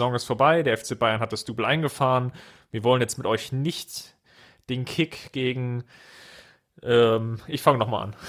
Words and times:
Saison 0.00 0.14
ist 0.14 0.24
vorbei. 0.24 0.62
Der 0.62 0.78
FC 0.78 0.98
Bayern 0.98 1.20
hat 1.20 1.34
das 1.34 1.44
Double 1.44 1.66
eingefahren. 1.66 2.32
Wir 2.70 2.84
wollen 2.84 3.02
jetzt 3.02 3.18
mit 3.18 3.26
euch 3.26 3.52
nicht 3.52 4.14
den 4.70 4.86
Kick 4.86 5.30
gegen. 5.32 5.84
Ähm, 6.82 7.38
ich 7.46 7.60
fange 7.60 7.78
nochmal 7.78 8.04
an. 8.04 8.16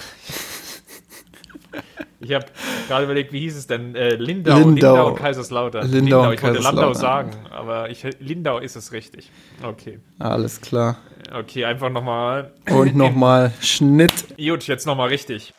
Ich 2.24 2.32
habe 2.34 2.46
gerade 2.88 3.06
überlegt, 3.06 3.34
wie 3.34 3.40
hieß 3.40 3.58
es 3.58 3.66
denn? 3.66 3.96
Äh, 3.96 4.10
Lindau, 4.14 4.58
Lindau, 4.58 4.70
Lindau 4.70 5.08
und 5.08 5.16
Kaiserslautern. 5.16 5.90
Lindau, 5.90 5.98
Lindau. 5.98 6.32
Ich 6.34 6.44
wollte 6.44 6.60
Landau 6.60 6.94
sagen, 6.94 7.32
aber 7.50 7.90
ich, 7.90 8.06
Lindau 8.20 8.60
ist 8.60 8.76
es 8.76 8.92
richtig. 8.92 9.32
Okay. 9.64 10.00
Alles 10.20 10.62
klar. 10.62 11.00
Okay, 11.34 11.66
einfach 11.66 11.90
nochmal. 11.90 12.54
Und 12.70 12.96
nochmal 12.96 13.52
Schnitt. 13.60 14.28
Gut, 14.38 14.68
jetzt 14.68 14.86
nochmal 14.86 15.08
richtig. 15.10 15.56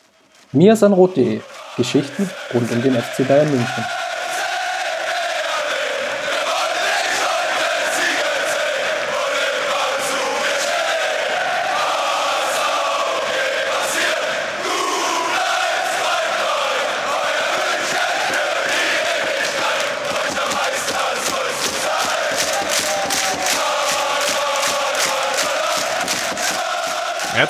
Miasanrot.de 0.53 1.41
Geschichten 1.75 2.29
rund 2.53 2.71
um 2.71 2.81
den 2.81 2.93
FC 2.93 3.27
Bayern 3.27 3.49
München. 3.49 3.83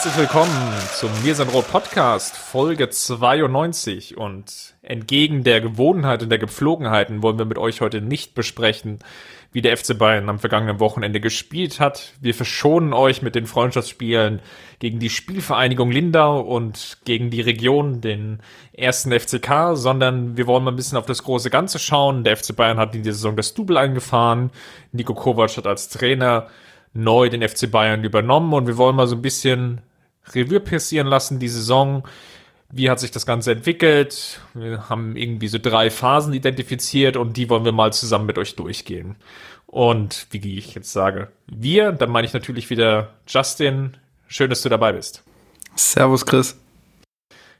Herzlich 0.04 0.30
willkommen 0.30 0.74
zum 0.96 1.10
Wir 1.24 1.34
sind 1.34 1.54
Rot 1.54 1.72
Podcast, 1.72 2.36
Folge 2.36 2.90
92. 2.90 4.18
Und 4.18 4.76
entgegen 4.82 5.46
der 5.46 5.62
Gewohnheit 5.62 6.22
und 6.22 6.28
der 6.28 6.40
Gepflogenheiten 6.40 7.24
wollen 7.24 7.38
wir 7.38 7.46
mit 7.46 7.58
euch 7.58 7.80
heute 7.80 8.02
nicht 8.02 8.36
besprechen, 8.36 9.00
wie 9.54 9.62
der 9.62 9.78
FC 9.78 9.98
Bayern 9.98 10.28
am 10.28 10.40
vergangenen 10.40 10.82
Wochenende 10.82 11.22
gespielt 11.22 11.80
hat. 11.80 12.12
Wir 12.20 12.34
verschonen 12.34 12.92
euch 12.92 13.22
mit 13.22 13.34
den 13.34 13.46
Freundschaftsspielen 13.46 14.42
gegen 14.80 15.00
die 15.00 15.10
Spielvereinigung 15.10 15.90
Lindau 15.90 16.42
und 16.42 16.98
gegen 17.06 17.30
die 17.30 17.40
Region, 17.40 18.02
den 18.02 18.42
ersten 18.74 19.18
FCK, 19.18 19.78
sondern 19.78 20.36
wir 20.36 20.48
wollen 20.48 20.66
mal 20.66 20.74
ein 20.74 20.76
bisschen 20.76 20.98
auf 20.98 21.06
das 21.06 21.24
große 21.24 21.50
Ganze 21.50 21.80
schauen. 21.80 22.26
Der 22.26 22.36
FC 22.36 22.54
Bayern 22.54 22.78
hat 22.78 22.94
in 22.94 23.04
dieser 23.04 23.16
Saison 23.16 23.38
das 23.38 23.54
Double 23.54 23.78
eingefahren. 23.78 24.52
Nico 24.92 25.14
Kovac 25.14 25.56
hat 25.56 25.66
als 25.66 25.88
Trainer 25.88 26.48
neu 26.94 27.30
den 27.30 27.42
FC 27.42 27.72
Bayern 27.72 28.04
übernommen 28.04 28.52
und 28.52 28.68
wir 28.68 28.76
wollen 28.76 28.98
mal 28.98 29.08
so 29.08 29.16
ein 29.16 29.22
bisschen 29.22 29.82
Revue 30.32 30.60
passieren 30.60 31.08
lassen, 31.08 31.40
die 31.40 31.50
Saison. 31.50 32.08
Wie 32.72 32.90
hat 32.90 33.00
sich 33.00 33.12
das 33.12 33.26
Ganze 33.26 33.52
entwickelt? 33.52 34.42
Wir 34.54 34.90
haben 34.90 35.16
irgendwie 35.16 35.48
so 35.48 35.60
drei 35.60 35.90
Phasen 35.90 36.34
identifiziert 36.34 37.18
und 37.18 37.38
die 37.38 37.50
wollen 37.50 37.66
wir 37.66 37.72
mal 37.72 37.94
zusammen 37.94 38.26
mit 38.26 38.38
euch 38.38 38.56
durchgehen. 38.56 39.16
Und 39.68 40.28
wie 40.32 40.58
ich 40.58 40.76
jetzt 40.76 40.92
sage, 40.92 41.32
wir, 41.48 41.92
dann 41.92 42.10
meine 42.10 42.26
ich 42.28 42.34
natürlich 42.34 42.70
wieder 42.70 43.14
Justin. 43.28 43.98
Schön, 44.28 44.50
dass 44.50 44.62
du 44.62 44.70
dabei 44.70 44.94
bist. 44.94 45.24
Servus, 45.76 46.26
Chris. 46.26 46.60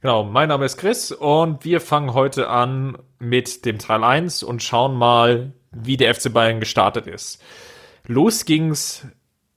Genau, 0.02 0.24
mein 0.24 0.50
Name 0.50 0.66
ist 0.66 0.78
Chris 0.78 1.12
und 1.12 1.64
wir 1.64 1.80
fangen 1.80 2.14
heute 2.14 2.50
an 2.50 2.98
mit 3.20 3.66
dem 3.66 3.80
Teil 3.80 4.04
1 4.04 4.44
und 4.44 4.62
schauen 4.62 4.96
mal, 4.96 5.54
wie 5.72 5.96
der 5.96 6.14
FC 6.14 6.34
Bayern 6.34 6.60
gestartet 6.60 7.08
ist. 7.08 7.42
Los 8.06 8.44
ging's 8.44 9.08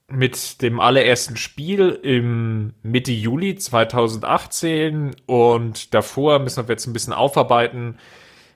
mit 0.09 0.61
dem 0.61 0.79
allerersten 0.79 1.35
Spiel 1.35 1.89
im 2.01 2.73
Mitte 2.81 3.11
Juli 3.11 3.55
2018 3.55 5.15
und 5.25 5.93
davor 5.93 6.39
müssen 6.39 6.67
wir 6.67 6.73
jetzt 6.73 6.87
ein 6.87 6.93
bisschen 6.93 7.13
aufarbeiten, 7.13 7.97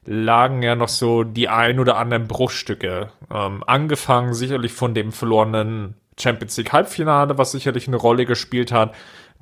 lagen 0.06 0.64
ja 0.64 0.76
noch 0.76 0.88
so 0.88 1.24
die 1.24 1.50
ein 1.50 1.80
oder 1.80 1.98
anderen 1.98 2.28
Bruchstücke. 2.28 3.12
Ähm, 3.32 3.64
angefangen 3.68 4.34
sicherlich 4.34 4.72
von 4.72 4.94
dem 4.94 5.12
verlorenen 5.12 5.96
Champions 6.20 6.58
League 6.58 6.72
Halbfinale, 6.72 7.38
was 7.38 7.52
sicherlich 7.52 7.88
eine 7.88 7.98
Rolle 7.98 8.26
gespielt 8.26 8.72
hat. 8.72 8.96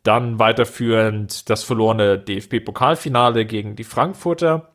Dann 0.03 0.39
weiterführend 0.39 1.49
das 1.49 1.63
verlorene 1.63 2.17
DFB-Pokalfinale 2.17 3.45
gegen 3.45 3.75
die 3.75 3.83
Frankfurter, 3.83 4.69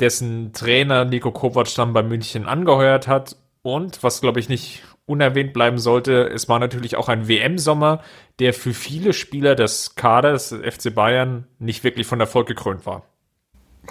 dessen 0.00 0.52
Trainer 0.52 1.04
Nico 1.04 1.30
Kovac 1.30 1.74
dann 1.76 1.92
bei 1.92 2.02
München 2.02 2.46
angeheuert 2.46 3.06
hat. 3.06 3.36
Und 3.62 4.02
was, 4.02 4.20
glaube 4.20 4.40
ich, 4.40 4.48
nicht 4.48 4.82
unerwähnt 5.06 5.52
bleiben 5.52 5.78
sollte, 5.78 6.28
es 6.30 6.48
war 6.48 6.58
natürlich 6.58 6.96
auch 6.96 7.08
ein 7.08 7.28
WM-Sommer, 7.28 8.02
der 8.38 8.54
für 8.54 8.72
viele 8.72 9.12
Spieler 9.12 9.54
des 9.54 9.94
Kaders 9.96 10.48
des 10.48 10.74
FC 10.74 10.94
Bayern 10.94 11.46
nicht 11.58 11.84
wirklich 11.84 12.06
von 12.06 12.20
Erfolg 12.20 12.46
gekrönt 12.46 12.86
war. 12.86 13.04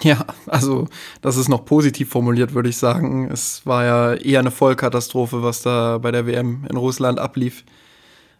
Ja, 0.02 0.26
also 0.46 0.88
das 1.22 1.36
ist 1.36 1.48
noch 1.48 1.64
positiv 1.64 2.10
formuliert, 2.10 2.52
würde 2.52 2.68
ich 2.68 2.76
sagen. 2.76 3.30
Es 3.30 3.64
war 3.64 3.84
ja 3.84 4.14
eher 4.14 4.40
eine 4.40 4.50
Vollkatastrophe, 4.50 5.44
was 5.44 5.62
da 5.62 5.98
bei 5.98 6.10
der 6.10 6.26
WM 6.26 6.66
in 6.68 6.76
Russland 6.76 7.20
ablief. 7.20 7.64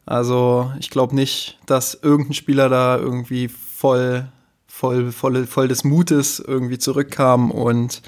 Also 0.04 0.72
ich 0.80 0.90
glaube 0.90 1.14
nicht, 1.14 1.58
dass 1.66 1.94
irgendein 1.94 2.34
Spieler 2.34 2.68
da 2.68 2.98
irgendwie 2.98 3.48
voll, 3.48 4.26
voll, 4.66 5.12
voll, 5.12 5.46
voll 5.46 5.68
des 5.68 5.84
Mutes 5.84 6.40
irgendwie 6.40 6.78
zurückkam 6.78 7.52
und 7.52 8.02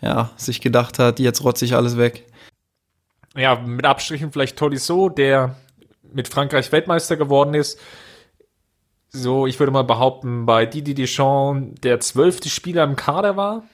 ja, 0.00 0.30
sich 0.36 0.62
gedacht 0.62 0.98
hat, 0.98 1.20
jetzt 1.20 1.44
rotze 1.44 1.66
ich 1.66 1.74
alles 1.74 1.98
weg 1.98 2.24
ja, 3.36 3.56
mit 3.56 3.84
Abstrichen 3.84 4.32
vielleicht 4.32 4.56
Tolisso, 4.56 5.08
der 5.08 5.56
mit 6.12 6.28
Frankreich 6.28 6.72
Weltmeister 6.72 7.16
geworden 7.16 7.54
ist. 7.54 7.78
So, 9.08 9.46
ich 9.46 9.58
würde 9.58 9.72
mal 9.72 9.82
behaupten, 9.82 10.46
bei 10.46 10.66
Didi 10.66 10.94
Deschamps 10.94 11.80
der 11.80 12.00
zwölfte 12.00 12.48
Spieler 12.48 12.84
im 12.84 12.96
Kader 12.96 13.36
war, 13.36 13.64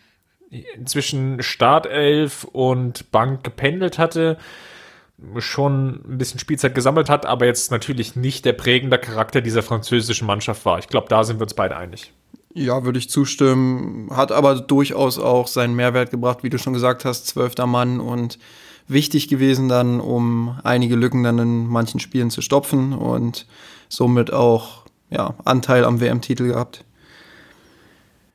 inzwischen 0.50 1.42
Startelf 1.42 2.44
und 2.44 3.10
Bank 3.10 3.42
gependelt 3.42 3.98
hatte, 3.98 4.38
schon 5.38 6.02
ein 6.06 6.18
bisschen 6.18 6.40
Spielzeit 6.40 6.74
gesammelt 6.74 7.08
hat, 7.08 7.26
aber 7.26 7.46
jetzt 7.46 7.70
natürlich 7.70 8.16
nicht 8.16 8.44
der 8.44 8.52
prägende 8.52 8.98
Charakter 8.98 9.40
dieser 9.40 9.62
französischen 9.62 10.26
Mannschaft 10.26 10.64
war. 10.64 10.78
Ich 10.78 10.88
glaube, 10.88 11.08
da 11.08 11.24
sind 11.24 11.38
wir 11.38 11.44
uns 11.44 11.54
beide 11.54 11.76
einig. 11.76 12.12
Ja, 12.54 12.84
würde 12.84 12.98
ich 12.98 13.08
zustimmen. 13.08 14.10
Hat 14.14 14.30
aber 14.30 14.56
durchaus 14.60 15.18
auch 15.18 15.46
seinen 15.46 15.74
Mehrwert 15.74 16.10
gebracht, 16.10 16.42
wie 16.42 16.50
du 16.50 16.58
schon 16.58 16.74
gesagt 16.74 17.04
hast, 17.04 17.26
zwölfter 17.26 17.66
Mann 17.66 17.98
und 18.00 18.38
wichtig 18.88 19.28
gewesen 19.28 19.68
dann, 19.68 20.00
um 20.00 20.58
einige 20.64 20.96
Lücken 20.96 21.22
dann 21.22 21.38
in 21.38 21.66
manchen 21.66 22.00
Spielen 22.00 22.30
zu 22.30 22.42
stopfen 22.42 22.92
und 22.92 23.46
somit 23.88 24.32
auch 24.32 24.82
ja, 25.10 25.34
Anteil 25.44 25.84
am 25.84 26.00
WM-Titel 26.00 26.48
gehabt. 26.48 26.84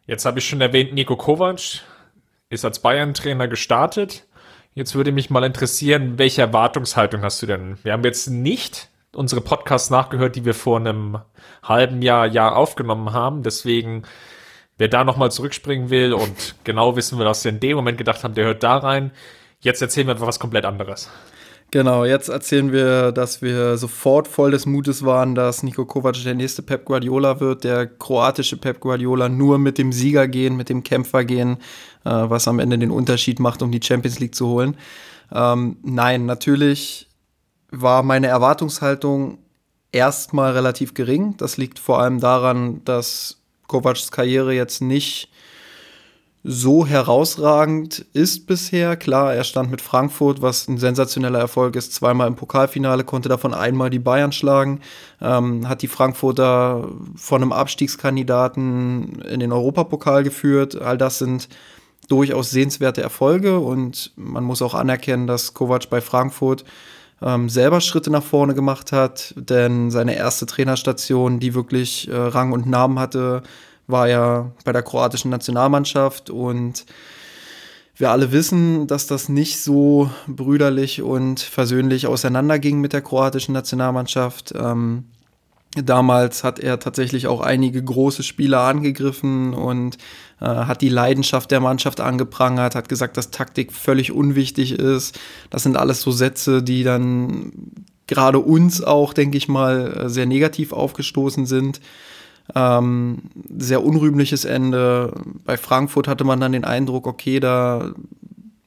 Jetzt 0.05 0.25
habe 0.25 0.39
ich 0.39 0.47
schon 0.47 0.61
erwähnt, 0.61 0.93
Nico 0.93 1.15
Kovac 1.17 1.81
ist 2.49 2.63
als 2.63 2.79
Bayern-Trainer 2.79 3.47
gestartet. 3.47 4.25
Jetzt 4.73 4.95
würde 4.95 5.11
mich 5.11 5.29
mal 5.29 5.43
interessieren, 5.43 6.17
welche 6.17 6.41
Erwartungshaltung 6.41 7.23
hast 7.23 7.41
du 7.41 7.45
denn? 7.45 7.77
Wir 7.83 7.93
haben 7.93 8.03
jetzt 8.03 8.27
nicht 8.27 8.89
unsere 9.13 9.41
Podcasts 9.41 9.89
nachgehört, 9.89 10.35
die 10.35 10.45
wir 10.45 10.53
vor 10.53 10.79
einem 10.79 11.19
halben 11.63 12.01
Jahr, 12.01 12.27
Jahr 12.27 12.55
aufgenommen 12.55 13.11
haben. 13.11 13.43
Deswegen, 13.43 14.03
wer 14.77 14.87
da 14.87 15.03
nochmal 15.03 15.31
zurückspringen 15.31 15.89
will 15.89 16.13
und 16.13 16.55
genau 16.63 16.95
wissen 16.95 17.17
will, 17.17 17.25
was 17.25 17.43
wir 17.43 17.51
in 17.51 17.59
dem 17.59 17.75
Moment 17.75 17.97
gedacht 17.97 18.23
haben, 18.23 18.35
der 18.35 18.45
hört 18.45 18.63
da 18.63 18.77
rein. 18.77 19.11
Jetzt 19.61 19.81
erzählen 19.81 20.07
wir 20.07 20.13
einfach 20.13 20.27
was 20.27 20.39
komplett 20.39 20.65
anderes. 20.65 21.09
Genau, 21.69 22.05
jetzt 22.05 22.29
erzählen 22.29 22.71
wir, 22.71 23.11
dass 23.11 23.41
wir 23.41 23.77
sofort 23.77 24.29
voll 24.29 24.51
des 24.51 24.65
Mutes 24.65 25.03
waren, 25.03 25.35
dass 25.35 25.63
Nico 25.63 25.85
Kovac 25.85 26.15
der 26.23 26.33
nächste 26.33 26.61
Pep 26.61 26.85
Guardiola 26.85 27.41
wird, 27.41 27.65
der 27.65 27.87
kroatische 27.87 28.55
Pep 28.55 28.79
Guardiola 28.79 29.27
nur 29.27 29.57
mit 29.57 29.77
dem 29.77 29.91
Sieger 29.91 30.29
gehen, 30.29 30.55
mit 30.55 30.69
dem 30.69 30.83
Kämpfer 30.83 31.25
gehen, 31.25 31.57
äh, 32.05 32.09
was 32.09 32.47
am 32.47 32.59
Ende 32.59 32.77
den 32.77 32.91
Unterschied 32.91 33.41
macht, 33.41 33.61
um 33.61 33.71
die 33.71 33.81
Champions 33.83 34.19
League 34.19 34.35
zu 34.35 34.47
holen. 34.47 34.77
Ähm, 35.29 35.75
nein, 35.81 36.25
natürlich 36.25 37.09
war 37.69 38.01
meine 38.01 38.27
Erwartungshaltung 38.27 39.39
erstmal 39.91 40.53
relativ 40.53 40.93
gering. 40.93 41.35
Das 41.35 41.57
liegt 41.57 41.79
vor 41.79 41.99
allem 41.99 42.21
daran, 42.21 42.81
dass 42.85 43.41
Kovacs 43.67 44.11
Karriere 44.11 44.53
jetzt 44.53 44.81
nicht 44.81 45.29
so 46.43 46.85
herausragend 46.85 48.05
ist 48.13 48.47
bisher. 48.47 48.95
Klar, 48.95 49.33
er 49.33 49.43
stand 49.43 49.69
mit 49.69 49.81
Frankfurt, 49.81 50.41
was 50.41 50.67
ein 50.67 50.77
sensationeller 50.77 51.39
Erfolg 51.39 51.75
ist, 51.75 51.93
zweimal 51.93 52.27
im 52.27 52.35
Pokalfinale, 52.35 53.03
konnte 53.03 53.27
davon 53.27 53.53
einmal 53.53 53.89
die 53.89 53.99
Bayern 53.99 54.31
schlagen, 54.31 54.79
ähm, 55.21 55.67
hat 55.67 55.81
die 55.81 55.87
Frankfurter 55.87 56.89
von 57.15 57.41
einem 57.41 57.51
Abstiegskandidaten 57.51 59.21
in 59.23 59.39
den 59.39 59.51
Europapokal 59.51 60.23
geführt. 60.23 60.79
All 60.81 60.97
das 60.97 61.17
sind 61.17 61.49
durchaus 62.07 62.51
sehenswerte 62.51 63.01
Erfolge 63.01 63.59
und 63.59 64.11
man 64.15 64.43
muss 64.43 64.61
auch 64.61 64.73
anerkennen, 64.73 65.27
dass 65.27 65.53
Kovac 65.53 65.89
bei 65.89 65.99
Frankfurt 65.99 66.63
ähm, 67.21 67.49
selber 67.49 67.81
Schritte 67.81 68.11
nach 68.11 68.23
vorne 68.23 68.53
gemacht 68.53 68.91
hat, 68.91 69.33
denn 69.35 69.91
seine 69.91 70.15
erste 70.15 70.45
Trainerstation, 70.45 71.39
die 71.39 71.53
wirklich 71.53 72.07
äh, 72.07 72.15
Rang 72.15 72.51
und 72.51 72.67
Namen 72.67 72.99
hatte, 72.99 73.43
war 73.87 74.07
ja 74.07 74.51
bei 74.63 74.73
der 74.73 74.83
kroatischen 74.83 75.31
Nationalmannschaft 75.31 76.29
und 76.29 76.85
wir 77.95 78.11
alle 78.11 78.31
wissen, 78.31 78.85
dass 78.85 79.07
das 79.07 79.27
nicht 79.27 79.59
so 79.59 80.11
brüderlich 80.27 81.01
und 81.01 81.39
versöhnlich 81.39 82.05
auseinanderging 82.05 82.79
mit 82.79 82.93
der 82.93 83.01
kroatischen 83.01 83.53
Nationalmannschaft. 83.53 84.53
Ähm, 84.55 85.05
Damals 85.75 86.43
hat 86.43 86.59
er 86.59 86.79
tatsächlich 86.79 87.27
auch 87.27 87.41
einige 87.41 87.83
große 87.83 88.23
Spieler 88.23 88.61
angegriffen 88.61 89.53
und 89.53 89.97
äh, 90.39 90.45
hat 90.45 90.81
die 90.81 90.89
Leidenschaft 90.89 91.51
der 91.51 91.59
Mannschaft 91.59 91.99
angeprangert, 91.99 92.73
hat 92.73 92.89
gesagt, 92.89 93.17
dass 93.17 93.31
Taktik 93.31 93.73
völlig 93.73 94.11
unwichtig 94.11 94.71
ist. 94.71 95.19
Das 95.49 95.63
sind 95.63 95.77
alles 95.77 96.01
so 96.01 96.11
Sätze, 96.11 96.63
die 96.63 96.83
dann 96.83 97.51
gerade 98.07 98.39
uns 98.39 98.81
auch, 98.81 99.13
denke 99.13 99.37
ich 99.37 99.47
mal, 99.47 100.09
sehr 100.09 100.25
negativ 100.25 100.73
aufgestoßen 100.73 101.45
sind. 101.45 101.81
Ähm, 102.55 103.23
sehr 103.57 103.83
unrühmliches 103.83 104.45
Ende. 104.45 105.13
Bei 105.43 105.57
Frankfurt 105.57 106.07
hatte 106.07 106.23
man 106.23 106.39
dann 106.39 106.53
den 106.53 106.63
Eindruck, 106.63 107.07
okay, 107.07 107.39
da 107.39 107.91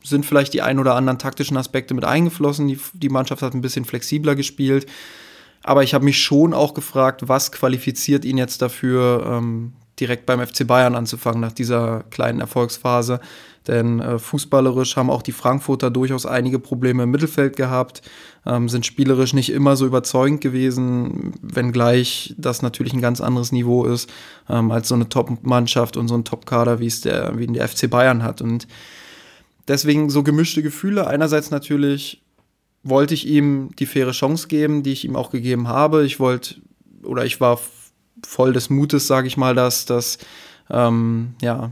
sind 0.03 0.27
vielleicht 0.27 0.53
die 0.55 0.63
ein 0.63 0.79
oder 0.79 0.95
anderen 0.95 1.19
taktischen 1.19 1.57
Aspekte 1.57 1.95
mit 1.95 2.05
eingeflossen. 2.05 2.69
Die, 2.69 2.79
die 2.95 3.09
Mannschaft 3.09 3.43
hat 3.43 3.55
ein 3.55 3.61
bisschen 3.61 3.85
flexibler 3.85 4.35
gespielt. 4.35 4.87
Aber 5.63 5.83
ich 5.83 5.93
habe 5.93 6.05
mich 6.05 6.23
schon 6.23 6.55
auch 6.55 6.75
gefragt, 6.75 7.29
was 7.29 7.53
qualifiziert 7.53 8.25
ihn 8.25 8.39
jetzt 8.39 8.63
dafür, 8.63 9.25
ähm, 9.27 9.73
direkt 10.01 10.27
beim 10.27 10.45
FC 10.45 10.67
Bayern 10.67 10.95
anzufangen 10.95 11.41
nach 11.41 11.53
dieser 11.53 12.05
kleinen 12.11 12.41
Erfolgsphase. 12.41 13.21
Denn 13.69 14.01
äh, 14.01 14.19
fußballerisch 14.19 14.97
haben 14.97 15.11
auch 15.11 15.23
die 15.23 15.33
Frankfurter 15.33 15.91
durchaus 15.91 16.25
einige 16.25 16.59
Probleme 16.59 17.03
im 17.03 17.11
Mittelfeld 17.11 17.57
gehabt, 17.57 18.01
ähm, 18.47 18.69
sind 18.69 18.87
spielerisch 18.87 19.35
nicht 19.35 19.53
immer 19.53 19.77
so 19.77 19.87
überzeugend 19.87 20.41
gewesen, 20.41 21.35
wenngleich 21.43 22.35
das 22.39 22.63
natürlich 22.63 22.95
ein 22.95 23.03
ganz 23.03 23.21
anderes 23.21 23.53
Niveau 23.53 23.85
ist 23.85 24.11
ähm, 24.49 24.71
als 24.71 24.89
so 24.89 24.95
eine 24.95 25.11
Top-Mannschaft 25.11 25.99
und 25.99 26.09
so 26.09 26.15
ein 26.15 26.25
Top-Kader, 26.25 26.81
wie 26.81 26.87
es 26.87 27.03
der, 27.03 27.39
wie 27.39 27.47
der 27.47 27.69
FC 27.69 27.91
Bayern 27.91 28.23
hat. 28.23 28.41
Und 28.41 28.67
deswegen 29.69 30.09
so 30.09 30.23
gemischte 30.23 30.63
Gefühle. 30.63 31.07
Einerseits 31.07 31.51
natürlich 31.51 32.23
wollte 32.83 33.13
ich 33.13 33.29
ihm 33.29 33.71
die 33.79 33.87
faire 33.87 34.13
Chance 34.13 34.49
geben, 34.49 34.83
die 34.83 34.93
ich 34.93 35.05
ihm 35.05 35.17
auch 35.17 35.31
gegeben 35.31 35.69
habe. 35.69 36.05
Ich 36.07 36.19
wollte 36.19 36.57
oder 37.03 37.25
ich 37.25 37.41
war 37.41 37.59
voll 38.27 38.53
des 38.53 38.71
Mutes, 38.71 39.07
sage 39.07 39.27
ich 39.27 39.37
mal, 39.37 39.55
dass, 39.55 39.87
dass, 39.87 40.19
ähm, 40.71 41.35
ja, 41.41 41.71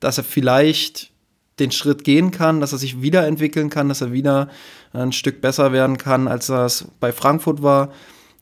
dass 0.00 0.18
er 0.18 0.24
vielleicht 0.24 1.10
den 1.58 1.70
Schritt 1.70 2.04
gehen 2.04 2.30
kann, 2.30 2.60
dass 2.60 2.72
er 2.72 2.78
sich 2.78 3.00
wiederentwickeln 3.00 3.70
kann, 3.70 3.88
dass 3.88 4.02
er 4.02 4.12
wieder 4.12 4.48
ein 4.92 5.12
Stück 5.12 5.40
besser 5.40 5.72
werden 5.72 5.98
kann, 5.98 6.28
als 6.28 6.50
er 6.50 6.66
es 6.66 6.88
bei 7.00 7.12
Frankfurt 7.12 7.62
war. 7.62 7.92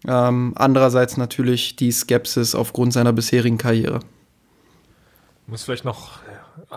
Ähm, 0.06 0.52
andererseits 0.56 1.16
natürlich 1.16 1.76
die 1.76 1.92
Skepsis 1.92 2.54
aufgrund 2.54 2.92
seiner 2.92 3.12
bisherigen 3.12 3.58
Karriere. 3.58 4.00
Ich 5.44 5.48
muss 5.48 5.64
vielleicht 5.64 5.84
noch 5.84 6.18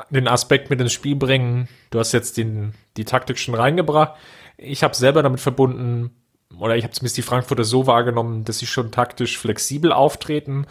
den 0.10 0.28
Aspekt 0.28 0.70
mit 0.70 0.80
ins 0.80 0.94
Spiel 0.94 1.16
bringen. 1.16 1.68
Du 1.90 2.00
hast 2.00 2.12
jetzt 2.12 2.38
den, 2.38 2.74
die 2.98 3.06
Taktik 3.06 3.38
schon 3.38 3.56
reingebracht. 3.56 4.14
Ich 4.58 4.84
habe 4.84 4.96
selber 4.96 5.24
damit 5.24 5.40
verbunden, 5.40 6.12
oder 6.60 6.76
ich 6.76 6.84
habe 6.84 6.94
zumindest 6.94 7.18
die 7.18 7.24
Frankfurter 7.24 7.64
so 7.64 7.88
wahrgenommen, 7.88 8.44
dass 8.46 8.60
sie 8.60 8.66
schon 8.66 8.92
taktisch 8.92 9.38
flexibel 9.38 9.92
auftreten, 9.92 10.66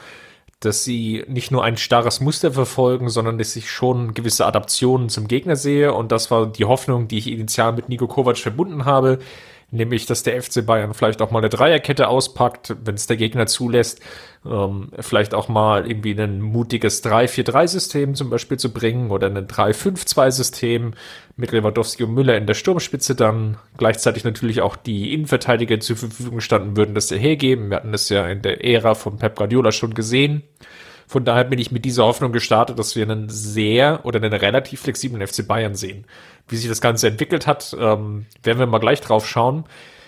dass 0.61 0.85
sie 0.85 1.25
nicht 1.29 1.51
nur 1.51 1.65
ein 1.65 1.77
starres 1.77 2.21
Muster 2.21 2.51
verfolgen, 2.53 3.11
sondern 3.11 3.39
dass 3.39 3.57
ich 3.57 3.71
schon 3.71 4.15
gewisse 4.15 4.47
Adaptionen 4.47 5.09
zum 5.09 5.29
Gegner 5.29 5.57
sehe. 5.57 5.93
Und 5.93 6.13
das 6.13 6.31
war 6.31 6.47
die 6.47 6.65
Hoffnung, 6.65 7.09
die 7.09 7.19
ich 7.19 7.31
initial 7.31 7.73
mit 7.73 7.89
Nico 7.89 8.07
Kovac 8.07 8.39
verbunden 8.39 8.85
habe, 8.87 9.19
nämlich 9.71 10.07
dass 10.07 10.23
der 10.23 10.41
FC 10.41 10.65
Bayern 10.65 10.95
vielleicht 10.95 11.21
auch 11.21 11.31
mal 11.31 11.41
eine 11.41 11.49
Dreierkette 11.49 12.09
auspackt, 12.09 12.77
wenn 12.85 12.95
es 12.95 13.07
der 13.07 13.17
Gegner 13.17 13.47
zulässt, 13.47 14.01
ähm, 14.45 14.91
vielleicht 15.01 15.35
auch 15.35 15.49
mal 15.49 15.89
irgendwie 15.89 16.19
ein 16.19 16.41
mutiges 16.41 17.05
3-4-3-System 17.05 18.15
zum 18.15 18.31
Beispiel 18.31 18.59
zu 18.59 18.73
bringen 18.73 19.11
oder 19.11 19.27
ein 19.27 19.47
3-5-2-System 19.47 20.95
mit 21.37 21.53
Lewandowski 21.53 22.05
und 22.05 22.15
Müller 22.15 22.37
in 22.37 22.47
der 22.47 22.55
Sturmspitze 22.55 23.15
dann 23.15 23.59
gleichzeitig 23.77 24.25
natürlich 24.25 24.61
auch 24.61 24.77
die 24.77 25.13
Innenverteidiger 25.13 25.81
zur 25.81 25.97
Verfügung 25.97 26.41
standen 26.41 26.77
würden, 26.77 26.95
das 26.95 27.11
hergeben. 27.11 27.71
Wir 27.71 27.77
hatten 27.77 27.93
das 27.93 28.09
ja 28.09 28.27
in 28.27 28.43
der 28.43 28.65
Ära 28.65 28.95
von 28.95 29.19
Pep 29.19 29.37
Guardiola 29.37 29.73
schon 29.73 29.95
gesehen. 29.95 30.43
Von 31.09 31.25
daher 31.25 31.45
bin 31.45 31.61
ich 31.61 31.71
mit 31.71 31.85
dieser 31.85 32.05
Hoffnung 32.05 32.33
gestartet, 32.33 32.79
dass 32.79 32.97
wir 32.97 33.05
einen 33.05 33.29
sehr 33.29 34.05
oder 34.05 34.21
einen 34.21 34.33
relativ 34.33 34.81
flexiblen 34.81 35.25
FC 35.25 35.47
Bayern 35.47 35.77
sehen. 35.77 36.05
Wie 36.49 36.57
sich 36.57 36.69
das 36.69 36.81
Ganze 36.81 37.09
entwickelt 37.09 37.47
hat, 37.47 37.77
ähm, 37.79 38.27
werden 38.43 38.59
wir 38.59 38.67
mal 38.67 38.79
gleich 38.79 39.01
drauf 39.01 39.29
schauen. 39.29 39.65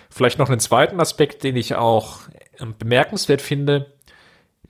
Vielleicht 0.09 0.39
noch 0.39 0.49
einen 0.49 0.59
zweiten 0.59 0.99
Aspekt, 0.99 1.43
den 1.43 1.55
ich 1.55 1.75
auch 1.75 2.21
ähm, 2.59 2.75
bemerkenswert 2.77 3.41
finde. 3.41 3.93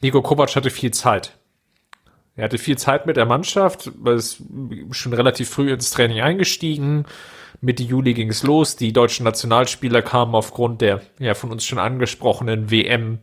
Nico 0.01 0.21
Kovac 0.21 0.56
hatte 0.56 0.69
viel 0.69 0.92
Zeit. 0.92 1.38
Er 2.36 2.45
hatte 2.45 2.57
viel 2.57 2.77
Zeit 2.77 3.06
mit 3.06 3.18
der 3.18 3.25
Mannschaft, 3.25 3.92
es 4.07 4.42
schon 4.92 5.13
relativ 5.13 5.50
früh 5.50 5.74
ins 5.74 5.92
Training 5.92 6.21
eingestiegen. 6.21 7.06
Mitte 7.60 7.83
Juli 7.83 8.13
ging 8.13 8.30
es 8.30 8.44
los. 8.44 8.77
Die 8.77 8.94
deutschen 8.94 9.25
Nationalspieler 9.25 10.01
kamen 10.01 10.33
aufgrund 10.33 10.80
der 10.80 11.01
ja 11.19 11.33
von 11.33 11.51
uns 11.51 11.65
schon 11.65 11.80
angesprochenen 11.80 12.72
WM 12.72 13.19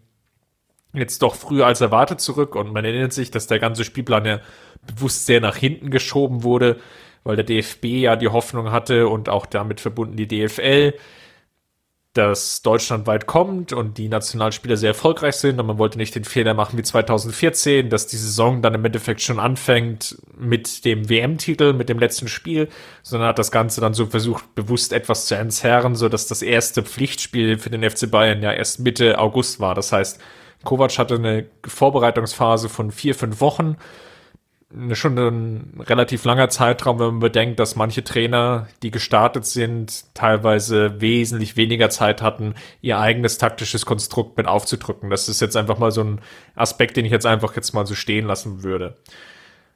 jetzt 0.92 1.22
doch 1.22 1.34
früher 1.34 1.66
als 1.66 1.80
erwartet 1.80 2.20
zurück 2.20 2.54
und 2.54 2.72
man 2.72 2.84
erinnert 2.84 3.12
sich, 3.12 3.30
dass 3.30 3.46
der 3.46 3.58
ganze 3.58 3.84
Spielplan 3.84 4.24
ja 4.24 4.40
bewusst 4.86 5.26
sehr 5.26 5.40
nach 5.40 5.56
hinten 5.56 5.90
geschoben 5.90 6.42
wurde, 6.42 6.78
weil 7.26 7.36
der 7.36 7.44
DFB 7.44 7.84
ja 7.84 8.16
die 8.16 8.28
Hoffnung 8.28 8.70
hatte 8.70 9.08
und 9.08 9.28
auch 9.28 9.46
damit 9.46 9.80
verbunden 9.80 10.16
die 10.16 10.28
DFL, 10.28 10.94
dass 12.12 12.62
Deutschland 12.62 13.06
weit 13.06 13.26
kommt 13.26 13.72
und 13.74 13.98
die 13.98 14.08
Nationalspieler 14.08 14.76
sehr 14.76 14.90
erfolgreich 14.90 15.34
sind 15.34 15.60
und 15.60 15.66
man 15.66 15.76
wollte 15.76 15.98
nicht 15.98 16.14
den 16.14 16.24
Fehler 16.24 16.54
machen 16.54 16.78
wie 16.78 16.82
2014, 16.82 17.90
dass 17.90 18.06
die 18.06 18.16
Saison 18.16 18.62
dann 18.62 18.74
im 18.74 18.84
Endeffekt 18.84 19.20
schon 19.20 19.38
anfängt 19.38 20.16
mit 20.38 20.84
dem 20.86 21.10
WM-Titel, 21.10 21.74
mit 21.74 21.88
dem 21.88 21.98
letzten 21.98 22.28
Spiel, 22.28 22.68
sondern 23.02 23.28
hat 23.28 23.38
das 23.38 23.50
Ganze 23.50 23.82
dann 23.82 23.92
so 23.92 24.06
versucht, 24.06 24.54
bewusst 24.54 24.94
etwas 24.94 25.26
zu 25.26 25.34
entzerren, 25.34 25.94
so 25.94 26.08
dass 26.08 26.26
das 26.26 26.40
erste 26.40 26.82
Pflichtspiel 26.82 27.58
für 27.58 27.70
den 27.70 27.88
FC 27.88 28.10
Bayern 28.10 28.42
ja 28.42 28.52
erst 28.52 28.80
Mitte 28.80 29.18
August 29.18 29.60
war. 29.60 29.74
Das 29.74 29.92
heißt, 29.92 30.18
Kovac 30.64 30.96
hatte 30.98 31.16
eine 31.16 31.46
Vorbereitungsphase 31.66 32.68
von 32.68 32.92
vier, 32.92 33.14
fünf 33.14 33.40
Wochen. 33.40 33.76
Schon 34.92 35.16
ein 35.16 35.80
relativ 35.80 36.24
langer 36.24 36.48
Zeitraum, 36.48 36.98
wenn 36.98 37.06
man 37.06 37.20
bedenkt, 37.20 37.60
dass 37.60 37.76
manche 37.76 38.02
Trainer, 38.02 38.66
die 38.82 38.90
gestartet 38.90 39.46
sind, 39.46 40.12
teilweise 40.14 41.00
wesentlich 41.00 41.56
weniger 41.56 41.88
Zeit 41.88 42.20
hatten, 42.20 42.56
ihr 42.80 42.98
eigenes 42.98 43.38
taktisches 43.38 43.86
Konstrukt 43.86 44.36
mit 44.36 44.48
aufzudrücken. 44.48 45.08
Das 45.08 45.28
ist 45.28 45.40
jetzt 45.40 45.56
einfach 45.56 45.78
mal 45.78 45.92
so 45.92 46.02
ein 46.02 46.20
Aspekt, 46.56 46.96
den 46.96 47.04
ich 47.04 47.12
jetzt 47.12 47.26
einfach 47.26 47.54
jetzt 47.54 47.74
mal 47.74 47.86
so 47.86 47.94
stehen 47.94 48.26
lassen 48.26 48.64
würde. 48.64 48.96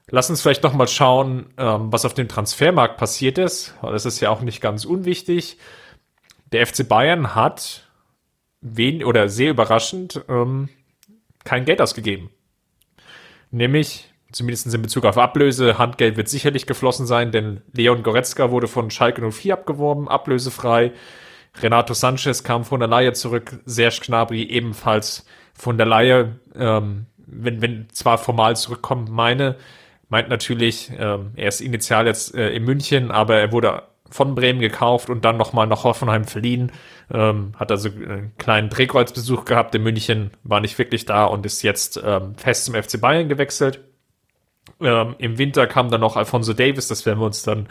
Lass 0.09 0.29
uns 0.29 0.43
vielleicht 0.43 0.65
noch 0.65 0.75
mal 0.75 0.89
schauen, 0.89 1.47
ähm, 1.57 1.93
was 1.93 2.05
auf 2.05 2.15
dem 2.15 2.27
Transfermarkt 2.27 2.97
passiert 2.97 3.39
ist. 3.39 3.75
Das 3.83 4.05
ist 4.05 4.19
ja 4.19 4.31
auch 4.31 4.41
nicht 4.41 4.61
ganz 4.61 4.85
unwichtig. 4.85 5.57
Der 6.51 6.67
FC 6.67 6.87
Bayern 6.87 7.37
hat 7.37 7.89
wen 8.61 9.05
oder 9.05 9.29
sehr 9.29 9.51
überraschend 9.51 10.21
ähm, 10.29 10.69
kein 11.45 11.65
Geld 11.65 11.81
ausgegeben. 11.81 12.31
Nämlich, 13.53 14.10
zumindest 14.33 14.73
in 14.73 14.83
Bezug 14.83 15.05
auf 15.05 15.19
Ablöse, 15.19 15.79
Handgeld 15.79 16.17
wird 16.17 16.29
sicherlich 16.29 16.67
geflossen 16.67 17.07
sein, 17.07 17.33
denn 17.33 17.63
Leon 17.73 18.03
Goretzka 18.03 18.51
wurde 18.51 18.69
von 18.69 18.91
Schalke 18.91 19.31
04 19.31 19.55
abgeworben, 19.55 20.09
ablösefrei. 20.09 20.93
Renato 21.61 21.95
Sanchez 21.95 22.45
kam 22.45 22.65
von 22.65 22.81
der 22.81 22.89
Laie 22.89 23.13
zurück, 23.13 23.61
Serge 23.65 24.01
Gnabry 24.07 24.45
ebenfalls 24.45 25.27
von 25.53 25.77
der 25.77 25.87
Laie, 25.87 26.37
ähm, 26.55 27.07
wenn, 27.17 27.61
wenn 27.61 27.89
zwar 27.91 28.19
formal 28.19 28.57
zurückkommt, 28.57 29.11
meine, 29.11 29.57
meint 30.09 30.29
natürlich, 30.29 30.91
ähm, 30.99 31.33
er 31.37 31.49
ist 31.49 31.61
initial 31.61 32.07
jetzt 32.07 32.35
äh, 32.35 32.51
in 32.51 32.65
München, 32.65 33.11
aber 33.11 33.37
er 33.37 33.53
wurde 33.53 33.83
von 34.11 34.35
Bremen 34.35 34.61
gekauft 34.61 35.09
und 35.09 35.25
dann 35.25 35.37
nochmal 35.37 35.67
nach 35.67 35.85
Hoffenheim 35.85 36.25
verliehen. 36.25 36.73
Ähm, 37.13 37.53
hat 37.57 37.71
also 37.71 37.89
einen 37.89 38.33
kleinen 38.39 38.69
Drehkreuzbesuch 38.69 39.45
gehabt 39.45 39.75
in 39.75 39.83
München, 39.83 40.33
war 40.43 40.61
nicht 40.61 40.79
wirklich 40.79 41.07
da 41.07 41.25
und 41.25 41.47
ist 41.47 41.63
jetzt 41.63 42.01
ähm, 42.05 42.35
fest 42.37 42.65
zum 42.65 42.75
FC 42.75 43.01
Bayern 43.01 43.29
gewechselt. 43.29 43.81
Ähm, 44.81 45.15
Im 45.19 45.39
Winter 45.39 45.67
kam 45.67 45.91
dann 45.91 46.01
noch 46.01 46.17
Alfonso 46.17 46.53
Davis, 46.53 46.89
das 46.89 47.07
werden 47.07 47.21
wir 47.21 47.27
uns 47.27 47.43
dann 47.43 47.69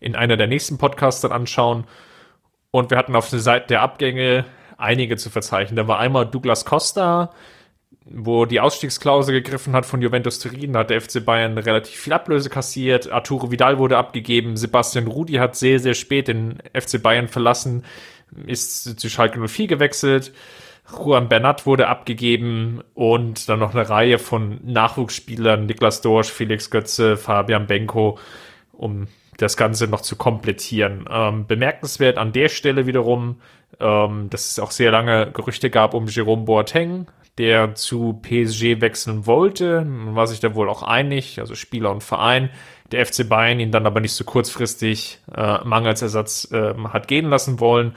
in 0.00 0.16
einer 0.16 0.36
der 0.36 0.46
nächsten 0.46 0.78
Podcasts 0.78 1.20
dann 1.20 1.32
anschauen. 1.32 1.84
Und 2.70 2.90
wir 2.90 2.98
hatten 2.98 3.16
auf 3.16 3.30
der 3.30 3.40
Seite 3.40 3.68
der 3.68 3.82
Abgänge 3.82 4.44
einige 4.76 5.16
zu 5.16 5.30
verzeichnen. 5.30 5.76
Da 5.76 5.88
war 5.88 5.98
einmal 5.98 6.26
Douglas 6.26 6.64
Costa, 6.64 7.30
wo 8.06 8.46
die 8.46 8.60
Ausstiegsklausel 8.60 9.34
gegriffen 9.34 9.74
hat 9.74 9.86
von 9.86 10.00
Juventus 10.00 10.38
Turin, 10.38 10.76
hat 10.76 10.90
der 10.90 11.00
FC 11.00 11.24
Bayern 11.24 11.58
relativ 11.58 11.96
viel 11.96 12.12
Ablöse 12.12 12.48
kassiert. 12.48 13.10
Arturo 13.10 13.50
Vidal 13.50 13.78
wurde 13.78 13.98
abgegeben. 13.98 14.56
Sebastian 14.56 15.06
Rudi 15.06 15.34
hat 15.34 15.56
sehr, 15.56 15.78
sehr 15.80 15.94
spät 15.94 16.28
den 16.28 16.58
FC 16.72 17.02
Bayern 17.02 17.28
verlassen, 17.28 17.84
ist 18.46 18.98
zu 18.98 19.08
Schalke 19.08 19.46
04 19.46 19.66
gewechselt. 19.66 20.32
Juan 20.98 21.28
Bernat 21.28 21.66
wurde 21.66 21.88
abgegeben 21.88 22.82
und 22.94 23.48
dann 23.48 23.58
noch 23.58 23.74
eine 23.74 23.88
Reihe 23.88 24.18
von 24.18 24.60
Nachwuchsspielern, 24.64 25.66
Niklas 25.66 26.00
Dorsch, 26.00 26.30
Felix 26.30 26.70
Götze, 26.70 27.16
Fabian 27.16 27.66
Benko, 27.66 28.18
um 28.72 29.06
das 29.36 29.56
Ganze 29.56 29.86
noch 29.86 30.02
zu 30.02 30.16
komplettieren. 30.16 31.06
Ähm, 31.10 31.46
bemerkenswert 31.46 32.18
an 32.18 32.32
der 32.32 32.48
Stelle 32.48 32.86
wiederum, 32.86 33.40
ähm, 33.78 34.28
dass 34.30 34.50
es 34.50 34.58
auch 34.58 34.70
sehr 34.70 34.90
lange 34.90 35.30
Gerüchte 35.32 35.70
gab 35.70 35.94
um 35.94 36.06
Jerome 36.06 36.44
Boateng, 36.44 37.06
der 37.38 37.74
zu 37.74 38.20
PSG 38.22 38.80
wechseln 38.80 39.26
wollte. 39.26 39.82
Man 39.84 40.14
war 40.14 40.26
sich 40.26 40.40
da 40.40 40.54
wohl 40.54 40.68
auch 40.68 40.82
einig, 40.82 41.40
also 41.40 41.54
Spieler 41.54 41.90
und 41.90 42.02
Verein. 42.02 42.50
Der 42.92 43.06
FC 43.06 43.28
Bayern 43.28 43.60
ihn 43.60 43.70
dann 43.70 43.86
aber 43.86 44.00
nicht 44.00 44.12
so 44.12 44.24
kurzfristig 44.24 45.20
äh, 45.34 45.58
Mangelsersatz 45.64 46.50
äh, 46.52 46.74
hat 46.88 47.08
gehen 47.08 47.30
lassen 47.30 47.60
wollen. 47.60 47.96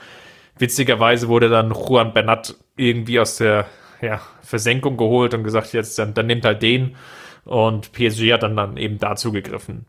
Witzigerweise 0.58 1.28
wurde 1.28 1.48
dann 1.48 1.72
Juan 1.72 2.12
Bernat 2.12 2.54
irgendwie 2.76 3.18
aus 3.20 3.36
der 3.36 3.66
ja, 4.00 4.20
Versenkung 4.42 4.96
geholt 4.96 5.34
und 5.34 5.44
gesagt, 5.44 5.72
jetzt 5.72 5.98
dann, 5.98 6.14
dann 6.14 6.26
nimmt 6.26 6.44
halt 6.44 6.62
den. 6.62 6.96
Und 7.44 7.92
PSG 7.92 8.32
hat 8.32 8.42
dann, 8.42 8.56
dann 8.56 8.76
eben 8.76 8.98
dazu 8.98 9.32
gegriffen. 9.32 9.86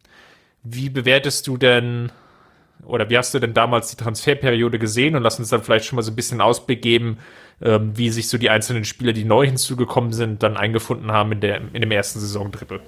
Wie 0.64 0.90
bewertest 0.90 1.48
du 1.48 1.58
denn 1.58 2.12
oder 2.84 3.10
wie 3.10 3.18
hast 3.18 3.34
du 3.34 3.40
denn 3.40 3.54
damals 3.54 3.90
die 3.90 3.96
Transferperiode 3.96 4.80
gesehen? 4.80 5.16
Und 5.16 5.24
lass 5.24 5.40
uns 5.40 5.50
dann 5.50 5.64
vielleicht 5.64 5.86
schon 5.86 5.96
mal 5.96 6.02
so 6.02 6.12
ein 6.12 6.16
bisschen 6.16 6.42
Ausblick 6.42 6.82
geben, 6.82 7.18
ähm, 7.62 7.98
wie 7.98 8.10
sich 8.10 8.28
so 8.28 8.38
die 8.38 8.50
einzelnen 8.50 8.86
Spieler, 8.86 9.14
die 9.14 9.24
neu 9.24 9.46
hinzugekommen 9.46 10.14
sind, 10.14 10.44
dann 10.44 10.58
eingefunden 10.58 11.12
haben 11.12 11.32
in, 11.32 11.42
der, 11.42 11.62
in 11.74 11.82
dem 11.82 11.92
ersten 11.92 12.20
Saisondrittel. 12.20 12.82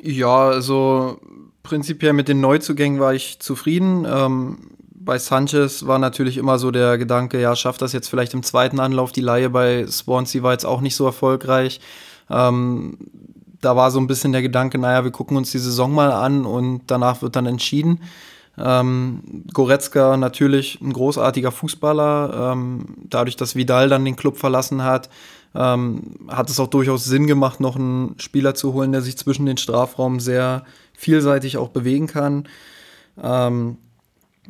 Ja, 0.00 0.48
also 0.48 1.20
prinzipiell 1.62 2.12
mit 2.12 2.28
den 2.28 2.40
Neuzugängen 2.40 3.00
war 3.00 3.14
ich 3.14 3.38
zufrieden. 3.40 4.06
Ähm, 4.08 4.58
bei 5.04 5.18
Sanchez 5.18 5.86
war 5.86 5.98
natürlich 5.98 6.36
immer 6.36 6.58
so 6.58 6.70
der 6.70 6.98
Gedanke, 6.98 7.40
ja, 7.40 7.54
schafft 7.56 7.82
das 7.82 7.92
jetzt 7.92 8.08
vielleicht 8.08 8.34
im 8.34 8.42
zweiten 8.42 8.80
Anlauf. 8.80 9.12
Die 9.12 9.20
Laie 9.20 9.50
bei 9.50 9.86
Swansea 9.86 10.42
war 10.42 10.52
jetzt 10.52 10.66
auch 10.66 10.80
nicht 10.80 10.96
so 10.96 11.06
erfolgreich. 11.06 11.80
Ähm, 12.30 12.98
da 13.60 13.76
war 13.76 13.90
so 13.90 14.00
ein 14.00 14.06
bisschen 14.06 14.32
der 14.32 14.42
Gedanke, 14.42 14.78
naja, 14.78 15.04
wir 15.04 15.10
gucken 15.12 15.36
uns 15.36 15.52
die 15.52 15.58
Saison 15.58 15.92
mal 15.94 16.12
an 16.12 16.44
und 16.44 16.82
danach 16.88 17.22
wird 17.22 17.36
dann 17.36 17.46
entschieden. 17.46 18.00
Ähm, 18.58 19.44
Goretzka 19.52 20.16
natürlich 20.16 20.80
ein 20.80 20.92
großartiger 20.92 21.52
Fußballer. 21.52 22.52
Ähm, 22.52 22.86
dadurch, 23.08 23.36
dass 23.36 23.56
Vidal 23.56 23.88
dann 23.88 24.04
den 24.04 24.16
Club 24.16 24.36
verlassen 24.36 24.82
hat, 24.82 25.08
ähm, 25.54 26.16
hat 26.28 26.50
es 26.50 26.60
auch 26.60 26.66
durchaus 26.66 27.04
Sinn 27.04 27.26
gemacht, 27.26 27.60
noch 27.60 27.76
einen 27.76 28.14
Spieler 28.18 28.54
zu 28.54 28.72
holen, 28.72 28.92
der 28.92 29.02
sich 29.02 29.16
zwischen 29.16 29.46
den 29.46 29.56
Strafraum 29.56 30.20
sehr 30.20 30.64
vielseitig 30.92 31.56
auch 31.56 31.68
bewegen 31.68 32.06
kann. 32.06 32.48
Ähm, 33.22 33.78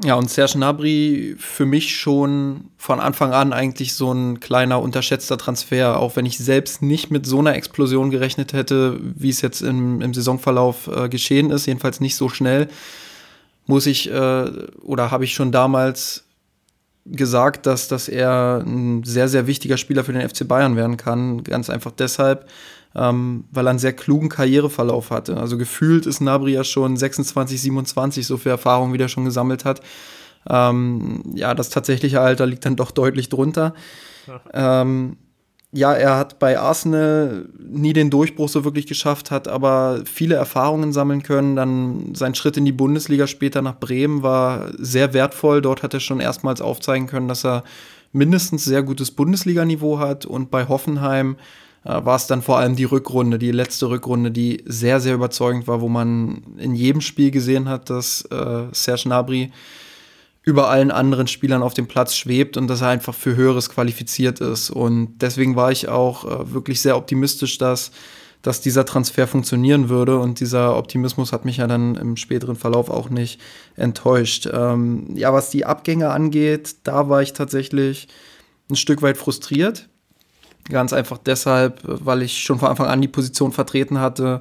ja, 0.02 0.14
und 0.14 0.30
Serge 0.30 0.54
Gnabry 0.54 1.37
für 1.38 1.66
mich 1.66 1.94
schon 1.94 2.70
von 2.78 2.99
Anfang 2.99 3.32
an 3.32 3.52
eigentlich 3.52 3.94
so 3.94 4.11
ein 4.11 4.40
kleiner 4.40 4.80
unterschätzter 4.80 5.37
Transfer, 5.37 5.99
auch 5.99 6.16
wenn 6.16 6.25
ich 6.25 6.38
selbst 6.38 6.80
nicht 6.80 7.11
mit 7.11 7.26
so 7.26 7.40
einer 7.40 7.54
Explosion 7.54 8.11
gerechnet 8.11 8.54
hätte, 8.54 8.99
wie 9.02 9.28
es 9.28 9.42
jetzt 9.42 9.61
im, 9.61 10.00
im 10.00 10.14
Saisonverlauf 10.14 10.87
äh, 10.88 11.08
geschehen 11.11 11.50
ist, 11.50 11.66
jedenfalls 11.66 12.00
nicht 12.00 12.16
so 12.16 12.30
schnell, 12.30 12.68
muss 13.66 13.87
ich 13.87 14.11
äh, 14.11 14.50
oder 14.80 15.11
habe 15.11 15.25
ich 15.25 15.34
schon 15.34 15.52
damals 15.52 16.25
gesagt, 17.04 17.66
dass, 17.66 17.88
dass 17.88 18.08
er 18.08 18.62
ein 18.64 19.04
sehr, 19.04 19.28
sehr 19.28 19.46
wichtiger 19.46 19.76
Spieler 19.76 20.04
für 20.04 20.12
den 20.12 20.26
FC 20.26 20.46
Bayern 20.46 20.76
werden 20.76 20.96
kann. 20.96 21.44
Ganz 21.44 21.68
einfach 21.68 21.90
deshalb, 21.90 22.49
ähm, 22.94 23.44
weil 23.50 23.66
er 23.66 23.70
einen 23.70 23.78
sehr 23.78 23.92
klugen 23.92 24.28
Karriereverlauf 24.28 25.11
hatte. 25.11 25.37
Also 25.37 25.58
gefühlt 25.58 26.06
ist 26.06 26.20
Nabri 26.20 26.52
ja 26.52 26.64
schon 26.64 26.96
26, 26.96 27.61
27, 27.61 28.26
so 28.26 28.37
viel 28.37 28.50
Erfahrung, 28.50 28.92
wie 28.92 28.99
er 28.99 29.08
schon 29.08 29.25
gesammelt 29.25 29.64
hat. 29.64 29.80
Ähm, 30.49 31.22
ja, 31.34 31.54
das 31.54 31.70
tatsächliche 31.70 32.20
Alter 32.20 32.46
liegt 32.46 32.64
dann 32.64 32.76
doch 32.76 32.90
deutlich 32.90 33.28
drunter. 33.28 33.75
Ja. 34.26 34.82
Ähm, 34.82 35.16
ja, 35.75 35.94
er 35.94 36.18
hat 36.18 36.38
bei 36.38 36.58
Arsenal 36.58 37.49
nie 37.58 37.94
den 37.94 38.11
Durchbruch 38.11 38.50
so 38.50 38.62
wirklich 38.62 38.87
geschafft, 38.87 39.30
hat 39.30 39.49
aber 39.49 40.02
viele 40.04 40.34
Erfahrungen 40.34 40.92
sammeln 40.92 41.22
können. 41.22 41.56
Dann 41.56 42.14
sein 42.14 42.34
Schritt 42.34 42.58
in 42.58 42.66
die 42.66 42.72
Bundesliga 42.72 43.26
später 43.26 43.62
nach 43.62 43.80
Bremen 43.80 44.22
war 44.22 44.70
sehr 44.76 45.14
wertvoll. 45.14 45.62
Dort 45.62 45.82
hat 45.82 45.94
er 45.94 46.00
schon 46.00 46.20
erstmals 46.20 46.61
aufzeigen 46.61 47.06
können, 47.06 47.26
dass 47.26 47.46
er 47.46 47.64
mindestens 48.12 48.66
sehr 48.66 48.82
gutes 48.82 49.12
Bundesliganiveau 49.12 49.99
hat. 49.99 50.26
Und 50.26 50.50
bei 50.50 50.68
Hoffenheim 50.68 51.37
war 51.85 52.17
es 52.17 52.27
dann 52.27 52.43
vor 52.43 52.59
allem 52.59 52.77
die 52.77 52.85
Rückrunde, 52.85 53.39
die 53.39 53.51
letzte 53.51 53.89
Rückrunde, 53.89 54.31
die 54.31 54.62
sehr, 54.67 55.01
sehr 55.01 55.15
überzeugend 55.15 55.67
war, 55.67 55.81
wo 55.81 55.89
man 55.89 56.43
in 56.59 56.75
jedem 56.75 57.01
Spiel 57.01 57.31
gesehen 57.31 57.69
hat, 57.69 57.91
dass 57.91 58.23
äh, 58.31 58.67
Serge 58.73 59.03
Gnabry 59.05 59.51
über 60.45 60.69
allen 60.69 60.91
anderen 60.91 61.29
Spielern 61.29 61.62
auf 61.62 61.75
dem 61.75 61.87
Platz 61.87 62.15
schwebt 62.17 62.57
und 62.57 62.67
dass 62.69 62.81
er 62.81 62.89
einfach 62.89 63.15
für 63.15 63.37
Höheres 63.37 63.69
qualifiziert 63.69 64.41
ist. 64.41 64.71
Und 64.71 65.19
deswegen 65.19 65.57
war 65.57 65.71
ich 65.71 65.89
auch 65.89 66.25
äh, 66.25 66.53
wirklich 66.53 66.81
sehr 66.81 66.97
optimistisch, 66.97 67.59
dass, 67.59 67.93
dass 68.43 68.61
dieser 68.61 68.85
Transfer 68.85 69.29
funktionieren 69.29 69.89
würde. 69.89 70.19
Und 70.19 70.41
dieser 70.41 70.77
Optimismus 70.77 71.33
hat 71.33 71.45
mich 71.45 71.59
ja 71.59 71.69
dann 71.69 71.95
im 71.95 72.17
späteren 72.17 72.57
Verlauf 72.57 72.91
auch 72.91 73.09
nicht 73.09 73.41
enttäuscht. 73.77 74.49
Ähm, 74.53 75.07
ja, 75.15 75.33
was 75.33 75.51
die 75.51 75.65
Abgänge 75.65 76.11
angeht, 76.11 76.77
da 76.85 77.09
war 77.09 77.23
ich 77.23 77.33
tatsächlich 77.35 78.09
ein 78.69 78.77
Stück 78.77 79.03
weit 79.03 79.19
frustriert. 79.19 79.89
Ganz 80.69 80.92
einfach 80.92 81.19
deshalb, 81.19 81.81
weil 81.83 82.23
ich 82.23 82.42
schon 82.42 82.59
von 82.59 82.69
Anfang 82.69 82.87
an 82.87 83.00
die 83.00 83.09
Position 83.09 83.52
vertreten 83.52 83.99
hatte, 83.99 84.40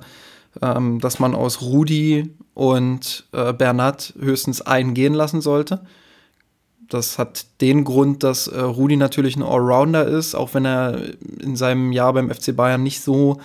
ähm, 0.62 1.00
dass 1.00 1.20
man 1.20 1.34
aus 1.34 1.62
Rudi 1.62 2.36
und 2.54 3.26
äh, 3.32 3.54
Bernat 3.54 4.14
höchstens 4.20 4.62
einen 4.62 4.94
gehen 4.94 5.14
lassen 5.14 5.42
sollte. 5.42 5.82
Das 6.90 7.18
hat 7.18 7.46
den 7.62 7.86
Grund, 7.86 8.22
dass 8.24 8.48
äh, 8.48 8.60
Rudi 8.60 8.98
natürlich 8.98 9.38
ein 9.38 9.44
Allrounder 9.44 10.06
ist, 10.06 10.36
auch 10.36 10.54
wenn 10.54 10.66
er 10.66 11.00
in 11.40 11.56
seinem 11.56 11.92
Jahr 11.94 12.14
beim 12.14 12.30
FC 12.30 12.56
Bayern 12.56 12.84
nicht 12.84 13.02
so, 13.02 13.40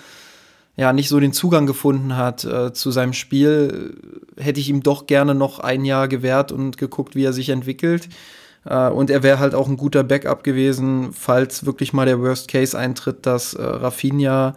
ja, 0.76 0.92
nicht 0.92 1.08
so 1.08 1.20
den 1.20 1.32
Zugang 1.32 1.66
gefunden 1.66 2.16
hat 2.16 2.44
äh, 2.44 2.72
zu 2.72 2.90
seinem 2.90 3.12
Spiel, 3.12 3.96
hätte 4.36 4.58
ich 4.58 4.68
ihm 4.68 4.82
doch 4.82 5.06
gerne 5.06 5.34
noch 5.34 5.60
ein 5.60 5.84
Jahr 5.84 6.08
gewährt 6.08 6.50
und 6.50 6.76
geguckt, 6.76 7.14
wie 7.14 7.24
er 7.24 7.32
sich 7.32 7.50
entwickelt. 7.50 8.08
Äh, 8.66 8.88
und 8.88 9.10
er 9.10 9.22
wäre 9.22 9.38
halt 9.38 9.54
auch 9.54 9.68
ein 9.68 9.76
guter 9.76 10.04
Backup 10.04 10.44
gewesen, 10.44 11.12
falls 11.12 11.64
wirklich 11.66 11.92
mal 11.92 12.06
der 12.06 12.20
Worst 12.20 12.48
Case 12.48 12.78
eintritt, 12.78 13.26
dass 13.26 13.54
äh, 13.54 13.62
Rafinha 13.62 14.54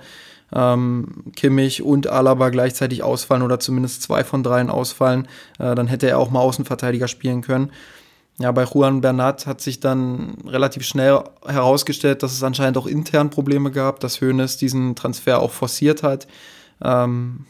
ähm, 0.54 1.26
Kimmich 1.36 1.84
und 1.84 2.08
Alaba 2.08 2.50
gleichzeitig 2.50 3.04
ausfallen 3.04 3.44
oder 3.44 3.60
zumindest 3.60 4.02
zwei 4.02 4.24
von 4.24 4.44
dreien 4.44 4.70
ausfallen, 4.70 5.28
äh, 5.60 5.76
dann 5.76 5.88
hätte 5.88 6.10
er 6.10 6.18
auch 6.18 6.32
mal 6.32 6.42
Außenverteidiger 6.42 7.08
spielen 7.08 7.42
können. 7.42 7.72
Ja, 8.40 8.52
bei 8.54 8.64
Juan 8.64 9.02
Bernat 9.02 9.46
hat 9.46 9.60
sich 9.60 9.82
dann 9.82 10.38
relativ 10.48 10.84
schnell 10.84 11.22
herausgestellt, 11.46 12.24
dass 12.24 12.32
es 12.32 12.42
anscheinend 12.42 12.78
auch 12.78 12.88
intern 12.88 13.30
Probleme 13.30 13.70
gab, 13.70 14.00
dass 14.00 14.22
Hoeneß 14.22 14.56
diesen 14.56 14.96
Transfer 14.96 15.42
auch 15.42 15.52
forciert 15.52 16.04
hat. 16.04 16.26
Ähm, 16.82 17.46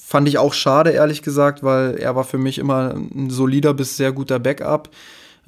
fand 0.00 0.28
ich 0.28 0.38
auch 0.38 0.52
schade, 0.52 0.90
ehrlich 0.90 1.22
gesagt, 1.22 1.62
weil 1.62 1.94
er 1.94 2.16
war 2.16 2.24
für 2.24 2.38
mich 2.38 2.58
immer 2.58 2.92
ein 2.92 3.30
solider 3.30 3.72
bis 3.72 3.96
sehr 3.96 4.10
guter 4.10 4.40
Backup. 4.40 4.90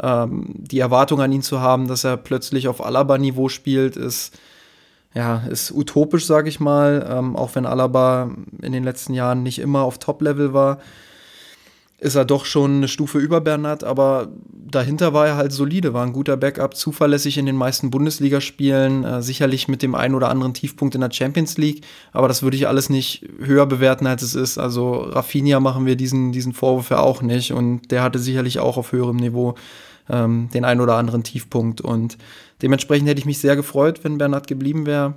Ähm, 0.00 0.54
die 0.56 0.78
Erwartung 0.78 1.20
an 1.20 1.32
ihn 1.32 1.42
zu 1.42 1.60
haben, 1.60 1.88
dass 1.88 2.04
er 2.04 2.16
plötzlich 2.16 2.68
auf 2.68 2.84
Alaba-Niveau 2.84 3.48
spielt, 3.48 3.96
ist 3.96 4.38
ja, 5.14 5.42
ist 5.50 5.72
utopisch, 5.72 6.26
sage 6.26 6.48
ich 6.48 6.58
mal, 6.58 7.06
ähm, 7.10 7.36
auch 7.36 7.54
wenn 7.54 7.66
Alaba 7.66 8.30
in 8.62 8.72
den 8.72 8.84
letzten 8.84 9.12
Jahren 9.12 9.42
nicht 9.42 9.58
immer 9.58 9.82
auf 9.82 9.98
Top-Level 9.98 10.54
war, 10.54 10.78
ist 12.02 12.16
er 12.16 12.24
doch 12.24 12.46
schon 12.46 12.78
eine 12.78 12.88
Stufe 12.88 13.18
über 13.18 13.40
Bernat, 13.40 13.84
aber 13.84 14.28
dahinter 14.52 15.14
war 15.14 15.28
er 15.28 15.36
halt 15.36 15.52
solide, 15.52 15.94
war 15.94 16.04
ein 16.04 16.12
guter 16.12 16.36
Backup, 16.36 16.76
zuverlässig 16.76 17.38
in 17.38 17.46
den 17.46 17.54
meisten 17.54 17.90
Bundesligaspielen, 17.90 19.04
äh, 19.04 19.22
sicherlich 19.22 19.68
mit 19.68 19.82
dem 19.82 19.94
einen 19.94 20.16
oder 20.16 20.28
anderen 20.28 20.52
Tiefpunkt 20.52 20.96
in 20.96 21.00
der 21.00 21.12
Champions 21.12 21.58
League, 21.58 21.84
aber 22.10 22.26
das 22.26 22.42
würde 22.42 22.56
ich 22.56 22.66
alles 22.66 22.90
nicht 22.90 23.24
höher 23.38 23.66
bewerten, 23.66 24.08
als 24.08 24.22
es 24.22 24.34
ist. 24.34 24.58
Also 24.58 24.94
Rafinha 24.94 25.60
machen 25.60 25.86
wir 25.86 25.94
diesen, 25.94 26.32
diesen 26.32 26.54
Vorwurf 26.54 26.90
ja 26.90 26.98
auch 26.98 27.22
nicht 27.22 27.52
und 27.52 27.92
der 27.92 28.02
hatte 28.02 28.18
sicherlich 28.18 28.58
auch 28.58 28.78
auf 28.78 28.90
höherem 28.90 29.16
Niveau 29.16 29.54
ähm, 30.10 30.48
den 30.52 30.64
einen 30.64 30.80
oder 30.80 30.96
anderen 30.96 31.22
Tiefpunkt. 31.22 31.80
Und 31.80 32.18
dementsprechend 32.62 33.08
hätte 33.08 33.20
ich 33.20 33.26
mich 33.26 33.38
sehr 33.38 33.54
gefreut, 33.54 34.00
wenn 34.02 34.18
Bernhard 34.18 34.48
geblieben 34.48 34.86
wäre. 34.86 35.14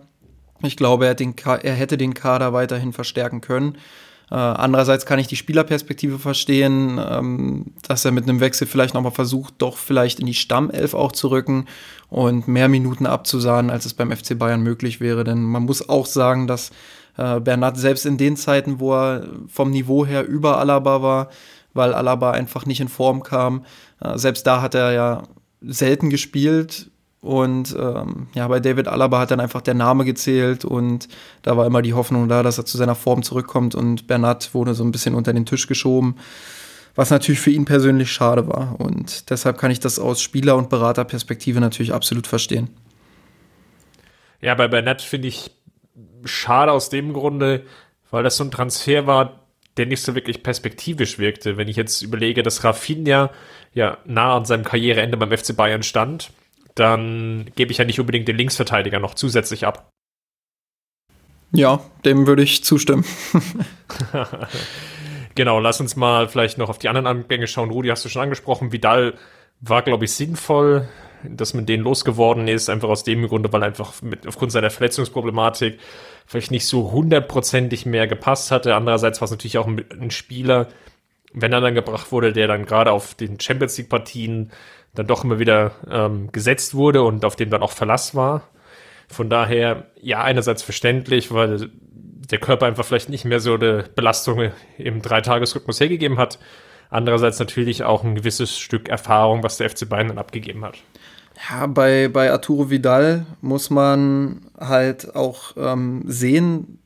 Ich 0.62 0.77
glaube, 0.77 1.08
er, 1.08 1.15
den, 1.15 1.34
er, 1.63 1.74
hätte 1.74 1.98
den 1.98 2.13
Kader 2.13 2.54
weiterhin 2.54 2.94
verstärken 2.94 3.42
können. 3.42 3.77
Äh, 4.32 4.36
andererseits 4.36 5.05
kann 5.05 5.20
ich 5.20 5.27
die 5.27 5.36
Spielerperspektive 5.36 6.20
verstehen, 6.20 7.00
ähm, 7.00 7.74
dass 7.88 8.05
er 8.05 8.12
mit 8.12 8.24
einem 8.24 8.39
Wechsel 8.39 8.67
vielleicht 8.67 8.94
nochmal 8.94 9.12
versucht, 9.12 9.55
doch 9.60 9.77
vielleicht 9.77 10.20
in 10.20 10.25
die 10.25 10.34
Stammelf 10.34 10.94
auch 10.94 11.12
zu 11.12 11.29
rücken 11.29 11.65
und 12.10 12.48
mehr 12.48 12.67
Minuten 12.67 13.05
abzusahnen, 13.05 13.70
als 13.70 13.86
es 13.86 13.94
beim 13.94 14.12
FC 14.12 14.38
Bayern 14.38 14.62
möglich 14.62 15.00
wäre. 15.00 15.24
Denn 15.24 15.44
man 15.44 15.63
muss 15.63 15.88
auch 15.88 16.05
sagen, 16.05 16.48
dass 16.48 16.72
äh, 17.17 17.39
Bernat 17.39 17.77
selbst 17.77 18.05
in 18.05 18.17
den 18.17 18.36
Zeiten, 18.36 18.79
wo 18.79 18.94
er 18.94 19.27
vom 19.48 19.72
Niveau 19.72 20.05
her 20.05 20.25
über 20.25 20.58
Alaba 20.58 21.01
war, 21.01 21.29
weil 21.74 21.94
Alaba 21.94 22.32
einfach 22.32 22.65
nicht 22.65 22.82
in 22.82 22.88
Form 22.88 23.22
kam, 23.22 23.65
äh, 24.01 24.17
selbst 24.17 24.48
da 24.48 24.62
hat 24.62 24.75
er 24.75 24.91
ja 24.91 25.24
selten 25.62 26.10
gespielt. 26.10 26.89
Und 27.25 27.75
ähm, 27.75 28.27
ja, 28.36 28.48
bei 28.48 28.60
David 28.60 28.88
Alaba 28.88 29.17
hat 29.17 29.32
dann 29.32 29.39
einfach 29.39 29.62
der 29.62 29.74
Name 29.74 30.05
gezählt 30.05 30.63
und 30.63 31.08
da 31.41 31.58
war 31.58 31.65
immer 31.65 31.82
die 31.82 31.96
Hoffnung 31.96 32.29
da, 32.29 32.44
dass 32.44 32.60
er 32.60 32.65
zu 32.65 32.77
seiner 32.77 32.94
Form 32.94 33.24
zurückkommt 33.24 33.74
und 33.74 34.05
Bernat 34.05 34.53
wurde 34.53 34.75
so 34.75 34.84
ein 34.84 34.91
bisschen 34.91 35.15
unter 35.15 35.34
den 35.34 35.48
Tisch 35.48 35.65
geschoben, 35.65 36.17
was 36.94 37.10
natürlich 37.10 37.39
für 37.39 37.50
ihn 37.50 37.65
persönlich 37.65 38.12
schade 38.12 38.48
war. 38.48 38.79
Und 38.79 39.32
deshalb 39.32 39.58
kann 39.58 39.72
ich 39.72 39.79
das 39.79 39.98
aus 39.98 40.22
Spieler- 40.22 40.55
und 40.55 40.70
Beraterperspektive 40.70 41.60
natürlich 41.60 41.94
absolut 41.94 42.27
verstehen. 42.27 42.70
Ja, 44.39 44.53
bei 44.53 44.67
Bernat 44.67 45.01
finde 45.01 45.27
ich 45.27 45.50
schade 46.25 46.72
aus 46.72 46.89
dem 46.89 47.12
Grunde, 47.12 47.63
weil 48.12 48.22
das 48.22 48.38
so 48.38 48.44
ein 48.44 48.51
Transfer 48.51 49.08
war, 49.08 49.39
der 49.77 49.88
nicht 49.88 50.03
so 50.03 50.13
wirklich 50.13 50.44
perspektivisch 50.44 51.17
wirkte. 51.17 51.58
Wenn 51.58 51.70
ich 51.70 51.75
jetzt 51.75 52.03
überlege, 52.03 52.44
dass 52.44 52.63
Rafinha 52.63 53.32
ja 53.74 53.98
nah 54.05 54.38
an 54.38 54.46
seinem 54.46 54.63
Karriereende 54.63 55.17
beim 55.17 55.36
FC 55.36 55.55
Bayern 55.55 55.82
stand, 55.82 56.29
dann 56.75 57.50
gebe 57.55 57.72
ich 57.72 57.77
ja 57.77 57.86
nicht 57.86 58.00
unbedingt 58.00 58.27
den 58.27 58.38
Linksverteidiger 58.38 59.00
noch 59.00 59.15
zusätzlich 59.15 59.65
ab. 59.65 59.89
Ja, 61.51 61.79
dem 62.03 62.27
würde 62.27 62.44
ich 62.44 62.63
zustimmen. 62.63 63.05
genau, 65.36 65.60
lass 65.60 65.79
uns 65.79 65.96
mal 65.96 66.27
vielleicht 66.27 66.58
noch 66.58 66.70
auf 66.70 66.79
die 66.79 66.89
anderen 66.89 67.08
Anbänge 67.08 67.48
schauen. 67.48 67.72
Rudi 67.72 67.89
hast 67.89 68.03
du 68.03 68.10
schon 68.10 68.24
angesprochen. 68.24 68.74
Vidal 68.74 69.13
war, 69.62 69.82
glaube 69.82 70.05
ich, 70.05 70.13
sinnvoll. 70.13 70.89
dass 71.24 71.53
man 71.53 71.65
den 71.65 71.82
losgeworden 71.82 72.48
ist, 72.48 72.70
einfach 72.70 72.89
aus 72.89 73.03
dem 73.03 73.27
Grunde, 73.27 73.51
weil 73.51 73.63
einfach 73.63 74.01
mit, 74.01 74.27
aufgrund 74.27 74.51
seiner 74.51 74.70
Verletzungsproblematik 74.70 75.79
vielleicht 76.27 76.51
nicht 76.51 76.67
so 76.67 76.91
hundertprozentig 76.91 77.86
mehr 77.86 78.05
gepasst 78.05 78.51
hatte. 78.51 78.75
Andererseits 78.75 79.22
war 79.22 79.25
es 79.25 79.32
natürlich 79.32 79.58
auch 79.58 79.65
ein, 79.65 79.84
ein 80.00 80.12
Spieler, 80.12 80.67
wenn 81.34 81.53
er 81.53 81.62
dann 81.62 81.74
gebracht 81.74 82.12
wurde, 82.12 82.32
der 82.32 82.48
dann 82.48 82.65
gerade 82.65 82.91
auf 82.91 83.15
den 83.15 83.39
Champions 83.39 83.77
League 83.77 83.89
Partien 83.89 84.51
dann 84.96 85.08
doch 85.08 85.24
immer 85.24 85.40
wieder 85.40 85.72
ähm, 85.90 86.32
gesetzt 86.32 86.74
wurde 86.74 87.04
und 87.04 87.25
auf 87.25 87.36
dem 87.36 87.50
dann 87.50 87.62
auch 87.62 87.72
Verlass 87.72 88.16
war. 88.16 88.50
Von 89.08 89.30
daher, 89.30 89.88
ja, 90.02 90.24
einerseits 90.24 90.64
verständlich, 90.64 91.32
weil 91.32 91.70
der 92.32 92.40
Körper 92.40 92.66
einfach 92.66 92.86
vielleicht 92.86 93.10
nicht 93.10 93.25
mehr 93.25 93.40
so 93.40 93.54
eine 93.54 93.86
Belastung 93.96 94.52
im 94.78 95.02
Dreitagesrhythmus 95.02 95.80
hergegeben 95.80 96.18
hat. 96.18 96.40
Andererseits 96.90 97.40
natürlich 97.40 97.84
auch 97.84 98.04
ein 98.04 98.16
gewisses 98.16 98.58
Stück 98.58 98.90
Erfahrung, 98.90 99.44
was 99.44 99.58
der 99.58 99.70
FC 99.70 99.88
Bayern 99.88 100.08
dann 100.08 100.18
abgegeben 100.18 100.64
hat. 100.64 100.78
Ja, 101.50 101.68
bei, 101.68 102.08
bei 102.08 102.32
Arturo 102.32 102.70
Vidal 102.70 103.25
muss 103.42 103.70
man 103.70 104.48
halt 104.58 105.16
auch 105.16 105.54
ähm, 105.58 106.04
sehen, 106.06 106.80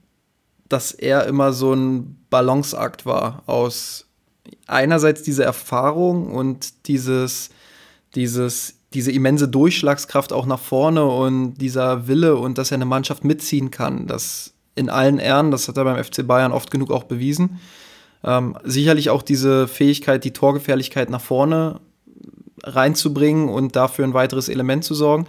dass 0.67 0.91
er 0.91 1.25
immer 1.27 1.53
so 1.53 1.73
ein 1.73 2.25
Balanceakt 2.29 3.05
war 3.05 3.43
aus 3.45 4.07
einerseits 4.67 5.23
diese 5.23 5.43
Erfahrung 5.43 6.33
und 6.33 6.87
dieses, 6.87 7.49
dieses, 8.15 8.75
diese 8.93 9.11
immense 9.11 9.47
Durchschlagskraft 9.47 10.33
auch 10.33 10.45
nach 10.45 10.59
vorne 10.59 11.05
und 11.05 11.55
dieser 11.55 12.07
Wille 12.07 12.35
und 12.37 12.57
dass 12.57 12.71
er 12.71 12.75
eine 12.75 12.85
Mannschaft 12.85 13.23
mitziehen 13.23 13.71
kann. 13.71 14.07
Das 14.07 14.53
in 14.75 14.89
allen 14.89 15.19
Ehren, 15.19 15.51
das 15.51 15.67
hat 15.67 15.77
er 15.77 15.83
beim 15.83 16.01
FC 16.03 16.25
Bayern 16.25 16.51
oft 16.51 16.71
genug 16.71 16.91
auch 16.91 17.03
bewiesen. 17.03 17.59
Ähm, 18.23 18.57
sicherlich 18.63 19.09
auch 19.09 19.21
diese 19.21 19.67
Fähigkeit, 19.67 20.23
die 20.23 20.33
Torgefährlichkeit 20.33 21.09
nach 21.09 21.21
vorne 21.21 21.79
reinzubringen 22.63 23.49
und 23.49 23.75
dafür 23.75 24.05
ein 24.05 24.13
weiteres 24.13 24.49
Element 24.49 24.83
zu 24.83 24.93
sorgen. 24.93 25.27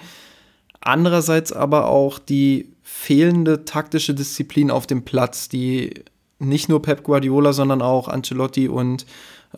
Andererseits 0.81 1.53
aber 1.53 1.87
auch 1.87 2.19
die 2.19 2.73
fehlende 2.83 3.65
taktische 3.65 4.15
Disziplin 4.15 4.71
auf 4.71 4.87
dem 4.87 5.05
Platz, 5.05 5.49
die 5.49 6.05
nicht 6.39 6.69
nur 6.69 6.83
Pep 6.83 7.03
Guardiola, 7.03 7.53
sondern 7.53 7.83
auch 7.83 8.09
Ancelotti 8.09 8.69
und 8.69 9.05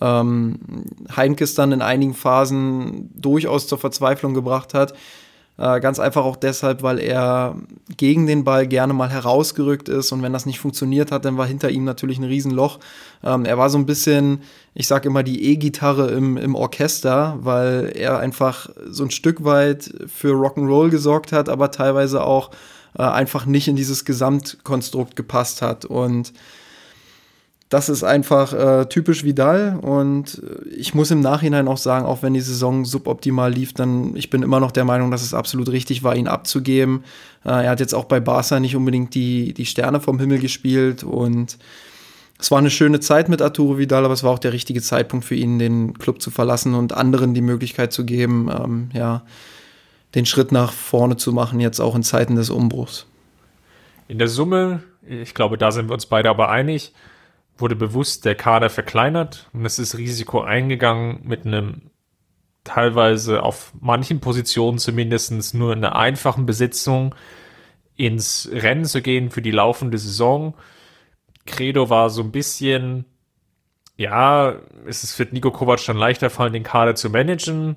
ähm, 0.00 0.58
Heinkes 1.14 1.54
dann 1.54 1.72
in 1.72 1.82
einigen 1.82 2.14
Phasen 2.14 3.10
durchaus 3.14 3.66
zur 3.66 3.78
Verzweiflung 3.78 4.34
gebracht 4.34 4.74
hat. 4.74 4.94
Äh, 5.58 5.80
ganz 5.80 5.98
einfach 6.00 6.24
auch 6.24 6.36
deshalb, 6.36 6.82
weil 6.82 6.98
er 6.98 7.56
gegen 7.98 8.26
den 8.26 8.42
Ball 8.42 8.66
gerne 8.66 8.94
mal 8.94 9.10
herausgerückt 9.10 9.88
ist 9.90 10.10
und 10.10 10.22
wenn 10.22 10.32
das 10.32 10.46
nicht 10.46 10.58
funktioniert 10.58 11.12
hat, 11.12 11.26
dann 11.26 11.36
war 11.36 11.46
hinter 11.46 11.68
ihm 11.68 11.84
natürlich 11.84 12.18
ein 12.18 12.24
Riesenloch. 12.24 12.78
Ähm, 13.22 13.44
er 13.44 13.58
war 13.58 13.68
so 13.68 13.76
ein 13.76 13.84
bisschen, 13.84 14.42
ich 14.72 14.86
sag 14.86 15.04
immer, 15.04 15.22
die 15.22 15.44
E-Gitarre 15.52 16.10
im, 16.10 16.38
im 16.38 16.54
Orchester, 16.54 17.36
weil 17.42 17.92
er 17.94 18.18
einfach 18.18 18.70
so 18.88 19.04
ein 19.04 19.10
Stück 19.10 19.44
weit 19.44 19.92
für 20.06 20.32
Rock'n'Roll 20.32 20.88
gesorgt 20.88 21.32
hat, 21.32 21.50
aber 21.50 21.70
teilweise 21.70 22.24
auch 22.24 22.50
äh, 22.98 23.02
einfach 23.02 23.44
nicht 23.44 23.68
in 23.68 23.76
dieses 23.76 24.06
Gesamtkonstrukt 24.06 25.16
gepasst 25.16 25.60
hat. 25.60 25.84
Und 25.84 26.32
das 27.72 27.88
ist 27.88 28.04
einfach 28.04 28.52
äh, 28.52 28.86
typisch 28.86 29.24
Vidal 29.24 29.78
und 29.80 30.42
äh, 30.44 30.68
ich 30.68 30.94
muss 30.94 31.10
im 31.10 31.20
Nachhinein 31.20 31.68
auch 31.68 31.78
sagen, 31.78 32.04
auch 32.04 32.22
wenn 32.22 32.34
die 32.34 32.40
Saison 32.42 32.84
suboptimal 32.84 33.50
lief, 33.50 33.72
dann 33.72 34.14
ich 34.14 34.28
bin 34.28 34.42
immer 34.42 34.60
noch 34.60 34.72
der 34.72 34.84
Meinung, 34.84 35.10
dass 35.10 35.22
es 35.22 35.32
absolut 35.32 35.70
richtig 35.70 36.02
war, 36.02 36.14
ihn 36.14 36.28
abzugeben. 36.28 37.02
Äh, 37.46 37.64
er 37.64 37.70
hat 37.70 37.80
jetzt 37.80 37.94
auch 37.94 38.04
bei 38.04 38.20
Barca 38.20 38.60
nicht 38.60 38.76
unbedingt 38.76 39.14
die, 39.14 39.54
die 39.54 39.64
Sterne 39.64 40.00
vom 40.00 40.18
Himmel 40.18 40.38
gespielt 40.38 41.02
und 41.02 41.56
es 42.38 42.50
war 42.50 42.58
eine 42.58 42.70
schöne 42.70 43.00
Zeit 43.00 43.30
mit 43.30 43.40
Arturo 43.40 43.78
Vidal, 43.78 44.04
aber 44.04 44.12
es 44.12 44.22
war 44.22 44.32
auch 44.32 44.38
der 44.38 44.52
richtige 44.52 44.82
Zeitpunkt 44.82 45.24
für 45.24 45.34
ihn, 45.34 45.58
den 45.58 45.96
Club 45.98 46.20
zu 46.20 46.30
verlassen 46.30 46.74
und 46.74 46.92
anderen 46.92 47.32
die 47.32 47.40
Möglichkeit 47.40 47.94
zu 47.94 48.04
geben, 48.04 48.50
ähm, 48.52 48.90
ja, 48.92 49.22
den 50.14 50.26
Schritt 50.26 50.52
nach 50.52 50.72
vorne 50.72 51.16
zu 51.16 51.32
machen, 51.32 51.58
jetzt 51.58 51.80
auch 51.80 51.94
in 51.94 52.02
Zeiten 52.02 52.36
des 52.36 52.50
Umbruchs. 52.50 53.06
In 54.08 54.18
der 54.18 54.28
Summe, 54.28 54.82
ich 55.08 55.32
glaube, 55.32 55.56
da 55.56 55.70
sind 55.70 55.88
wir 55.88 55.94
uns 55.94 56.04
beide 56.04 56.28
aber 56.28 56.50
einig, 56.50 56.92
wurde 57.58 57.76
bewusst 57.76 58.24
der 58.24 58.34
Kader 58.34 58.70
verkleinert 58.70 59.48
und 59.52 59.64
es 59.64 59.78
ist 59.78 59.96
Risiko 59.96 60.40
eingegangen 60.40 61.20
mit 61.24 61.46
einem 61.46 61.90
teilweise 62.64 63.42
auf 63.42 63.72
manchen 63.80 64.20
Positionen 64.20 64.78
zumindest 64.78 65.54
nur 65.54 65.72
in 65.72 65.84
einer 65.84 65.96
einfachen 65.96 66.46
Besetzung 66.46 67.14
ins 67.96 68.48
Rennen 68.52 68.84
zu 68.84 69.02
gehen 69.02 69.30
für 69.30 69.42
die 69.42 69.50
laufende 69.50 69.98
Saison. 69.98 70.54
Credo 71.44 71.90
war 71.90 72.08
so 72.10 72.22
ein 72.22 72.30
bisschen, 72.30 73.04
ja, 73.96 74.56
es 74.86 75.18
wird 75.18 75.32
Nico 75.32 75.50
Kovac 75.50 75.84
dann 75.86 75.96
leichter 75.96 76.30
fallen, 76.30 76.52
den 76.52 76.62
Kader 76.62 76.94
zu 76.94 77.10
managen 77.10 77.76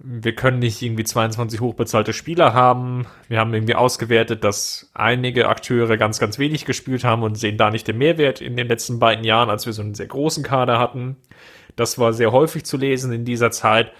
wir 0.00 0.34
können 0.34 0.60
nicht 0.60 0.80
irgendwie 0.80 1.04
22 1.04 1.60
hochbezahlte 1.60 2.12
Spieler 2.12 2.54
haben. 2.54 3.06
Wir 3.28 3.40
haben 3.40 3.52
irgendwie 3.52 3.74
ausgewertet, 3.74 4.44
dass 4.44 4.90
einige 4.94 5.48
Akteure 5.48 5.96
ganz, 5.96 6.18
ganz 6.20 6.38
wenig 6.38 6.64
gespielt 6.64 7.04
haben 7.04 7.22
und 7.22 7.36
sehen 7.36 7.56
da 7.56 7.70
nicht 7.70 7.88
den 7.88 7.98
Mehrwert 7.98 8.40
in 8.40 8.56
den 8.56 8.68
letzten 8.68 8.98
beiden 8.98 9.24
Jahren, 9.24 9.50
als 9.50 9.66
wir 9.66 9.72
so 9.72 9.82
einen 9.82 9.94
sehr 9.94 10.06
großen 10.06 10.44
Kader 10.44 10.78
hatten. 10.78 11.16
Das 11.76 11.98
war 11.98 12.12
sehr 12.12 12.32
häufig 12.32 12.64
zu 12.64 12.76
lesen 12.76 13.12
in 13.12 13.24
dieser 13.24 13.50
Zeit. 13.50 13.92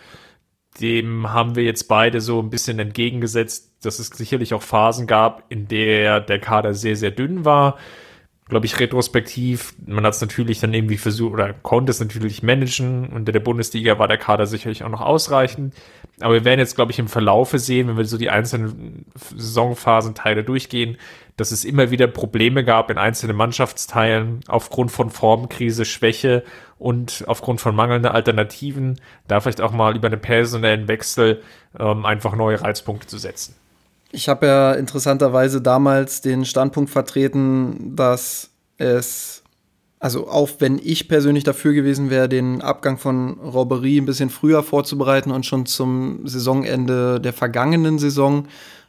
Dem 0.80 1.32
haben 1.32 1.56
wir 1.56 1.64
jetzt 1.64 1.84
beide 1.84 2.20
so 2.20 2.40
ein 2.40 2.50
bisschen 2.50 2.78
entgegengesetzt, 2.78 3.84
dass 3.84 3.98
es 3.98 4.08
sicherlich 4.08 4.54
auch 4.54 4.62
Phasen 4.62 5.06
gab, 5.06 5.44
in 5.48 5.66
der 5.66 6.20
der 6.20 6.38
Kader 6.38 6.74
sehr, 6.74 6.96
sehr 6.96 7.10
dünn 7.10 7.44
war 7.44 7.76
glaube 8.48 8.66
ich, 8.66 8.80
retrospektiv. 8.80 9.74
Man 9.86 10.04
hat 10.04 10.14
es 10.14 10.20
natürlich 10.20 10.60
dann 10.60 10.72
irgendwie 10.72 10.96
versucht 10.96 11.34
oder 11.34 11.52
konnte 11.52 11.90
es 11.90 12.00
natürlich 12.00 12.42
managen. 12.42 13.08
Unter 13.08 13.32
der 13.32 13.40
Bundesliga 13.40 13.98
war 13.98 14.08
der 14.08 14.18
Kader 14.18 14.46
sicherlich 14.46 14.84
auch 14.84 14.88
noch 14.88 15.00
ausreichend. 15.00 15.74
Aber 16.20 16.34
wir 16.34 16.44
werden 16.44 16.60
jetzt, 16.60 16.74
glaube 16.74 16.92
ich, 16.92 16.98
im 16.98 17.08
Verlaufe 17.08 17.58
sehen, 17.58 17.88
wenn 17.88 17.96
wir 17.96 18.04
so 18.04 18.16
die 18.16 18.30
einzelnen 18.30 19.04
Saisonphasenteile 19.36 20.44
durchgehen, 20.44 20.96
dass 21.36 21.52
es 21.52 21.64
immer 21.64 21.90
wieder 21.90 22.06
Probleme 22.06 22.64
gab 22.64 22.90
in 22.90 22.98
einzelnen 22.98 23.36
Mannschaftsteilen 23.36 24.40
aufgrund 24.48 24.90
von 24.90 25.10
Formkrise, 25.10 25.84
Schwäche 25.84 26.42
und 26.78 27.24
aufgrund 27.28 27.60
von 27.60 27.76
mangelnder 27.76 28.14
Alternativen, 28.14 28.98
da 29.28 29.40
vielleicht 29.40 29.60
auch 29.60 29.72
mal 29.72 29.94
über 29.94 30.08
einen 30.08 30.20
personellen 30.20 30.88
Wechsel 30.88 31.42
ähm, 31.78 32.04
einfach 32.06 32.34
neue 32.34 32.60
Reizpunkte 32.60 33.06
zu 33.06 33.18
setzen. 33.18 33.54
Ich 34.10 34.28
habe 34.28 34.46
ja 34.46 34.72
interessanterweise 34.72 35.60
damals 35.60 36.20
den 36.22 36.44
Standpunkt 36.44 36.90
vertreten, 36.90 37.94
dass 37.94 38.50
es, 38.78 39.42
also 39.98 40.28
auch 40.28 40.48
wenn 40.60 40.80
ich 40.82 41.08
persönlich 41.08 41.44
dafür 41.44 41.74
gewesen 41.74 42.08
wäre, 42.08 42.28
den 42.28 42.62
Abgang 42.62 42.96
von 42.96 43.38
Robbery 43.38 43.98
ein 43.98 44.06
bisschen 44.06 44.30
früher 44.30 44.62
vorzubereiten 44.62 45.30
und 45.30 45.44
schon 45.44 45.66
zum 45.66 46.26
Saisonende 46.26 47.20
der 47.20 47.34
vergangenen 47.34 47.98
Saison, 47.98 48.48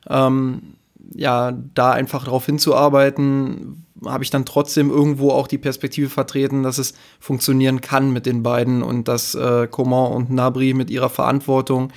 ähm, 0.10 0.76
ja, 1.16 1.52
da 1.74 1.92
einfach 1.92 2.26
darauf 2.26 2.46
hinzuarbeiten, 2.46 3.86
habe 4.06 4.24
ich 4.24 4.30
dann 4.30 4.46
trotzdem 4.46 4.90
irgendwo 4.90 5.32
auch 5.32 5.48
die 5.48 5.58
Perspektive 5.58 6.10
vertreten, 6.10 6.64
dass 6.64 6.78
es 6.78 6.94
funktionieren 7.20 7.82
kann 7.82 8.12
mit 8.12 8.26
den 8.26 8.44
beiden 8.44 8.84
und 8.84 9.08
dass 9.08 9.36
äh, 9.36 9.68
Coman 9.68 10.14
und 10.14 10.30
Nabri 10.30 10.74
mit 10.74 10.90
ihrer 10.90 11.10
Verantwortung 11.10 11.92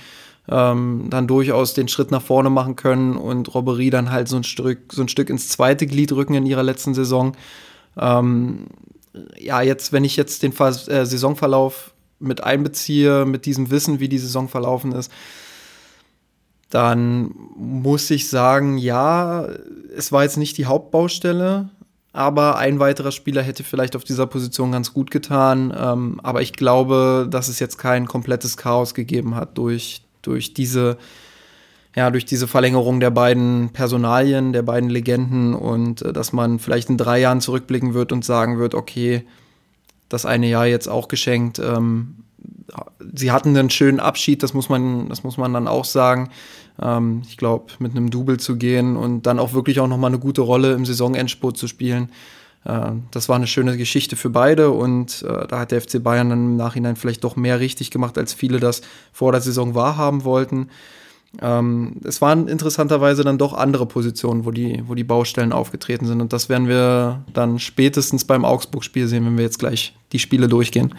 ähm, 0.49 1.07
dann 1.09 1.27
durchaus 1.27 1.73
den 1.73 1.87
Schritt 1.87 2.11
nach 2.11 2.21
vorne 2.21 2.49
machen 2.49 2.75
können 2.75 3.15
und 3.15 3.53
Robberie 3.53 3.89
dann 3.89 4.11
halt 4.11 4.27
so 4.27 4.35
ein 4.35 4.43
Stück, 4.43 4.91
so 4.91 5.01
ein 5.01 5.07
Stück 5.07 5.29
ins 5.29 5.49
zweite 5.49 5.87
Glied 5.87 6.11
rücken 6.11 6.33
in 6.33 6.45
ihrer 6.45 6.63
letzten 6.63 6.93
Saison. 6.93 7.35
Ähm, 7.97 8.67
ja, 9.39 9.61
jetzt, 9.61 9.93
wenn 9.93 10.03
ich 10.03 10.17
jetzt 10.17 10.43
den 10.43 10.51
Ver 10.51 10.69
äh, 10.87 11.05
Saisonverlauf 11.05 11.93
mit 12.19 12.43
einbeziehe, 12.43 13.25
mit 13.25 13.45
diesem 13.45 13.69
Wissen, 13.69 13.99
wie 13.99 14.09
die 14.09 14.17
Saison 14.17 14.49
verlaufen 14.49 14.91
ist, 14.91 15.11
dann 16.69 17.35
muss 17.55 18.09
ich 18.09 18.29
sagen, 18.29 18.77
ja, 18.77 19.47
es 19.95 20.11
war 20.11 20.23
jetzt 20.23 20.37
nicht 20.37 20.57
die 20.57 20.65
Hauptbaustelle, 20.65 21.69
aber 22.13 22.57
ein 22.57 22.79
weiterer 22.79 23.11
Spieler 23.11 23.43
hätte 23.43 23.63
vielleicht 23.63 23.95
auf 23.95 24.03
dieser 24.03 24.25
Position 24.25 24.71
ganz 24.71 24.93
gut 24.93 25.11
getan. 25.11 25.73
Ähm, 25.77 26.19
aber 26.23 26.41
ich 26.41 26.53
glaube, 26.53 27.27
dass 27.29 27.47
es 27.47 27.59
jetzt 27.59 27.77
kein 27.77 28.07
komplettes 28.07 28.57
Chaos 28.57 28.93
gegeben 28.93 29.35
hat 29.35 29.57
durch 29.57 30.03
durch 30.23 30.53
diese, 30.53 30.97
ja, 31.95 32.09
durch 32.09 32.25
diese 32.25 32.47
Verlängerung 32.47 32.99
der 32.99 33.11
beiden 33.11 33.69
Personalien, 33.69 34.51
der 34.51 34.63
beiden 34.63 34.89
Legenden 34.89 35.53
und 35.53 36.01
äh, 36.01 36.11
dass 36.11 36.33
man 36.33 36.59
vielleicht 36.59 36.89
in 36.89 36.97
drei 36.97 37.19
Jahren 37.19 37.41
zurückblicken 37.41 37.93
wird 37.93 38.11
und 38.11 38.25
sagen 38.25 38.57
wird, 38.57 38.73
okay, 38.73 39.23
das 40.09 40.25
eine 40.25 40.47
Jahr 40.47 40.65
jetzt 40.65 40.87
auch 40.87 41.07
geschenkt. 41.07 41.59
Ähm, 41.59 42.15
sie 43.13 43.31
hatten 43.31 43.55
einen 43.55 43.69
schönen 43.69 43.99
Abschied, 43.99 44.43
das 44.43 44.53
muss 44.53 44.69
man, 44.69 45.09
das 45.09 45.23
muss 45.23 45.37
man 45.37 45.53
dann 45.53 45.67
auch 45.67 45.85
sagen. 45.85 46.29
Ähm, 46.81 47.21
ich 47.27 47.37
glaube, 47.37 47.73
mit 47.79 47.91
einem 47.91 48.09
Double 48.09 48.37
zu 48.37 48.57
gehen 48.57 48.95
und 48.95 49.23
dann 49.23 49.39
auch 49.39 49.53
wirklich 49.53 49.79
auch 49.79 49.87
nochmal 49.87 50.11
eine 50.11 50.19
gute 50.19 50.41
Rolle 50.41 50.73
im 50.73 50.85
Saisonendspurt 50.85 51.57
zu 51.57 51.67
spielen. 51.67 52.09
Äh, 52.65 52.91
das 53.11 53.29
war 53.29 53.35
eine 53.35 53.47
schöne 53.47 53.77
Geschichte 53.77 54.15
für 54.15 54.29
beide 54.29 54.71
und 54.71 55.23
äh, 55.27 55.47
da 55.47 55.59
hat 55.59 55.71
der 55.71 55.81
FC 55.81 56.01
Bayern 56.01 56.29
dann 56.29 56.39
im 56.39 56.55
Nachhinein 56.55 56.95
vielleicht 56.95 57.23
doch 57.23 57.35
mehr 57.35 57.59
richtig 57.59 57.91
gemacht, 57.91 58.17
als 58.17 58.33
viele 58.33 58.59
das 58.59 58.81
vor 59.11 59.31
der 59.31 59.41
Saison 59.41 59.75
wahrhaben 59.75 60.23
wollten. 60.23 60.69
Ähm, 61.41 61.95
es 62.03 62.21
waren 62.21 62.47
interessanterweise 62.47 63.23
dann 63.23 63.39
doch 63.39 63.53
andere 63.53 63.87
Positionen, 63.87 64.45
wo 64.45 64.51
die, 64.51 64.83
wo 64.85 64.93
die 64.93 65.03
Baustellen 65.03 65.51
aufgetreten 65.51 66.05
sind 66.05 66.21
und 66.21 66.31
das 66.31 66.47
werden 66.47 66.67
wir 66.67 67.23
dann 67.33 67.59
spätestens 67.59 68.25
beim 68.25 68.45
Augsburg-Spiel 68.45 69.07
sehen, 69.07 69.25
wenn 69.25 69.37
wir 69.37 69.43
jetzt 69.43 69.59
gleich 69.59 69.95
die 70.11 70.19
Spiele 70.19 70.47
durchgehen. 70.47 70.93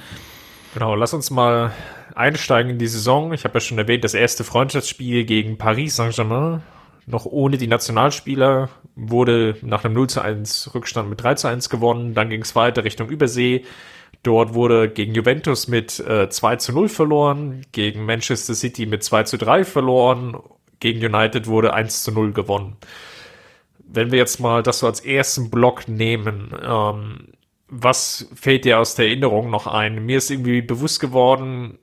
Genau, 0.75 0.97
lass 0.97 1.15
uns 1.15 1.31
mal 1.31 1.73
einsteigen 2.17 2.73
in 2.73 2.79
die 2.79 2.89
Saison. 2.89 3.33
Ich 3.33 3.45
habe 3.45 3.55
ja 3.55 3.61
schon 3.61 3.79
erwähnt, 3.79 4.03
das 4.03 4.15
erste 4.15 4.43
Freundschaftsspiel 4.43 5.25
gegen 5.25 5.57
Paris 5.57 5.97
Saint-Germain, 5.97 6.63
noch 7.07 7.27
ohne 7.27 7.59
die 7.59 7.67
Nationalspieler, 7.67 8.69
wurde 8.97 9.57
nach 9.63 9.85
einem 9.85 9.95
0 9.95 10.09
zu 10.09 10.21
1 10.21 10.75
Rückstand 10.75 11.11
mit 11.11 11.23
3 11.23 11.35
zu 11.35 11.49
1 11.49 11.69
gewonnen. 11.69 12.15
Dann 12.15 12.31
ging 12.31 12.43
es 12.43 12.57
weiter 12.57 12.85
Richtung 12.85 13.09
Übersee. 13.09 13.65
Dort 14.23 14.55
wurde 14.55 14.89
gegen 14.89 15.15
Juventus 15.15 15.69
mit 15.69 16.01
äh, 16.01 16.31
2 16.31 16.57
zu 16.57 16.73
0 16.73 16.89
verloren, 16.89 17.67
gegen 17.73 18.07
Manchester 18.07 18.55
City 18.55 18.87
mit 18.87 19.05
2 19.05 19.25
zu 19.25 19.37
3 19.37 19.65
verloren, 19.65 20.39
gegen 20.81 21.05
United 21.05 21.47
wurde 21.47 21.75
1 21.75 22.05
zu 22.05 22.13
0 22.13 22.33
gewonnen. 22.33 22.77
Wenn 23.87 24.11
wir 24.11 24.19
jetzt 24.19 24.41
mal 24.41 24.63
das 24.63 24.79
so 24.79 24.87
als 24.87 25.01
ersten 25.01 25.51
Block 25.51 25.89
nehmen, 25.89 26.55
ähm, 26.63 27.29
was 27.69 28.31
fällt 28.35 28.65
dir 28.65 28.79
aus 28.79 28.95
der 28.95 29.09
Erinnerung 29.09 29.51
noch 29.51 29.67
ein? 29.67 30.07
Mir 30.07 30.19
ist 30.19 30.31
irgendwie 30.31 30.63
bewusst 30.63 31.01
geworden, 31.01 31.79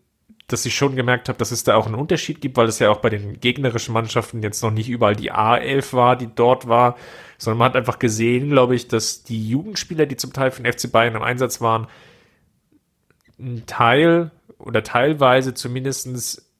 dass 0.47 0.65
ich 0.65 0.75
schon 0.75 0.95
gemerkt 0.95 1.30
habe, 1.30 1.38
dass 1.38 1.51
es 1.51 1.63
da 1.63 1.75
auch 1.75 1.86
einen 1.86 1.95
Unterschied 1.95 2.41
gibt, 2.41 2.58
weil 2.58 2.67
es 2.67 2.80
ja 2.80 2.89
auch 2.89 2.97
bei 2.97 3.10
den 3.10 3.39
gegnerischen 3.39 3.93
Mannschaften 3.93 4.43
jetzt 4.43 4.62
noch 4.62 4.71
nicht 4.71 4.89
überall 4.89 5.15
die 5.15 5.32
A11 5.32 5.93
war, 5.93 6.15
die 6.15 6.30
dort 6.34 6.67
war, 6.67 6.97
sondern 7.38 7.60
man 7.60 7.69
hat 7.69 7.75
einfach 7.75 7.99
gesehen, 7.99 8.49
glaube 8.49 8.75
ich, 8.75 8.88
dass 8.88 9.23
die 9.23 9.47
Jugendspieler, 9.47 10.06
die 10.06 10.17
zum 10.17 10.34
Teil 10.34 10.51
von 10.51 10.65
FC 10.65 10.91
Bayern 10.91 11.15
im 11.15 11.23
Einsatz 11.23 11.62
waren, 11.62 11.88
ein 13.39 13.63
Teil 13.65 14.32
oder 14.58 14.84
teilweise 14.84 15.54
zumindestens 15.54 16.51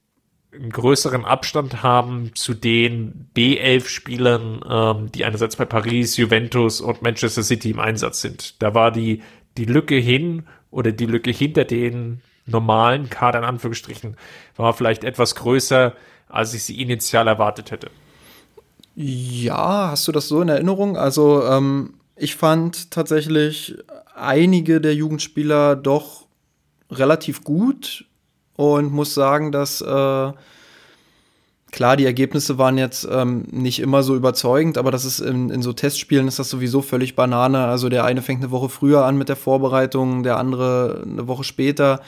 einen 0.54 0.70
größeren 0.70 1.24
Abstand 1.24 1.82
haben 1.82 2.32
zu 2.36 2.54
den 2.54 3.30
B11-Spielern, 3.36 4.62
ähm, 4.70 5.12
die 5.12 5.24
einerseits 5.24 5.56
bei 5.56 5.66
Paris, 5.66 6.18
Juventus 6.18 6.82
und 6.82 7.02
Manchester 7.02 7.44
City 7.44 7.72
im 7.72 7.80
Einsatz 7.80 8.22
sind. 8.22 8.62
Da 8.62 8.74
war 8.74 8.92
die, 8.92 9.22
die 9.58 9.66
Lücke 9.66 9.96
hin 9.96 10.44
oder 10.70 10.92
die 10.92 11.06
Lücke 11.06 11.32
hinter 11.32 11.64
den 11.64 12.22
normalen 12.52 13.10
Kader 13.10 13.40
in 13.40 13.46
Anführungsstrichen 13.46 14.18
war 14.56 14.74
vielleicht 14.74 15.04
etwas 15.04 15.36
größer, 15.36 15.94
als 16.30 16.54
ich 16.54 16.64
sie 16.64 16.82
initial 16.82 17.28
erwartet 17.28 17.72
hätte. 17.72 17.90
Ja, 18.96 19.90
hast 19.92 20.08
du 20.08 20.12
das 20.12 20.28
so 20.28 20.42
in 20.42 20.50
Erinnerung? 20.50 20.98
Also 20.98 21.46
ähm, 21.46 21.94
ich 22.16 22.36
fand 22.36 22.92
tatsächlich 22.92 23.78
einige 24.16 24.82
der 24.82 24.94
Jugendspieler 24.94 25.76
doch 25.76 26.26
relativ 26.92 27.44
gut 27.44 28.06
und 28.56 28.92
muss 28.92 29.14
sagen, 29.14 29.52
dass 29.52 29.82
äh, 29.82 30.32
klar, 31.72 31.98
die 31.98 32.06
Ergebnisse 32.06 32.58
waren 32.58 32.78
jetzt 32.78 33.08
ähm, 33.10 33.46
nicht 33.52 33.80
immer 33.80 34.04
so 34.04 34.16
überzeugend, 34.16 34.78
aber 34.78 34.92
das 34.92 35.06
ist 35.06 35.20
in, 35.20 35.50
in 35.50 35.62
so 35.62 35.74
Testspielen 35.74 36.28
ist 36.28 36.38
das 36.38 36.50
sowieso 36.50 36.82
völlig 36.82 37.16
Banane. 37.16 37.66
Also 37.66 37.90
der 37.90 38.04
eine 38.04 38.22
fängt 38.22 38.44
eine 38.44 38.52
Woche 38.52 38.70
früher 38.70 39.06
an 39.06 39.18
mit 39.18 39.30
der 39.30 39.36
Vorbereitung, 39.38 40.24
der 40.24 40.38
andere 40.38 41.04
eine 41.06 41.28
Woche 41.28 41.44
später. 41.44 42.02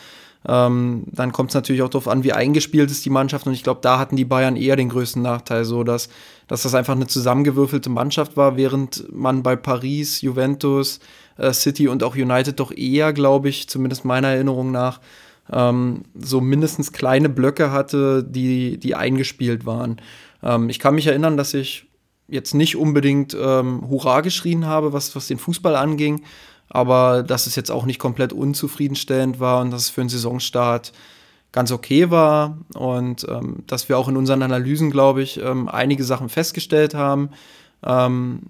Ähm, 0.47 1.03
dann 1.07 1.31
kommt 1.31 1.51
es 1.51 1.55
natürlich 1.55 1.81
auch 1.81 1.89
darauf 1.89 2.07
an, 2.07 2.23
wie 2.23 2.33
eingespielt 2.33 2.91
ist 2.91 3.05
die 3.05 3.09
Mannschaft. 3.09 3.47
Und 3.47 3.53
ich 3.53 3.63
glaube, 3.63 3.79
da 3.81 3.99
hatten 3.99 4.15
die 4.15 4.25
Bayern 4.25 4.55
eher 4.55 4.75
den 4.75 4.89
größten 4.89 5.21
Nachteil, 5.21 5.65
so 5.65 5.83
dass, 5.83 6.09
dass 6.47 6.63
das 6.63 6.75
einfach 6.75 6.95
eine 6.95 7.07
zusammengewürfelte 7.07 7.89
Mannschaft 7.89 8.35
war, 8.35 8.57
während 8.57 9.11
man 9.13 9.43
bei 9.43 9.55
Paris, 9.55 10.21
Juventus, 10.21 10.99
äh, 11.37 11.53
City 11.53 11.87
und 11.87 12.03
auch 12.03 12.15
United 12.15 12.59
doch 12.59 12.71
eher, 12.71 13.13
glaube 13.13 13.49
ich, 13.49 13.69
zumindest 13.69 14.05
meiner 14.05 14.29
Erinnerung 14.29 14.71
nach, 14.71 14.99
ähm, 15.51 16.03
so 16.15 16.41
mindestens 16.41 16.91
kleine 16.91 17.29
Blöcke 17.29 17.71
hatte, 17.71 18.23
die, 18.23 18.77
die 18.77 18.95
eingespielt 18.95 19.65
waren. 19.65 20.01
Ähm, 20.41 20.69
ich 20.69 20.79
kann 20.79 20.95
mich 20.95 21.07
erinnern, 21.07 21.37
dass 21.37 21.53
ich 21.53 21.87
jetzt 22.27 22.53
nicht 22.53 22.75
unbedingt 22.75 23.35
ähm, 23.39 23.87
Hurra 23.89 24.21
geschrien 24.21 24.65
habe, 24.65 24.93
was, 24.93 25.15
was 25.15 25.27
den 25.27 25.37
Fußball 25.37 25.75
anging, 25.75 26.23
aber 26.69 27.23
dass 27.23 27.47
es 27.47 27.55
jetzt 27.55 27.71
auch 27.71 27.85
nicht 27.85 27.99
komplett 27.99 28.33
unzufriedenstellend 28.33 29.39
war 29.39 29.61
und 29.61 29.71
dass 29.71 29.83
es 29.83 29.89
für 29.89 30.01
einen 30.01 30.09
Saisonstart 30.09 30.91
ganz 31.51 31.71
okay 31.71 32.09
war 32.09 32.57
und 32.73 33.25
ähm, 33.29 33.63
dass 33.67 33.87
wir 33.87 33.97
auch 33.97 34.09
in 34.09 34.17
unseren 34.17 34.41
Analysen, 34.41 34.89
glaube 34.89 35.21
ich, 35.21 35.39
ähm, 35.39 35.69
einige 35.69 36.03
Sachen 36.03 36.27
festgestellt 36.27 36.95
haben, 36.95 37.29
ähm, 37.85 38.41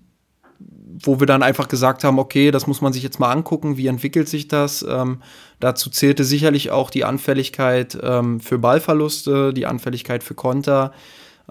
wo 1.03 1.19
wir 1.19 1.27
dann 1.27 1.43
einfach 1.43 1.67
gesagt 1.67 2.03
haben, 2.03 2.17
okay, 2.17 2.51
das 2.51 2.65
muss 2.65 2.81
man 2.81 2.93
sich 2.93 3.03
jetzt 3.03 3.19
mal 3.19 3.31
angucken, 3.31 3.77
wie 3.77 3.87
entwickelt 3.87 4.29
sich 4.29 4.47
das. 4.47 4.85
Ähm, 4.87 5.21
dazu 5.59 5.89
zählte 5.89 6.23
sicherlich 6.23 6.71
auch 6.71 6.89
die 6.89 7.03
Anfälligkeit 7.03 7.97
ähm, 8.01 8.39
für 8.39 8.57
Ballverluste, 8.57 9.53
die 9.53 9.65
Anfälligkeit 9.65 10.23
für 10.23 10.35
Konter. 10.35 10.93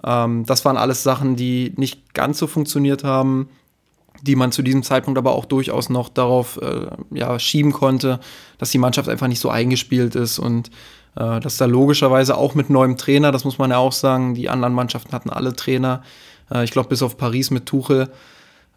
Ähm, 0.03 0.45
das 0.45 0.65
waren 0.65 0.77
alles 0.77 1.03
Sachen, 1.03 1.35
die 1.35 1.73
nicht 1.75 2.15
ganz 2.15 2.39
so 2.39 2.47
funktioniert 2.47 3.03
haben, 3.03 3.49
die 4.21 4.35
man 4.35 4.51
zu 4.51 4.61
diesem 4.61 4.83
Zeitpunkt 4.83 5.17
aber 5.17 5.33
auch 5.33 5.45
durchaus 5.45 5.89
noch 5.89 6.09
darauf 6.09 6.59
äh, 6.61 6.87
ja, 7.11 7.37
schieben 7.39 7.71
konnte, 7.71 8.19
dass 8.57 8.71
die 8.71 8.77
Mannschaft 8.77 9.09
einfach 9.09 9.27
nicht 9.27 9.39
so 9.39 9.49
eingespielt 9.49 10.15
ist 10.15 10.39
und 10.39 10.69
äh, 11.15 11.39
dass 11.39 11.57
da 11.57 11.65
logischerweise 11.65 12.37
auch 12.37 12.55
mit 12.55 12.69
neuem 12.69 12.97
Trainer, 12.97 13.31
das 13.31 13.43
muss 13.43 13.57
man 13.57 13.71
ja 13.71 13.77
auch 13.77 13.91
sagen, 13.91 14.33
die 14.33 14.49
anderen 14.49 14.73
Mannschaften 14.73 15.11
hatten 15.11 15.29
alle 15.29 15.55
Trainer, 15.55 16.03
äh, 16.51 16.63
ich 16.63 16.71
glaube 16.71 16.89
bis 16.89 17.01
auf 17.01 17.17
Paris 17.17 17.51
mit 17.51 17.65
Tuchel, 17.65 18.09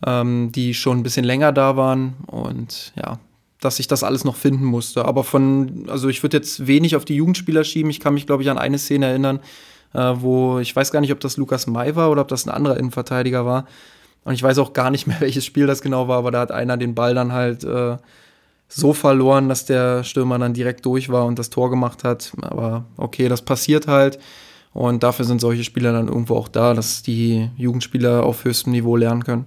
ähm, 0.05 0.51
die 0.53 0.75
schon 0.75 0.99
ein 0.99 1.03
bisschen 1.03 1.25
länger 1.25 1.53
da 1.53 1.77
waren 1.77 2.14
und 2.27 2.92
ja, 2.96 3.18
dass 3.61 3.79
ich 3.79 3.88
das 3.88 4.03
alles 4.03 4.25
noch 4.25 4.37
finden 4.37 4.64
musste. 4.64 5.05
Aber 5.05 5.25
von, 5.25 5.87
also 5.88 6.09
ich 6.09 6.22
würde 6.22 6.37
jetzt 6.37 6.66
wenig 6.66 6.96
auf 6.96 7.05
die 7.05 7.16
Jugendspieler 7.16 7.64
schieben. 7.64 7.90
Ich 7.90 8.01
kann 8.01 8.14
mich, 8.14 8.27
glaube 8.27 8.42
ich, 8.42 8.51
an 8.51 8.59
eine 8.59 8.79
Szene 8.79 9.07
erinnern, 9.07 9.40
äh, 9.94 10.12
wo 10.16 10.59
ich 10.59 10.75
weiß 10.75 10.92
gar 10.92 11.01
nicht, 11.01 11.12
ob 11.12 11.20
das 11.20 11.37
Lukas 11.37 11.66
May 11.66 11.96
war 11.96 12.11
oder 12.11 12.22
ob 12.22 12.29
das 12.29 12.46
ein 12.46 12.51
anderer 12.51 12.77
Innenverteidiger 12.77 13.46
war. 13.46 13.66
Und 14.26 14.34
ich 14.34 14.42
weiß 14.42 14.58
auch 14.58 14.72
gar 14.72 14.90
nicht 14.90 15.06
mehr, 15.06 15.20
welches 15.20 15.44
Spiel 15.44 15.68
das 15.68 15.80
genau 15.82 16.08
war, 16.08 16.18
aber 16.18 16.32
da 16.32 16.40
hat 16.40 16.50
einer 16.50 16.76
den 16.76 16.96
Ball 16.96 17.14
dann 17.14 17.32
halt 17.32 17.62
äh, 17.62 17.96
so 18.66 18.92
verloren, 18.92 19.48
dass 19.48 19.66
der 19.66 20.02
Stürmer 20.02 20.36
dann 20.40 20.52
direkt 20.52 20.84
durch 20.84 21.10
war 21.10 21.26
und 21.26 21.38
das 21.38 21.48
Tor 21.48 21.70
gemacht 21.70 22.02
hat. 22.02 22.32
Aber 22.42 22.86
okay, 22.96 23.28
das 23.28 23.42
passiert 23.42 23.86
halt. 23.86 24.18
Und 24.72 25.04
dafür 25.04 25.24
sind 25.24 25.40
solche 25.40 25.62
Spieler 25.62 25.92
dann 25.92 26.08
irgendwo 26.08 26.34
auch 26.34 26.48
da, 26.48 26.74
dass 26.74 27.04
die 27.04 27.50
Jugendspieler 27.56 28.24
auf 28.24 28.44
höchstem 28.44 28.72
Niveau 28.72 28.96
lernen 28.96 29.22
können. 29.22 29.46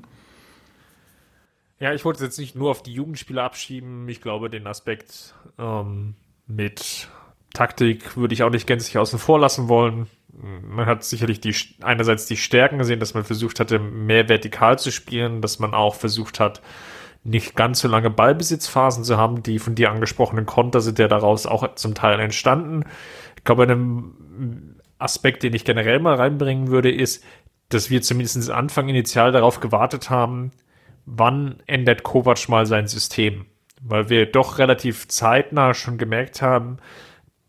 Ja, 1.82 1.94
ich 1.94 2.06
wollte 2.06 2.18
es 2.20 2.24
jetzt 2.24 2.40
nicht 2.40 2.56
nur 2.56 2.72
auf 2.72 2.82
die 2.82 2.94
Jugendspieler 2.94 3.44
abschieben. 3.44 4.08
Ich 4.08 4.22
glaube, 4.22 4.50
den 4.50 4.66
Aspekt 4.66 5.36
ähm, 5.58 6.16
mit 6.48 7.10
Taktik 7.54 8.16
würde 8.16 8.34
ich 8.34 8.44
auch 8.44 8.50
nicht 8.50 8.66
gänzlich 8.66 8.98
außen 8.98 9.20
vor 9.20 9.40
lassen 9.40 9.68
wollen. 9.68 10.08
Man 10.32 10.86
hat 10.86 11.04
sicherlich 11.04 11.42
die, 11.42 11.56
einerseits 11.82 12.26
die 12.26 12.38
Stärken 12.38 12.78
gesehen, 12.78 13.00
dass 13.00 13.14
man 13.14 13.24
versucht 13.24 13.60
hatte, 13.60 13.80
mehr 13.80 14.30
vertikal 14.30 14.78
zu 14.80 14.92
spielen, 14.92 15.42
dass 15.42 15.60
man 15.60 15.74
auch 15.74 15.96
versucht 15.96 16.40
hat, 16.40 16.62
nicht 17.24 17.56
ganz 17.56 17.80
so 17.80 17.88
lange 17.88 18.10
Ballbesitzphasen 18.10 19.04
zu 19.04 19.18
haben. 19.18 19.44
Die 19.44 19.60
von 19.60 19.76
dir 19.76 19.92
angesprochenen 19.92 20.46
Konter 20.46 20.82
sind 20.82 21.00
ja 21.00 21.08
daraus 21.08 21.46
auch 21.46 21.76
zum 21.76 21.94
Teil 21.96 22.20
entstanden. 22.20 22.86
Ich 23.38 23.44
glaube, 23.44 23.64
ein 23.64 24.80
Aspekt, 24.98 25.44
den 25.44 25.54
ich 25.54 25.66
generell 25.66 26.00
mal 26.00 26.16
reinbringen 26.16 26.70
würde, 26.70 26.92
ist, 26.92 27.24
dass 27.70 27.90
wir 27.90 28.02
zumindest 28.02 28.50
Anfang 28.50 28.90
initial 28.90 29.32
darauf 29.32 29.60
gewartet 29.60 30.10
haben, 30.10 30.52
wann 31.06 31.62
ändert 31.66 32.04
Kovac 32.04 32.50
mal 32.50 32.66
sein 32.66 32.88
System? 32.88 33.46
Weil 33.82 34.10
wir 34.10 34.26
doch 34.26 34.58
relativ 34.58 35.08
zeitnah 35.08 35.74
schon 35.74 35.98
gemerkt 35.98 36.42
haben, 36.42 36.78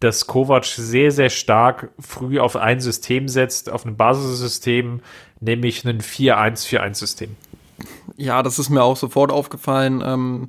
dass 0.00 0.26
Kovac 0.26 0.64
sehr, 0.64 1.12
sehr 1.12 1.30
stark 1.30 1.90
früh 1.98 2.40
auf 2.40 2.56
ein 2.56 2.80
System 2.80 3.28
setzt, 3.28 3.70
auf 3.70 3.84
ein 3.84 3.96
Basissystem, 3.96 5.00
nämlich 5.40 5.84
ein 5.84 6.00
4-1-4-1-System. 6.00 7.36
Ja, 8.16 8.42
das 8.42 8.58
ist 8.58 8.70
mir 8.70 8.82
auch 8.82 8.96
sofort 8.96 9.30
aufgefallen. 9.30 10.02
Ähm, 10.04 10.48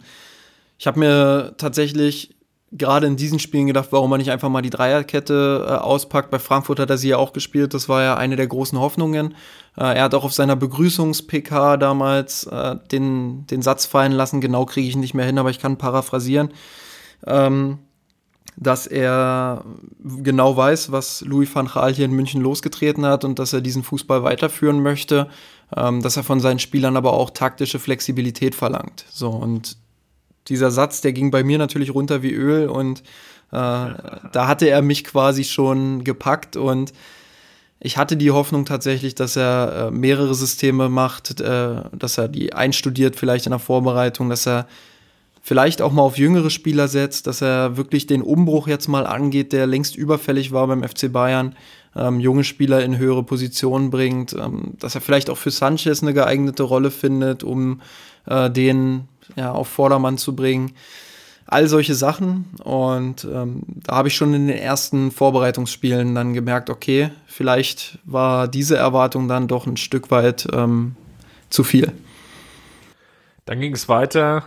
ich 0.78 0.88
habe 0.88 1.00
mir 1.00 1.54
tatsächlich 1.58 2.36
gerade 2.72 3.06
in 3.06 3.18
diesen 3.18 3.40
Spielen 3.40 3.68
gedacht, 3.68 3.90
warum 3.92 4.10
man 4.10 4.20
nicht 4.20 4.32
einfach 4.32 4.50
mal 4.50 4.62
die 4.62 4.70
Dreierkette 4.70 5.66
äh, 5.68 5.74
auspackt. 5.74 6.32
Bei 6.32 6.40
Frankfurt 6.40 6.80
hat 6.80 6.90
er 6.90 6.98
sie 6.98 7.10
ja 7.10 7.18
auch 7.18 7.34
gespielt. 7.34 7.74
Das 7.74 7.90
war 7.90 8.02
ja 8.02 8.16
eine 8.16 8.38
der 8.38 8.48
großen 8.48 8.80
Hoffnungen. 8.80 9.36
Äh, 9.78 9.98
er 9.98 10.04
hat 10.04 10.14
auch 10.16 10.24
auf 10.24 10.34
seiner 10.34 10.56
Begrüßungs-PK 10.56 11.78
damals 11.78 12.46
äh, 12.46 12.78
den, 12.92 13.46
den 13.48 13.62
Satz 13.62 13.86
fallen 13.86 14.14
lassen. 14.14 14.40
Genau 14.40 14.66
kriege 14.66 14.88
ich 14.88 14.96
nicht 14.96 15.14
mehr 15.14 15.26
hin, 15.26 15.38
aber 15.38 15.50
ich 15.50 15.60
kann 15.60 15.78
paraphrasieren. 15.78 16.52
Ähm, 17.28 17.80
dass 18.62 18.86
er 18.86 19.66
genau 20.24 20.56
weiß, 20.56 20.92
was 20.92 21.22
Louis 21.22 21.54
van 21.54 21.68
Gaal 21.68 21.94
hier 21.94 22.06
in 22.06 22.12
München 22.12 22.42
losgetreten 22.42 23.06
hat 23.08 23.26
und 23.26 23.40
dass 23.40 23.54
er 23.54 23.62
diesen 23.62 23.82
Fußball 23.82 24.22
weiterführen 24.22 24.84
möchte, 24.84 25.30
ähm, 25.76 26.04
dass 26.04 26.16
er 26.16 26.24
von 26.24 26.40
seinen 26.40 26.60
Spielern 26.60 26.96
aber 26.96 27.14
auch 27.14 27.32
taktische 27.32 27.80
Flexibilität 27.80 28.54
verlangt. 28.54 29.06
So 29.10 29.30
und 29.30 29.78
dieser 30.48 30.70
Satz, 30.70 31.02
der 31.02 31.12
ging 31.12 31.32
bei 31.32 31.44
mir 31.44 31.58
natürlich 31.58 31.94
runter 31.94 32.22
wie 32.22 32.34
Öl 32.34 32.70
und 32.70 33.00
äh, 33.00 33.04
da 33.52 34.48
hatte 34.48 34.70
er 34.70 34.84
mich 34.84 35.06
quasi 35.06 35.44
schon 35.44 36.04
gepackt 36.04 36.56
und 36.56 36.94
ich 37.80 37.98
hatte 37.98 38.16
die 38.16 38.30
Hoffnung 38.30 38.66
tatsächlich, 38.66 39.16
dass 39.16 39.36
er 39.36 39.88
äh, 39.88 39.92
mehrere 39.92 40.36
Systeme 40.36 40.88
macht, 40.88 41.42
äh, 41.42 41.82
dass 41.94 42.20
er 42.20 42.28
die 42.28 42.54
einstudiert 42.54 43.16
vielleicht 43.16 43.48
in 43.48 43.52
der 43.52 43.60
Vorbereitung, 43.60 44.30
dass 44.30 44.48
er 44.48 44.68
vielleicht 45.42 45.82
auch 45.82 45.92
mal 45.92 46.04
auf 46.04 46.18
jüngere 46.18 46.50
Spieler 46.50 46.88
setzt, 46.88 47.28
dass 47.28 47.42
er 47.42 47.76
wirklich 47.76 48.08
den 48.08 48.22
Umbruch 48.22 48.68
jetzt 48.68 48.88
mal 48.88 49.08
angeht, 49.08 49.54
der 49.54 49.68
längst 49.68 49.96
überfällig 49.96 50.52
war 50.52 50.68
beim 50.68 50.84
FC 50.84 51.12
Bayern, 51.12 51.56
ähm, 51.96 52.20
junge 52.20 52.44
Spieler 52.44 52.84
in 52.84 52.98
höhere 52.98 53.24
Positionen 53.24 53.90
bringt, 53.90 54.34
ähm, 54.34 54.74
dass 54.80 54.96
er 54.96 55.02
vielleicht 55.02 55.30
auch 55.30 55.38
für 55.38 55.52
Sanchez 55.52 56.02
eine 56.02 56.14
geeignete 56.14 56.64
Rolle 56.64 56.92
findet, 56.92 57.44
um 57.44 57.82
äh, 58.28 58.50
den 58.50 59.08
ja, 59.36 59.52
auf 59.52 59.68
Vordermann 59.68 60.18
zu 60.18 60.36
bringen. 60.36 60.74
all 61.48 61.68
solche 61.68 61.96
Sachen. 61.96 62.46
Und 62.64 63.26
ähm, 63.26 63.64
da 63.68 63.98
habe 63.98 64.08
ich 64.08 64.16
schon 64.16 64.34
in 64.34 64.48
den 64.48 64.58
ersten 64.58 65.12
Vorbereitungsspielen 65.12 66.16
dann 66.16 66.34
gemerkt, 66.34 66.70
okay, 66.70 67.10
vielleicht 67.26 68.00
war 68.06 68.48
diese 68.48 68.78
Erwartung 68.78 69.28
dann 69.28 69.50
doch 69.50 69.68
ein 69.68 69.76
Stück 69.76 70.12
weit 70.12 70.48
ähm, 70.54 70.96
zu 71.50 71.66
viel. 71.66 71.92
Dann 73.46 73.60
ging 73.60 73.74
es 73.74 73.90
weiter 73.90 74.46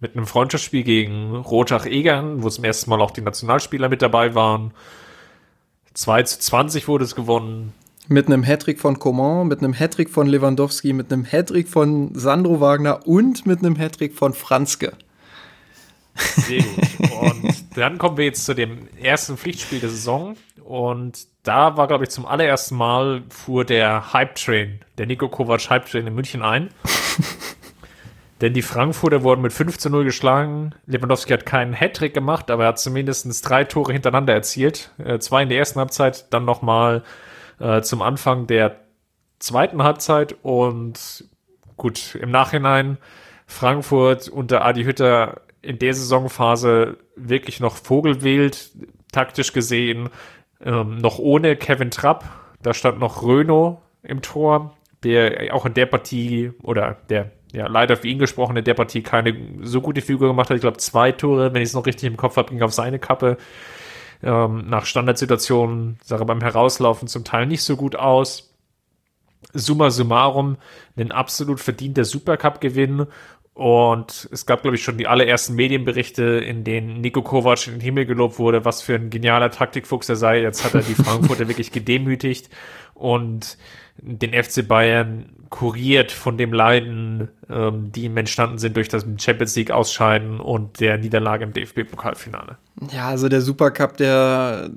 mit 0.00 0.16
einem 0.16 0.26
Freundschaftsspiel 0.26 0.84
gegen 0.84 1.34
Rotach-Egern, 1.34 2.42
wo 2.42 2.50
zum 2.50 2.64
ersten 2.64 2.90
Mal 2.90 3.00
auch 3.00 3.10
die 3.10 3.20
Nationalspieler 3.20 3.88
mit 3.88 4.02
dabei 4.02 4.34
waren. 4.34 4.72
2 5.94 6.22
zu 6.22 6.38
20 6.38 6.86
wurde 6.86 7.04
es 7.04 7.14
gewonnen. 7.16 7.72
Mit 8.06 8.26
einem 8.26 8.42
Hattrick 8.42 8.80
von 8.80 8.98
Coman, 8.98 9.48
mit 9.48 9.58
einem 9.58 9.74
Hattrick 9.74 10.08
von 10.08 10.28
Lewandowski, 10.28 10.92
mit 10.92 11.12
einem 11.12 11.24
Hattrick 11.24 11.68
von 11.68 12.14
Sandro 12.14 12.60
Wagner 12.60 13.06
und 13.06 13.44
mit 13.44 13.58
einem 13.58 13.76
Hattrick 13.76 14.14
von 14.14 14.32
Franzke. 14.32 14.92
Sehr 16.14 16.62
gut. 16.62 17.10
Und 17.20 17.64
dann 17.76 17.98
kommen 17.98 18.16
wir 18.16 18.24
jetzt 18.24 18.44
zu 18.44 18.54
dem 18.54 18.88
ersten 19.00 19.36
Pflichtspiel 19.36 19.80
der 19.80 19.90
Saison. 19.90 20.36
Und 20.64 21.26
da 21.42 21.76
war, 21.76 21.86
glaube 21.86 22.04
ich, 22.04 22.10
zum 22.10 22.26
allerersten 22.26 22.76
Mal 22.76 23.22
fuhr 23.30 23.64
der 23.64 24.12
Hype-Train, 24.12 24.80
der 24.98 25.06
Nico 25.06 25.28
Kovac 25.28 25.68
Hype-Train 25.68 26.06
in 26.06 26.14
München 26.14 26.42
ein. 26.42 26.70
Denn 28.40 28.52
die 28.52 28.62
Frankfurter 28.62 29.24
wurden 29.24 29.42
mit 29.42 29.52
5 29.52 29.78
zu 29.78 29.90
0 29.90 30.04
geschlagen. 30.04 30.74
Lewandowski 30.86 31.32
hat 31.32 31.44
keinen 31.44 31.72
Hattrick 31.72 32.14
gemacht, 32.14 32.50
aber 32.50 32.64
er 32.64 32.68
hat 32.68 32.78
zumindest 32.78 33.48
drei 33.48 33.64
Tore 33.64 33.92
hintereinander 33.92 34.32
erzielt. 34.32 34.92
Äh, 34.98 35.18
zwei 35.18 35.42
in 35.42 35.48
der 35.48 35.58
ersten 35.58 35.80
Halbzeit, 35.80 36.32
dann 36.32 36.44
nochmal 36.44 37.02
äh, 37.58 37.82
zum 37.82 38.00
Anfang 38.00 38.46
der 38.46 38.76
zweiten 39.40 39.82
Halbzeit. 39.82 40.36
Und 40.42 41.24
gut, 41.76 42.14
im 42.14 42.30
Nachhinein 42.30 42.98
Frankfurt 43.46 44.28
unter 44.28 44.64
Adi 44.64 44.84
Hütter 44.84 45.40
in 45.60 45.78
der 45.78 45.94
Saisonphase 45.94 46.98
wirklich 47.16 47.58
noch 47.58 47.76
Vogelwild, 47.76 48.70
taktisch 49.10 49.52
gesehen, 49.52 50.10
ähm, 50.64 50.98
noch 50.98 51.18
ohne 51.18 51.56
Kevin 51.56 51.90
Trapp. 51.90 52.24
Da 52.62 52.72
stand 52.72 53.00
noch 53.00 53.22
Röno 53.22 53.82
im 54.02 54.22
Tor, 54.22 54.76
der 55.02 55.54
auch 55.54 55.66
in 55.66 55.74
der 55.74 55.86
Partie 55.86 56.52
oder 56.62 56.98
der 57.08 57.32
ja, 57.52 57.66
leider 57.66 57.96
für 57.96 58.08
ihn 58.08 58.18
gesprochen, 58.18 58.56
in 58.56 58.64
der 58.64 58.74
Partie 58.74 59.02
keine 59.02 59.34
so 59.62 59.80
gute 59.80 60.02
Figur 60.02 60.28
gemacht 60.28 60.50
hat. 60.50 60.56
Ich 60.56 60.60
glaube, 60.60 60.78
zwei 60.78 61.12
Tore, 61.12 61.54
wenn 61.54 61.62
ich 61.62 61.68
es 61.68 61.74
noch 61.74 61.86
richtig 61.86 62.08
im 62.08 62.16
Kopf 62.16 62.36
habe, 62.36 62.50
ging 62.50 62.62
auf 62.62 62.72
seine 62.72 62.98
Kappe. 62.98 63.38
Ähm, 64.22 64.68
nach 64.68 64.84
Standardsituationen 64.84 65.98
sah 66.02 66.18
er 66.18 66.24
beim 66.24 66.40
Herauslaufen 66.40 67.08
zum 67.08 67.24
Teil 67.24 67.46
nicht 67.46 67.62
so 67.62 67.76
gut 67.76 67.96
aus. 67.96 68.54
Summa 69.54 69.90
summarum, 69.90 70.56
ein 70.96 71.12
absolut 71.12 71.60
verdienter 71.60 72.04
Supercup-Gewinn. 72.04 73.06
Und 73.58 74.28
es 74.30 74.46
gab, 74.46 74.62
glaube 74.62 74.76
ich, 74.76 74.84
schon 74.84 74.98
die 74.98 75.08
allerersten 75.08 75.56
Medienberichte, 75.56 76.22
in 76.22 76.62
denen 76.62 77.00
Nico 77.00 77.22
Kovac 77.22 77.66
in 77.66 77.72
den 77.72 77.80
Himmel 77.80 78.06
gelobt 78.06 78.38
wurde, 78.38 78.64
was 78.64 78.82
für 78.82 78.94
ein 78.94 79.10
genialer 79.10 79.50
Taktikfuchs 79.50 80.08
er 80.08 80.14
sei. 80.14 80.42
Jetzt 80.42 80.64
hat 80.64 80.76
er 80.76 80.82
die 80.82 80.94
Frankfurter 81.02 81.48
wirklich 81.48 81.72
gedemütigt 81.72 82.50
und 82.94 83.58
den 83.96 84.32
FC 84.32 84.68
Bayern 84.68 85.30
kuriert 85.50 86.12
von 86.12 86.38
dem 86.38 86.52
Leiden, 86.52 87.30
ähm, 87.50 87.90
die 87.90 88.04
ihm 88.04 88.16
entstanden 88.16 88.58
sind 88.58 88.76
durch 88.76 88.88
das 88.88 89.04
Champions 89.18 89.56
League 89.56 89.72
Ausscheiden 89.72 90.38
und 90.38 90.78
der 90.78 90.96
Niederlage 90.96 91.42
im 91.42 91.52
DFB-Pokalfinale. 91.52 92.58
Ja, 92.92 93.08
also 93.08 93.28
der 93.28 93.40
Supercup, 93.40 93.96
der, 93.96 94.70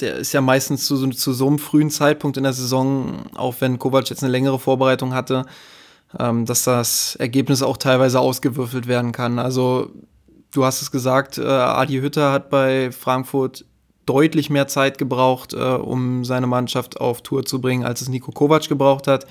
der 0.00 0.16
ist 0.16 0.32
ja 0.32 0.40
meistens 0.40 0.86
zu, 0.86 1.08
zu 1.10 1.32
so 1.32 1.46
einem 1.46 1.60
frühen 1.60 1.88
Zeitpunkt 1.88 2.36
in 2.36 2.42
der 2.42 2.52
Saison, 2.52 3.26
auch 3.36 3.54
wenn 3.60 3.78
Kovac 3.78 4.10
jetzt 4.10 4.24
eine 4.24 4.32
längere 4.32 4.58
Vorbereitung 4.58 5.14
hatte, 5.14 5.46
ähm, 6.18 6.44
dass 6.46 6.64
das 6.64 7.16
Ergebnis 7.16 7.62
auch 7.62 7.76
teilweise 7.76 8.20
ausgewürfelt 8.20 8.86
werden 8.86 9.12
kann. 9.12 9.38
Also 9.38 9.90
du 10.52 10.64
hast 10.64 10.82
es 10.82 10.90
gesagt, 10.90 11.38
äh, 11.38 11.42
Adi 11.44 12.00
Hütter 12.00 12.32
hat 12.32 12.50
bei 12.50 12.92
Frankfurt 12.92 13.64
deutlich 14.06 14.50
mehr 14.50 14.68
Zeit 14.68 14.98
gebraucht, 14.98 15.54
äh, 15.54 15.56
um 15.56 16.24
seine 16.24 16.46
Mannschaft 16.46 17.00
auf 17.00 17.22
Tour 17.22 17.44
zu 17.44 17.60
bringen, 17.60 17.84
als 17.84 18.00
es 18.00 18.08
Nico 18.08 18.32
Kovac 18.32 18.68
gebraucht 18.68 19.06
hat. 19.06 19.26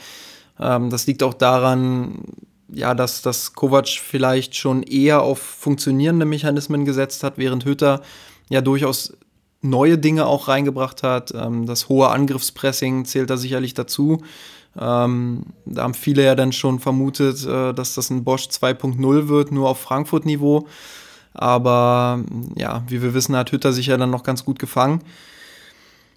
Ähm, 0.60 0.90
das 0.90 1.08
liegt 1.08 1.24
auch 1.24 1.34
daran, 1.34 2.24
ja, 2.72 2.94
dass, 2.94 3.22
dass 3.22 3.54
Kovac 3.54 3.88
vielleicht 3.88 4.56
schon 4.56 4.84
eher 4.84 5.22
auf 5.22 5.40
funktionierende 5.40 6.26
Mechanismen 6.26 6.86
gesetzt 6.86 7.24
hat, 7.24 7.38
während 7.38 7.66
Hütter 7.66 8.02
ja 8.50 8.62
durchaus 8.62 9.14
neue 9.62 9.98
Dinge 9.98 10.26
auch 10.26 10.48
reingebracht 10.48 11.04
hat. 11.04 11.34
Ähm, 11.36 11.66
das 11.66 11.90
hohe 11.90 12.10
Angriffspressing 12.10 13.06
zählt 13.06 13.30
da 13.30 13.38
sicherlich 13.38 13.74
dazu. 13.74 14.22
Ähm, 14.80 15.44
da 15.66 15.84
haben 15.84 15.94
viele 15.94 16.24
ja 16.24 16.36
dann 16.36 16.52
schon 16.52 16.80
vermutet, 16.80 17.46
äh, 17.46 17.74
dass 17.74 17.96
das 17.96 18.10
ein 18.10 18.24
Bosch 18.24 18.44
2.0 18.46 19.28
wird, 19.28 19.52
nur 19.52 19.70
auf 19.70 19.80
Frankfurt-Niveau. 19.80 20.68
Aber 21.34 22.24
ja, 22.56 22.84
wie 22.88 23.02
wir 23.02 23.14
wissen, 23.14 23.36
hat 23.36 23.52
Hütter 23.52 23.74
sich 23.74 23.88
ja 23.88 23.98
dann 23.98 24.12
noch 24.12 24.24
ganz 24.24 24.46
gut 24.46 24.60
gefangen. 24.60 25.02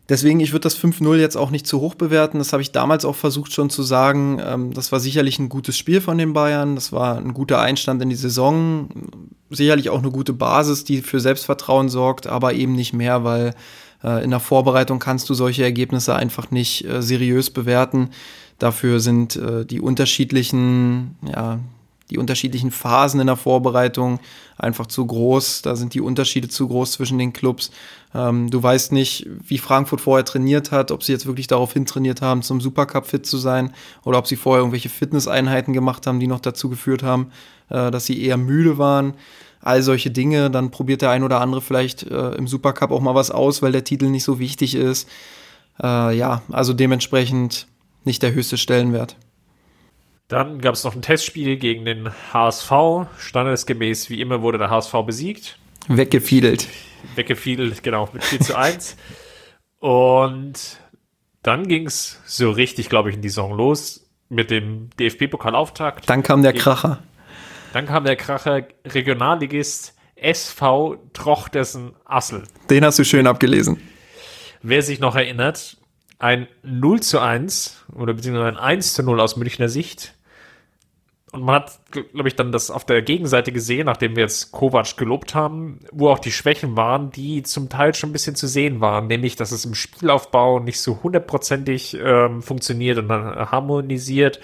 Deswegen, 0.09 0.39
ich 0.39 0.53
würde 0.53 0.61
das 0.61 0.79
5-0 0.79 1.17
jetzt 1.17 1.37
auch 1.37 1.51
nicht 1.51 1.67
zu 1.67 1.81
hoch 1.81 1.97
bewerten. 1.97 2.39
Das 2.39 2.53
habe 2.53 2.63
ich 2.63 2.71
damals 2.71 3.05
auch 3.05 3.17
versucht 3.17 3.53
schon 3.53 3.71
zu 3.71 3.83
sagen. 3.83 4.41
Ähm, 4.45 4.73
das 4.73 4.93
war 4.93 5.01
sicherlich 5.01 5.39
ein 5.39 5.49
gutes 5.49 5.77
Spiel 5.77 6.01
von 6.01 6.17
den 6.17 6.33
Bayern. 6.33 6.77
Das 6.77 6.93
war 6.93 7.17
ein 7.19 7.35
guter 7.35 7.61
Einstand 7.61 8.01
in 8.03 8.11
die 8.11 8.17
Saison. 8.17 8.89
Sicherlich 9.51 9.91
auch 9.91 9.99
eine 9.99 10.13
gute 10.13 10.33
Basis, 10.33 10.85
die 10.85 11.03
für 11.03 11.19
Selbstvertrauen 11.19 11.89
sorgt, 11.89 12.27
aber 12.27 12.55
eben 12.55 12.75
nicht 12.75 12.93
mehr, 12.93 13.25
weil 13.25 13.55
äh, 14.05 14.23
in 14.23 14.31
der 14.31 14.41
Vorbereitung 14.41 15.01
kannst 15.01 15.29
du 15.29 15.35
solche 15.35 15.65
Ergebnisse 15.65 16.15
einfach 16.15 16.53
nicht 16.53 16.85
äh, 16.85 17.03
seriös 17.03 17.51
bewerten. 17.51 18.11
Dafür 18.59 19.01
sind 19.01 19.37
äh, 19.37 19.65
die 19.65 19.81
unterschiedlichen, 19.81 21.17
ja, 21.23 21.61
die 22.11 22.19
unterschiedlichen 22.19 22.71
Phasen 22.71 23.21
in 23.21 23.27
der 23.27 23.37
Vorbereitung 23.37 24.21
einfach 24.57 24.87
zu 24.87 25.05
groß. 25.07 25.63
Da 25.63 25.77
sind 25.77 25.93
die 25.95 26.01
Unterschiede 26.01 26.49
zu 26.49 26.69
groß 26.69 26.93
zwischen 26.93 27.19
den 27.19 27.33
Clubs. 27.33 27.71
Ähm, 28.15 28.49
du 28.51 28.63
weißt 28.63 28.93
nicht, 28.93 29.27
wie 29.47 29.59
Frankfurt 29.59 30.01
vorher 30.01 30.25
trainiert 30.25 30.71
hat, 30.71 30.91
ob 30.91 31.03
sie 31.03 31.13
jetzt 31.13 31.27
wirklich 31.27 31.49
darauf 31.49 31.73
hintrainiert 31.73 32.23
haben, 32.23 32.43
zum 32.43 32.61
Supercup 32.61 33.07
fit 33.07 33.27
zu 33.27 33.39
sein 33.39 33.73
oder 34.05 34.19
ob 34.19 34.27
sie 34.27 34.37
vorher 34.37 34.61
irgendwelche 34.61 34.89
Fitnesseinheiten 34.89 35.75
gemacht 35.75 36.07
haben, 36.07 36.21
die 36.21 36.29
noch 36.29 36.41
dazu 36.41 36.69
geführt 36.71 37.03
haben, 37.03 37.33
äh, 37.69 37.91
dass 37.91 38.07
sie 38.07 38.23
eher 38.23 38.37
müde 38.37 38.79
waren. 38.79 39.15
All 39.61 39.83
solche 39.83 40.11
Dinge. 40.13 40.51
Dann 40.51 40.71
probiert 40.71 41.03
der 41.03 41.11
ein 41.11 41.25
oder 41.25 41.41
andere 41.41 41.61
vielleicht 41.61 42.05
äh, 42.05 42.31
im 42.33 42.47
Supercup 42.47 42.93
auch 42.93 43.01
mal 43.01 43.17
was 43.17 43.33
aus, 43.33 43.63
weil 43.63 43.73
der 43.73 43.85
Titel 43.85 44.07
nicht 44.07 44.25
so 44.25 44.39
wichtig 44.39 44.77
ist. 44.77 45.09
Äh, 45.83 46.17
ja, 46.17 46.43
also 46.53 46.73
dementsprechend 46.73 47.67
nicht 48.07 48.23
der 48.23 48.33
höchste 48.33 48.57
Stellenwert. 48.57 49.17
Dann 50.29 50.61
gab 50.61 50.75
es 50.75 50.83
noch 50.83 50.95
ein 50.95 51.03
Testspiel 51.03 51.57
gegen 51.57 51.85
den 51.85 52.11
HSV. 52.33 52.73
Standesgemäß, 53.19 54.11
wie 54.11 54.21
immer, 54.21 54.43
wurde 54.43 54.59
der 54.59 54.71
HSV 54.71 54.93
besiegt. 55.05 55.59
Weggefiedelt. 55.89 56.67
Weggefiedelt, 57.15 57.83
genau, 57.83 58.09
mit 58.13 58.25
4 58.25 58.41
zu 58.41 58.57
1. 58.59 58.97
Und 59.79 60.79
dann 61.43 61.69
ging 61.69 61.87
es 61.87 62.21
so 62.27 62.51
richtig, 62.51 62.89
glaube 62.89 63.11
ich, 63.11 63.17
in 63.17 63.23
die 63.23 63.29
Saison 63.29 63.57
los 63.57 64.09
mit 64.29 64.51
dem 64.51 64.91
DFB-Pokalauftakt. 64.99 66.11
Dann 66.11 66.25
kam 66.25 66.43
der 66.43 66.53
Kracher. 66.53 67.05
Dann 67.73 67.87
kam 67.87 68.05
der 68.05 68.17
Kracher 68.17 68.67
Regionalligist 68.85 69.95
SV 70.17 70.97
Trochtesen 71.13 71.93
Assel. 72.05 72.43
Den 72.69 72.85
hast 72.85 72.99
du 72.99 73.05
schön 73.05 73.29
abgelesen. 73.29 73.81
Wer 74.63 74.83
sich 74.83 74.99
noch 74.99 75.15
erinnert, 75.15 75.77
ein 76.19 76.49
0 76.63 77.01
zu 77.01 77.21
1 77.21 77.85
oder 77.95 78.15
beziehungsweise 78.15 78.49
ein 78.49 78.57
1 78.57 78.95
zu 78.95 79.03
0 79.03 79.21
aus 79.21 79.37
Münchner 79.37 79.69
Sicht. 79.69 80.15
Und 81.33 81.43
man 81.43 81.57
hat, 81.57 81.81
glaube 81.91 82.29
ich, 82.29 82.37
dann 82.37 82.53
das 82.53 82.71
auf 82.71 82.87
der 82.87 83.03
Gegenseite 83.03 83.53
gesehen, 83.53 83.87
nachdem 83.87 84.17
wir 84.17 84.23
jetzt 84.23 84.53
Kovac 84.53 84.97
gelobt 84.97 85.35
haben, 85.35 85.81
wo 85.93 86.09
auch 86.09 86.19
die 86.19 86.33
Schwächen 86.33 86.77
waren, 86.77 87.11
die 87.11 87.43
zum 87.43 87.69
Teil 87.69 87.95
schon 87.95 88.11
ein 88.11 88.13
bisschen 88.13 88.37
zu 88.37 88.47
sehen 88.47 88.81
waren, 88.81 89.09
nämlich, 89.09 89.37
dass 89.37 89.53
es 89.53 89.65
im 89.65 89.75
Spielaufbau 89.75 90.61
nicht 90.61 90.81
so 90.81 91.03
hundertprozentig 91.03 91.99
ähm, 92.01 92.43
funktioniert 92.43 92.99
und 92.99 93.09
dann 93.09 93.51
harmonisiert, 93.51 94.41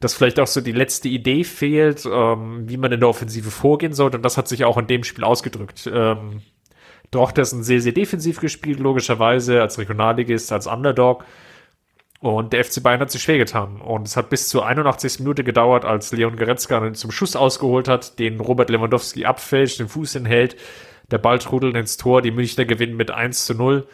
dass 0.00 0.14
vielleicht 0.14 0.40
auch 0.40 0.46
so 0.46 0.60
die 0.60 0.72
letzte 0.72 1.08
Idee 1.08 1.44
fehlt, 1.44 2.04
ähm, 2.04 2.68
wie 2.68 2.78
man 2.78 2.90
in 2.90 3.00
der 3.00 3.08
Offensive 3.08 3.50
vorgehen 3.50 3.92
sollte. 3.92 4.16
Und 4.16 4.22
das 4.24 4.36
hat 4.36 4.48
sich 4.48 4.64
auch 4.64 4.78
in 4.78 4.86
dem 4.86 5.04
Spiel 5.04 5.24
ausgedrückt. 5.24 5.88
Ähm, 5.92 6.42
Drochters 7.14 7.50
sehr, 7.50 7.80
sehr 7.80 7.92
defensiv 7.92 8.40
gespielt, 8.40 8.80
logischerweise, 8.80 9.60
als 9.62 9.78
Regionalligist, 9.78 10.52
als 10.52 10.66
Underdog 10.66 11.24
und 12.24 12.54
der 12.54 12.64
FC 12.64 12.82
Bayern 12.82 13.00
hat 13.00 13.10
sich 13.10 13.22
schwer 13.22 13.36
getan. 13.36 13.82
Und 13.82 14.06
es 14.06 14.16
hat 14.16 14.30
bis 14.30 14.48
zur 14.48 14.64
81. 14.64 15.18
Minute 15.18 15.44
gedauert, 15.44 15.84
als 15.84 16.10
Leon 16.10 16.38
Goretzka 16.38 16.94
zum 16.94 17.10
Schuss 17.10 17.36
ausgeholt 17.36 17.86
hat, 17.86 18.18
den 18.18 18.40
Robert 18.40 18.70
Lewandowski 18.70 19.26
abfälscht, 19.26 19.78
den 19.78 19.88
Fuß 19.88 20.14
hinhält. 20.14 20.56
Der 21.10 21.18
Ball 21.18 21.38
trudelt 21.38 21.76
ins 21.76 21.98
Tor, 21.98 22.22
die 22.22 22.30
Münchner 22.30 22.64
gewinnen 22.64 22.96
mit 22.96 23.10
1 23.10 23.44
zu 23.44 23.52
0. 23.52 23.86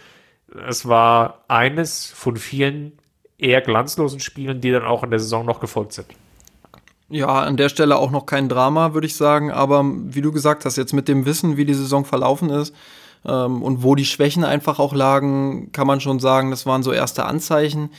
Es 0.68 0.86
war 0.86 1.44
eines 1.48 2.06
von 2.06 2.36
vielen 2.36 2.92
eher 3.36 3.62
glanzlosen 3.62 4.20
Spielen, 4.20 4.60
die 4.60 4.70
dann 4.70 4.84
auch 4.84 5.02
in 5.02 5.10
der 5.10 5.18
Saison 5.18 5.44
noch 5.44 5.58
gefolgt 5.58 5.94
sind. 5.94 6.06
Ja, 7.08 7.42
an 7.42 7.56
der 7.56 7.68
Stelle 7.68 7.96
auch 7.96 8.12
noch 8.12 8.26
kein 8.26 8.48
Drama, 8.48 8.94
würde 8.94 9.08
ich 9.08 9.16
sagen. 9.16 9.50
Aber 9.50 9.84
wie 9.84 10.20
du 10.20 10.30
gesagt 10.30 10.64
hast, 10.64 10.76
jetzt 10.76 10.92
mit 10.92 11.08
dem 11.08 11.26
Wissen, 11.26 11.56
wie 11.56 11.64
die 11.64 11.74
Saison 11.74 12.04
verlaufen 12.04 12.48
ist 12.48 12.76
ähm, 13.24 13.62
und 13.62 13.82
wo 13.82 13.94
die 13.94 14.04
Schwächen 14.04 14.44
einfach 14.44 14.78
auch 14.78 14.94
lagen, 14.94 15.72
kann 15.72 15.86
man 15.86 16.00
schon 16.00 16.20
sagen, 16.20 16.50
das 16.50 16.66
waren 16.66 16.82
so 16.82 16.92
erste 16.92 17.24
Anzeichen. 17.24 17.90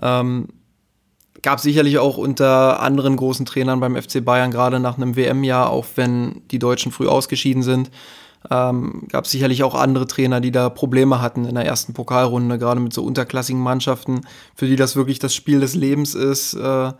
Ähm, 0.00 0.48
gab 1.42 1.60
sicherlich 1.60 1.98
auch 1.98 2.16
unter 2.16 2.80
anderen 2.80 3.16
großen 3.16 3.46
Trainern 3.46 3.80
beim 3.80 4.00
FC 4.00 4.24
Bayern, 4.24 4.50
gerade 4.50 4.80
nach 4.80 4.96
einem 4.96 5.16
WM-Jahr, 5.16 5.70
auch 5.70 5.86
wenn 5.96 6.42
die 6.50 6.58
Deutschen 6.58 6.92
früh 6.92 7.06
ausgeschieden 7.06 7.62
sind, 7.62 7.90
ähm, 8.50 9.04
gab 9.08 9.26
sicherlich 9.26 9.62
auch 9.62 9.74
andere 9.74 10.06
Trainer, 10.06 10.40
die 10.40 10.52
da 10.52 10.68
Probleme 10.68 11.20
hatten 11.20 11.44
in 11.44 11.54
der 11.54 11.66
ersten 11.66 11.92
Pokalrunde, 11.92 12.58
gerade 12.58 12.80
mit 12.80 12.92
so 12.92 13.02
unterklassigen 13.04 13.60
Mannschaften, 13.60 14.22
für 14.54 14.66
die 14.66 14.76
das 14.76 14.96
wirklich 14.96 15.18
das 15.18 15.34
Spiel 15.34 15.60
des 15.60 15.74
Lebens 15.74 16.14
ist. 16.14 16.54
Äh, 16.54 16.92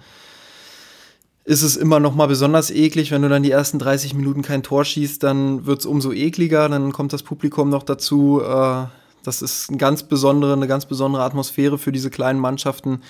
ist 1.49 1.63
es 1.63 1.79
immer 1.79 1.99
noch 1.99 2.15
mal 2.15 2.29
besonders 2.29 2.71
eklig, 2.71 3.11
wenn 3.11 3.23
du 3.23 3.31
dann 3.31 3.43
die 3.43 3.51
ersten 3.51 3.79
30 3.79 4.13
Minuten 4.13 4.43
kein 4.43 4.63
Tor 4.63 4.85
schießt, 4.85 5.23
dann 5.23 5.65
wird 5.65 5.81
es 5.81 5.87
umso 5.87 6.13
ekliger, 6.13 6.69
dann 6.69 6.93
kommt 6.93 7.15
das 7.15 7.23
Publikum 7.23 7.71
noch 7.71 7.85
dazu. 7.85 8.43
Äh, 8.43 8.85
das 9.23 9.41
ist 9.41 9.71
eine 9.71 9.79
ganz 9.79 10.03
besondere, 10.03 10.53
eine 10.53 10.67
ganz 10.67 10.85
besondere 10.85 11.23
Atmosphäre 11.23 11.79
für 11.79 11.91
diese 11.91 12.11
kleinen 12.11 12.39
Mannschaften 12.39 13.01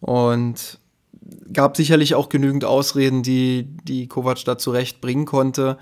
und 0.00 0.78
gab 1.52 1.76
sicherlich 1.76 2.14
auch 2.14 2.30
genügend 2.30 2.64
Ausreden, 2.64 3.22
die, 3.22 3.68
die 3.84 4.08
Kovac 4.08 4.42
da 4.46 4.56
zurecht 4.56 5.02
bringen 5.02 5.26
konnte. 5.26 5.76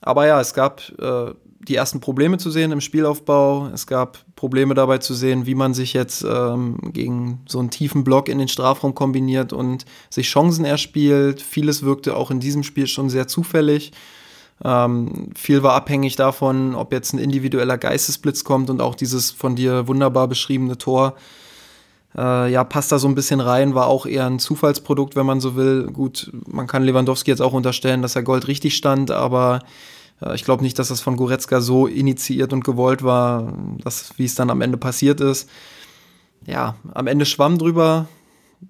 Aber 0.00 0.26
ja, 0.26 0.40
es 0.40 0.54
gab 0.54 0.90
äh, 0.98 1.34
die 1.68 1.74
ersten 1.74 2.00
Probleme 2.00 2.38
zu 2.38 2.50
sehen 2.50 2.72
im 2.72 2.80
Spielaufbau. 2.80 3.68
Es 3.72 3.86
gab 3.86 4.18
Probleme 4.36 4.74
dabei 4.74 4.98
zu 4.98 5.14
sehen, 5.14 5.46
wie 5.46 5.54
man 5.54 5.74
sich 5.74 5.92
jetzt 5.92 6.24
ähm, 6.28 6.78
gegen 6.92 7.40
so 7.48 7.58
einen 7.58 7.70
tiefen 7.70 8.04
Block 8.04 8.28
in 8.28 8.38
den 8.38 8.48
Strafraum 8.48 8.94
kombiniert 8.94 9.52
und 9.52 9.84
sich 10.10 10.28
Chancen 10.28 10.64
erspielt. 10.64 11.42
Vieles 11.42 11.82
wirkte 11.82 12.16
auch 12.16 12.30
in 12.30 12.40
diesem 12.40 12.62
Spiel 12.62 12.86
schon 12.86 13.10
sehr 13.10 13.28
zufällig. 13.28 13.92
Ähm, 14.64 15.30
viel 15.36 15.62
war 15.62 15.74
abhängig 15.74 16.16
davon, 16.16 16.74
ob 16.74 16.92
jetzt 16.92 17.12
ein 17.12 17.18
individueller 17.18 17.76
Geistesblitz 17.76 18.44
kommt 18.44 18.70
und 18.70 18.80
auch 18.80 18.94
dieses 18.94 19.30
von 19.30 19.56
dir 19.56 19.86
wunderbar 19.86 20.28
beschriebene 20.28 20.78
Tor. 20.78 21.14
Äh, 22.16 22.50
ja, 22.50 22.64
passt 22.64 22.92
da 22.92 22.98
so 22.98 23.08
ein 23.08 23.14
bisschen 23.14 23.40
rein, 23.40 23.74
war 23.74 23.88
auch 23.88 24.06
eher 24.06 24.26
ein 24.26 24.38
Zufallsprodukt, 24.38 25.16
wenn 25.16 25.26
man 25.26 25.40
so 25.40 25.56
will. 25.56 25.88
Gut, 25.92 26.30
man 26.46 26.66
kann 26.66 26.84
Lewandowski 26.84 27.30
jetzt 27.30 27.42
auch 27.42 27.52
unterstellen, 27.52 28.00
dass 28.00 28.16
er 28.16 28.22
Gold 28.22 28.48
richtig 28.48 28.76
stand, 28.76 29.10
aber 29.10 29.60
ich 30.34 30.44
glaube 30.44 30.62
nicht, 30.62 30.78
dass 30.78 30.88
das 30.88 31.00
von 31.00 31.16
Goretzka 31.16 31.60
so 31.60 31.86
initiiert 31.86 32.52
und 32.52 32.64
gewollt 32.64 33.02
war, 33.02 33.52
dass, 33.82 34.18
wie 34.18 34.24
es 34.24 34.34
dann 34.34 34.50
am 34.50 34.62
Ende 34.62 34.78
passiert 34.78 35.20
ist. 35.20 35.48
Ja, 36.46 36.76
am 36.94 37.06
Ende 37.06 37.26
schwamm 37.26 37.58
drüber. 37.58 38.06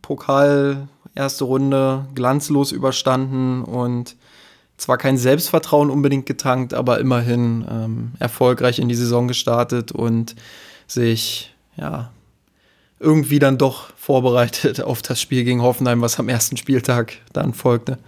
Pokal, 0.03 0.89
erste 1.15 1.45
Runde, 1.45 2.07
glanzlos 2.15 2.73
überstanden 2.73 3.63
und 3.63 4.17
zwar 4.77 4.99
kein 4.99 5.17
Selbstvertrauen 5.17 5.91
unbedingt 5.91 6.27
getankt, 6.27 6.75
aber 6.75 6.99
immerhin 7.01 7.65
ähm, 7.71 8.13
erfolgreich 8.19 8.79
in 8.79 8.89
die 8.89 8.95
Saison 8.95 9.27
gestartet 9.29 9.93
und 9.93 10.37
sich 10.87 11.55
ja 11.77 12.11
irgendwie 12.99 13.39
dann 13.39 13.59
doch 13.59 13.91
vorbereitet 13.97 14.81
auf 14.83 15.03
das 15.03 15.21
Spiel 15.21 15.45
gegen 15.45 15.63
Hoffenheim, 15.63 16.03
was 16.03 16.19
am 16.19 16.29
ersten 16.29 16.57
Spieltag 16.57 17.15
dann 17.33 17.55
folgte. 17.55 17.99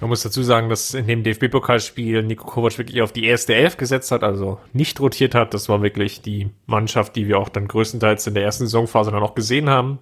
Man 0.00 0.10
muss 0.10 0.22
dazu 0.22 0.42
sagen, 0.42 0.68
dass 0.68 0.94
in 0.94 1.06
dem 1.06 1.24
DFB-Pokalspiel 1.24 2.22
Nico 2.22 2.44
Kovac 2.46 2.78
wirklich 2.78 3.02
auf 3.02 3.12
die 3.12 3.24
erste 3.24 3.54
Elf 3.54 3.76
gesetzt 3.76 4.12
hat, 4.12 4.22
also 4.22 4.60
nicht 4.72 5.00
rotiert 5.00 5.34
hat. 5.34 5.54
Das 5.54 5.68
war 5.68 5.82
wirklich 5.82 6.22
die 6.22 6.50
Mannschaft, 6.66 7.16
die 7.16 7.26
wir 7.26 7.38
auch 7.38 7.48
dann 7.48 7.66
größtenteils 7.66 8.26
in 8.26 8.34
der 8.34 8.44
ersten 8.44 8.66
Saisonphase 8.66 9.10
dann 9.10 9.22
auch 9.22 9.34
gesehen 9.34 9.68
haben. 9.68 9.98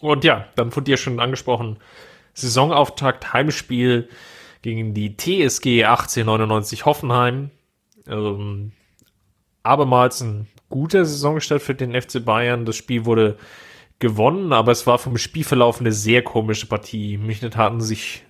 Und 0.00 0.24
ja, 0.24 0.46
dann 0.56 0.70
von 0.70 0.84
dir 0.84 0.96
schon 0.96 1.20
angesprochen, 1.20 1.78
Saisonauftakt, 2.34 3.32
Heimspiel 3.32 4.08
gegen 4.62 4.94
die 4.94 5.16
TSG 5.16 5.84
1899 5.84 6.84
Hoffenheim. 6.86 7.50
Ähm, 8.06 8.72
abermals 9.62 10.20
ein 10.20 10.46
guter 10.68 11.04
Saisonstart 11.04 11.62
für 11.62 11.74
den 11.74 12.00
FC 12.00 12.24
Bayern. 12.24 12.64
Das 12.64 12.76
Spiel 12.76 13.04
wurde 13.04 13.36
gewonnen, 13.98 14.52
aber 14.52 14.72
es 14.72 14.86
war 14.86 14.98
vom 14.98 15.16
Spielverlauf 15.16 15.80
eine 15.80 15.92
sehr 15.92 16.22
komische 16.22 16.66
Partie. 16.66 17.16
München 17.16 17.54
hatten 17.56 17.80
sich 17.80 18.25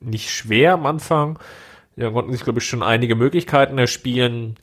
nicht 0.00 0.30
schwer 0.30 0.74
am 0.74 0.86
Anfang. 0.86 1.38
Ja, 1.96 2.10
konnten 2.10 2.32
sich, 2.32 2.44
glaube 2.44 2.58
ich, 2.58 2.66
schon 2.66 2.82
einige 2.82 3.14
Möglichkeiten 3.16 3.78
erspielen. 3.78 4.56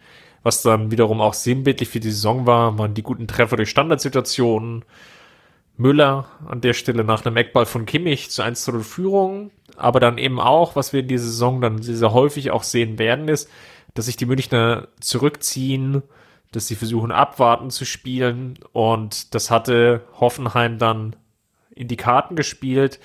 Was 0.44 0.62
dann 0.62 0.92
wiederum 0.92 1.22
auch 1.22 1.34
sinnbildlich 1.34 1.90
für 1.90 2.00
die 2.00 2.12
Saison 2.12 2.46
war, 2.46 2.78
waren 2.78 2.94
die 2.94 3.04
guten 3.04 3.28
Treffer 3.28 3.56
durch 3.56 3.70
Standardsituationen. 3.70 4.84
Müller 5.76 6.28
an 6.46 6.62
der 6.62 6.74
Stelle 6.74 7.04
nach 7.04 7.26
einem 7.26 7.38
Eckball 7.38 7.66
von 7.66 7.86
Kimmich 7.86 8.30
zu 8.30 8.44
1 8.44 8.64
zu 8.64 8.80
Führung. 8.82 9.52
Aber 9.76 10.00
dann 10.00 10.18
eben 10.18 10.40
auch, 10.40 10.76
was 10.76 10.94
wir 10.94 11.00
in 11.00 11.08
dieser 11.08 11.26
Saison 11.26 11.62
dann 11.62 11.82
sehr 11.82 12.14
häufig 12.14 12.52
auch 12.52 12.64
sehen 12.64 13.00
werden, 13.00 13.28
ist, 13.28 13.50
dass 13.96 14.06
sich 14.06 14.18
die 14.18 14.28
Münchner 14.28 14.88
zurückziehen, 15.00 16.04
dass 16.52 16.68
sie 16.68 16.76
versuchen 16.76 17.12
abwarten 17.12 17.72
zu 17.72 17.86
spielen. 17.86 18.60
Und 18.72 19.34
das 19.34 19.50
hatte 19.50 20.02
Hoffenheim 20.20 20.78
dann 20.78 21.16
in 21.72 21.88
die 21.88 21.98
Karten 21.98 22.36
gespielt, 22.36 23.00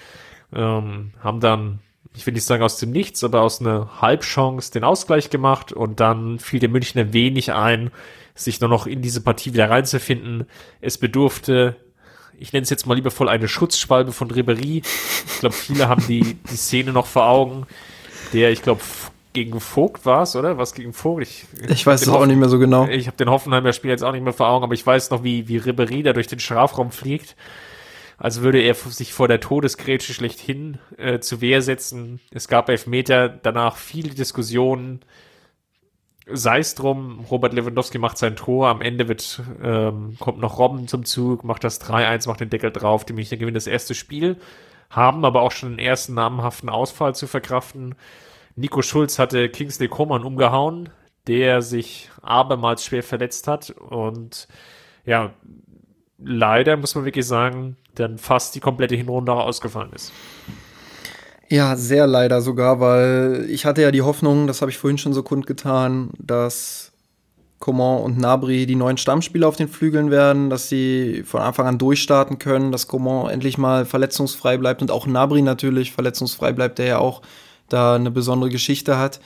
ähm, 0.52 1.12
haben 1.20 1.40
dann 1.40 1.80
ich 2.14 2.26
will 2.26 2.34
nicht 2.34 2.44
sagen 2.44 2.62
aus 2.62 2.78
dem 2.78 2.90
Nichts, 2.90 3.22
aber 3.22 3.42
aus 3.42 3.60
einer 3.60 4.00
Halbchance 4.00 4.72
den 4.72 4.84
Ausgleich 4.84 5.30
gemacht 5.30 5.72
und 5.72 6.00
dann 6.00 6.38
fiel 6.38 6.60
dem 6.60 6.72
Münchner 6.72 7.12
wenig 7.12 7.52
ein, 7.52 7.90
sich 8.34 8.60
nur 8.60 8.70
noch 8.70 8.86
in 8.86 9.02
diese 9.02 9.20
Partie 9.20 9.52
wieder 9.52 9.70
reinzufinden. 9.70 10.46
Es 10.80 10.98
bedurfte, 10.98 11.76
ich 12.38 12.52
nenne 12.52 12.62
es 12.62 12.70
jetzt 12.70 12.86
mal 12.86 12.94
liebevoll 12.94 13.28
eine 13.28 13.48
Schutzschwalbe 13.48 14.12
von 14.12 14.30
Ribery. 14.30 14.82
Ich 15.26 15.40
glaube, 15.40 15.54
viele 15.54 15.88
haben 15.88 16.04
die, 16.06 16.34
die 16.50 16.56
Szene 16.56 16.92
noch 16.92 17.06
vor 17.06 17.26
Augen, 17.28 17.66
der, 18.32 18.50
ich 18.50 18.62
glaube, 18.62 18.80
gegen 19.32 19.60
Vogt 19.60 20.04
war 20.04 20.22
es, 20.22 20.34
oder? 20.34 20.58
Was 20.58 20.74
gegen 20.74 20.92
Vogt? 20.92 21.22
Ich, 21.22 21.44
ich 21.68 21.86
weiß 21.86 22.02
es 22.02 22.08
auch 22.08 22.26
nicht 22.26 22.38
mehr 22.38 22.48
so 22.48 22.58
genau. 22.58 22.86
Ich 22.88 23.06
habe 23.06 23.16
den 23.16 23.30
Hoffenheimer 23.30 23.72
Spiel 23.72 23.90
jetzt 23.90 24.02
auch 24.02 24.12
nicht 24.12 24.24
mehr 24.24 24.32
vor 24.32 24.48
Augen, 24.48 24.64
aber 24.64 24.74
ich 24.74 24.84
weiß 24.84 25.10
noch, 25.10 25.22
wie, 25.22 25.46
wie 25.48 25.58
Ribery 25.58 26.02
da 26.02 26.12
durch 26.12 26.26
den 26.26 26.40
Strafraum 26.40 26.90
fliegt 26.90 27.36
als 28.18 28.42
würde 28.42 28.60
er 28.60 28.74
sich 28.74 29.12
vor 29.12 29.28
der 29.28 29.40
Todesgrätsche 29.40 30.12
schlechthin 30.12 30.78
äh, 30.96 31.20
zu 31.20 31.40
Wehr 31.40 31.62
setzen. 31.62 32.20
Es 32.32 32.48
gab 32.48 32.68
Elfmeter, 32.68 33.28
danach 33.28 33.76
viele 33.76 34.12
Diskussionen. 34.12 35.00
Sei 36.26 36.58
es 36.58 36.74
drum, 36.74 37.20
Robert 37.30 37.54
Lewandowski 37.54 37.98
macht 37.98 38.18
sein 38.18 38.36
Tor, 38.36 38.68
am 38.68 38.82
Ende 38.82 39.08
wird, 39.08 39.40
ähm, 39.62 40.16
kommt 40.18 40.40
noch 40.40 40.58
Robben 40.58 40.88
zum 40.88 41.04
Zug, 41.04 41.44
macht 41.44 41.64
das 41.64 41.80
3-1, 41.80 42.28
macht 42.28 42.40
den 42.40 42.50
Deckel 42.50 42.70
drauf, 42.70 43.06
die 43.06 43.14
Münchner 43.14 43.38
gewinnen 43.38 43.54
das 43.54 43.68
erste 43.68 43.94
Spiel, 43.94 44.36
haben 44.90 45.24
aber 45.24 45.40
auch 45.40 45.52
schon 45.52 45.70
den 45.70 45.78
ersten 45.78 46.14
namenhaften 46.14 46.68
Ausfall 46.68 47.14
zu 47.14 47.28
verkraften. 47.28 47.94
Nico 48.56 48.82
Schulz 48.82 49.18
hatte 49.18 49.48
Kingsley 49.48 49.88
Coman 49.88 50.24
umgehauen, 50.24 50.90
der 51.28 51.62
sich 51.62 52.10
abermals 52.20 52.84
schwer 52.84 53.04
verletzt 53.04 53.46
hat 53.46 53.70
und 53.70 54.48
ja, 55.06 55.32
leider 56.18 56.76
muss 56.76 56.94
man 56.94 57.04
wirklich 57.04 57.26
sagen, 57.26 57.76
dann 57.94 58.18
fast 58.18 58.54
die 58.54 58.60
komplette 58.60 58.94
Hinrunde 58.94 59.32
ausgefallen 59.32 59.92
ist. 59.94 60.12
Ja, 61.48 61.76
sehr 61.76 62.06
leider 62.06 62.42
sogar, 62.42 62.78
weil 62.80 63.46
ich 63.48 63.64
hatte 63.64 63.80
ja 63.80 63.90
die 63.90 64.02
Hoffnung, 64.02 64.46
das 64.46 64.60
habe 64.60 64.70
ich 64.70 64.76
vorhin 64.76 64.98
schon 64.98 65.14
so 65.14 65.22
kundgetan, 65.22 66.10
dass 66.18 66.92
Coman 67.58 68.02
und 68.02 68.18
Nabri 68.18 68.66
die 68.66 68.76
neuen 68.76 68.98
Stammspieler 68.98 69.48
auf 69.48 69.56
den 69.56 69.68
Flügeln 69.68 70.10
werden, 70.10 70.50
dass 70.50 70.68
sie 70.68 71.22
von 71.24 71.40
Anfang 71.40 71.66
an 71.66 71.78
durchstarten 71.78 72.38
können, 72.38 72.70
dass 72.70 72.86
Coman 72.86 73.30
endlich 73.30 73.56
mal 73.56 73.86
verletzungsfrei 73.86 74.58
bleibt 74.58 74.82
und 74.82 74.90
auch 74.90 75.06
Nabri 75.06 75.42
natürlich 75.42 75.92
verletzungsfrei 75.92 76.52
bleibt, 76.52 76.78
der 76.78 76.86
ja 76.86 76.98
auch 76.98 77.22
da 77.68 77.94
eine 77.94 78.10
besondere 78.10 78.50
Geschichte 78.50 78.98
hat. 78.98 79.20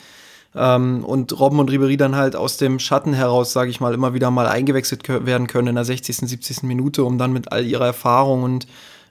Ähm, 0.55 1.05
und 1.05 1.39
Robben 1.39 1.59
und 1.59 1.71
Ribery 1.71 1.97
dann 1.97 2.17
halt 2.17 2.37
aus 2.37 2.57
dem 2.57 2.79
Schatten 2.79 3.15
heraus, 3.15 3.53
sage 3.53 3.71
ich 3.71 3.81
mal, 3.81 3.95
immer 3.95 4.15
wieder 4.15 4.31
mal 4.31 4.47
eingewechselt 4.47 5.09
werden 5.09 5.47
können 5.47 5.69
in 5.69 5.75
der 5.77 5.85
60., 5.85 6.17
70. 6.17 6.63
Minute, 6.65 7.05
um 7.05 7.19
dann 7.19 7.33
mit 7.33 7.53
all 7.53 7.65
ihrer 7.65 7.87
Erfahrung 7.87 8.43
und 8.43 8.67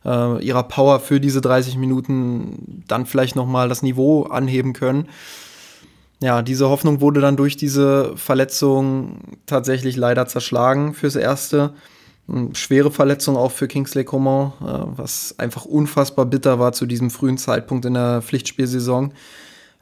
äh, 0.06 0.44
ihrer 0.44 0.64
Power 0.64 1.00
für 1.00 1.20
diese 1.20 1.42
30 1.42 1.78
Minuten 1.78 2.84
dann 2.88 3.06
vielleicht 3.06 3.36
nochmal 3.36 3.70
das 3.70 3.82
Niveau 3.82 4.24
anheben 4.24 4.74
können. 4.74 5.08
Ja, 6.22 6.44
diese 6.44 6.70
Hoffnung 6.70 7.02
wurde 7.02 7.20
dann 7.20 7.36
durch 7.36 7.58
diese 7.58 8.16
Verletzung 8.16 9.18
tatsächlich 9.48 9.96
leider 9.98 10.28
zerschlagen 10.28 10.94
fürs 10.94 11.16
Erste. 11.16 11.74
Schwere 12.54 12.92
Verletzung 12.92 13.36
auch 13.36 13.52
für 13.52 13.68
Kingsley 13.68 14.04
Coman, 14.04 14.54
äh, 14.62 14.98
was 14.98 15.36
einfach 15.40 15.66
unfassbar 15.66 16.28
bitter 16.28 16.60
war 16.60 16.74
zu 16.74 16.86
diesem 16.86 17.10
frühen 17.10 17.40
Zeitpunkt 17.40 17.86
in 17.86 17.96
der 17.96 18.22
Pflichtspielsaison. 18.22 19.14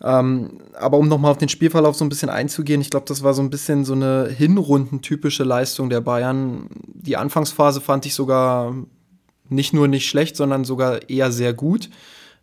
Ähm, 0.01 0.59
aber 0.79 0.97
um 0.97 1.07
nochmal 1.07 1.31
auf 1.31 1.37
den 1.37 1.49
Spielverlauf 1.49 1.95
so 1.95 2.05
ein 2.05 2.09
bisschen 2.09 2.29
einzugehen, 2.29 2.81
ich 2.81 2.89
glaube, 2.89 3.05
das 3.07 3.23
war 3.23 3.33
so 3.33 3.41
ein 3.41 3.49
bisschen 3.49 3.83
so 3.83 3.93
eine 3.93 4.29
Hinrundentypische 4.29 5.43
Leistung 5.43 5.89
der 5.89 6.01
Bayern. 6.01 6.69
Die 6.85 7.17
Anfangsphase 7.17 7.81
fand 7.81 8.05
ich 8.05 8.13
sogar 8.13 8.73
nicht 9.49 9.73
nur 9.73 9.87
nicht 9.87 10.07
schlecht, 10.07 10.35
sondern 10.35 10.63
sogar 10.63 11.09
eher 11.09 11.31
sehr 11.31 11.53
gut. 11.53 11.89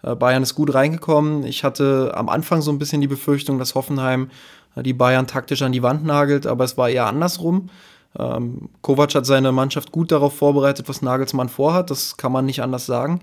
Äh, 0.02 0.14
Bayern 0.14 0.42
ist 0.42 0.54
gut 0.54 0.74
reingekommen. 0.74 1.44
Ich 1.44 1.64
hatte 1.64 2.12
am 2.14 2.28
Anfang 2.28 2.61
so 2.61 2.70
ein 2.70 2.78
bisschen 2.78 3.00
die 3.00 3.09
Befürchtung, 3.09 3.59
dass 3.59 3.74
Hoffenheim 3.74 4.30
äh, 4.74 4.82
die 4.82 4.92
Bayern 4.92 5.26
taktisch 5.26 5.62
an 5.62 5.72
die 5.72 5.82
Wand 5.82 6.04
nagelt, 6.04 6.46
aber 6.46 6.64
es 6.64 6.76
war 6.76 6.90
eher 6.90 7.07
andersrum. 7.07 7.70
Ähm, 8.18 8.70
Kovac 8.82 9.14
hat 9.14 9.26
seine 9.26 9.52
Mannschaft 9.52 9.92
gut 9.92 10.11
darauf 10.11 10.36
vorbereitet, 10.36 10.88
was 10.88 11.02
Nagelsmann 11.02 11.48
vorhat. 11.48 11.90
Das 11.90 12.16
kann 12.16 12.32
man 12.32 12.46
nicht 12.46 12.62
anders 12.62 12.86
sagen. 12.86 13.20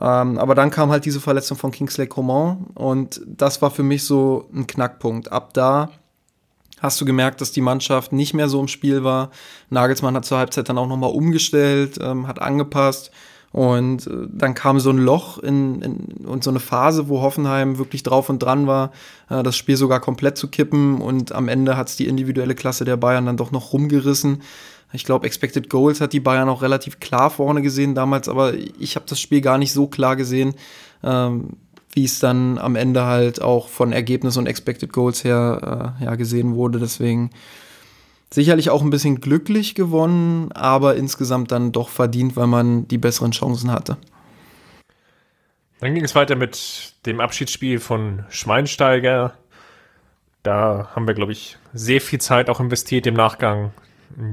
Ähm, 0.00 0.38
aber 0.38 0.54
dann 0.54 0.70
kam 0.70 0.90
halt 0.90 1.04
diese 1.04 1.20
Verletzung 1.20 1.56
von 1.56 1.70
Kingsley 1.70 2.06
Coman 2.06 2.66
und 2.74 3.20
das 3.26 3.62
war 3.62 3.70
für 3.70 3.82
mich 3.82 4.04
so 4.04 4.48
ein 4.54 4.66
Knackpunkt. 4.66 5.32
Ab 5.32 5.54
da 5.54 5.90
hast 6.80 7.00
du 7.00 7.06
gemerkt, 7.06 7.40
dass 7.40 7.52
die 7.52 7.62
Mannschaft 7.62 8.12
nicht 8.12 8.34
mehr 8.34 8.48
so 8.48 8.60
im 8.60 8.68
Spiel 8.68 9.04
war. 9.04 9.30
Nagelsmann 9.70 10.14
hat 10.14 10.26
zur 10.26 10.38
Halbzeit 10.38 10.68
dann 10.68 10.78
auch 10.78 10.86
nochmal 10.88 11.10
umgestellt, 11.10 11.98
ähm, 12.02 12.26
hat 12.26 12.42
angepasst 12.42 13.10
Und 13.52 14.06
äh, 14.06 14.28
dann 14.30 14.52
kam 14.52 14.80
so 14.80 14.90
ein 14.90 14.98
Loch 14.98 15.38
in, 15.38 15.80
in, 15.80 16.26
und 16.26 16.44
so 16.44 16.50
eine 16.50 16.60
Phase, 16.60 17.08
wo 17.08 17.22
Hoffenheim 17.22 17.78
wirklich 17.78 18.02
drauf 18.02 18.28
und 18.28 18.42
dran 18.42 18.66
war, 18.66 18.92
äh, 19.30 19.42
das 19.42 19.56
Spiel 19.56 19.78
sogar 19.78 20.00
komplett 20.00 20.36
zu 20.36 20.48
kippen. 20.48 21.00
Und 21.00 21.32
am 21.32 21.48
Ende 21.48 21.76
hat 21.78 21.88
es 21.88 21.96
die 21.96 22.06
individuelle 22.06 22.54
Klasse 22.54 22.84
der 22.84 22.98
Bayern 22.98 23.24
dann 23.24 23.38
doch 23.38 23.52
noch 23.52 23.72
rumgerissen. 23.72 24.42
Ich 24.92 25.04
glaube, 25.04 25.26
Expected 25.26 25.68
Goals 25.68 26.00
hat 26.00 26.12
die 26.12 26.20
Bayern 26.20 26.48
auch 26.48 26.62
relativ 26.62 27.00
klar 27.00 27.30
vorne 27.30 27.60
gesehen 27.60 27.94
damals, 27.94 28.28
aber 28.28 28.54
ich 28.54 28.96
habe 28.96 29.06
das 29.08 29.20
Spiel 29.20 29.40
gar 29.40 29.58
nicht 29.58 29.72
so 29.72 29.86
klar 29.88 30.16
gesehen, 30.16 30.54
ähm, 31.02 31.50
wie 31.92 32.04
es 32.04 32.18
dann 32.18 32.58
am 32.58 32.76
Ende 32.76 33.04
halt 33.04 33.42
auch 33.42 33.68
von 33.68 33.92
Ergebnis 33.92 34.36
und 34.36 34.46
Expected 34.46 34.92
Goals 34.92 35.24
her 35.24 35.96
äh, 36.00 36.04
ja, 36.04 36.14
gesehen 36.14 36.54
wurde. 36.54 36.78
Deswegen 36.78 37.30
Sicherlich 38.30 38.70
auch 38.70 38.82
ein 38.82 38.90
bisschen 38.90 39.20
glücklich 39.20 39.74
gewonnen, 39.74 40.50
aber 40.52 40.96
insgesamt 40.96 41.52
dann 41.52 41.70
doch 41.72 41.88
verdient, 41.88 42.36
weil 42.36 42.48
man 42.48 42.88
die 42.88 42.98
besseren 42.98 43.30
Chancen 43.30 43.70
hatte. 43.70 43.96
Dann 45.78 45.94
ging 45.94 46.04
es 46.04 46.14
weiter 46.14 46.34
mit 46.34 46.94
dem 47.06 47.20
Abschiedsspiel 47.20 47.78
von 47.78 48.24
Schweinsteiger. 48.28 49.34
Da 50.42 50.90
haben 50.94 51.06
wir, 51.06 51.14
glaube 51.14 51.32
ich, 51.32 51.56
sehr 51.72 52.00
viel 52.00 52.20
Zeit 52.20 52.50
auch 52.50 52.58
investiert 52.58 53.06
im 53.06 53.14
Nachgang, 53.14 53.72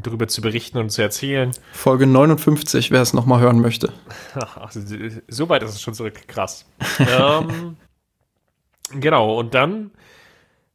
darüber 0.01 0.28
zu 0.28 0.41
berichten 0.41 0.78
und 0.78 0.89
zu 0.89 1.01
erzählen. 1.01 1.51
Folge 1.74 2.07
59, 2.07 2.91
wer 2.91 3.01
es 3.01 3.13
nochmal 3.13 3.41
hören 3.41 3.61
möchte. 3.61 3.91
Ach, 4.36 4.71
so 5.28 5.49
weit 5.49 5.63
ist 5.63 5.71
es 5.71 5.82
schon 5.82 5.93
zurück. 5.93 6.28
Krass. 6.28 6.65
ähm, 6.99 7.78
genau, 8.91 9.38
und 9.38 9.53
dann 9.53 9.91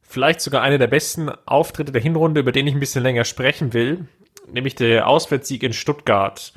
vielleicht 0.01 0.41
sogar 0.41 0.61
einer 0.61 0.77
der 0.77 0.87
besten 0.87 1.29
Auftritte 1.45 1.91
der 1.91 2.01
Hinrunde, 2.01 2.41
über 2.41 2.51
den 2.51 2.67
ich 2.67 2.73
ein 2.73 2.79
bisschen 2.79 3.03
länger 3.03 3.25
sprechen 3.25 3.73
will, 3.73 4.07
nämlich 4.51 4.75
der 4.75 5.07
Auswärtssieg 5.07 5.63
in 5.63 5.73
Stuttgart. 5.73 6.53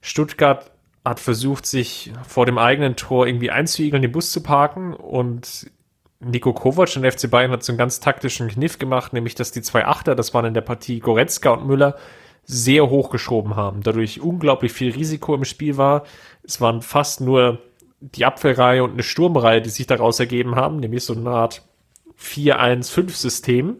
Stuttgart 0.00 0.70
hat 1.04 1.20
versucht, 1.20 1.66
sich 1.66 2.12
vor 2.26 2.46
dem 2.46 2.58
eigenen 2.58 2.96
Tor 2.96 3.26
irgendwie 3.26 3.50
einzuigeln, 3.50 4.02
den 4.02 4.12
Bus 4.12 4.30
zu 4.30 4.42
parken 4.42 4.92
und 4.92 5.70
Nico 6.20 6.52
Kovac 6.52 6.94
und 6.96 7.02
der 7.02 7.12
FC 7.12 7.30
Bayern 7.30 7.50
hat 7.50 7.62
so 7.62 7.72
einen 7.72 7.78
ganz 7.78 7.98
taktischen 7.98 8.48
Kniff 8.48 8.78
gemacht, 8.78 9.12
nämlich 9.12 9.34
dass 9.34 9.52
die 9.52 9.62
zwei 9.62 9.86
Achter, 9.86 10.14
das 10.14 10.34
waren 10.34 10.44
in 10.44 10.54
der 10.54 10.60
Partie 10.60 11.00
Goretzka 11.00 11.50
und 11.50 11.66
Müller, 11.66 11.96
sehr 12.44 12.90
hoch 12.90 13.10
geschoben 13.10 13.56
haben. 13.56 13.82
Dadurch 13.82 14.20
unglaublich 14.20 14.72
viel 14.72 14.92
Risiko 14.92 15.34
im 15.34 15.44
Spiel 15.44 15.76
war. 15.76 16.04
Es 16.42 16.60
waren 16.60 16.82
fast 16.82 17.20
nur 17.20 17.58
die 18.00 18.24
Abwehrreihe 18.24 18.82
und 18.82 18.92
eine 18.92 19.02
Sturmreihe, 19.02 19.62
die 19.62 19.70
sich 19.70 19.86
daraus 19.86 20.20
ergeben 20.20 20.56
haben, 20.56 20.78
nämlich 20.78 21.04
so 21.04 21.14
eine 21.14 21.30
Art 21.30 21.62
4-1-5-System. 22.18 23.76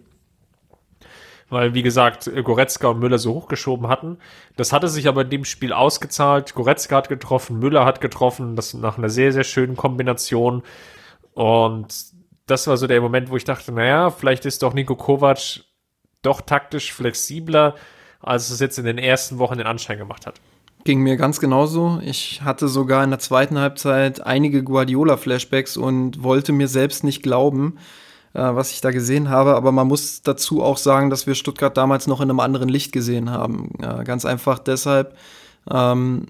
Weil, 1.48 1.74
wie 1.74 1.82
gesagt, 1.82 2.30
Goretzka 2.44 2.88
und 2.88 3.00
Müller 3.00 3.18
so 3.18 3.34
hochgeschoben 3.34 3.88
hatten. 3.88 4.18
Das 4.56 4.72
hatte 4.72 4.88
sich 4.88 5.08
aber 5.08 5.22
in 5.22 5.30
dem 5.30 5.44
Spiel 5.44 5.72
ausgezahlt. 5.72 6.54
Goretzka 6.54 6.96
hat 6.96 7.08
getroffen, 7.08 7.58
Müller 7.58 7.84
hat 7.84 8.00
getroffen. 8.00 8.54
Das 8.54 8.72
nach 8.72 8.98
einer 8.98 9.08
sehr, 9.08 9.32
sehr 9.32 9.42
schönen 9.42 9.76
Kombination. 9.76 10.62
Und 11.34 12.09
das 12.50 12.66
war 12.66 12.76
so 12.76 12.86
der 12.86 13.00
Moment, 13.00 13.30
wo 13.30 13.36
ich 13.36 13.44
dachte, 13.44 13.72
naja, 13.72 14.10
vielleicht 14.10 14.44
ist 14.44 14.62
doch 14.62 14.74
Nico 14.74 14.96
Kovac 14.96 15.60
doch 16.22 16.40
taktisch 16.40 16.92
flexibler, 16.92 17.74
als 18.20 18.50
es 18.50 18.60
jetzt 18.60 18.78
in 18.78 18.84
den 18.84 18.98
ersten 18.98 19.38
Wochen 19.38 19.58
den 19.58 19.66
Anschein 19.66 19.98
gemacht 19.98 20.26
hat. 20.26 20.40
Ging 20.84 21.00
mir 21.00 21.16
ganz 21.16 21.40
genauso. 21.40 22.00
Ich 22.02 22.42
hatte 22.42 22.68
sogar 22.68 23.04
in 23.04 23.10
der 23.10 23.18
zweiten 23.18 23.58
Halbzeit 23.58 24.24
einige 24.26 24.62
Guardiola-Flashbacks 24.64 25.76
und 25.76 26.22
wollte 26.22 26.52
mir 26.52 26.68
selbst 26.68 27.04
nicht 27.04 27.22
glauben, 27.22 27.76
äh, 28.32 28.40
was 28.40 28.72
ich 28.72 28.80
da 28.80 28.90
gesehen 28.90 29.28
habe. 29.28 29.56
Aber 29.56 29.72
man 29.72 29.88
muss 29.88 30.22
dazu 30.22 30.62
auch 30.62 30.78
sagen, 30.78 31.10
dass 31.10 31.26
wir 31.26 31.34
Stuttgart 31.34 31.76
damals 31.76 32.06
noch 32.06 32.20
in 32.20 32.30
einem 32.30 32.40
anderen 32.40 32.68
Licht 32.70 32.92
gesehen 32.92 33.30
haben. 33.30 33.72
Ja, 33.82 34.02
ganz 34.04 34.24
einfach 34.24 34.58
deshalb, 34.58 35.16
ähm, 35.70 36.26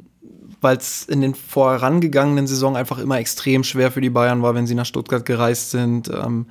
weil 0.61 0.77
es 0.77 1.05
in 1.05 1.21
den 1.21 1.35
vorangegangenen 1.35 2.47
Saison 2.47 2.77
einfach 2.77 2.99
immer 2.99 3.19
extrem 3.19 3.65
schwer 3.65 3.91
für 3.91 4.01
die 4.01 4.11
Bayern 4.11 4.43
war, 4.43 4.55
wenn 4.55 4.67
sie 4.67 4.75
nach 4.75 4.87
Stuttgart 4.87 5.25
gereist 5.25 5.71
sind. 5.71 6.09
Ähm, 6.09 6.47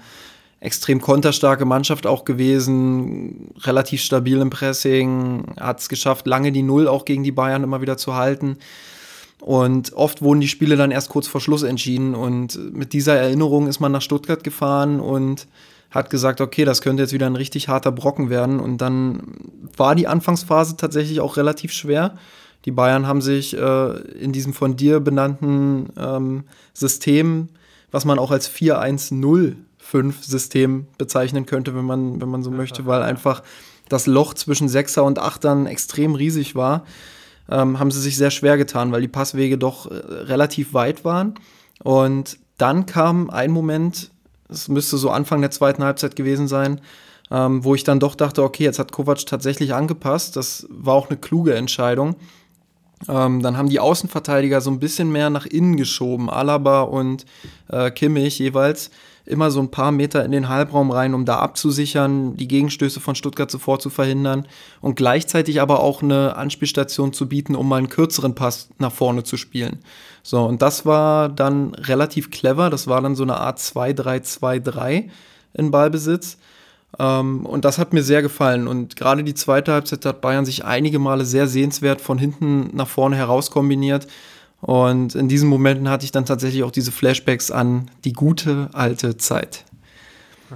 extrem 0.62 1.00
konterstarke 1.00 1.66
Mannschaft 1.66 2.06
auch 2.06 2.26
gewesen, 2.26 3.52
relativ 3.62 4.02
stabil 4.02 4.42
im 4.42 4.50
Pressing, 4.50 5.56
hat 5.60 5.80
es 5.80 5.88
geschafft, 5.90 6.28
lange 6.28 6.52
die 6.52 6.64
Null 6.64 6.88
auch 6.88 7.06
gegen 7.06 7.24
die 7.24 7.32
Bayern 7.32 7.64
immer 7.64 7.82
wieder 7.82 7.98
zu 7.98 8.16
halten. 8.16 8.58
Und 9.42 9.94
oft 9.94 10.22
wurden 10.22 10.42
die 10.42 10.50
Spiele 10.50 10.76
dann 10.76 10.92
erst 10.92 11.10
kurz 11.10 11.28
vor 11.28 11.40
Schluss 11.40 11.64
entschieden. 11.64 12.14
Und 12.14 12.74
mit 12.74 12.92
dieser 12.92 13.16
Erinnerung 13.16 13.68
ist 13.68 13.80
man 13.80 13.92
nach 13.92 14.02
Stuttgart 14.02 14.44
gefahren 14.44 15.00
und 15.00 15.48
hat 15.92 16.10
gesagt, 16.10 16.42
okay, 16.42 16.66
das 16.66 16.82
könnte 16.82 17.04
jetzt 17.04 17.14
wieder 17.14 17.26
ein 17.26 17.38
richtig 17.38 17.70
harter 17.70 17.92
Brocken 17.92 18.30
werden. 18.30 18.60
Und 18.60 18.80
dann 18.80 19.22
war 19.78 19.96
die 19.96 20.08
Anfangsphase 20.08 20.76
tatsächlich 20.76 21.22
auch 21.22 21.38
relativ 21.38 21.72
schwer. 21.72 22.18
Die 22.66 22.72
Bayern 22.72 23.08
haben 23.08 23.22
sich 23.22 23.56
äh, 23.56 23.90
in 24.20 24.32
diesem 24.32 24.54
von 24.54 24.76
dir 24.76 25.00
benannten 25.00 25.88
ähm, 25.98 26.44
System, 26.74 27.50
was 27.92 28.06
man 28.06 28.20
auch 28.20 28.30
als 28.32 28.52
4-1-0-5-System 28.52 30.88
bezeichnen 30.98 31.46
könnte, 31.46 31.76
wenn 31.76 31.86
man, 31.86 32.22
wenn 32.22 32.30
man 32.30 32.44
so 32.44 32.52
möchte, 32.52 32.86
weil 32.86 33.02
einfach 33.02 33.44
das 33.88 34.08
Loch 34.08 34.34
zwischen 34.34 34.68
Sechser 34.70 35.04
und 35.04 35.20
Achtern 35.20 35.66
extrem 35.66 36.16
riesig 36.16 36.56
war 36.56 36.86
ähm, 37.50 37.80
haben 37.80 37.92
sie 37.92 38.02
sich 38.02 38.18
sehr 38.18 38.32
schwer 38.32 38.58
getan, 38.58 38.92
weil 38.92 39.02
die 39.02 39.08
Passwege 39.08 39.58
doch 39.58 39.90
äh, 39.90 39.96
relativ 39.96 40.74
weit 40.74 41.04
waren. 41.04 41.36
Und 41.84 42.38
dann 42.58 42.86
kam 42.86 43.30
ein 43.30 43.52
Moment, 43.52 44.12
es 44.50 44.68
müsste 44.68 44.98
so 44.98 45.10
Anfang 45.10 45.42
der 45.42 45.52
zweiten 45.52 45.84
Halbzeit 45.84 46.16
gewesen 46.16 46.48
sein, 46.48 46.82
ähm, 47.32 47.64
wo 47.64 47.76
ich 47.76 47.84
dann 47.84 48.00
doch 48.00 48.16
dachte, 48.16 48.44
okay, 48.44 48.64
jetzt 48.64 48.80
hat 48.80 48.92
Kovac 48.92 49.26
tatsächlich 49.26 49.74
angepasst. 49.74 50.36
Das 50.36 50.68
war 50.70 50.96
auch 50.96 51.10
eine 51.10 51.18
kluge 51.18 51.56
Entscheidung. 51.56 52.16
Ähm, 53.08 53.42
dann 53.42 53.58
haben 53.58 53.70
die 53.70 53.80
Außenverteidiger 53.80 54.62
so 54.62 54.72
ein 54.72 54.80
bisschen 54.80 55.12
mehr 55.12 55.30
nach 55.30 55.46
innen 55.46 55.78
geschoben, 55.78 56.30
Alaba 56.30 56.82
und 56.82 57.26
äh, 57.70 57.92
Kimmich 57.92 58.40
jeweils 58.40 58.92
immer 59.30 59.52
so 59.52 59.60
ein 59.60 59.70
paar 59.70 59.92
Meter 59.92 60.26
in 60.26 60.32
den 60.32 60.50
Halbraum 60.50 60.90
rein, 60.90 61.14
um 61.14 61.24
da 61.24 61.38
abzusichern, 61.38 62.36
die 62.36 62.48
Gegenstöße 62.48 63.00
von 63.00 63.14
Stuttgart 63.14 63.50
sofort 63.50 63.82
zu 63.82 63.92
verhindern 63.92 64.48
und 64.82 64.96
gleichzeitig 64.96 65.62
aber 65.62 65.82
auch 65.82 66.02
eine 66.02 66.36
Anspielstation 66.36 67.14
zu 67.14 67.30
bieten, 67.30 67.56
um 67.56 67.70
mal 67.70 67.78
einen 67.78 67.90
kürzeren 67.90 68.34
Pass 68.34 68.70
nach 68.80 68.92
vorne 68.92 69.24
zu 69.24 69.38
spielen. 69.38 69.80
So, 70.24 70.44
und 70.44 70.64
das 70.64 70.86
war 70.86 71.30
dann 71.30 71.76
relativ 71.76 72.32
clever. 72.32 72.72
Das 72.72 72.88
war 72.88 73.02
dann 73.02 73.16
so 73.16 73.24
eine 73.24 73.38
Art 73.38 73.60
2-3-2-3 73.60 75.10
in 75.54 75.72
Ballbesitz. 75.72 76.38
Ähm, 76.98 77.46
und 77.46 77.66
das 77.66 77.78
hat 77.78 77.94
mir 77.94 78.04
sehr 78.04 78.22
gefallen. 78.22 78.68
Und 78.68 78.96
gerade 78.96 79.24
die 79.24 79.36
zweite 79.36 79.74
Halbzeit 79.74 80.06
hat 80.06 80.22
Bayern 80.22 80.46
sich 80.46 80.66
einige 80.66 81.00
Male 81.00 81.26
sehr 81.26 81.48
sehenswert 81.48 82.02
von 82.02 82.18
hinten 82.18 82.76
nach 82.76 82.88
vorne 82.88 83.16
heraus 83.16 83.52
kombiniert. 83.52 84.08
Und 84.62 85.16
in 85.16 85.30
diesen 85.30 85.50
Momenten 85.50 85.90
hatte 85.90 86.06
ich 86.06 86.12
dann 86.12 86.26
tatsächlich 86.26 86.64
auch 86.64 86.72
diese 86.72 86.92
Flashbacks 86.92 87.52
an 87.52 87.92
die 88.04 88.14
gute 88.14 88.70
alte 88.74 89.18
Zeit. 89.18 89.66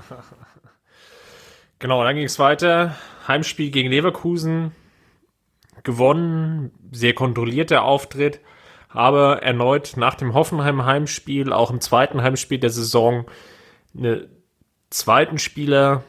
Genau, 1.80 2.02
dann 2.02 2.16
ging 2.16 2.24
es 2.24 2.40
weiter. 2.40 2.96
Heimspiel 3.28 3.70
gegen 3.70 3.90
Leverkusen. 3.90 4.72
Gewonnen, 5.84 6.72
sehr 6.94 7.14
kontrollierter 7.14 7.84
Auftritt, 7.84 8.40
aber 8.88 9.44
erneut 9.44 9.98
nach 9.98 10.16
dem 10.16 10.34
Hoffenheim-Heimspiel, 10.34 11.52
auch 11.52 11.72
im 11.72 11.82
zweiten 11.82 12.22
Heimspiel 12.22 12.60
der 12.60 12.70
Saison, 12.70 13.26
einen 13.98 14.30
zweiten 14.90 15.40
Spieler, 15.40 16.04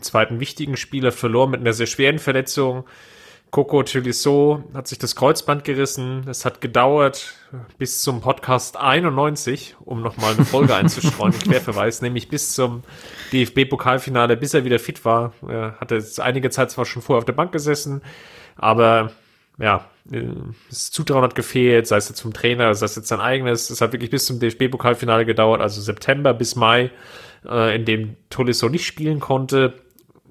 zweiten 0.00 0.40
wichtigen 0.40 0.76
Spieler 0.76 1.12
verloren 1.12 1.50
mit 1.50 1.60
einer 1.60 1.72
sehr 1.72 1.86
schweren 1.86 2.18
Verletzung. 2.18 2.84
Coco 3.50 3.82
Tolisso 3.84 4.64
hat 4.74 4.88
sich 4.88 4.98
das 4.98 5.14
Kreuzband 5.16 5.64
gerissen. 5.64 6.26
Es 6.28 6.44
hat 6.44 6.60
gedauert 6.60 7.34
bis 7.78 8.02
zum 8.02 8.20
Podcast 8.20 8.76
91, 8.76 9.76
um 9.84 10.02
nochmal 10.02 10.34
eine 10.34 10.44
Folge 10.44 10.74
einzustreuen. 10.74 11.32
Querverweis, 11.32 12.02
nämlich 12.02 12.28
bis 12.28 12.54
zum 12.54 12.82
DFB-Pokalfinale, 13.32 14.36
bis 14.36 14.52
er 14.52 14.64
wieder 14.64 14.78
fit 14.78 15.04
war. 15.04 15.32
Er 15.48 15.76
hatte 15.80 16.04
einige 16.18 16.50
Zeit 16.50 16.70
zwar 16.70 16.84
schon 16.84 17.02
vorher 17.02 17.18
auf 17.18 17.24
der 17.24 17.32
Bank 17.32 17.52
gesessen, 17.52 18.02
aber 18.56 19.12
ja, 19.58 19.88
das 20.68 20.90
Zutrauen 20.90 21.22
hat 21.22 21.34
gefehlt, 21.34 21.86
sei 21.86 21.96
es 21.96 22.08
jetzt 22.08 22.20
vom 22.20 22.32
Trainer, 22.32 22.74
sei 22.74 22.86
es 22.86 22.96
jetzt 22.96 23.08
sein 23.08 23.20
eigenes. 23.20 23.70
Es 23.70 23.80
hat 23.80 23.92
wirklich 23.92 24.10
bis 24.10 24.26
zum 24.26 24.38
DFB-Pokalfinale 24.38 25.24
gedauert, 25.24 25.60
also 25.60 25.80
September 25.80 26.34
bis 26.34 26.56
Mai, 26.56 26.90
in 27.48 27.84
dem 27.84 28.16
Tolisso 28.30 28.68
nicht 28.68 28.86
spielen 28.86 29.20
konnte. 29.20 29.74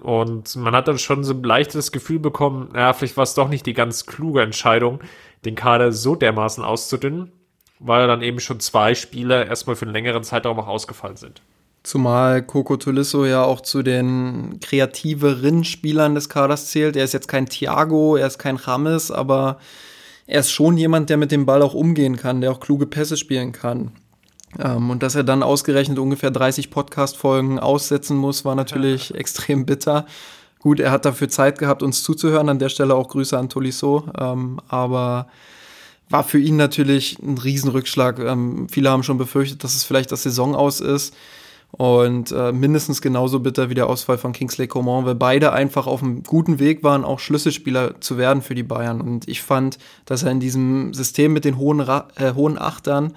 Und 0.01 0.55
man 0.55 0.75
hat 0.75 0.87
dann 0.87 0.99
schon 0.99 1.23
so 1.23 1.33
ein 1.33 1.43
leichtes 1.43 1.91
Gefühl 1.91 2.19
bekommen, 2.19 2.69
ja, 2.75 2.93
vielleicht 2.93 3.17
war 3.17 3.23
es 3.23 3.33
doch 3.33 3.49
nicht 3.49 3.65
die 3.65 3.73
ganz 3.73 4.05
kluge 4.05 4.41
Entscheidung, 4.41 4.99
den 5.45 5.55
Kader 5.55 5.91
so 5.91 6.15
dermaßen 6.15 6.63
auszudünnen, 6.63 7.31
weil 7.79 8.07
dann 8.07 8.21
eben 8.21 8.39
schon 8.39 8.59
zwei 8.59 8.93
Spieler 8.93 9.47
erstmal 9.47 9.75
für 9.75 9.85
einen 9.85 9.93
längeren 9.93 10.23
Zeitraum 10.23 10.59
auch 10.59 10.67
ausgefallen 10.67 11.17
sind. 11.17 11.41
Zumal 11.81 12.41
Coco 12.41 12.77
Tolisso 12.77 13.25
ja 13.25 13.43
auch 13.43 13.61
zu 13.61 13.83
den 13.83 14.59
kreativeren 14.59 15.63
Spielern 15.63 16.15
des 16.15 16.29
Kaders 16.29 16.71
zählt. 16.71 16.95
Er 16.95 17.03
ist 17.03 17.13
jetzt 17.13 17.27
kein 17.27 17.45
Thiago, 17.45 18.15
er 18.15 18.27
ist 18.27 18.39
kein 18.39 18.55
Rames, 18.55 19.11
aber 19.11 19.59
er 20.25 20.39
ist 20.39 20.51
schon 20.51 20.77
jemand, 20.77 21.11
der 21.11 21.17
mit 21.17 21.31
dem 21.31 21.45
Ball 21.45 21.61
auch 21.61 21.75
umgehen 21.75 22.17
kann, 22.17 22.41
der 22.41 22.51
auch 22.51 22.59
kluge 22.59 22.87
Pässe 22.87 23.17
spielen 23.17 23.51
kann. 23.51 23.91
Ähm, 24.59 24.89
und 24.89 25.03
dass 25.03 25.15
er 25.15 25.23
dann 25.23 25.43
ausgerechnet 25.43 25.99
ungefähr 25.99 26.31
30 26.31 26.69
Podcast-Folgen 26.69 27.59
aussetzen 27.59 28.17
muss, 28.17 28.45
war 28.45 28.55
natürlich 28.55 29.09
ja. 29.09 29.15
extrem 29.17 29.65
bitter. 29.65 30.05
Gut, 30.59 30.79
er 30.79 30.91
hat 30.91 31.05
dafür 31.05 31.29
Zeit 31.29 31.59
gehabt, 31.59 31.83
uns 31.83 32.03
zuzuhören. 32.03 32.49
An 32.49 32.59
der 32.59 32.69
Stelle 32.69 32.95
auch 32.95 33.07
Grüße 33.09 33.37
an 33.37 33.49
Tolisso. 33.49 34.05
Ähm, 34.19 34.59
aber 34.67 35.27
war 36.09 36.23
für 36.23 36.39
ihn 36.39 36.55
natürlich 36.55 37.19
ein 37.19 37.37
Riesenrückschlag. 37.37 38.19
Ähm, 38.19 38.67
viele 38.69 38.89
haben 38.89 39.03
schon 39.03 39.17
befürchtet, 39.17 39.63
dass 39.63 39.75
es 39.75 39.83
vielleicht 39.83 40.11
das 40.11 40.23
Saison 40.23 40.55
aus 40.55 40.81
ist. 40.81 41.15
Und 41.71 42.31
äh, 42.31 42.53
mindestens 42.53 43.01
genauso 43.01 43.41
bitter 43.41 43.69
wie 43.69 43.73
der 43.73 43.87
Ausfall 43.87 44.17
von 44.17 44.31
Kingsley 44.31 44.67
Coman, 44.67 45.05
weil 45.05 45.15
beide 45.15 45.51
einfach 45.51 45.87
auf 45.87 46.01
einem 46.01 46.23
guten 46.23 46.57
Weg 46.57 46.83
waren, 46.83 47.03
auch 47.03 47.19
Schlüsselspieler 47.19 47.99
zu 47.99 48.17
werden 48.17 48.41
für 48.41 48.55
die 48.55 48.63
Bayern. 48.63 49.01
Und 49.01 49.27
ich 49.27 49.41
fand, 49.41 49.77
dass 50.05 50.23
er 50.23 50.31
in 50.31 50.39
diesem 50.39 50.93
System 50.93 51.33
mit 51.33 51.43
den 51.43 51.57
hohen, 51.57 51.81
Ra 51.81 52.07
äh, 52.15 52.33
hohen 52.33 52.57
Achtern 52.57 53.13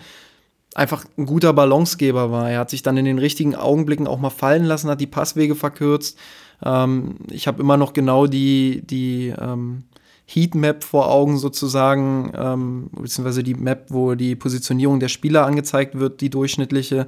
einfach 0.79 1.05
ein 1.19 1.27
guter 1.27 1.53
Balancegeber 1.53 2.31
war. 2.31 2.51
Er 2.51 2.61
hat 2.61 2.71
sich 2.71 2.83
dann 2.83 2.97
in 2.97 3.05
den 3.05 3.19
richtigen 3.19 3.57
Augenblicken 3.57 4.07
auch 4.07 4.21
mal 4.21 4.31
fallen 4.31 4.65
lassen, 4.65 4.89
hat 4.89 5.01
die 5.01 5.09
Passwege 5.09 5.57
verkürzt. 5.57 6.17
Ähm, 6.65 7.17
ich 7.31 7.49
habe 7.49 7.61
immer 7.61 7.77
noch 7.77 7.93
genau 7.93 8.29
die, 8.29 8.83
die 8.87 9.35
ähm, 9.39 9.83
Heatmap 10.27 10.85
vor 10.85 11.11
Augen 11.11 11.37
sozusagen, 11.37 12.33
ähm, 12.37 12.91
beziehungsweise 12.93 13.43
die 13.43 13.55
Map, 13.55 13.87
wo 13.89 14.15
die 14.15 14.37
Positionierung 14.37 15.01
der 15.01 15.09
Spieler 15.09 15.47
angezeigt 15.47 15.99
wird, 15.99 16.21
die 16.21 16.31
durchschnittliche. 16.31 17.07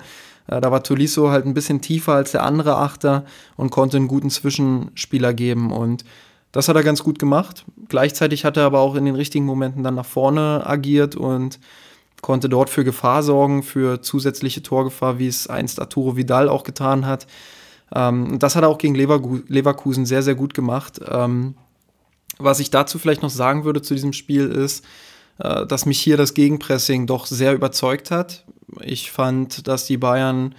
Äh, 0.49 0.61
da 0.61 0.73
war 0.73 0.83
Tolisso 0.83 1.31
halt 1.31 1.47
ein 1.47 1.55
bisschen 1.55 1.81
tiefer 1.81 2.15
als 2.15 2.33
der 2.33 2.43
andere 2.43 2.77
Achter 2.77 3.25
und 3.57 3.71
konnte 3.71 3.99
einen 3.99 4.09
guten 4.09 4.31
Zwischenspieler 4.31 5.33
geben 5.33 5.71
und 5.71 6.05
das 6.51 6.69
hat 6.69 6.75
er 6.75 6.83
ganz 6.83 7.05
gut 7.05 7.21
gemacht. 7.21 7.65
Gleichzeitig 7.89 8.45
hat 8.45 8.57
er 8.57 8.65
aber 8.65 8.81
auch 8.81 8.97
in 8.97 9.05
den 9.05 9.15
richtigen 9.15 9.45
Momenten 9.45 9.85
dann 9.85 9.95
nach 9.95 10.05
vorne 10.07 10.67
agiert 10.67 11.15
und 11.15 11.61
konnte 12.23 12.49
dort 12.49 12.71
für 12.71 12.85
Gefahr 12.85 13.23
sorgen, 13.23 13.63
für 13.63 14.03
zusätzliche 14.03 14.63
Torgefahr, 14.63 15.19
wie 15.19 15.29
es 15.29 15.49
einst 15.49 15.81
Arturo 15.81 16.17
Vidal 16.17 16.49
auch 16.49 16.65
getan 16.65 17.07
hat. 17.07 17.27
Ähm, 17.95 18.39
das 18.39 18.57
hat 18.57 18.63
er 18.63 18.69
auch 18.69 18.79
gegen 18.79 18.95
Leverkusen 18.95 20.07
sehr, 20.07 20.23
sehr 20.23 20.35
gut 20.35 20.55
gemacht. 20.55 21.01
Ähm, 21.09 21.55
was 22.39 22.61
ich 22.61 22.71
dazu 22.71 22.99
vielleicht 22.99 23.23
noch 23.23 23.31
sagen 23.31 23.65
würde 23.65 23.83
zu 23.83 23.95
diesem 23.95 24.13
Spiel 24.13 24.49
ist, 24.49 24.85
äh, 25.39 25.67
dass 25.67 25.87
mich 25.87 26.01
hier 26.01 26.17
das 26.17 26.35
Gegenpressing 26.35 27.07
doch 27.07 27.27
sehr 27.27 27.55
überzeugt 27.55 28.11
hat. 28.11 28.45
Ich 28.81 29.11
fand, 29.11 29.67
dass 29.69 29.87
die 29.87 29.99
Bayern 29.99 30.55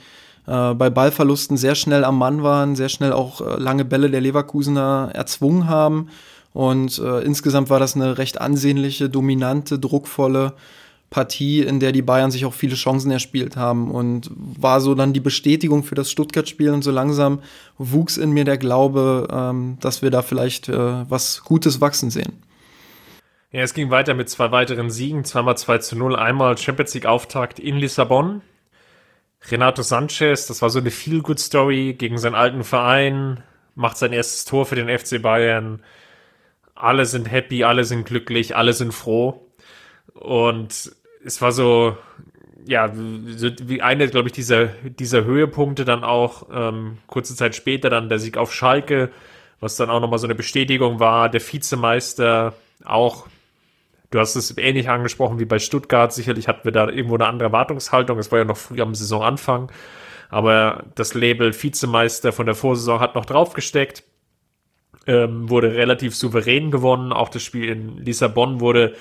äh, 0.48 0.74
bei 0.74 0.90
Ballverlusten 0.90 1.58
sehr 1.58 1.76
schnell 1.76 2.04
am 2.04 2.18
Mann 2.18 2.44
waren, 2.44 2.76
sehr 2.76 2.90
schnell 2.90 3.14
auch 3.14 3.42
äh, 3.42 3.58
lange 3.58 3.86
Bälle 3.86 4.10
der 4.10 4.22
Leverkusener 4.22 5.12
erzwungen 5.14 5.68
haben. 5.68 6.10
Und 6.54 7.00
äh, 7.00 7.22
insgesamt 7.22 7.70
war 7.70 7.80
das 7.80 7.96
eine 7.96 8.18
recht 8.18 8.42
ansehnliche, 8.42 9.10
dominante, 9.10 9.80
druckvolle 9.80 10.54
Partie, 11.12 11.62
in 11.62 11.82
der 11.82 11.92
die 11.92 12.02
Bayern 12.02 12.32
sich 12.32 12.46
auch 12.46 12.54
viele 12.54 12.76
Chancen 12.76 13.12
erspielt 13.12 13.58
haben 13.58 13.92
und 13.92 14.32
war 14.34 14.80
so 14.80 14.96
dann 14.96 15.12
die 15.12 15.20
Bestätigung 15.20 15.84
für 15.84 15.94
das 15.94 16.10
Stuttgart-Spiel 16.10 16.72
und 16.72 16.84
so 16.84 16.90
langsam 16.90 17.42
wuchs 17.78 18.16
in 18.16 18.32
mir 18.32 18.46
der 18.46 18.58
Glaube, 18.58 19.28
ähm, 19.30 19.78
dass 19.82 20.02
wir 20.02 20.10
da 20.10 20.22
vielleicht 20.22 20.70
äh, 20.70 21.10
was 21.10 21.44
Gutes 21.44 21.82
wachsen 21.82 22.12
sehen. 22.12 22.42
Ja, 23.52 23.62
es 23.62 23.74
ging 23.74 23.92
weiter 23.92 24.14
mit 24.14 24.30
zwei 24.30 24.52
weiteren 24.54 24.90
Siegen, 24.90 25.26
zweimal 25.26 25.58
2 25.58 25.80
zu 25.80 25.98
0, 25.98 26.16
einmal 26.16 26.58
Champions 26.58 26.94
League 26.94 27.06
Auftakt 27.06 27.60
in 27.60 27.76
Lissabon. 27.76 28.42
Renato 29.50 29.82
Sanchez, 29.82 30.48
das 30.48 30.62
war 30.62 30.70
so 30.70 30.80
eine 30.80 30.92
Feel-Good-Story 30.92 31.96
gegen 31.98 32.20
seinen 32.20 32.36
alten 32.36 32.64
Verein, 32.64 33.44
macht 33.76 33.98
sein 33.98 34.14
erstes 34.14 34.46
Tor 34.46 34.66
für 34.66 34.76
den 34.76 34.88
FC 34.88 35.22
Bayern. 35.22 35.84
Alle 36.74 37.06
sind 37.06 37.30
happy, 37.30 37.66
alle 37.66 37.84
sind 37.84 38.06
glücklich, 38.06 38.56
alle 38.56 38.72
sind 38.72 38.94
froh. 38.94 39.46
Und 40.14 40.94
es 41.24 41.42
war 41.42 41.52
so, 41.52 41.98
ja, 42.66 42.92
so 42.94 43.50
wie 43.64 43.82
eine, 43.82 44.08
glaube 44.08 44.30
ich, 44.30 44.34
dieser, 44.34 44.68
dieser 44.68 45.24
Höhepunkte 45.24 45.86
dann 45.86 46.04
auch 46.04 46.48
ähm, 46.52 46.98
kurze 47.08 47.36
Zeit 47.36 47.56
später 47.56 47.90
dann 47.90 48.10
der 48.10 48.20
Sieg 48.20 48.38
auf 48.38 48.54
Schalke, 48.54 49.12
was 49.60 49.76
dann 49.76 49.90
auch 49.90 50.00
nochmal 50.00 50.20
so 50.20 50.28
eine 50.28 50.36
Bestätigung 50.36 51.00
war, 51.00 51.30
der 51.30 51.42
Vizemeister 51.42 52.54
auch, 52.84 53.28
du 54.10 54.20
hast 54.20 54.36
es 54.36 54.58
ähnlich 54.58 54.90
angesprochen 54.90 55.40
wie 55.40 55.46
bei 55.46 55.60
Stuttgart, 55.60 56.12
sicherlich 56.12 56.48
hatten 56.48 56.66
wir 56.66 56.72
da 56.72 56.90
irgendwo 56.90 57.16
eine 57.16 57.28
andere 57.28 57.48
Erwartungshaltung, 57.50 58.18
es 58.20 58.32
war 58.32 58.40
ja 58.40 58.46
noch 58.46 58.58
früh 58.58 58.82
am 58.82 58.96
Saisonanfang, 58.96 59.72
aber 60.30 60.86
das 60.96 61.14
Label 61.14 61.54
Vizemeister 61.54 62.32
von 62.32 62.46
der 62.46 62.56
Vorsaison 62.56 63.00
hat 63.00 63.16
noch 63.16 63.26
draufgesteckt, 63.26 64.04
ähm, 65.08 65.50
wurde 65.50 65.74
relativ 65.74 66.16
souverän 66.16 66.72
gewonnen, 66.72 67.12
auch 67.12 67.30
das 67.30 67.44
Spiel 67.44 67.70
in 67.70 67.98
Lissabon 67.98 68.60
wurde 68.60 68.96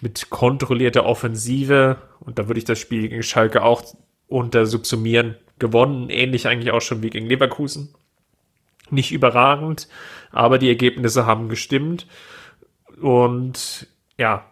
mit 0.00 0.30
kontrollierter 0.30 1.06
Offensive, 1.06 1.96
und 2.20 2.38
da 2.38 2.48
würde 2.48 2.58
ich 2.58 2.64
das 2.64 2.78
Spiel 2.78 3.08
gegen 3.08 3.22
Schalke 3.22 3.62
auch 3.62 3.82
unter 4.28 4.66
subsumieren, 4.66 5.36
gewonnen, 5.58 6.10
ähnlich 6.10 6.48
eigentlich 6.48 6.72
auch 6.72 6.80
schon 6.80 7.02
wie 7.02 7.10
gegen 7.10 7.26
Leverkusen. 7.26 7.94
Nicht 8.90 9.12
überragend, 9.12 9.88
aber 10.30 10.58
die 10.58 10.68
Ergebnisse 10.68 11.26
haben 11.26 11.48
gestimmt. 11.48 12.06
Und 13.00 13.86
ja, 14.18 14.44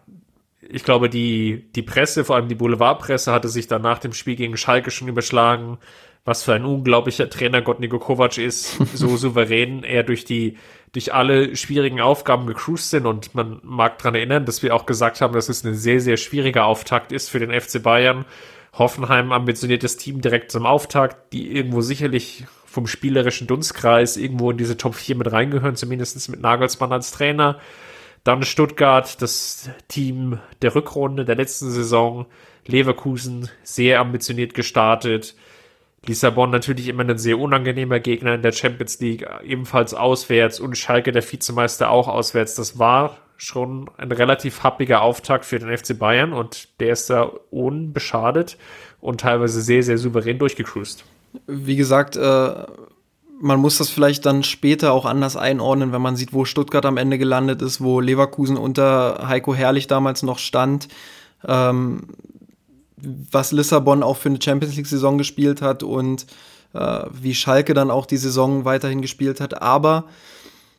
ich 0.61 0.83
glaube, 0.83 1.09
die, 1.09 1.69
die 1.75 1.81
Presse, 1.81 2.23
vor 2.23 2.35
allem 2.35 2.47
die 2.47 2.55
Boulevardpresse, 2.55 3.31
hatte 3.31 3.49
sich 3.49 3.67
dann 3.67 3.81
nach 3.81 3.99
dem 3.99 4.13
Spiel 4.13 4.35
gegen 4.35 4.57
Schalke 4.57 4.91
schon 4.91 5.07
überschlagen, 5.07 5.77
was 6.25 6.43
für 6.43 6.53
ein 6.53 6.65
unglaublicher 6.65 7.29
Trainer 7.29 7.61
Gott 7.61 7.79
Niko 7.79 7.99
Kovac 7.99 8.37
ist, 8.37 8.77
so 8.93 9.17
souverän 9.17 9.83
er 9.83 10.03
durch 10.03 10.25
die 10.25 10.57
durch 10.93 11.13
alle 11.13 11.55
schwierigen 11.55 11.99
Aufgaben 12.01 12.45
gecruised 12.45 12.91
sind 12.91 13.05
und 13.05 13.35
man 13.35 13.59
mag 13.63 13.97
dran 13.97 14.15
erinnern, 14.15 14.45
dass 14.45 14.63
wir 14.63 14.75
auch 14.75 14.85
gesagt 14.85 15.21
haben, 15.21 15.33
dass 15.33 15.49
es 15.49 15.63
ein 15.63 15.75
sehr, 15.75 15.99
sehr 15.99 16.17
schwieriger 16.17 16.65
Auftakt 16.65 17.11
ist 17.11 17.29
für 17.29 17.39
den 17.39 17.59
FC 17.59 17.81
Bayern. 17.81 18.25
Hoffenheim 18.73 19.31
ambitioniertes 19.31 19.97
Team 19.97 20.21
direkt 20.21 20.51
zum 20.51 20.65
Auftakt, 20.65 21.33
die 21.33 21.55
irgendwo 21.55 21.81
sicherlich 21.81 22.45
vom 22.65 22.87
spielerischen 22.87 23.45
Dunstkreis 23.45 24.17
irgendwo 24.17 24.49
in 24.51 24.57
diese 24.57 24.77
Top 24.77 24.95
4 24.95 25.15
mit 25.15 25.31
reingehören, 25.31 25.75
zumindest 25.75 26.29
mit 26.29 26.41
Nagelsmann 26.41 26.91
als 26.91 27.11
Trainer. 27.11 27.59
Dann 28.23 28.43
Stuttgart, 28.43 29.21
das 29.21 29.69
Team 29.87 30.39
der 30.61 30.73
Rückrunde 30.73 31.25
der 31.25 31.35
letzten 31.35 31.69
Saison. 31.69 32.25
Leverkusen 32.65 33.49
sehr 33.63 33.99
ambitioniert 33.99 34.53
gestartet. 34.53 35.35
Lissabon 36.05 36.49
natürlich 36.49 36.89
immer 36.89 37.03
ein 37.03 37.17
sehr 37.17 37.39
unangenehmer 37.39 37.99
Gegner 37.99 38.35
in 38.35 38.41
der 38.41 38.51
Champions 38.51 38.99
League, 38.99 39.25
ebenfalls 39.43 39.93
auswärts 39.93 40.59
und 40.59 40.77
Schalke 40.77 41.11
der 41.11 41.23
Vizemeister 41.29 41.89
auch 41.89 42.07
auswärts. 42.07 42.55
Das 42.55 42.77
war 42.77 43.17
schon 43.37 43.89
ein 43.97 44.11
relativ 44.11 44.63
happiger 44.63 45.01
Auftakt 45.01 45.45
für 45.45 45.59
den 45.59 45.75
FC 45.75 45.97
Bayern 45.97 46.33
und 46.33 46.79
der 46.79 46.93
ist 46.93 47.09
da 47.09 47.31
unbeschadet 47.51 48.57
und 49.01 49.21
teilweise 49.21 49.61
sehr, 49.61 49.83
sehr 49.83 49.97
souverän 49.97 50.39
durchgecruised. 50.39 51.03
Wie 51.47 51.75
gesagt, 51.75 52.15
äh, 52.15 52.53
man 53.39 53.59
muss 53.59 53.77
das 53.77 53.89
vielleicht 53.89 54.25
dann 54.25 54.43
später 54.43 54.93
auch 54.93 55.05
anders 55.05 55.35
einordnen, 55.35 55.91
wenn 55.91 56.01
man 56.01 56.15
sieht, 56.15 56.33
wo 56.33 56.45
Stuttgart 56.45 56.85
am 56.85 56.97
Ende 56.97 57.17
gelandet 57.17 57.61
ist, 57.61 57.81
wo 57.81 57.99
Leverkusen 57.99 58.57
unter 58.57 59.27
Heiko 59.27 59.53
Herrlich 59.53 59.87
damals 59.87 60.23
noch 60.23 60.39
stand. 60.39 60.87
Ähm, 61.45 62.07
was 63.31 63.51
Lissabon 63.51 64.03
auch 64.03 64.17
für 64.17 64.29
eine 64.29 64.41
Champions 64.41 64.75
League-Saison 64.75 65.17
gespielt 65.17 65.61
hat 65.61 65.83
und 65.83 66.25
äh, 66.73 67.03
wie 67.11 67.35
Schalke 67.35 67.73
dann 67.73 67.91
auch 67.91 68.05
die 68.05 68.17
Saison 68.17 68.65
weiterhin 68.65 69.01
gespielt 69.01 69.39
hat. 69.41 69.61
Aber 69.61 70.05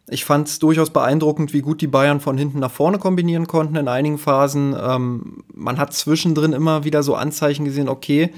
ich 0.08 0.24
fand 0.24 0.48
es 0.48 0.58
durchaus 0.58 0.90
beeindruckend, 0.90 1.52
wie 1.52 1.62
gut 1.62 1.80
die 1.80 1.86
Bayern 1.86 2.20
von 2.20 2.36
hinten 2.36 2.58
nach 2.58 2.70
vorne 2.70 2.98
kombinieren 2.98 3.46
konnten 3.46 3.76
in 3.76 3.88
einigen 3.88 4.18
Phasen. 4.18 4.76
Ähm, 4.78 5.44
man 5.54 5.78
hat 5.78 5.94
zwischendrin 5.94 6.52
immer 6.52 6.84
wieder 6.84 7.02
so 7.02 7.14
Anzeichen 7.14 7.64
gesehen, 7.64 7.88
okay, 7.88 8.30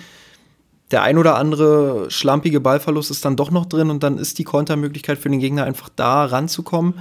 der 0.92 1.02
ein 1.02 1.18
oder 1.18 1.36
andere 1.36 2.10
schlampige 2.10 2.60
Ballverlust 2.60 3.10
ist 3.10 3.24
dann 3.24 3.34
doch 3.34 3.50
noch 3.50 3.66
drin 3.66 3.90
und 3.90 4.04
dann 4.04 4.18
ist 4.18 4.38
die 4.38 4.44
Kontermöglichkeit 4.44 5.18
für 5.18 5.28
den 5.28 5.40
Gegner 5.40 5.64
einfach 5.64 5.88
da 5.88 6.24
ranzukommen. 6.24 6.94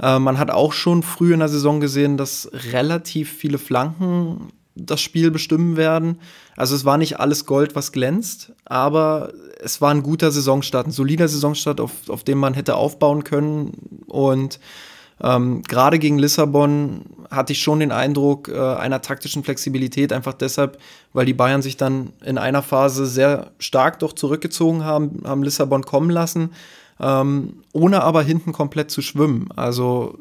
Äh, 0.00 0.18
man 0.20 0.38
hat 0.38 0.50
auch 0.50 0.72
schon 0.72 1.02
früh 1.02 1.32
in 1.32 1.40
der 1.40 1.48
Saison 1.48 1.80
gesehen, 1.80 2.16
dass 2.16 2.48
relativ 2.72 3.32
viele 3.32 3.58
Flanken 3.58 4.52
das 4.76 5.00
Spiel 5.00 5.30
bestimmen 5.30 5.76
werden. 5.76 6.20
Also 6.56 6.76
es 6.76 6.84
war 6.84 6.98
nicht 6.98 7.18
alles 7.18 7.46
Gold, 7.46 7.74
was 7.74 7.92
glänzt, 7.92 8.52
aber 8.64 9.32
es 9.60 9.80
war 9.80 9.90
ein 9.90 10.02
guter 10.02 10.30
Saisonstart, 10.30 10.86
ein 10.86 10.92
solider 10.92 11.28
Saisonstart, 11.28 11.80
auf, 11.80 11.92
auf 12.08 12.22
dem 12.22 12.38
man 12.38 12.54
hätte 12.54 12.76
aufbauen 12.76 13.24
können. 13.24 14.04
Und 14.06 14.60
ähm, 15.22 15.62
gerade 15.62 15.98
gegen 15.98 16.18
Lissabon 16.18 17.06
hatte 17.30 17.54
ich 17.54 17.62
schon 17.62 17.80
den 17.80 17.90
Eindruck 17.90 18.48
äh, 18.48 18.58
einer 18.58 19.00
taktischen 19.00 19.44
Flexibilität, 19.44 20.12
einfach 20.12 20.34
deshalb, 20.34 20.78
weil 21.14 21.24
die 21.24 21.34
Bayern 21.34 21.62
sich 21.62 21.78
dann 21.78 22.12
in 22.22 22.36
einer 22.36 22.62
Phase 22.62 23.06
sehr 23.06 23.52
stark 23.58 23.98
doch 24.00 24.12
zurückgezogen 24.12 24.84
haben, 24.84 25.22
haben 25.24 25.42
Lissabon 25.42 25.84
kommen 25.84 26.10
lassen, 26.10 26.50
ähm, 27.00 27.62
ohne 27.72 28.02
aber 28.02 28.22
hinten 28.22 28.52
komplett 28.52 28.90
zu 28.90 29.00
schwimmen. 29.00 29.48
Also 29.56 30.18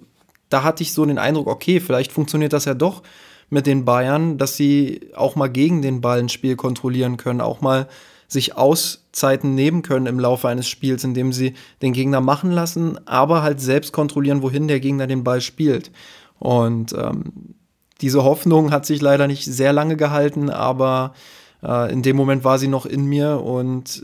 da 0.50 0.64
hatte 0.64 0.84
ich 0.84 0.94
so 0.94 1.06
den 1.06 1.18
Eindruck, 1.18 1.48
okay, 1.48 1.82
vielleicht 1.82 2.14
funktioniert 2.14 2.54
das 2.54 2.64
ja 2.64 2.74
doch 2.74 3.04
mit 3.50 3.68
den 3.68 3.86
Bayern, 3.86 4.38
dass 4.38 4.58
sie 4.58 5.10
auch 5.16 5.36
mal 5.36 5.50
gegen 5.50 5.82
den 5.82 6.02
Ball 6.02 6.20
ein 6.20 6.30
Spiel 6.30 6.56
kontrollieren 6.56 7.18
können, 7.18 7.42
auch 7.42 7.62
mal 7.62 7.88
sich 8.28 8.58
Auszeiten 8.58 9.54
nehmen 9.54 9.82
können 9.82 10.08
im 10.08 10.20
Laufe 10.20 10.48
eines 10.48 10.68
Spiels, 10.68 11.04
indem 11.04 11.32
sie 11.32 11.54
den 11.82 11.94
Gegner 11.94 12.22
machen 12.22 12.52
lassen, 12.52 13.00
aber 13.08 13.44
halt 13.44 13.62
selbst 13.62 13.94
kontrollieren, 13.94 14.42
wohin 14.42 14.68
der 14.68 14.80
Gegner 14.80 15.08
den 15.08 15.24
Ball 15.24 15.42
spielt. 15.42 15.92
Und 16.40 16.94
ähm, 16.94 17.56
diese 18.02 18.24
Hoffnung 18.24 18.72
hat 18.72 18.86
sich 18.86 19.02
leider 19.02 19.28
nicht 19.28 19.46
sehr 19.46 19.74
lange 19.74 19.96
gehalten, 19.96 20.50
aber 20.50 21.14
äh, 21.64 21.92
in 21.92 22.02
dem 22.02 22.16
Moment 22.16 22.44
war 22.44 22.58
sie 22.58 22.68
noch 22.68 22.86
in 22.86 23.06
mir 23.06 23.42
und 23.42 24.04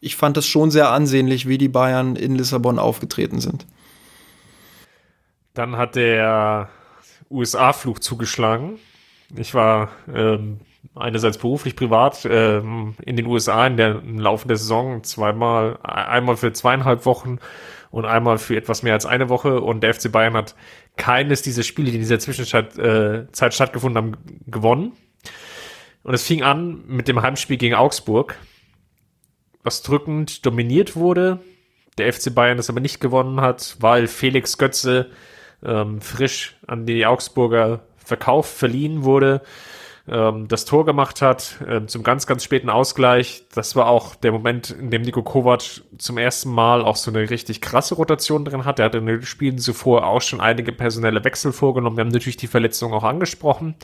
ich 0.00 0.16
fand 0.16 0.36
es 0.36 0.46
schon 0.46 0.70
sehr 0.70 0.90
ansehnlich, 0.90 1.48
wie 1.48 1.58
die 1.58 1.68
Bayern 1.68 2.16
in 2.16 2.34
Lissabon 2.34 2.78
aufgetreten 2.78 3.40
sind. 3.40 3.66
Dann 5.54 5.76
hat 5.76 5.96
der 5.96 6.68
USA-Flug 7.30 8.02
zugeschlagen. 8.02 8.78
Ich 9.36 9.54
war 9.54 9.90
ähm, 10.12 10.60
einerseits 10.94 11.38
beruflich, 11.38 11.76
privat 11.76 12.26
ähm, 12.30 12.94
in 13.04 13.16
den 13.16 13.26
USA 13.26 13.66
in 13.66 13.76
der 13.76 14.00
im 14.00 14.18
Laufe 14.18 14.46
der 14.48 14.56
Saison 14.56 15.02
zweimal, 15.02 15.78
einmal 15.82 16.36
für 16.36 16.52
zweieinhalb 16.52 17.04
Wochen 17.06 17.38
und 17.90 18.04
einmal 18.04 18.38
für 18.38 18.56
etwas 18.56 18.82
mehr 18.82 18.94
als 18.94 19.06
eine 19.06 19.28
Woche. 19.28 19.60
Und 19.60 19.82
der 19.82 19.94
FC 19.94 20.10
Bayern 20.10 20.34
hat 20.34 20.54
keines 20.96 21.42
dieser 21.42 21.62
Spiele, 21.62 21.90
die 21.90 21.96
in 21.96 22.02
dieser 22.02 22.18
Zwischenzeit 22.18 22.78
äh, 22.78 23.30
Zeit 23.32 23.54
stattgefunden 23.54 23.96
haben, 23.96 24.16
gewonnen. 24.46 24.92
Und 26.02 26.14
es 26.14 26.22
fing 26.22 26.42
an 26.42 26.84
mit 26.86 27.08
dem 27.08 27.22
Heimspiel 27.22 27.56
gegen 27.56 27.74
Augsburg, 27.74 28.36
was 29.62 29.82
drückend 29.82 30.46
dominiert 30.46 30.94
wurde. 30.94 31.40
Der 31.98 32.12
FC 32.12 32.32
Bayern 32.34 32.58
das 32.58 32.70
aber 32.70 32.80
nicht 32.80 33.00
gewonnen 33.00 33.40
hat, 33.40 33.76
weil 33.80 34.06
Felix 34.06 34.58
Götze 34.58 35.10
ähm, 35.64 36.00
frisch 36.00 36.56
an 36.66 36.86
die 36.86 37.06
Augsburger 37.06 37.80
verkauft, 37.96 38.56
verliehen 38.56 39.04
wurde 39.04 39.42
ähm, 40.08 40.46
das 40.48 40.64
Tor 40.64 40.84
gemacht 40.84 41.20
hat, 41.22 41.60
äh, 41.66 41.84
zum 41.86 42.02
ganz, 42.02 42.26
ganz 42.26 42.44
späten 42.44 42.70
Ausgleich. 42.70 43.44
Das 43.54 43.74
war 43.76 43.88
auch 43.88 44.14
der 44.14 44.32
Moment, 44.32 44.70
in 44.70 44.90
dem 44.90 45.02
Nico 45.02 45.22
Kovac 45.22 45.82
zum 45.98 46.18
ersten 46.18 46.50
Mal 46.50 46.82
auch 46.82 46.96
so 46.96 47.10
eine 47.10 47.28
richtig 47.28 47.60
krasse 47.60 47.94
Rotation 47.94 48.44
drin 48.44 48.64
hat. 48.64 48.78
Er 48.78 48.86
hat 48.86 48.94
in 48.94 49.06
den 49.06 49.22
Spielen 49.22 49.58
zuvor 49.58 50.06
auch 50.06 50.22
schon 50.22 50.40
einige 50.40 50.72
personelle 50.72 51.24
Wechsel 51.24 51.52
vorgenommen. 51.52 51.96
Wir 51.96 52.04
haben 52.04 52.12
natürlich 52.12 52.36
die 52.36 52.46
Verletzung 52.46 52.92
auch 52.92 53.04
angesprochen. 53.04 53.74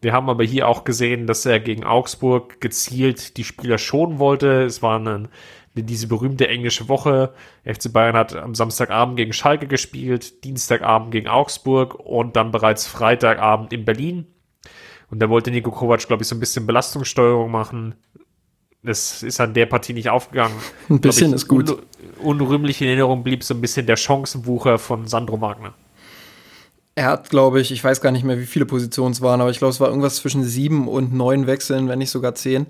Wir 0.00 0.12
haben 0.12 0.28
aber 0.28 0.44
hier 0.44 0.68
auch 0.68 0.84
gesehen, 0.84 1.26
dass 1.26 1.46
er 1.46 1.58
gegen 1.58 1.84
Augsburg 1.84 2.60
gezielt 2.60 3.36
die 3.38 3.44
Spieler 3.44 3.78
schonen 3.78 4.18
wollte. 4.18 4.62
Es 4.62 4.82
war 4.82 5.00
eine, 5.00 5.30
diese 5.82 6.06
berühmte 6.06 6.48
englische 6.48 6.88
Woche. 6.88 7.34
FC 7.64 7.92
Bayern 7.92 8.16
hat 8.16 8.34
am 8.34 8.54
Samstagabend 8.54 9.16
gegen 9.16 9.32
Schalke 9.32 9.66
gespielt, 9.66 10.44
Dienstagabend 10.44 11.10
gegen 11.10 11.28
Augsburg 11.28 11.94
und 11.94 12.36
dann 12.36 12.50
bereits 12.50 12.86
Freitagabend 12.86 13.72
in 13.72 13.84
Berlin. 13.84 14.26
Und 15.10 15.20
da 15.20 15.28
wollte 15.28 15.50
Nico 15.50 15.70
Kovac, 15.70 16.06
glaube 16.06 16.22
ich, 16.22 16.28
so 16.28 16.34
ein 16.34 16.40
bisschen 16.40 16.66
Belastungssteuerung 16.66 17.50
machen. 17.50 17.94
Das 18.82 19.22
ist 19.22 19.40
an 19.40 19.54
der 19.54 19.66
Partie 19.66 19.92
nicht 19.92 20.10
aufgegangen. 20.10 20.54
Ein 20.88 21.00
bisschen 21.00 21.30
ich, 21.30 21.36
ist 21.36 21.48
gut. 21.48 21.70
Un 21.70 21.78
unrühmlich 22.40 22.80
in 22.80 22.86
Erinnerung 22.86 23.24
blieb 23.24 23.42
so 23.42 23.52
ein 23.52 23.60
bisschen 23.60 23.84
der 23.84 23.96
Chancenwucher 23.96 24.78
von 24.78 25.06
Sandro 25.08 25.40
Wagner. 25.40 25.74
Er 26.94 27.06
hat, 27.06 27.28
glaube 27.28 27.60
ich, 27.60 27.72
ich 27.72 27.84
weiß 27.84 28.00
gar 28.00 28.10
nicht 28.10 28.24
mehr, 28.24 28.38
wie 28.38 28.46
viele 28.46 28.64
Positionen 28.64 29.12
es 29.12 29.20
waren, 29.20 29.40
aber 29.40 29.50
ich 29.50 29.58
glaube, 29.58 29.72
es 29.72 29.80
war 29.80 29.88
irgendwas 29.88 30.16
zwischen 30.16 30.44
sieben 30.44 30.88
und 30.88 31.12
neun 31.12 31.46
Wechseln, 31.46 31.88
wenn 31.88 31.98
nicht 31.98 32.10
sogar 32.10 32.34
zehn. 32.34 32.66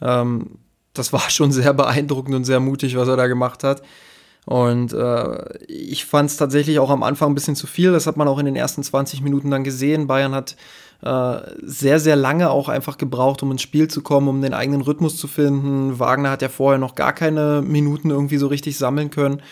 Ähm, 0.00 0.58
das 0.94 1.12
war 1.12 1.28
schon 1.30 1.52
sehr 1.52 1.74
beeindruckend 1.74 2.34
und 2.34 2.44
sehr 2.44 2.60
mutig, 2.60 2.96
was 2.96 3.08
er 3.08 3.16
da 3.16 3.26
gemacht 3.26 3.64
hat. 3.64 3.82
Und 4.46 4.92
äh, 4.92 5.58
ich 5.66 6.04
fand 6.04 6.30
es 6.30 6.36
tatsächlich 6.36 6.78
auch 6.78 6.90
am 6.90 7.02
Anfang 7.02 7.30
ein 7.30 7.34
bisschen 7.34 7.56
zu 7.56 7.66
viel. 7.66 7.92
Das 7.92 8.06
hat 8.06 8.16
man 8.16 8.28
auch 8.28 8.38
in 8.38 8.46
den 8.46 8.56
ersten 8.56 8.82
20 8.82 9.22
Minuten 9.22 9.50
dann 9.50 9.64
gesehen. 9.64 10.06
Bayern 10.06 10.34
hat 10.34 10.56
äh, 11.02 11.38
sehr, 11.62 11.98
sehr 11.98 12.16
lange 12.16 12.50
auch 12.50 12.68
einfach 12.68 12.98
gebraucht, 12.98 13.42
um 13.42 13.52
ins 13.52 13.62
Spiel 13.62 13.88
zu 13.88 14.02
kommen, 14.02 14.28
um 14.28 14.42
den 14.42 14.54
eigenen 14.54 14.82
Rhythmus 14.82 15.16
zu 15.16 15.28
finden. 15.28 15.98
Wagner 15.98 16.30
hat 16.30 16.42
ja 16.42 16.48
vorher 16.48 16.78
noch 16.78 16.94
gar 16.94 17.12
keine 17.12 17.62
Minuten 17.62 18.10
irgendwie 18.10 18.36
so 18.36 18.46
richtig 18.46 18.76
sammeln 18.76 19.10
können, 19.10 19.42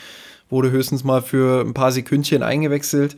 wurde 0.50 0.70
höchstens 0.70 1.04
mal 1.04 1.22
für 1.22 1.62
ein 1.62 1.74
paar 1.74 1.92
Sekündchen 1.92 2.42
eingewechselt. 2.42 3.16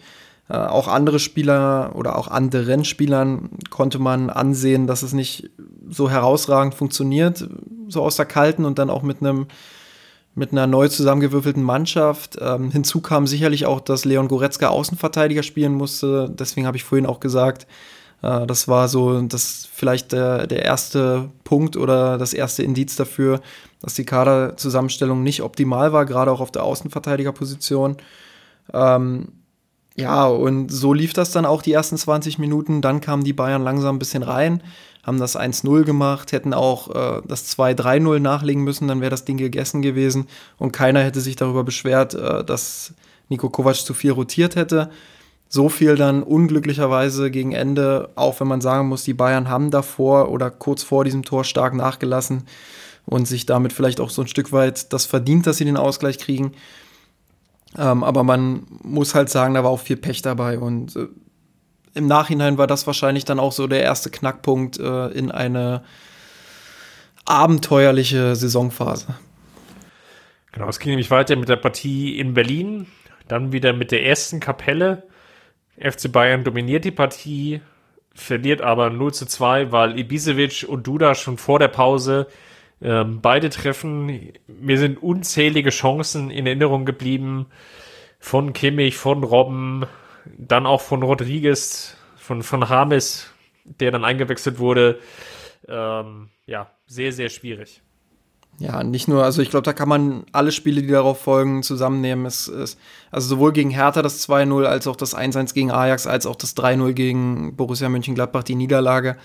Äh, 0.48 0.56
auch 0.56 0.88
andere 0.88 1.18
Spieler 1.18 1.92
oder 1.94 2.18
auch 2.18 2.28
anderen 2.28 2.84
Spielern 2.84 3.50
konnte 3.70 3.98
man 3.98 4.28
ansehen, 4.30 4.86
dass 4.86 5.02
es 5.02 5.12
nicht 5.12 5.50
so 5.88 6.10
herausragend 6.10 6.74
funktioniert, 6.74 7.48
so 7.88 8.02
aus 8.02 8.16
der 8.16 8.26
Kalten 8.26 8.64
und 8.64 8.78
dann 8.78 8.90
auch 8.90 9.02
mit 9.02 9.20
einem 9.20 9.46
mit 10.36 10.50
einer 10.50 10.66
neu 10.66 10.88
zusammengewürfelten 10.88 11.62
Mannschaft. 11.62 12.36
Ähm, 12.40 12.72
hinzu 12.72 13.00
kam 13.00 13.26
sicherlich 13.28 13.66
auch, 13.66 13.80
dass 13.80 14.04
Leon 14.04 14.26
Goretzka 14.26 14.66
Außenverteidiger 14.66 15.44
spielen 15.44 15.74
musste. 15.74 16.28
Deswegen 16.28 16.66
habe 16.66 16.76
ich 16.76 16.82
vorhin 16.82 17.06
auch 17.06 17.20
gesagt, 17.20 17.68
äh, 18.20 18.44
das 18.46 18.66
war 18.66 18.88
so 18.88 19.20
das 19.22 19.68
vielleicht 19.72 20.12
der, 20.12 20.48
der 20.48 20.64
erste 20.64 21.30
Punkt 21.44 21.76
oder 21.76 22.18
das 22.18 22.34
erste 22.34 22.64
Indiz 22.64 22.96
dafür, 22.96 23.40
dass 23.80 23.94
die 23.94 24.04
Kaderzusammenstellung 24.04 25.22
nicht 25.22 25.42
optimal 25.42 25.92
war, 25.92 26.04
gerade 26.04 26.32
auch 26.32 26.40
auf 26.40 26.50
der 26.50 26.64
Außenverteidigerposition. 26.64 27.96
Ähm, 28.72 29.28
ja, 29.96 30.26
und 30.26 30.70
so 30.70 30.92
lief 30.92 31.12
das 31.12 31.30
dann 31.30 31.46
auch 31.46 31.62
die 31.62 31.72
ersten 31.72 31.96
20 31.96 32.38
Minuten. 32.38 32.82
Dann 32.82 33.00
kamen 33.00 33.24
die 33.24 33.32
Bayern 33.32 33.62
langsam 33.62 33.96
ein 33.96 33.98
bisschen 34.00 34.22
rein, 34.22 34.62
haben 35.02 35.18
das 35.18 35.38
1-0 35.38 35.84
gemacht, 35.84 36.32
hätten 36.32 36.52
auch 36.54 36.90
äh, 36.94 37.22
das 37.26 37.56
2-3-0 37.56 38.18
nachlegen 38.18 38.64
müssen, 38.64 38.88
dann 38.88 39.00
wäre 39.00 39.10
das 39.10 39.24
Ding 39.24 39.36
gegessen 39.36 39.82
gewesen 39.82 40.26
und 40.58 40.72
keiner 40.72 41.00
hätte 41.00 41.20
sich 41.20 41.36
darüber 41.36 41.64
beschwert, 41.64 42.14
äh, 42.14 42.44
dass 42.44 42.94
Nico 43.28 43.50
Kovac 43.50 43.76
zu 43.76 43.94
viel 43.94 44.12
rotiert 44.12 44.56
hätte 44.56 44.90
so 45.54 45.68
viel 45.68 45.94
dann 45.94 46.24
unglücklicherweise 46.24 47.30
gegen 47.30 47.52
Ende, 47.52 48.10
auch 48.16 48.40
wenn 48.40 48.48
man 48.48 48.60
sagen 48.60 48.88
muss, 48.88 49.04
die 49.04 49.14
Bayern 49.14 49.48
haben 49.48 49.70
davor 49.70 50.30
oder 50.30 50.50
kurz 50.50 50.82
vor 50.82 51.04
diesem 51.04 51.22
Tor 51.22 51.44
stark 51.44 51.74
nachgelassen 51.74 52.42
und 53.06 53.28
sich 53.28 53.46
damit 53.46 53.72
vielleicht 53.72 54.00
auch 54.00 54.10
so 54.10 54.22
ein 54.22 54.28
Stück 54.28 54.50
weit 54.50 54.92
das 54.92 55.06
verdient, 55.06 55.46
dass 55.46 55.58
sie 55.58 55.64
den 55.64 55.76
Ausgleich 55.76 56.18
kriegen. 56.18 56.52
Ähm, 57.76 58.04
aber 58.04 58.22
man 58.22 58.66
muss 58.82 59.14
halt 59.14 59.30
sagen, 59.30 59.54
da 59.54 59.64
war 59.64 59.70
auch 59.70 59.80
viel 59.80 59.96
Pech 59.96 60.22
dabei 60.22 60.58
und 60.58 60.94
äh, 60.96 61.08
im 61.94 62.06
Nachhinein 62.06 62.58
war 62.58 62.66
das 62.66 62.86
wahrscheinlich 62.86 63.24
dann 63.24 63.38
auch 63.38 63.52
so 63.52 63.66
der 63.66 63.82
erste 63.82 64.10
Knackpunkt 64.10 64.78
äh, 64.78 65.08
in 65.08 65.30
eine 65.30 65.82
abenteuerliche 67.24 68.36
Saisonphase. 68.36 69.14
Genau, 70.52 70.68
es 70.68 70.78
ging 70.78 70.90
nämlich 70.90 71.10
weiter 71.10 71.36
mit 71.36 71.48
der 71.48 71.56
Partie 71.56 72.18
in 72.18 72.34
Berlin, 72.34 72.86
dann 73.28 73.52
wieder 73.52 73.72
mit 73.72 73.90
der 73.90 74.04
ersten 74.04 74.40
Kapelle 74.40 75.04
FC 75.78 76.10
Bayern 76.10 76.44
dominiert 76.44 76.84
die 76.84 76.90
Partie, 76.90 77.60
verliert 78.14 78.60
aber 78.60 78.90
0 78.90 79.12
zu 79.12 79.26
2, 79.26 79.72
weil 79.72 79.98
Ibisevic 79.98 80.66
und 80.68 80.86
Duda 80.86 81.14
schon 81.14 81.36
vor 81.36 81.58
der 81.58 81.68
Pause 81.68 82.28
ähm, 82.82 83.20
beide 83.20 83.50
treffen. 83.50 84.32
Mir 84.46 84.78
sind 84.78 85.02
unzählige 85.02 85.70
Chancen 85.70 86.30
in 86.30 86.46
Erinnerung 86.46 86.84
geblieben 86.84 87.46
von 88.18 88.52
Kimmich, 88.52 88.96
von 88.96 89.22
Robben, 89.22 89.86
dann 90.38 90.66
auch 90.66 90.80
von 90.80 91.02
Rodriguez, 91.02 91.96
von, 92.16 92.42
von 92.42 92.68
Hames, 92.68 93.30
der 93.64 93.90
dann 93.90 94.04
eingewechselt 94.04 94.58
wurde. 94.58 94.98
Ähm, 95.68 96.30
ja, 96.46 96.70
sehr, 96.86 97.12
sehr 97.12 97.28
schwierig. 97.28 97.82
Ja, 98.58 98.84
nicht 98.84 99.08
nur, 99.08 99.24
also 99.24 99.42
ich 99.42 99.50
glaube, 99.50 99.64
da 99.64 99.72
kann 99.72 99.88
man 99.88 100.24
alle 100.32 100.52
Spiele, 100.52 100.80
die 100.80 100.88
darauf 100.88 101.20
folgen, 101.20 101.62
zusammennehmen. 101.62 102.24
Es, 102.24 102.46
es, 102.46 102.78
also 103.10 103.28
sowohl 103.28 103.52
gegen 103.52 103.70
Hertha 103.70 104.00
das 104.00 104.28
2-0, 104.28 104.64
als 104.64 104.86
auch 104.86 104.96
das 104.96 105.16
1-1 105.16 105.54
gegen 105.54 105.72
Ajax, 105.72 106.06
als 106.06 106.24
auch 106.26 106.36
das 106.36 106.56
3-0 106.56 106.92
gegen 106.92 107.56
Borussia 107.56 107.88
Mönchengladbach, 107.88 108.44
die 108.44 108.54
Niederlage. 108.54 109.16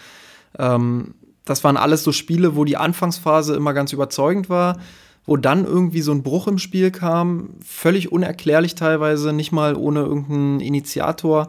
Ähm, 0.57 1.13
das 1.49 1.63
waren 1.63 1.77
alles 1.77 2.03
so 2.03 2.11
Spiele, 2.11 2.55
wo 2.55 2.63
die 2.63 2.77
Anfangsphase 2.77 3.55
immer 3.55 3.73
ganz 3.73 3.91
überzeugend 3.91 4.49
war, 4.49 4.77
wo 5.25 5.35
dann 5.35 5.65
irgendwie 5.65 6.01
so 6.01 6.11
ein 6.11 6.21
Bruch 6.21 6.47
im 6.47 6.59
Spiel 6.59 6.91
kam, 6.91 7.49
völlig 7.65 8.11
unerklärlich 8.11 8.75
teilweise, 8.75 9.33
nicht 9.33 9.51
mal 9.51 9.75
ohne 9.75 10.01
irgendeinen 10.01 10.59
Initiator 10.59 11.47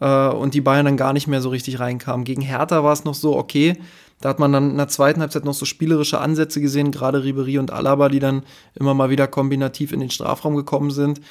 äh, 0.00 0.28
und 0.28 0.52
die 0.52 0.60
Bayern 0.60 0.84
dann 0.84 0.96
gar 0.98 1.14
nicht 1.14 1.28
mehr 1.28 1.40
so 1.40 1.48
richtig 1.48 1.80
reinkamen. 1.80 2.26
Gegen 2.26 2.42
Hertha 2.42 2.84
war 2.84 2.92
es 2.92 3.04
noch 3.04 3.14
so, 3.14 3.34
okay, 3.34 3.78
da 4.20 4.28
hat 4.28 4.38
man 4.38 4.52
dann 4.52 4.70
in 4.72 4.76
der 4.76 4.88
zweiten 4.88 5.22
Halbzeit 5.22 5.46
noch 5.46 5.54
so 5.54 5.64
spielerische 5.64 6.20
Ansätze 6.20 6.60
gesehen, 6.60 6.90
gerade 6.92 7.24
Ribery 7.24 7.58
und 7.58 7.70
Alaba, 7.70 8.10
die 8.10 8.20
dann 8.20 8.42
immer 8.74 8.92
mal 8.92 9.08
wieder 9.08 9.28
kombinativ 9.28 9.92
in 9.92 10.00
den 10.00 10.10
Strafraum 10.10 10.56
gekommen 10.56 10.90
sind. 10.90 11.22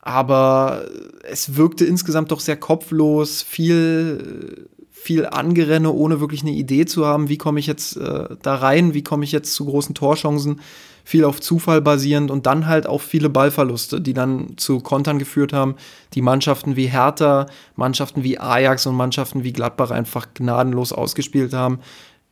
Aber 0.00 0.84
es 1.22 1.56
wirkte 1.56 1.84
insgesamt 1.84 2.30
doch 2.30 2.40
sehr 2.40 2.56
kopflos, 2.56 3.42
viel, 3.42 4.68
viel 5.04 5.26
Angerenne, 5.26 5.92
ohne 5.92 6.18
wirklich 6.20 6.40
eine 6.40 6.52
Idee 6.52 6.86
zu 6.86 7.04
haben, 7.04 7.28
wie 7.28 7.36
komme 7.36 7.60
ich 7.60 7.66
jetzt 7.66 7.98
äh, 7.98 8.24
da 8.40 8.54
rein, 8.54 8.94
wie 8.94 9.04
komme 9.04 9.24
ich 9.24 9.32
jetzt 9.32 9.52
zu 9.52 9.66
großen 9.66 9.94
Torchancen, 9.94 10.62
viel 11.04 11.24
auf 11.24 11.42
Zufall 11.42 11.82
basierend 11.82 12.30
und 12.30 12.46
dann 12.46 12.66
halt 12.66 12.86
auch 12.86 13.02
viele 13.02 13.28
Ballverluste, 13.28 14.00
die 14.00 14.14
dann 14.14 14.56
zu 14.56 14.80
Kontern 14.80 15.18
geführt 15.18 15.52
haben, 15.52 15.74
die 16.14 16.22
Mannschaften 16.22 16.76
wie 16.76 16.86
Hertha, 16.86 17.48
Mannschaften 17.76 18.22
wie 18.22 18.38
Ajax 18.38 18.86
und 18.86 18.94
Mannschaften 18.94 19.44
wie 19.44 19.52
Gladbach 19.52 19.90
einfach 19.90 20.28
gnadenlos 20.32 20.94
ausgespielt 20.94 21.52
haben. 21.52 21.80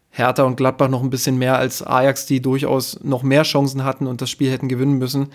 Hertha 0.09 0.45
und 0.45 0.57
Gladbach 0.57 0.89
noch 0.89 1.03
ein 1.03 1.11
bisschen 1.11 1.37
mehr 1.37 1.59
als 1.59 1.83
Ajax, 1.83 2.25
die 2.25 2.41
durchaus 2.41 2.99
noch 3.03 3.23
mehr 3.23 3.43
Chancen 3.43 3.85
hatten 3.85 4.07
und 4.07 4.23
das 4.23 4.31
Spiel 4.31 4.51
hätten 4.51 4.69
gewinnen 4.69 4.97
müssen. 4.97 5.29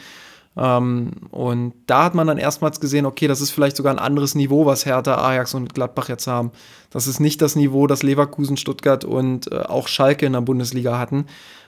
Ähm, 0.57 1.11
und 1.29 1.73
da 1.85 2.05
hat 2.05 2.15
man 2.15 2.27
dann 2.27 2.39
erstmals 2.39 2.79
gesehen, 2.79 3.05
okay, 3.05 3.27
das 3.27 3.41
ist 3.41 3.51
vielleicht 3.51 3.77
sogar 3.77 3.93
ein 3.93 3.99
anderes 3.99 4.33
Niveau, 4.33 4.65
was 4.65 4.85
Hertha, 4.85 5.23
Ajax 5.23 5.53
und 5.53 5.73
Gladbach 5.75 6.09
jetzt 6.09 6.25
haben. 6.27 6.51
Das 6.89 7.05
ist 7.05 7.19
nicht 7.19 7.41
das 7.41 7.55
Niveau, 7.55 7.85
das 7.85 8.01
Leverkusen, 8.01 8.57
Stuttgart 8.57 9.05
und 9.05 9.51
äh, 9.51 9.59
auch 9.59 9.87
Schalke 9.87 10.25
in 10.25 10.33
der 10.33 10.41
Bundesliga 10.41 10.97
hatten. 10.97 11.27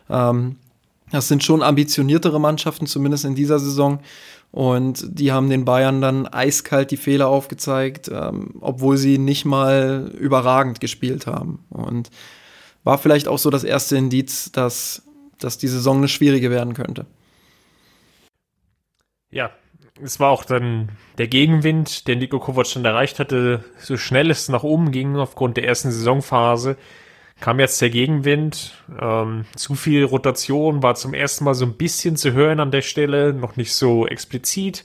Ähm, 0.09 0.55
das 1.11 1.27
sind 1.27 1.43
schon 1.43 1.61
ambitioniertere 1.61 2.39
Mannschaften, 2.39 2.87
zumindest 2.87 3.25
in 3.25 3.35
dieser 3.35 3.59
Saison. 3.59 3.99
Und 4.51 5.05
die 5.07 5.31
haben 5.31 5.49
den 5.49 5.65
Bayern 5.65 6.01
dann 6.01 6.25
eiskalt 6.25 6.89
die 6.89 6.97
Fehler 6.97 7.27
aufgezeigt, 7.27 8.09
ähm, 8.11 8.55
obwohl 8.61 8.97
sie 8.97 9.19
nicht 9.19 9.45
mal 9.45 10.11
überragend 10.17 10.79
gespielt 10.79 11.27
haben. 11.27 11.59
Und 11.69 12.09
war 12.83 12.97
vielleicht 12.97 13.27
auch 13.27 13.37
so 13.37 13.51
das 13.51 13.63
erste 13.63 13.97
Indiz, 13.97 14.51
dass, 14.51 15.03
dass 15.39 15.59
die 15.59 15.67
Saison 15.67 15.97
eine 15.97 16.07
schwierige 16.07 16.49
werden 16.49 16.73
könnte. 16.73 17.05
Ja, 19.32 19.51
es 20.01 20.19
war 20.19 20.32
auch 20.32 20.43
dann 20.43 20.89
der 21.17 21.27
Gegenwind, 21.27 22.07
den 22.07 22.19
Nico 22.19 22.39
Kovac 22.39 22.73
dann 22.73 22.86
erreicht 22.86 23.19
hatte, 23.19 23.63
so 23.77 23.97
schnell 23.97 24.32
es 24.32 24.49
nach 24.49 24.63
oben 24.63 24.91
ging 24.91 25.17
aufgrund 25.17 25.57
der 25.57 25.65
ersten 25.65 25.91
Saisonphase, 25.91 26.77
kam 27.39 27.59
jetzt 27.59 27.82
der 27.82 27.89
Gegenwind. 27.89 28.73
Ähm, 28.99 29.45
zu 29.55 29.75
viel 29.75 30.03
Rotation 30.03 30.84
war 30.84 30.95
zum 30.95 31.13
ersten 31.13 31.45
Mal 31.45 31.53
so 31.53 31.65
ein 31.65 31.77
bisschen 31.77 32.15
zu 32.15 32.34
hören 32.34 32.59
an 32.59 32.71
der 32.71 32.82
Stelle, 32.82 33.34
noch 33.34 33.55
nicht 33.55 33.73
so 33.73 34.07
explizit, 34.07 34.84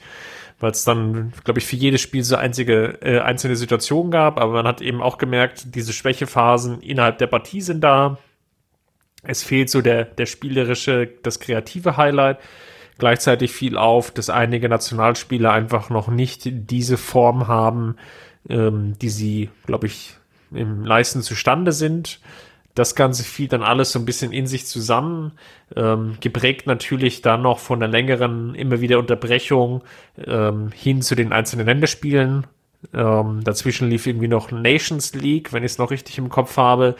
weil 0.61 0.72
es 0.72 0.84
dann, 0.84 1.32
glaube 1.45 1.61
ich, 1.61 1.66
für 1.66 1.76
jedes 1.76 2.01
Spiel 2.01 2.22
so 2.22 2.36
einzige 2.36 2.99
äh, 3.03 3.20
einzelne 3.20 3.57
Situationen 3.57 4.11
gab. 4.11 4.38
Aber 4.38 4.53
man 4.53 4.66
hat 4.66 4.80
eben 4.80 5.03
auch 5.03 5.18
gemerkt, 5.18 5.74
diese 5.74 5.92
Schwächephasen 5.92 6.80
innerhalb 6.80 7.18
der 7.18 7.26
Partie 7.28 7.61
sind 7.61 7.80
da. 7.82 8.18
Es 9.22 9.42
fehlt 9.42 9.70
so 9.70 9.80
der, 9.80 10.05
der 10.05 10.26
spielerische, 10.26 11.09
das 11.22 11.40
kreative 11.40 11.97
Highlight. 11.97 12.38
Gleichzeitig 12.99 13.53
fiel 13.53 13.76
auf, 13.76 14.11
dass 14.11 14.30
einige 14.30 14.68
Nationalspieler 14.68 15.53
einfach 15.53 15.90
noch 15.90 16.09
nicht 16.09 16.42
diese 16.45 16.97
Form 16.97 17.49
haben, 17.49 17.97
ähm, 18.49 18.95
die 19.01 19.09
sie, 19.09 19.51
glaube 19.66 19.86
ich, 19.86 20.16
im 20.53 20.84
Leisten 20.84 21.22
zustande 21.22 21.72
sind. 21.72 22.20
Das 22.74 22.95
Ganze 22.95 23.22
fiel 23.22 23.49
dann 23.49 23.62
alles 23.62 23.92
so 23.92 23.99
ein 23.99 24.05
bisschen 24.05 24.32
in 24.32 24.47
sich 24.47 24.66
zusammen, 24.66 25.32
ähm, 25.76 26.16
geprägt 26.20 26.66
natürlich 26.66 27.22
dann 27.22 27.42
noch 27.42 27.59
von 27.61 27.80
der 27.80 27.88
längeren, 27.88 28.55
immer 28.55 28.80
wieder 28.80 28.99
Unterbrechung 28.99 29.82
ähm, 30.24 30.70
hin 30.72 31.03
zu 31.03 31.14
den 31.14 31.32
einzelnen 31.32 31.66
Länderspielen. 31.66 32.47
Ähm, 32.92 33.42
dazwischen 33.45 33.88
lief 33.90 34.07
irgendwie 34.07 34.28
noch 34.28 34.51
Nations 34.51 35.14
League, 35.14 35.53
wenn 35.53 35.62
ich 35.62 35.72
es 35.72 35.78
noch 35.78 35.90
richtig 35.90 36.18
im 36.18 36.28
Kopf 36.28 36.57
habe, 36.57 36.97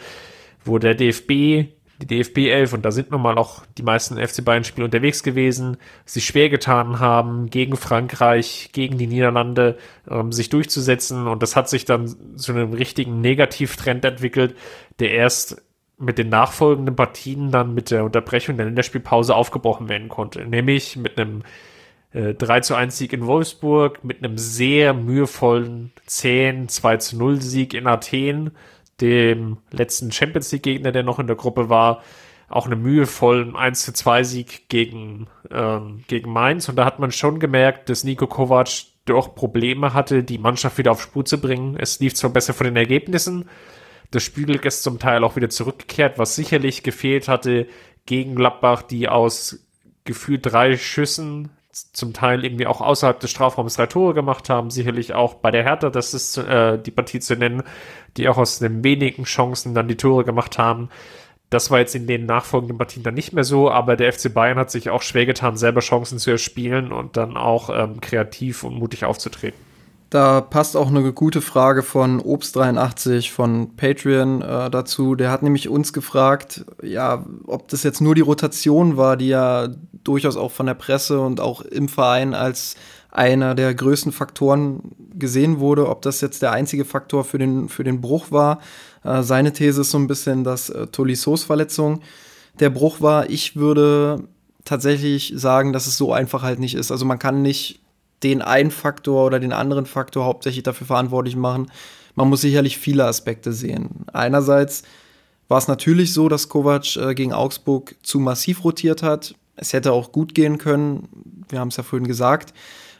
wo 0.63 0.79
der 0.79 0.95
DFB 0.95 1.69
die 2.01 2.07
DFB 2.07 2.49
11 2.49 2.73
und 2.73 2.83
da 2.83 2.91
sind 2.91 3.11
nun 3.11 3.21
mal 3.21 3.37
auch 3.37 3.65
die 3.77 3.83
meisten 3.83 4.17
FC 4.17 4.43
Bayern 4.43 4.63
Spiele 4.63 4.85
unterwegs 4.85 5.23
gewesen, 5.23 5.77
sich 6.05 6.25
schwer 6.25 6.49
getan 6.49 6.99
haben, 6.99 7.49
gegen 7.49 7.77
Frankreich, 7.77 8.69
gegen 8.73 8.97
die 8.97 9.07
Niederlande 9.07 9.77
ähm, 10.09 10.31
sich 10.31 10.49
durchzusetzen. 10.49 11.27
Und 11.27 11.41
das 11.41 11.55
hat 11.55 11.69
sich 11.69 11.85
dann 11.85 12.37
zu 12.37 12.51
einem 12.51 12.73
richtigen 12.73 13.21
Negativtrend 13.21 14.03
entwickelt, 14.03 14.55
der 14.99 15.11
erst 15.11 15.61
mit 15.97 16.17
den 16.17 16.29
nachfolgenden 16.29 16.95
Partien 16.95 17.51
dann 17.51 17.73
mit 17.73 17.91
der 17.91 18.03
Unterbrechung 18.03 18.57
der 18.57 18.65
Länderspielpause 18.65 19.33
aufgebrochen 19.33 19.87
werden 19.87 20.09
konnte, 20.09 20.45
nämlich 20.45 20.97
mit 20.97 21.17
einem 21.17 21.43
äh, 22.11 22.33
3 22.33 22.61
zu 22.61 22.75
1 22.75 22.97
Sieg 22.97 23.13
in 23.13 23.25
Wolfsburg, 23.25 24.03
mit 24.03 24.23
einem 24.23 24.37
sehr 24.37 24.93
mühevollen 24.93 25.91
10 26.05 26.67
2 26.67 26.97
zu 26.97 27.17
0 27.17 27.41
Sieg 27.41 27.73
in 27.73 27.87
Athen, 27.87 28.51
dem 29.01 29.57
letzten 29.71 30.11
Champions 30.11 30.51
League 30.51 30.63
Gegner, 30.63 30.91
der 30.91 31.03
noch 31.03 31.19
in 31.19 31.27
der 31.27 31.35
Gruppe 31.35 31.69
war, 31.69 32.01
auch 32.47 32.67
eine 32.67 32.75
mühevollen 32.75 33.55
1 33.55 33.83
zu 33.83 33.93
2 33.93 34.23
Sieg 34.23 34.69
gegen, 34.69 35.27
ähm, 35.51 36.03
gegen 36.07 36.31
Mainz. 36.31 36.69
Und 36.69 36.75
da 36.75 36.85
hat 36.85 36.99
man 36.99 37.11
schon 37.11 37.39
gemerkt, 37.39 37.89
dass 37.89 38.03
Nico 38.03 38.27
Kovac 38.27 38.69
doch 39.05 39.35
Probleme 39.35 39.93
hatte, 39.93 40.23
die 40.23 40.37
Mannschaft 40.37 40.77
wieder 40.77 40.91
auf 40.91 41.01
Spur 41.01 41.25
zu 41.25 41.39
bringen. 41.39 41.75
Es 41.79 41.99
lief 41.99 42.13
zwar 42.13 42.29
besser 42.29 42.53
von 42.53 42.65
den 42.65 42.75
Ergebnissen, 42.75 43.49
das 44.11 44.23
Spielglück 44.23 44.65
ist 44.65 44.83
zum 44.83 44.99
Teil 44.99 45.23
auch 45.23 45.35
wieder 45.35 45.49
zurückgekehrt, 45.49 46.17
was 46.17 46.35
sicherlich 46.35 46.83
gefehlt 46.83 47.27
hatte 47.27 47.67
gegen 48.05 48.35
Gladbach, 48.35 48.81
die 48.81 49.09
aus 49.09 49.67
gefühlt 50.03 50.45
drei 50.45 50.77
Schüssen 50.77 51.49
zum 51.75 52.13
Teil 52.13 52.45
irgendwie 52.45 52.67
auch 52.67 52.79
außerhalb 52.79 53.19
des 53.19 53.31
Strafraums 53.31 53.75
drei 53.75 53.85
Tore 53.85 54.13
gemacht 54.13 54.49
haben, 54.49 54.69
sicherlich 54.69 55.13
auch 55.13 55.35
bei 55.35 55.51
der 55.51 55.63
Hertha, 55.63 55.89
das 55.89 56.13
ist 56.13 56.37
äh, 56.37 56.79
die 56.81 56.91
Partie 56.91 57.19
zu 57.19 57.35
nennen, 57.35 57.63
die 58.15 58.29
auch 58.29 58.37
aus 58.37 58.59
den 58.59 58.83
wenigen 58.83 59.25
Chancen 59.25 59.73
dann 59.73 59.87
die 59.89 59.97
Tore 59.97 60.23
gemacht 60.23 60.57
haben. 60.57 60.89
Das 61.49 61.71
war 61.71 61.79
jetzt 61.79 61.93
in 61.93 62.07
den 62.07 62.25
nachfolgenden 62.25 62.77
Partien 62.77 63.03
dann 63.03 63.13
nicht 63.13 63.33
mehr 63.33 63.43
so, 63.43 63.69
aber 63.69 63.97
der 63.97 64.11
FC 64.11 64.33
Bayern 64.33 64.57
hat 64.57 64.71
sich 64.71 64.89
auch 64.89 65.01
schwer 65.01 65.25
getan, 65.25 65.57
selber 65.57 65.81
Chancen 65.81 66.17
zu 66.17 66.31
erspielen 66.31 66.91
und 66.91 67.17
dann 67.17 67.35
auch 67.37 67.69
ähm, 67.69 67.99
kreativ 67.99 68.63
und 68.63 68.75
mutig 68.75 69.03
aufzutreten. 69.03 69.59
Da 70.15 70.39
passt 70.39 70.77
auch 70.77 70.87
eine 70.87 71.11
gute 71.11 71.41
Frage 71.41 71.83
von 71.83 72.21
Obst83 72.21 73.31
von 73.33 73.75
Patreon 73.75 74.41
äh, 74.41 74.69
dazu. 74.69 75.15
Der 75.15 75.29
hat 75.29 75.43
nämlich 75.43 75.67
uns 75.67 75.91
gefragt, 75.91 76.63
ja, 76.81 77.25
ob 77.47 77.67
das 77.67 77.83
jetzt 77.83 77.99
nur 77.99 78.15
die 78.15 78.21
Rotation 78.21 78.95
war, 78.95 79.17
die 79.17 79.27
ja 79.27 79.67
durchaus 80.05 80.37
auch 80.37 80.53
von 80.53 80.67
der 80.67 80.73
Presse 80.73 81.19
und 81.19 81.41
auch 81.41 81.59
im 81.63 81.89
Verein 81.89 82.33
als 82.33 82.75
einer 83.11 83.55
der 83.55 83.75
größten 83.75 84.13
Faktoren 84.13 84.95
gesehen 85.13 85.59
wurde, 85.59 85.89
ob 85.89 86.01
das 86.01 86.21
jetzt 86.21 86.41
der 86.41 86.53
einzige 86.53 86.85
Faktor 86.85 87.25
für 87.25 87.37
den, 87.37 87.67
für 87.67 87.83
den 87.83 87.99
Bruch 87.99 88.31
war. 88.31 88.61
Äh, 89.03 89.21
seine 89.21 89.51
These 89.51 89.81
ist 89.81 89.91
so 89.91 89.97
ein 89.97 90.07
bisschen, 90.07 90.45
dass 90.45 90.69
äh, 90.69 90.87
Tolissos 90.87 91.43
Verletzung 91.43 91.99
der 92.61 92.69
Bruch 92.69 93.01
war. 93.01 93.29
Ich 93.29 93.57
würde 93.57 94.23
tatsächlich 94.63 95.33
sagen, 95.35 95.73
dass 95.73 95.87
es 95.87 95.97
so 95.97 96.13
einfach 96.13 96.41
halt 96.41 96.59
nicht 96.59 96.75
ist. 96.75 96.89
Also 96.89 97.03
man 97.03 97.19
kann 97.19 97.41
nicht 97.41 97.81
den 98.23 98.41
einen 98.41 98.71
Faktor 98.71 99.25
oder 99.25 99.39
den 99.39 99.53
anderen 99.53 99.85
Faktor 99.85 100.25
hauptsächlich 100.25 100.63
dafür 100.63 100.87
verantwortlich 100.87 101.35
machen. 101.35 101.71
Man 102.15 102.29
muss 102.29 102.41
sicherlich 102.41 102.77
viele 102.77 103.05
Aspekte 103.05 103.53
sehen. 103.53 104.05
Einerseits 104.13 104.83
war 105.47 105.57
es 105.57 105.67
natürlich 105.67 106.13
so, 106.13 106.29
dass 106.29 106.49
Kovac 106.49 106.95
äh, 106.95 107.13
gegen 107.13 107.33
Augsburg 107.33 107.95
zu 108.01 108.19
massiv 108.19 108.63
rotiert 108.63 109.03
hat. 109.03 109.35
Es 109.55 109.73
hätte 109.73 109.91
auch 109.91 110.11
gut 110.11 110.33
gehen 110.33 110.57
können, 110.57 111.07
wir 111.49 111.59
haben 111.59 111.69
es 111.69 111.77
ja 111.77 111.83
vorhin 111.83 112.07
gesagt. 112.07 112.53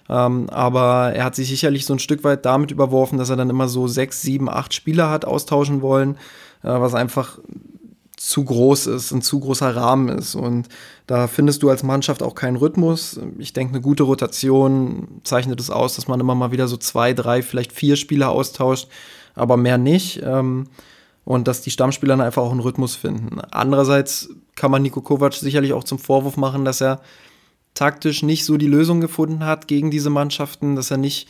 Ähm, 0.07 0.49
aber 0.51 1.13
er 1.13 1.23
hat 1.25 1.35
sich 1.35 1.47
sicherlich 1.47 1.85
so 1.85 1.93
ein 1.93 1.99
Stück 1.99 2.23
weit 2.23 2.45
damit 2.45 2.71
überworfen, 2.71 3.17
dass 3.17 3.29
er 3.29 3.37
dann 3.37 3.49
immer 3.49 3.67
so 3.67 3.87
sechs, 3.87 4.21
sieben, 4.21 4.49
acht 4.49 4.73
Spieler 4.73 5.09
hat 5.09 5.25
austauschen 5.25 5.81
wollen, 5.81 6.17
äh, 6.61 6.67
was 6.69 6.93
einfach 6.93 7.39
zu 8.25 8.43
groß 8.43 8.87
ist, 8.87 9.11
ein 9.11 9.21
zu 9.21 9.39
großer 9.39 9.75
Rahmen 9.75 10.09
ist. 10.09 10.33
Und 10.33 10.67
da 11.05 11.27
findest 11.27 11.61
du 11.61 11.69
als 11.69 11.83
Mannschaft 11.83 12.23
auch 12.23 12.33
keinen 12.33 12.55
Rhythmus. 12.55 13.19
Ich 13.37 13.53
denke, 13.53 13.73
eine 13.73 13.81
gute 13.81 14.01
Rotation 14.01 15.21
zeichnet 15.23 15.59
es 15.59 15.69
aus, 15.69 15.95
dass 15.95 16.07
man 16.07 16.19
immer 16.19 16.33
mal 16.33 16.51
wieder 16.51 16.67
so 16.67 16.75
zwei, 16.75 17.13
drei, 17.13 17.43
vielleicht 17.43 17.71
vier 17.71 17.95
Spieler 17.95 18.31
austauscht, 18.31 18.87
aber 19.35 19.57
mehr 19.57 19.77
nicht. 19.77 20.23
Ähm, 20.23 20.65
und 21.23 21.47
dass 21.47 21.61
die 21.61 21.71
Stammspieler 21.71 22.17
dann 22.17 22.25
einfach 22.25 22.41
auch 22.41 22.51
einen 22.51 22.61
Rhythmus 22.61 22.95
finden. 22.95 23.41
Andererseits 23.51 24.29
kann 24.55 24.71
man 24.71 24.81
Nico 24.81 25.01
Kovac 25.01 25.33
sicherlich 25.33 25.73
auch 25.73 25.83
zum 25.83 25.99
Vorwurf 25.99 26.37
machen, 26.37 26.65
dass 26.65 26.81
er 26.81 27.01
taktisch 27.75 28.23
nicht 28.23 28.43
so 28.45 28.57
die 28.57 28.67
Lösung 28.67 29.01
gefunden 29.01 29.45
hat 29.45 29.67
gegen 29.67 29.91
diese 29.91 30.09
Mannschaften, 30.09 30.75
dass 30.75 30.89
er 30.89 30.97
nicht 30.97 31.27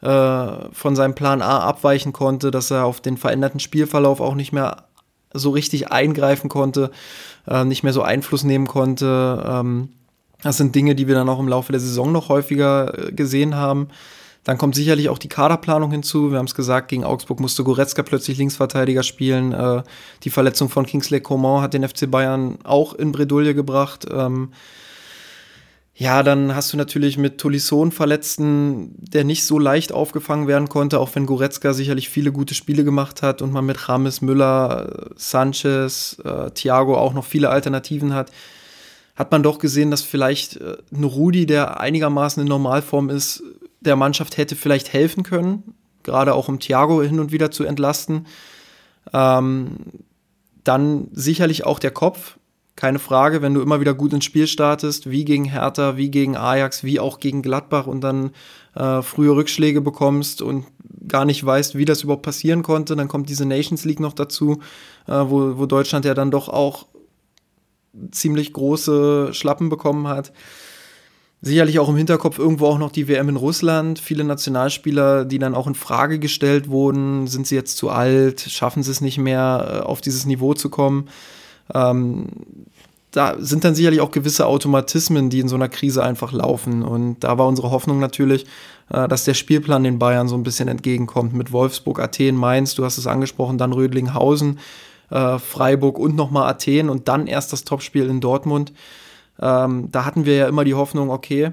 äh, 0.00 0.72
von 0.72 0.94
seinem 0.94 1.14
Plan 1.14 1.42
A 1.42 1.60
abweichen 1.60 2.12
konnte, 2.12 2.50
dass 2.50 2.70
er 2.70 2.84
auf 2.84 3.00
den 3.00 3.16
veränderten 3.16 3.60
Spielverlauf 3.60 4.20
auch 4.20 4.34
nicht 4.34 4.52
mehr 4.52 4.85
so 5.38 5.50
richtig 5.50 5.92
eingreifen 5.92 6.48
konnte, 6.48 6.90
äh, 7.46 7.64
nicht 7.64 7.82
mehr 7.82 7.92
so 7.92 8.02
Einfluss 8.02 8.44
nehmen 8.44 8.66
konnte. 8.66 9.44
Ähm, 9.46 9.90
das 10.42 10.56
sind 10.56 10.74
Dinge, 10.74 10.94
die 10.94 11.08
wir 11.08 11.14
dann 11.14 11.28
auch 11.28 11.40
im 11.40 11.48
Laufe 11.48 11.72
der 11.72 11.80
Saison 11.80 12.12
noch 12.12 12.28
häufiger 12.28 13.08
äh, 13.08 13.12
gesehen 13.12 13.54
haben. 13.54 13.88
Dann 14.44 14.58
kommt 14.58 14.76
sicherlich 14.76 15.08
auch 15.08 15.18
die 15.18 15.28
Kaderplanung 15.28 15.90
hinzu. 15.90 16.30
Wir 16.30 16.38
haben 16.38 16.46
es 16.46 16.54
gesagt, 16.54 16.86
gegen 16.86 17.02
Augsburg 17.02 17.40
musste 17.40 17.64
Goretzka 17.64 18.04
plötzlich 18.04 18.38
Linksverteidiger 18.38 19.02
spielen. 19.02 19.52
Äh, 19.52 19.82
die 20.22 20.30
Verletzung 20.30 20.68
von 20.68 20.86
Kingsley 20.86 21.20
Coman 21.20 21.62
hat 21.62 21.74
den 21.74 21.86
FC 21.86 22.08
Bayern 22.08 22.58
auch 22.62 22.94
in 22.94 23.10
Bredouille 23.10 23.54
gebracht. 23.54 24.06
Ähm, 24.08 24.50
ja, 25.98 26.22
dann 26.22 26.54
hast 26.54 26.74
du 26.74 26.76
natürlich 26.76 27.16
mit 27.16 27.38
Tolisso 27.38 27.90
Verletzten, 27.90 28.94
der 28.98 29.24
nicht 29.24 29.46
so 29.46 29.58
leicht 29.58 29.92
aufgefangen 29.92 30.46
werden 30.46 30.68
konnte, 30.68 31.00
auch 31.00 31.14
wenn 31.14 31.24
Goretzka 31.24 31.72
sicherlich 31.72 32.10
viele 32.10 32.32
gute 32.32 32.52
Spiele 32.54 32.84
gemacht 32.84 33.22
hat 33.22 33.40
und 33.40 33.50
man 33.50 33.64
mit 33.64 33.88
Rames, 33.88 34.20
Müller, 34.20 35.08
Sanchez, 35.16 36.18
äh, 36.22 36.50
Thiago 36.50 36.98
auch 36.98 37.14
noch 37.14 37.24
viele 37.24 37.48
Alternativen 37.48 38.12
hat, 38.12 38.30
hat 39.14 39.32
man 39.32 39.42
doch 39.42 39.58
gesehen, 39.58 39.90
dass 39.90 40.02
vielleicht 40.02 40.58
äh, 40.58 40.76
ein 40.92 41.04
Rudi, 41.04 41.46
der 41.46 41.80
einigermaßen 41.80 42.42
in 42.42 42.48
Normalform 42.48 43.08
ist, 43.08 43.42
der 43.80 43.96
Mannschaft 43.96 44.36
hätte 44.36 44.54
vielleicht 44.54 44.92
helfen 44.92 45.22
können, 45.22 45.74
gerade 46.02 46.34
auch 46.34 46.48
um 46.48 46.60
Thiago 46.60 47.02
hin 47.02 47.20
und 47.20 47.32
wieder 47.32 47.50
zu 47.50 47.64
entlasten. 47.64 48.26
Ähm, 49.14 49.76
dann 50.62 51.08
sicherlich 51.12 51.64
auch 51.64 51.78
der 51.78 51.92
Kopf, 51.92 52.36
keine 52.76 52.98
Frage, 52.98 53.40
wenn 53.40 53.54
du 53.54 53.62
immer 53.62 53.80
wieder 53.80 53.94
gut 53.94 54.12
ins 54.12 54.26
Spiel 54.26 54.46
startest, 54.46 55.10
wie 55.10 55.24
gegen 55.24 55.46
Hertha, 55.46 55.96
wie 55.96 56.10
gegen 56.10 56.36
Ajax, 56.36 56.84
wie 56.84 57.00
auch 57.00 57.18
gegen 57.18 57.40
Gladbach 57.40 57.86
und 57.86 58.02
dann 58.02 58.32
äh, 58.74 59.00
frühe 59.00 59.34
Rückschläge 59.34 59.80
bekommst 59.80 60.42
und 60.42 60.66
gar 61.08 61.24
nicht 61.24 61.44
weißt, 61.44 61.76
wie 61.76 61.86
das 61.86 62.02
überhaupt 62.02 62.22
passieren 62.22 62.62
konnte, 62.62 62.94
dann 62.94 63.08
kommt 63.08 63.30
diese 63.30 63.46
Nations 63.46 63.84
League 63.86 64.00
noch 64.00 64.12
dazu, 64.12 64.60
äh, 65.06 65.12
wo, 65.12 65.56
wo 65.56 65.64
Deutschland 65.64 66.04
ja 66.04 66.12
dann 66.12 66.30
doch 66.30 66.50
auch 66.50 66.86
ziemlich 68.10 68.52
große 68.52 69.32
Schlappen 69.32 69.70
bekommen 69.70 70.06
hat. 70.06 70.32
Sicherlich 71.40 71.78
auch 71.78 71.88
im 71.88 71.96
Hinterkopf 71.96 72.38
irgendwo 72.38 72.66
auch 72.66 72.78
noch 72.78 72.90
die 72.90 73.08
WM 73.08 73.28
in 73.28 73.36
Russland. 73.36 73.98
Viele 73.98 74.24
Nationalspieler, 74.24 75.24
die 75.24 75.38
dann 75.38 75.54
auch 75.54 75.66
in 75.66 75.74
Frage 75.74 76.18
gestellt 76.18 76.68
wurden. 76.68 77.26
Sind 77.26 77.46
sie 77.46 77.54
jetzt 77.54 77.76
zu 77.76 77.88
alt? 77.88 78.40
Schaffen 78.40 78.82
sie 78.82 78.90
es 78.90 79.00
nicht 79.00 79.18
mehr, 79.18 79.80
äh, 79.82 79.84
auf 79.84 80.00
dieses 80.00 80.26
Niveau 80.26 80.54
zu 80.54 80.68
kommen? 80.68 81.08
Ähm, 81.74 82.26
da 83.16 83.36
sind 83.38 83.64
dann 83.64 83.74
sicherlich 83.74 84.00
auch 84.00 84.10
gewisse 84.10 84.46
Automatismen, 84.46 85.30
die 85.30 85.40
in 85.40 85.48
so 85.48 85.56
einer 85.56 85.70
Krise 85.70 86.04
einfach 86.04 86.32
laufen. 86.32 86.82
Und 86.82 87.20
da 87.20 87.38
war 87.38 87.46
unsere 87.46 87.70
Hoffnung 87.70 87.98
natürlich, 87.98 88.44
äh, 88.90 89.08
dass 89.08 89.24
der 89.24 89.34
Spielplan 89.34 89.84
den 89.84 89.98
Bayern 89.98 90.28
so 90.28 90.34
ein 90.36 90.42
bisschen 90.42 90.68
entgegenkommt 90.68 91.32
mit 91.32 91.50
Wolfsburg, 91.50 91.98
Athen, 91.98 92.36
Mainz, 92.36 92.74
du 92.74 92.84
hast 92.84 92.98
es 92.98 93.06
angesprochen, 93.06 93.56
dann 93.56 93.72
Rödlinghausen, 93.72 94.58
äh, 95.10 95.38
Freiburg 95.38 95.98
und 95.98 96.14
nochmal 96.14 96.48
Athen 96.48 96.90
und 96.90 97.08
dann 97.08 97.26
erst 97.26 97.52
das 97.52 97.64
Topspiel 97.64 98.06
in 98.08 98.20
Dortmund. 98.20 98.72
Ähm, 99.40 99.88
da 99.90 100.04
hatten 100.04 100.26
wir 100.26 100.36
ja 100.36 100.48
immer 100.48 100.64
die 100.64 100.74
Hoffnung, 100.74 101.10
okay, 101.10 101.52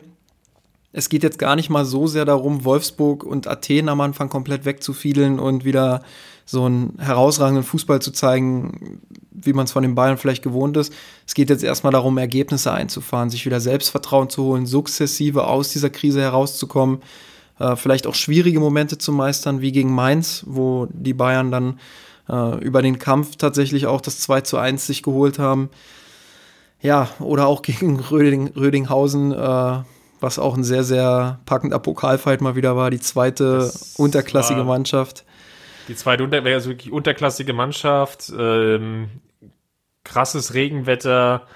es 0.91 1.09
geht 1.09 1.23
jetzt 1.23 1.39
gar 1.39 1.55
nicht 1.55 1.69
mal 1.69 1.85
so 1.85 2.07
sehr 2.07 2.25
darum, 2.25 2.65
Wolfsburg 2.65 3.23
und 3.23 3.47
Athen 3.47 3.89
am 3.89 4.01
Anfang 4.01 4.29
komplett 4.29 4.65
wegzufiedeln 4.65 5.39
und 5.39 5.65
wieder 5.65 6.01
so 6.45 6.65
einen 6.65 6.97
herausragenden 6.99 7.63
Fußball 7.63 8.01
zu 8.01 8.11
zeigen, 8.11 8.99
wie 9.31 9.53
man 9.53 9.65
es 9.65 9.71
von 9.71 9.83
den 9.83 9.95
Bayern 9.95 10.17
vielleicht 10.17 10.43
gewohnt 10.43 10.77
ist. 10.77 10.93
Es 11.25 11.33
geht 11.33 11.49
jetzt 11.49 11.63
erstmal 11.63 11.93
darum, 11.93 12.17
Ergebnisse 12.17 12.71
einzufahren, 12.71 13.29
sich 13.29 13.45
wieder 13.45 13.59
Selbstvertrauen 13.59 14.29
zu 14.29 14.43
holen, 14.43 14.65
sukzessive 14.65 15.47
aus 15.47 15.71
dieser 15.71 15.89
Krise 15.89 16.21
herauszukommen, 16.21 17.01
äh, 17.59 17.75
vielleicht 17.75 18.07
auch 18.07 18.15
schwierige 18.15 18.59
Momente 18.59 18.97
zu 18.97 19.11
meistern, 19.11 19.61
wie 19.61 19.71
gegen 19.71 19.93
Mainz, 19.93 20.43
wo 20.47 20.87
die 20.91 21.13
Bayern 21.13 21.51
dann 21.51 21.79
äh, 22.29 22.57
über 22.59 22.81
den 22.81 22.99
Kampf 22.99 23.35
tatsächlich 23.35 23.87
auch 23.87 24.01
das 24.01 24.19
2 24.19 24.41
zu 24.41 24.57
1 24.57 24.85
sich 24.85 25.03
geholt 25.03 25.39
haben. 25.39 25.69
Ja, 26.81 27.07
oder 27.19 27.47
auch 27.47 27.61
gegen 27.61 27.99
Röding, 27.99 28.49
Rödinghausen, 28.55 29.31
äh, 29.31 29.83
was 30.19 30.39
auch 30.39 30.55
ein 30.55 30.63
sehr, 30.63 30.83
sehr 30.83 31.39
packender 31.45 31.79
Pokalfight 31.79 32.41
mal 32.41 32.55
wieder 32.55 32.75
war, 32.75 32.89
die 32.89 32.99
zweite 32.99 33.57
das 33.57 33.95
unterklassige 33.97 34.63
Mannschaft. 34.63 35.25
Die 35.87 35.95
zweite 35.95 36.23
unter, 36.23 36.43
also 36.45 36.69
wirklich 36.69 36.91
unterklassige 36.91 37.53
Mannschaft, 37.53 38.31
ähm, 38.37 39.09
krasses 40.03 40.53
Regenwetter, 40.53 41.47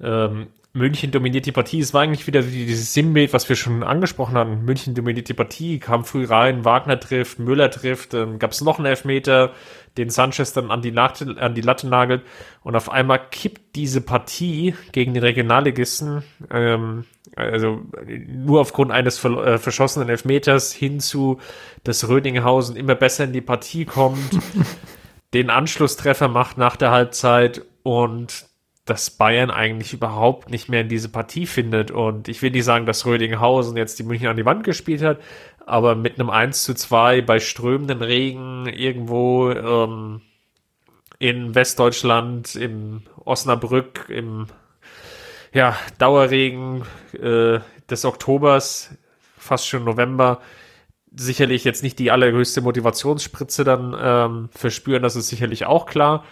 ähm, 0.00 0.48
München 0.76 1.12
dominiert 1.12 1.46
die 1.46 1.52
Partie. 1.52 1.78
Es 1.78 1.94
war 1.94 2.02
eigentlich 2.02 2.26
wieder 2.26 2.42
dieses 2.42 2.92
Sinnbild, 2.92 3.32
was 3.32 3.48
wir 3.48 3.54
schon 3.54 3.84
angesprochen 3.84 4.36
hatten. 4.36 4.64
München 4.64 4.92
dominiert 4.96 5.28
die 5.28 5.34
Partie, 5.34 5.78
kam 5.78 6.04
früh 6.04 6.24
rein, 6.24 6.64
Wagner 6.64 6.98
trifft, 6.98 7.38
Müller 7.38 7.70
trifft, 7.70 8.12
ähm, 8.12 8.40
gab 8.40 8.50
es 8.50 8.60
noch 8.60 8.78
einen 8.78 8.86
Elfmeter, 8.86 9.52
den 9.96 10.10
Sanchez 10.10 10.52
dann 10.52 10.72
an 10.72 10.82
die, 10.82 10.90
Latte, 10.90 11.36
an 11.38 11.54
die 11.54 11.60
Latte 11.60 11.86
nagelt 11.86 12.22
und 12.64 12.74
auf 12.74 12.90
einmal 12.90 13.20
kippt 13.30 13.76
diese 13.76 14.00
Partie 14.00 14.74
gegen 14.90 15.14
den 15.14 15.22
Regionalligisten, 15.22 16.24
ähm, 16.50 17.04
also 17.36 17.82
nur 18.26 18.60
aufgrund 18.60 18.90
eines 18.90 19.16
ver 19.16 19.46
äh, 19.46 19.58
verschossenen 19.58 20.08
Elfmeters 20.08 20.72
hinzu, 20.72 21.38
dass 21.84 22.08
Rödinghausen 22.08 22.74
immer 22.74 22.96
besser 22.96 23.22
in 23.22 23.32
die 23.32 23.40
Partie 23.40 23.84
kommt, 23.84 24.40
den 25.34 25.50
Anschlusstreffer 25.50 26.26
macht 26.26 26.58
nach 26.58 26.74
der 26.74 26.90
Halbzeit 26.90 27.62
und 27.84 28.46
dass 28.84 29.10
Bayern 29.10 29.50
eigentlich 29.50 29.94
überhaupt 29.94 30.50
nicht 30.50 30.68
mehr 30.68 30.82
in 30.82 30.88
diese 30.88 31.08
Partie 31.08 31.46
findet. 31.46 31.90
Und 31.90 32.28
ich 32.28 32.42
will 32.42 32.50
nicht 32.50 32.64
sagen, 32.64 32.86
dass 32.86 33.06
Rödinghausen 33.06 33.76
jetzt 33.76 33.98
die 33.98 34.02
München 34.02 34.28
an 34.28 34.36
die 34.36 34.44
Wand 34.44 34.64
gespielt 34.64 35.02
hat, 35.02 35.20
aber 35.64 35.94
mit 35.94 36.18
einem 36.18 36.30
1 36.30 36.64
zu 36.64 36.74
2 36.74 37.22
bei 37.22 37.40
strömenden 37.40 38.02
Regen 38.02 38.66
irgendwo 38.66 39.50
ähm, 39.50 40.20
in 41.18 41.54
Westdeutschland, 41.54 42.54
im 42.56 43.02
Osnabrück, 43.24 44.06
im 44.08 44.48
ja, 45.54 45.76
Dauerregen 45.98 46.82
äh, 47.14 47.60
des 47.88 48.04
Oktobers, 48.04 48.90
fast 49.38 49.66
schon 49.66 49.84
November, 49.84 50.40
sicherlich 51.16 51.64
jetzt 51.64 51.82
nicht 51.82 51.98
die 51.98 52.10
allerhöchste 52.10 52.60
Motivationsspritze 52.60 53.64
dann 53.64 53.96
ähm, 53.98 54.48
verspüren, 54.52 55.02
das 55.02 55.16
ist 55.16 55.28
sicherlich 55.28 55.64
auch 55.64 55.86
klar. 55.86 56.24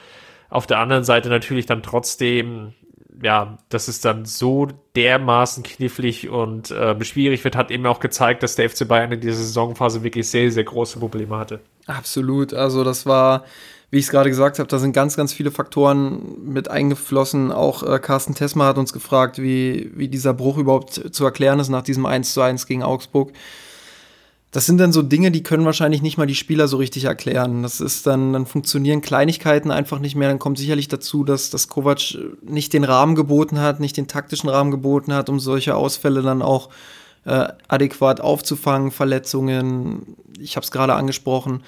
Auf 0.53 0.66
der 0.66 0.80
anderen 0.80 1.03
Seite 1.03 1.30
natürlich 1.30 1.64
dann 1.64 1.82
trotzdem, 1.82 2.74
ja, 3.22 3.57
dass 3.70 3.88
es 3.88 4.03
dann 4.03 4.26
so 4.26 4.68
dermaßen 4.94 5.62
knifflig 5.62 6.28
und 6.28 6.70
äh, 6.70 7.03
schwierig 7.05 7.42
wird, 7.42 7.57
hat 7.57 7.70
eben 7.70 7.86
auch 7.86 8.00
gezeigt, 8.00 8.42
dass 8.42 8.55
der 8.55 8.68
FC 8.68 8.86
Bayern 8.86 9.12
in 9.12 9.20
dieser 9.22 9.36
Saisonphase 9.36 10.03
wirklich 10.03 10.28
sehr, 10.28 10.53
sehr 10.53 10.64
große 10.64 10.98
Probleme 10.98 11.38
hatte. 11.38 11.61
Absolut. 11.86 12.53
Also 12.53 12.84
das 12.84 13.07
war, 13.07 13.44
wie 13.90 13.96
ich 13.96 14.05
es 14.05 14.11
gerade 14.11 14.28
gesagt 14.28 14.59
habe, 14.59 14.68
da 14.68 14.78
sind 14.78 14.92
ganz, 14.92 15.16
ganz 15.16 15.32
viele 15.32 15.50
Faktoren 15.50 16.44
mit 16.44 16.70
eingeflossen. 16.70 17.50
Auch 17.50 17.82
äh, 17.82 17.98
Carsten 17.98 18.34
Tessmer 18.34 18.66
hat 18.66 18.76
uns 18.76 18.92
gefragt, 18.92 19.40
wie, 19.40 19.90
wie 19.94 20.09
dieser 20.09 20.34
Bruch 20.34 20.59
überhaupt 20.59 21.14
zu 21.14 21.24
erklären 21.24 21.61
ist 21.61 21.70
nach 21.70 21.82
diesem 21.82 22.05
1 22.05 22.34
zu 22.34 22.42
1 22.42 22.66
gegen 22.66 22.82
Augsburg 22.82 23.32
das 24.53 24.66
sind 24.66 24.76
dann 24.76 24.92
so 24.92 25.00
Dinge, 25.00 25.30
die 25.30 25.42
können 25.42 25.64
wahrscheinlich 25.64 26.03
nicht 26.03 26.18
mal 26.18 26.26
die 26.26 26.34
Spieler 26.34 26.68
so 26.68 26.76
richtig 26.76 27.05
erklären. 27.05 27.62
Das 27.62 27.80
ist 27.80 28.07
dann, 28.07 28.34
dann 28.34 28.44
funktionieren 28.44 29.00
Kleinigkeiten 29.00 29.70
einfach 29.70 29.98
nicht 29.98 30.14
mehr. 30.14 30.28
Dann 30.28 30.38
kommt 30.38 30.59
sicherlich 30.59 30.88
dazu, 30.88 31.24
dass, 31.24 31.48
dass 31.48 31.68
Kovac 31.68 32.18
nicht 32.42 32.74
den 32.74 32.84
Rahmen 32.84 33.14
geboten 33.14 33.61
hat, 33.61 33.80
nicht 33.80 33.96
den 33.96 34.09
taktischen 34.09 34.50
Rahmen 34.50 34.70
geboten 34.70 35.14
hat, 35.14 35.30
um 35.30 35.40
solche 35.40 35.74
Ausfälle 35.74 36.20
dann 36.20 36.42
auch 36.42 36.68
äh, 37.24 37.48
adäquat 37.66 38.20
aufzufangen, 38.20 38.90
Verletzungen. 38.90 40.16
Ich 40.38 40.57
habe 40.57 40.64
es 40.64 40.70
gerade 40.70 40.92
angesprochen. 40.94 41.62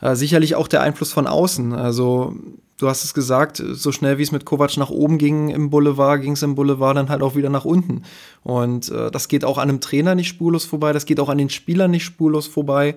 Äh, 0.00 0.14
sicherlich 0.14 0.54
auch 0.54 0.68
der 0.68 0.82
Einfluss 0.82 1.12
von 1.12 1.26
außen. 1.26 1.72
Also 1.72 2.34
du 2.78 2.88
hast 2.88 3.04
es 3.04 3.14
gesagt, 3.14 3.62
so 3.64 3.92
schnell 3.92 4.18
wie 4.18 4.22
es 4.22 4.32
mit 4.32 4.44
Kovac 4.44 4.76
nach 4.76 4.90
oben 4.90 5.18
ging 5.18 5.48
im 5.50 5.70
Boulevard, 5.70 6.22
ging 6.22 6.32
es 6.32 6.42
im 6.42 6.54
Boulevard 6.54 6.96
dann 6.96 7.10
halt 7.10 7.22
auch 7.22 7.34
wieder 7.36 7.50
nach 7.50 7.64
unten. 7.64 8.02
Und 8.42 8.90
äh, 8.90 9.10
das 9.10 9.28
geht 9.28 9.44
auch 9.44 9.58
an 9.58 9.68
einem 9.68 9.80
Trainer 9.80 10.14
nicht 10.14 10.28
spurlos 10.28 10.64
vorbei, 10.64 10.92
das 10.92 11.04
geht 11.04 11.20
auch 11.20 11.28
an 11.28 11.38
den 11.38 11.50
Spielern 11.50 11.90
nicht 11.90 12.04
spurlos 12.04 12.46
vorbei. 12.46 12.96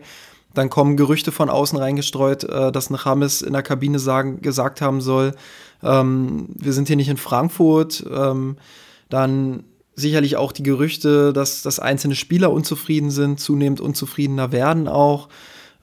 Dann 0.54 0.70
kommen 0.70 0.98
Gerüchte 0.98 1.32
von 1.32 1.50
außen 1.50 1.78
reingestreut, 1.78 2.44
äh, 2.44 2.72
dass 2.72 2.90
nach 2.90 3.06
Hammes 3.06 3.42
in 3.42 3.54
der 3.54 3.64
Kabine 3.64 4.00
sagen, 4.00 4.42
gesagt 4.42 4.82
haben 4.82 5.02
soll, 5.02 5.34
ähm, 5.82 6.48
wir 6.56 6.74
sind 6.74 6.88
hier 6.88 6.96
nicht 6.96 7.10
in 7.10 7.18
Frankfurt. 7.18 8.06
Ähm, 8.10 8.58
dann 9.10 9.64
sicherlich 9.96 10.38
auch 10.38 10.52
die 10.52 10.64
Gerüchte, 10.64 11.34
dass, 11.34 11.62
dass 11.62 11.80
einzelne 11.80 12.16
Spieler 12.16 12.52
unzufrieden 12.52 13.12
sind, 13.12 13.40
zunehmend 13.40 13.82
unzufriedener 13.82 14.52
werden 14.52 14.88
auch. 14.88 15.30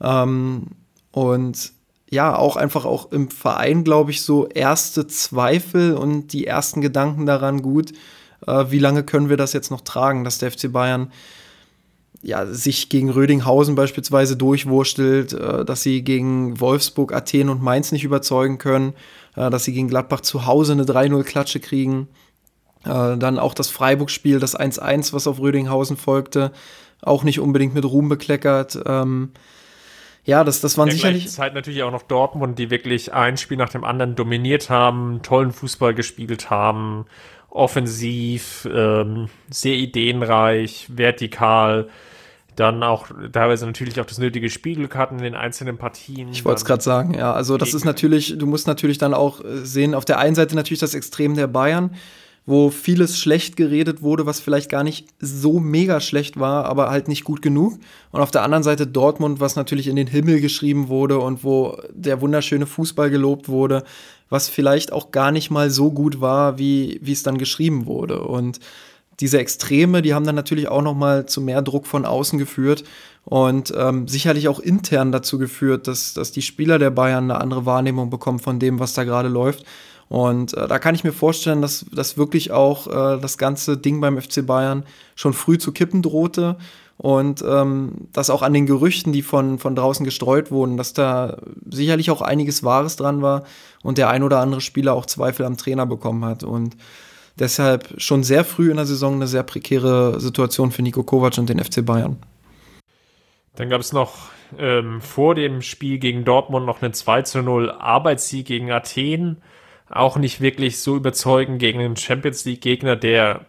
Ähm, 0.01 0.67
und 1.13 1.73
ja, 2.11 2.37
auch 2.37 2.57
einfach 2.57 2.85
auch 2.85 3.13
im 3.13 3.31
Verein, 3.31 3.85
glaube 3.85 4.11
ich, 4.11 4.23
so 4.23 4.49
erste 4.49 5.07
Zweifel 5.07 5.95
und 5.95 6.33
die 6.33 6.47
ersten 6.47 6.81
Gedanken 6.81 7.25
daran, 7.25 7.63
gut, 7.63 7.93
äh, 8.47 8.67
wie 8.69 8.81
lange 8.81 9.05
können 9.05 9.29
wir 9.29 9.37
das 9.37 9.53
jetzt 9.53 9.71
noch 9.71 9.83
tragen, 9.83 10.25
dass 10.25 10.39
der 10.39 10.51
FC 10.51 10.73
Bayern 10.73 11.13
ja, 12.23 12.47
sich 12.47 12.89
gegen 12.89 13.11
Rödinghausen 13.11 13.75
beispielsweise 13.75 14.37
durchwurstelt, 14.37 15.33
äh, 15.33 15.65
dass 15.65 15.83
sie 15.83 16.03
gegen 16.03 16.61
Wolfsburg, 16.61 17.13
Athen 17.13 17.49
und 17.49 17.63
Mainz 17.63 17.93
nicht 17.93 18.05
überzeugen 18.05 18.59
können, 18.59 18.95
äh, 19.37 19.49
dass 19.49 19.65
sie 19.65 19.73
gegen 19.73 19.89
Gladbach 19.89 20.21
zu 20.21 20.47
Hause 20.47 20.73
eine 20.73 20.85
3-0-Klatsche 20.85 21.61
kriegen. 21.61 22.09
Äh, 22.85 23.17
dann 23.17 23.39
auch 23.39 23.55
das 23.55 23.71
Freiburg-Spiel, 23.71 24.41
das 24.41 24.59
1-1, 24.59 25.13
was 25.13 25.27
auf 25.27 25.39
Rödinghausen 25.39 25.97
folgte, 25.97 26.53
auch 27.03 27.25
nicht 27.25 27.41
unbedingt 27.41 27.75
mit 27.75 27.85
Ruhm 27.85 28.09
bekleckert. 28.09 28.79
Ähm, 28.85 29.31
ja, 30.25 30.45
das, 30.45 30.61
das 30.61 30.77
waren 30.79 30.89
ja, 30.89 30.95
sicherlich. 30.95 31.29
Zeit 31.29 31.55
natürlich 31.55 31.83
auch 31.83 31.93
noch 31.93 32.03
Dortmund, 32.03 32.59
die 32.59 32.71
wirklich 32.71 33.13
ein 33.13 33.37
Spiel 33.37 33.57
nach 33.57 33.71
dem 33.71 33.85
anderen 33.85 34.15
dominiert 34.17 34.71
haben, 34.71 35.21
tollen 35.23 35.53
Fußball 35.53 35.95
gespielt 35.95 36.51
haben, 36.51 37.07
offensiv, 37.49 38.69
ähm, 38.73 39.29
sehr 39.49 39.75
ideenreich, 39.75 40.87
vertikal 40.89 41.89
dann 42.61 42.83
auch 42.83 43.09
teilweise 43.33 43.65
natürlich 43.65 44.01
auch 44.01 44.07
das 44.07 44.19
nötige 44.19 44.51
Spiegelglück 44.51 44.95
hatten 44.95 45.17
in 45.17 45.25
den 45.25 45.35
einzelnen 45.35 45.79
Partien. 45.79 46.29
Ich 46.29 46.45
wollte 46.45 46.59
es 46.59 46.65
gerade 46.65 46.83
sagen, 46.83 47.15
ja. 47.15 47.33
Also 47.33 47.57
das 47.57 47.73
ist 47.73 47.85
natürlich, 47.85 48.37
du 48.37 48.47
musst 48.47 48.67
natürlich 48.67 48.99
dann 48.99 49.15
auch 49.15 49.43
äh, 49.43 49.65
sehen, 49.65 49.95
auf 49.95 50.05
der 50.05 50.19
einen 50.19 50.35
Seite 50.35 50.55
natürlich 50.55 50.81
das 50.81 50.95
Extrem 50.95 51.35
der 51.35 51.47
Bayern, 51.47 51.95
wo 52.47 52.71
vieles 52.71 53.19
schlecht 53.19 53.57
geredet 53.57 54.03
wurde, 54.03 54.27
was 54.27 54.41
vielleicht 54.41 54.71
gar 54.71 54.83
nicht 54.83 55.07
so 55.21 55.61
mega 55.61 56.01
schlecht 56.01 56.39
war, 56.41 56.65
aber 56.65 56.91
halt 56.91 57.07
nicht 57.07 57.25
gut 57.25 57.43
genug. 57.43 57.79
Und 58.11 58.21
auf 58.21 58.31
der 58.31 58.43
anderen 58.43 58.65
Seite 58.65 58.87
Dortmund, 58.87 59.41
was 59.41 59.57
natürlich 59.57 59.87
in 59.87 59.97
den 59.97 60.07
Himmel 60.07 60.41
geschrieben 60.41 60.89
wurde 60.89 61.19
und 61.19 61.45
wo 61.45 61.79
der 61.93 62.21
wunderschöne 62.21 62.67
Fußball 62.67 63.11
gelobt 63.11 63.49
wurde, 63.49 63.85
was 64.31 64.49
vielleicht 64.49 64.93
auch 64.93 65.11
gar 65.11 65.33
nicht 65.33 65.51
mal 65.51 65.71
so 65.71 65.91
gut 65.91 66.21
war, 66.21 66.59
wie, 66.59 67.01
es 67.07 67.23
dann 67.23 67.39
geschrieben 67.39 67.87
wurde. 67.87 68.23
Und 68.23 68.61
diese 69.21 69.39
Extreme, 69.39 70.01
die 70.03 70.15
haben 70.15 70.25
dann 70.25 70.35
natürlich 70.35 70.69
auch 70.69 70.83
noch 70.83 70.95
mal 70.95 71.27
zu 71.27 71.43
mehr 71.43 71.61
Druck 71.61 71.87
von 71.87 72.07
außen 72.07 72.39
geführt 72.39 72.85
und 73.25 73.73
ähm, 73.77 74.09
sicherlich 74.09 74.49
auch 74.49 74.61
intern 74.61 75.13
dazu 75.13 75.39
geführt, 75.39 75.87
dass, 75.87 76.15
dass 76.15 76.33
die 76.33 76.43
Spieler 76.43 76.79
der 76.79 76.91
Bayern 76.91 77.31
eine 77.31 77.41
andere 77.41 77.67
Wahrnehmung 77.67 78.09
bekommen 78.09 78.39
von 78.39 78.59
dem, 78.59 78.79
was 78.79 78.95
da 78.95 79.05
gerade 79.05 79.29
läuft. 79.29 79.65
Und 80.11 80.55
äh, 80.55 80.67
da 80.67 80.81
kann 80.81 80.97
ich 80.97 81.05
mir 81.05 81.13
vorstellen, 81.13 81.63
dass, 81.63 81.87
dass 81.93 82.19
wirklich 82.19 82.51
auch 82.51 82.89
äh, 82.89 83.21
das 83.21 83.39
ganze 83.39 83.77
Ding 83.77 84.01
beim 84.01 84.21
FC 84.21 84.45
Bayern 84.45 84.85
schon 85.15 85.33
früh 85.33 85.57
zu 85.57 85.71
kippen 85.71 86.03
drohte. 86.03 86.57
Und 86.97 87.45
ähm, 87.49 88.09
dass 88.13 88.29
auch 88.29 88.43
an 88.43 88.53
den 88.53 88.67
Gerüchten, 88.67 89.13
die 89.13 89.23
von, 89.23 89.61
von 89.61 89.77
draußen 89.77 90.05
gestreut 90.05 90.51
wurden, 90.51 90.77
dass 90.77 90.95
da 90.95 91.39
sicherlich 91.71 92.11
auch 92.11 92.23
einiges 92.23 92.65
Wahres 92.65 92.97
dran 92.97 93.23
war 93.23 93.45
und 93.85 93.99
der 93.99 94.11
ein 94.11 94.25
oder 94.25 94.41
andere 94.41 94.61
Spieler 94.61 94.95
auch 94.95 95.07
Zweifel 95.07 95.47
am 95.47 95.57
Trainer 95.57 95.87
bekommen 95.87 96.25
hat. 96.25 96.43
Und 96.43 96.77
deshalb 97.39 97.95
schon 97.99 98.25
sehr 98.25 98.45
früh 98.45 98.73
in 98.73 98.79
der 98.79 98.87
Saison 98.87 99.15
eine 99.15 99.29
sehr 99.29 99.45
prekäre 99.45 100.19
Situation 100.19 100.73
für 100.73 100.83
Nico 100.83 101.05
Kovac 101.05 101.39
und 101.39 101.49
den 101.49 101.63
FC 101.63 101.87
Bayern. 101.87 102.17
Dann 103.55 103.71
gab 103.71 103.81
es 103.81 103.93
noch 103.93 104.29
ähm, 104.59 105.01
vor 105.01 105.37
dem 105.37 105.63
Spiel 105.63 105.99
gegen 105.99 106.25
Dortmund 106.25 106.67
noch 106.67 106.83
einen 106.83 106.95
2 106.95 107.23
zu 107.23 107.43
0 107.43 107.71
Arbeitssieg 107.71 108.47
gegen 108.47 108.73
Athen 108.73 109.37
auch 109.91 110.17
nicht 110.17 110.41
wirklich 110.41 110.79
so 110.79 110.97
überzeugen 110.97 111.59
gegen 111.59 111.81
einen 111.81 111.97
Champions 111.97 112.45
League-Gegner, 112.45 112.97
der 112.97 113.47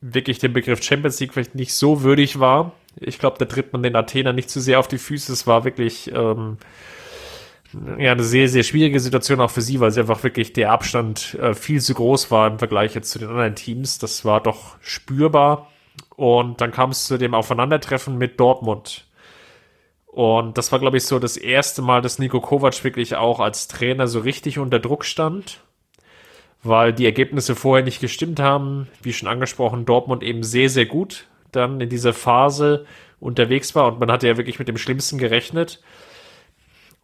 wirklich 0.00 0.38
dem 0.38 0.52
Begriff 0.52 0.82
Champions 0.82 1.20
League 1.20 1.32
vielleicht 1.32 1.54
nicht 1.54 1.74
so 1.74 2.02
würdig 2.02 2.40
war. 2.40 2.72
Ich 2.96 3.18
glaube, 3.18 3.38
da 3.38 3.44
tritt 3.44 3.72
man 3.72 3.82
den 3.82 3.96
Athener 3.96 4.32
nicht 4.32 4.50
zu 4.50 4.60
sehr 4.60 4.78
auf 4.78 4.88
die 4.88 4.98
Füße. 4.98 5.32
Es 5.32 5.46
war 5.46 5.64
wirklich 5.64 6.10
ähm, 6.12 6.58
ja, 7.98 8.12
eine 8.12 8.24
sehr, 8.24 8.48
sehr 8.48 8.62
schwierige 8.62 9.00
Situation 9.00 9.40
auch 9.40 9.50
für 9.50 9.62
sie, 9.62 9.80
weil 9.80 9.90
sie 9.90 10.00
einfach 10.00 10.22
wirklich 10.22 10.52
der 10.52 10.72
Abstand 10.72 11.34
äh, 11.34 11.54
viel 11.54 11.80
zu 11.80 11.94
groß 11.94 12.30
war 12.30 12.46
im 12.46 12.58
Vergleich 12.58 12.94
jetzt 12.94 13.10
zu 13.10 13.18
den 13.18 13.28
anderen 13.28 13.54
Teams. 13.54 13.98
Das 13.98 14.24
war 14.24 14.42
doch 14.42 14.76
spürbar. 14.80 15.70
Und 16.16 16.60
dann 16.60 16.70
kam 16.70 16.90
es 16.90 17.06
zu 17.06 17.18
dem 17.18 17.34
Aufeinandertreffen 17.34 18.16
mit 18.16 18.38
Dortmund. 18.40 19.06
Und 20.06 20.58
das 20.58 20.70
war, 20.70 20.78
glaube 20.78 20.96
ich, 20.96 21.04
so 21.04 21.18
das 21.18 21.36
erste 21.36 21.82
Mal, 21.82 22.00
dass 22.00 22.20
Nico 22.20 22.40
Kovac 22.40 22.84
wirklich 22.84 23.16
auch 23.16 23.40
als 23.40 23.66
Trainer 23.66 24.06
so 24.06 24.20
richtig 24.20 24.58
unter 24.58 24.78
Druck 24.78 25.04
stand, 25.04 25.60
weil 26.64 26.92
die 26.92 27.04
Ergebnisse 27.04 27.54
vorher 27.54 27.84
nicht 27.84 28.00
gestimmt 28.00 28.40
haben. 28.40 28.88
Wie 29.02 29.12
schon 29.12 29.28
angesprochen, 29.28 29.84
Dortmund 29.84 30.22
eben 30.22 30.42
sehr, 30.42 30.68
sehr 30.68 30.86
gut 30.86 31.26
dann 31.52 31.80
in 31.80 31.88
dieser 31.88 32.12
Phase 32.12 32.86
unterwegs 33.20 33.74
war 33.74 33.86
und 33.86 34.00
man 34.00 34.10
hatte 34.10 34.26
ja 34.26 34.36
wirklich 34.36 34.58
mit 34.58 34.68
dem 34.68 34.76
Schlimmsten 34.76 35.18
gerechnet. 35.18 35.80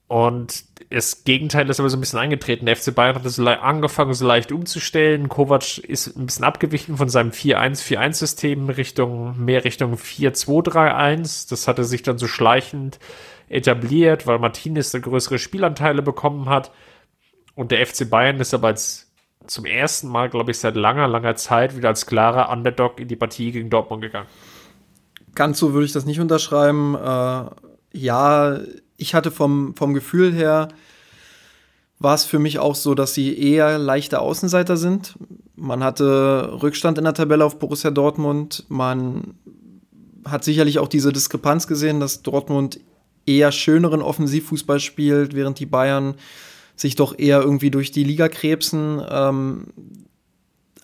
Und 0.08 0.64
das 0.90 1.22
Gegenteil 1.22 1.70
ist 1.70 1.78
aber 1.78 1.88
so 1.88 1.96
ein 1.96 2.00
bisschen 2.00 2.18
eingetreten. 2.18 2.66
Der 2.66 2.74
FC 2.74 2.92
Bayern 2.92 3.14
hat 3.14 3.24
es 3.24 3.38
angefangen, 3.38 4.12
so 4.12 4.26
leicht 4.26 4.50
umzustellen. 4.50 5.28
Kovac 5.28 5.78
ist 5.78 6.16
ein 6.16 6.26
bisschen 6.26 6.44
abgewichen 6.44 6.96
von 6.96 7.08
seinem 7.08 7.30
4-1-4-1-System 7.30 8.70
Richtung, 8.70 9.38
mehr 9.38 9.64
Richtung 9.64 9.94
4-2-3-1. 9.94 11.48
Das 11.48 11.68
hatte 11.68 11.84
sich 11.84 12.02
dann 12.02 12.18
so 12.18 12.26
schleichend 12.26 12.98
etabliert, 13.48 14.26
weil 14.26 14.40
Martinez 14.40 14.90
da 14.90 14.98
größere 14.98 15.38
Spielanteile 15.38 16.02
bekommen 16.02 16.48
hat. 16.48 16.72
Und 17.54 17.70
der 17.70 17.86
FC 17.86 18.10
Bayern 18.10 18.40
ist 18.40 18.52
aber 18.52 18.66
als 18.66 19.09
zum 19.50 19.64
ersten 19.64 20.08
Mal, 20.08 20.30
glaube 20.30 20.52
ich, 20.52 20.58
seit 20.58 20.76
langer, 20.76 21.08
langer 21.08 21.34
Zeit 21.36 21.76
wieder 21.76 21.88
als 21.88 22.06
klarer 22.06 22.50
Underdog 22.50 23.00
in 23.00 23.08
die 23.08 23.16
Partie 23.16 23.50
gegen 23.50 23.68
Dortmund 23.68 24.02
gegangen. 24.02 24.28
Ganz 25.34 25.58
so 25.58 25.72
würde 25.72 25.86
ich 25.86 25.92
das 25.92 26.06
nicht 26.06 26.20
unterschreiben. 26.20 26.94
Äh, 26.94 27.44
ja, 27.92 28.60
ich 28.96 29.14
hatte 29.14 29.30
vom, 29.30 29.74
vom 29.74 29.94
Gefühl 29.94 30.32
her, 30.32 30.68
war 31.98 32.14
es 32.14 32.24
für 32.24 32.38
mich 32.38 32.58
auch 32.58 32.74
so, 32.74 32.94
dass 32.94 33.12
sie 33.12 33.36
eher 33.36 33.78
leichte 33.78 34.20
Außenseiter 34.20 34.76
sind. 34.76 35.14
Man 35.56 35.84
hatte 35.84 36.58
Rückstand 36.62 36.96
in 36.98 37.04
der 37.04 37.14
Tabelle 37.14 37.44
auf 37.44 37.58
Borussia 37.58 37.90
Dortmund. 37.90 38.64
Man 38.68 39.34
hat 40.24 40.44
sicherlich 40.44 40.78
auch 40.78 40.88
diese 40.88 41.12
Diskrepanz 41.12 41.66
gesehen, 41.66 42.00
dass 42.00 42.22
Dortmund 42.22 42.80
eher 43.26 43.52
schöneren 43.52 44.00
Offensivfußball 44.00 44.80
spielt, 44.80 45.34
während 45.34 45.58
die 45.58 45.66
Bayern 45.66 46.14
sich 46.80 46.94
doch 46.94 47.18
eher 47.18 47.40
irgendwie 47.40 47.70
durch 47.70 47.90
die 47.90 48.04
Liga 48.04 48.28
krebsen. 48.28 49.02
Ähm, 49.08 49.66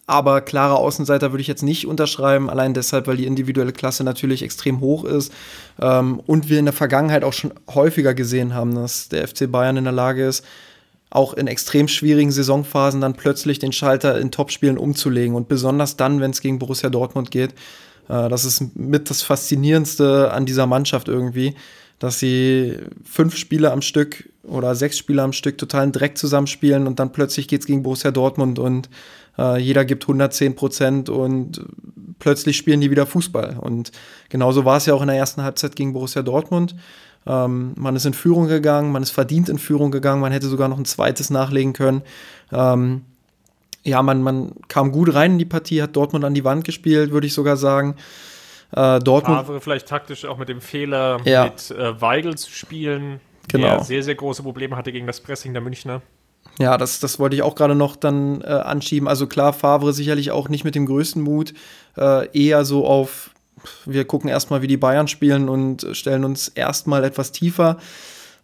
aber 0.07 0.41
klare 0.41 0.77
Außenseiter 0.77 1.33
würde 1.33 1.41
ich 1.41 1.49
jetzt 1.49 1.65
nicht 1.65 1.87
unterschreiben, 1.87 2.49
allein 2.49 2.75
deshalb, 2.75 3.09
weil 3.09 3.17
die 3.17 3.27
individuelle 3.27 3.73
Klasse 3.73 4.05
natürlich 4.05 4.43
extrem 4.43 4.81
hoch 4.81 5.05
ist. 5.05 5.33
Ähm, 5.81 6.21
und 6.27 6.49
wir 6.49 6.59
in 6.59 6.67
der 6.67 6.75
Vergangenheit 6.75 7.25
auch 7.25 7.33
schon 7.33 7.55
häufiger 7.75 8.15
gesehen 8.15 8.55
haben, 8.55 8.75
dass 8.75 9.09
der 9.09 9.27
FC 9.27 9.51
Bayern 9.51 9.79
in 9.79 9.85
der 9.85 9.93
Lage 9.93 10.25
ist, 10.27 10.45
auch 11.11 11.35
in 11.35 11.47
extrem 11.47 11.89
schwierigen 11.89 12.31
Saisonphasen 12.31 13.01
dann 13.01 13.15
plötzlich 13.15 13.59
den 13.59 13.73
Schalter 13.73 14.21
in 14.21 14.31
Topspielen 14.31 14.79
umzulegen. 14.79 15.35
Und 15.35 15.49
besonders 15.49 15.97
dann, 15.97 16.21
wenn 16.21 16.31
es 16.31 16.41
gegen 16.41 16.59
Borussia 16.59 16.91
Dortmund 16.91 17.31
geht. 17.31 17.53
Äh, 18.09 18.29
das 18.29 18.45
ist 18.45 18.77
mit 18.77 19.11
das 19.11 19.23
Faszinierendste 19.23 20.31
an 20.31 20.47
dieser 20.47 20.67
Mannschaft 20.67 21.09
irgendwie, 21.09 21.57
dass 21.99 22.21
sie 22.21 22.77
fünf 23.03 23.37
Spiele 23.37 23.73
am 23.73 23.83
Stück 23.83 24.29
oder 24.47 24.75
sechs 24.75 24.99
Spiele 24.99 25.23
am 25.23 25.33
Stück 25.33 25.59
totalen 25.59 25.93
Dreck 25.93 26.17
zusammenspielen 26.17 26.87
und 26.87 26.99
dann 26.99 27.13
plötzlich 27.13 27.49
geht 27.49 27.61
es 27.61 27.67
gegen 27.67 27.83
Borussia 27.83 28.11
Dortmund 28.11 28.59
und 28.59 28.89
äh, 29.39 29.59
jeder 29.59 29.85
gibt 29.85 30.05
110 30.05 30.57
Prozent 30.57 31.09
und 31.09 31.65
plötzlich 32.19 32.57
spielen 32.57 32.81
die 32.81 32.91
wieder 32.91 33.07
Fußball. 33.07 33.59
Und 33.61 33.93
genauso 34.29 34.65
war 34.65 34.79
es 34.79 34.87
ja 34.87 34.95
auch 34.95 35.03
in 35.03 35.09
der 35.09 35.17
ersten 35.17 35.43
Halbzeit 35.43 35.77
gegen 35.77 35.93
Borussia 35.93 36.23
Dortmund. 36.23 36.75
Ähm, 37.27 37.75
man 37.77 37.97
ist 37.97 38.07
in 38.07 38.15
Führung 38.15 38.47
gegangen, 38.47 38.93
man 38.93 39.03
ist 39.03 39.11
verdient 39.11 39.49
in 39.49 39.59
Führung 39.59 39.91
gegangen, 39.91 40.21
man 40.21 40.33
hätte 40.33 40.47
sogar 40.47 40.69
noch 40.69 40.79
ein 40.79 40.85
zweites 40.85 41.31
nachlegen 41.31 41.73
können. 41.73 42.03
Ähm, 42.53 43.03
ja, 43.83 44.03
man, 44.03 44.23
man 44.23 44.53
kam 44.69 44.91
gut 44.91 45.15
rein 45.15 45.33
in 45.33 45.39
die 45.39 45.45
Partie, 45.45 45.83
hat 45.83 45.95
Dortmund 45.95 46.25
an 46.25 46.35
die 46.35 46.45
Wand 46.45 46.65
gespielt, 46.65 47.13
würde 47.13 47.27
ich 47.27 47.35
sogar 47.35 47.57
sagen. 47.57 47.97
Äh, 48.73 48.99
Dortmund. 49.01 49.39
Favre 49.39 49.61
vielleicht 49.61 49.89
taktisch 49.89 50.25
auch 50.25 50.39
mit 50.39 50.49
dem 50.49 50.61
Fehler, 50.61 51.19
ja. 51.25 51.45
mit 51.45 51.71
äh, 51.71 52.01
Weigel 52.01 52.37
zu 52.37 52.51
spielen, 52.51 53.21
genau. 53.49 53.69
der 53.69 53.85
sehr, 53.85 54.03
sehr 54.03 54.15
große 54.15 54.43
Probleme 54.43 54.77
hatte 54.77 54.93
gegen 54.93 55.07
das 55.07 55.21
Pressing 55.21 55.53
der 55.53 55.63
Münchner. 55.63 56.03
Ja, 56.59 56.79
das, 56.79 57.01
das 57.01 57.19
wollte 57.19 57.37
ich 57.37 57.43
auch 57.43 57.55
gerade 57.55 57.75
noch 57.75 57.97
dann 57.97 58.41
äh, 58.41 58.47
anschieben. 58.47 59.09
Also 59.09 59.27
klar, 59.27 59.53
Favre 59.53 59.93
sicherlich 59.93 60.31
auch 60.31 60.49
nicht 60.49 60.65
mit 60.65 60.75
dem 60.75 60.87
größten 60.87 61.21
Mut, 61.21 61.53
äh, 61.97 62.29
eher 62.33 62.65
so 62.65 62.87
auf, 62.87 63.31
wir 63.85 64.05
gucken 64.07 64.31
erstmal, 64.31 64.63
wie 64.63 64.67
die 64.67 64.77
Bayern 64.77 65.09
spielen 65.09 65.49
und 65.49 65.87
stellen 65.93 66.25
uns 66.25 66.49
erstmal 66.49 67.05
etwas 67.05 67.33
tiefer, 67.33 67.79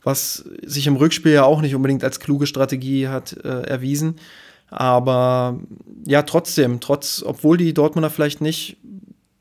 was 0.02 0.44
sich 0.62 0.86
im 0.86 0.96
Rückspiel 0.96 1.32
ja 1.32 1.44
auch 1.44 1.62
nicht 1.62 1.74
unbedingt 1.74 2.04
als 2.04 2.20
kluge 2.20 2.46
Strategie 2.46 3.08
hat 3.08 3.32
äh, 3.44 3.62
erwiesen. 3.62 4.16
Aber 4.68 5.58
ja, 6.06 6.22
trotzdem, 6.22 6.80
trotz, 6.80 7.22
obwohl 7.24 7.56
die 7.56 7.74
Dortmunder 7.74 8.10
vielleicht 8.10 8.40
nicht 8.40 8.78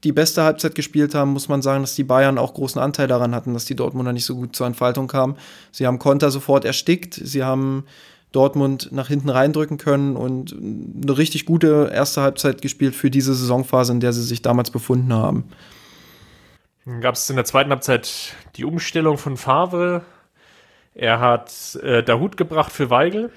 die 0.03 0.11
beste 0.11 0.43
Halbzeit 0.43 0.75
gespielt 0.75 1.13
haben, 1.13 1.31
muss 1.31 1.47
man 1.47 1.61
sagen, 1.61 1.83
dass 1.83 1.95
die 1.95 2.03
Bayern 2.03 2.37
auch 2.37 2.53
großen 2.53 2.81
Anteil 2.81 3.07
daran 3.07 3.35
hatten, 3.35 3.53
dass 3.53 3.65
die 3.65 3.75
Dortmunder 3.75 4.13
nicht 4.13 4.25
so 4.25 4.35
gut 4.35 4.55
zur 4.55 4.67
Entfaltung 4.67 5.07
kamen. 5.07 5.37
Sie 5.71 5.85
haben 5.85 5.99
Konter 5.99 6.31
sofort 6.31 6.65
erstickt, 6.65 7.13
sie 7.13 7.43
haben 7.43 7.85
Dortmund 8.31 8.89
nach 8.91 9.09
hinten 9.09 9.29
reindrücken 9.29 9.77
können 9.77 10.15
und 10.15 10.53
eine 10.53 11.17
richtig 11.17 11.45
gute 11.45 11.91
erste 11.93 12.21
Halbzeit 12.21 12.61
gespielt 12.61 12.95
für 12.95 13.11
diese 13.11 13.33
Saisonphase, 13.33 13.91
in 13.91 13.99
der 13.99 14.13
sie 14.13 14.23
sich 14.23 14.41
damals 14.41 14.71
befunden 14.71 15.13
haben. 15.13 15.43
Gab 17.01 17.15
es 17.15 17.29
in 17.29 17.35
der 17.35 17.45
zweiten 17.45 17.69
Halbzeit 17.69 18.33
die 18.55 18.65
Umstellung 18.65 19.17
von 19.17 19.37
Favre. 19.37 20.03
Er 20.95 21.19
hat 21.19 21.77
äh, 21.83 22.03
Hut 22.13 22.37
gebracht 22.37 22.71
für 22.71 22.89
Weigel, 22.89 23.31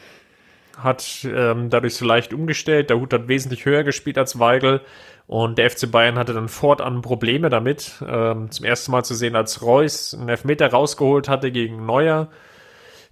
hat 0.78 1.04
ähm, 1.24 1.68
dadurch 1.70 1.96
so 1.96 2.06
leicht 2.06 2.32
umgestellt. 2.32 2.88
Der 2.88 2.98
Hut 2.98 3.12
hat 3.12 3.28
wesentlich 3.28 3.66
höher 3.66 3.84
gespielt 3.84 4.16
als 4.16 4.38
Weigel 4.38 4.80
und 5.26 5.58
der 5.58 5.70
FC 5.70 5.90
Bayern 5.90 6.18
hatte 6.18 6.34
dann 6.34 6.48
fortan 6.48 7.02
Probleme 7.02 7.48
damit. 7.48 8.02
Ähm, 8.06 8.50
zum 8.50 8.64
ersten 8.64 8.92
Mal 8.92 9.04
zu 9.04 9.14
sehen, 9.14 9.36
als 9.36 9.62
Reus 9.62 10.14
einen 10.14 10.28
Elfmeter 10.28 10.70
rausgeholt 10.70 11.28
hatte 11.28 11.50
gegen 11.50 11.86
Neuer 11.86 12.28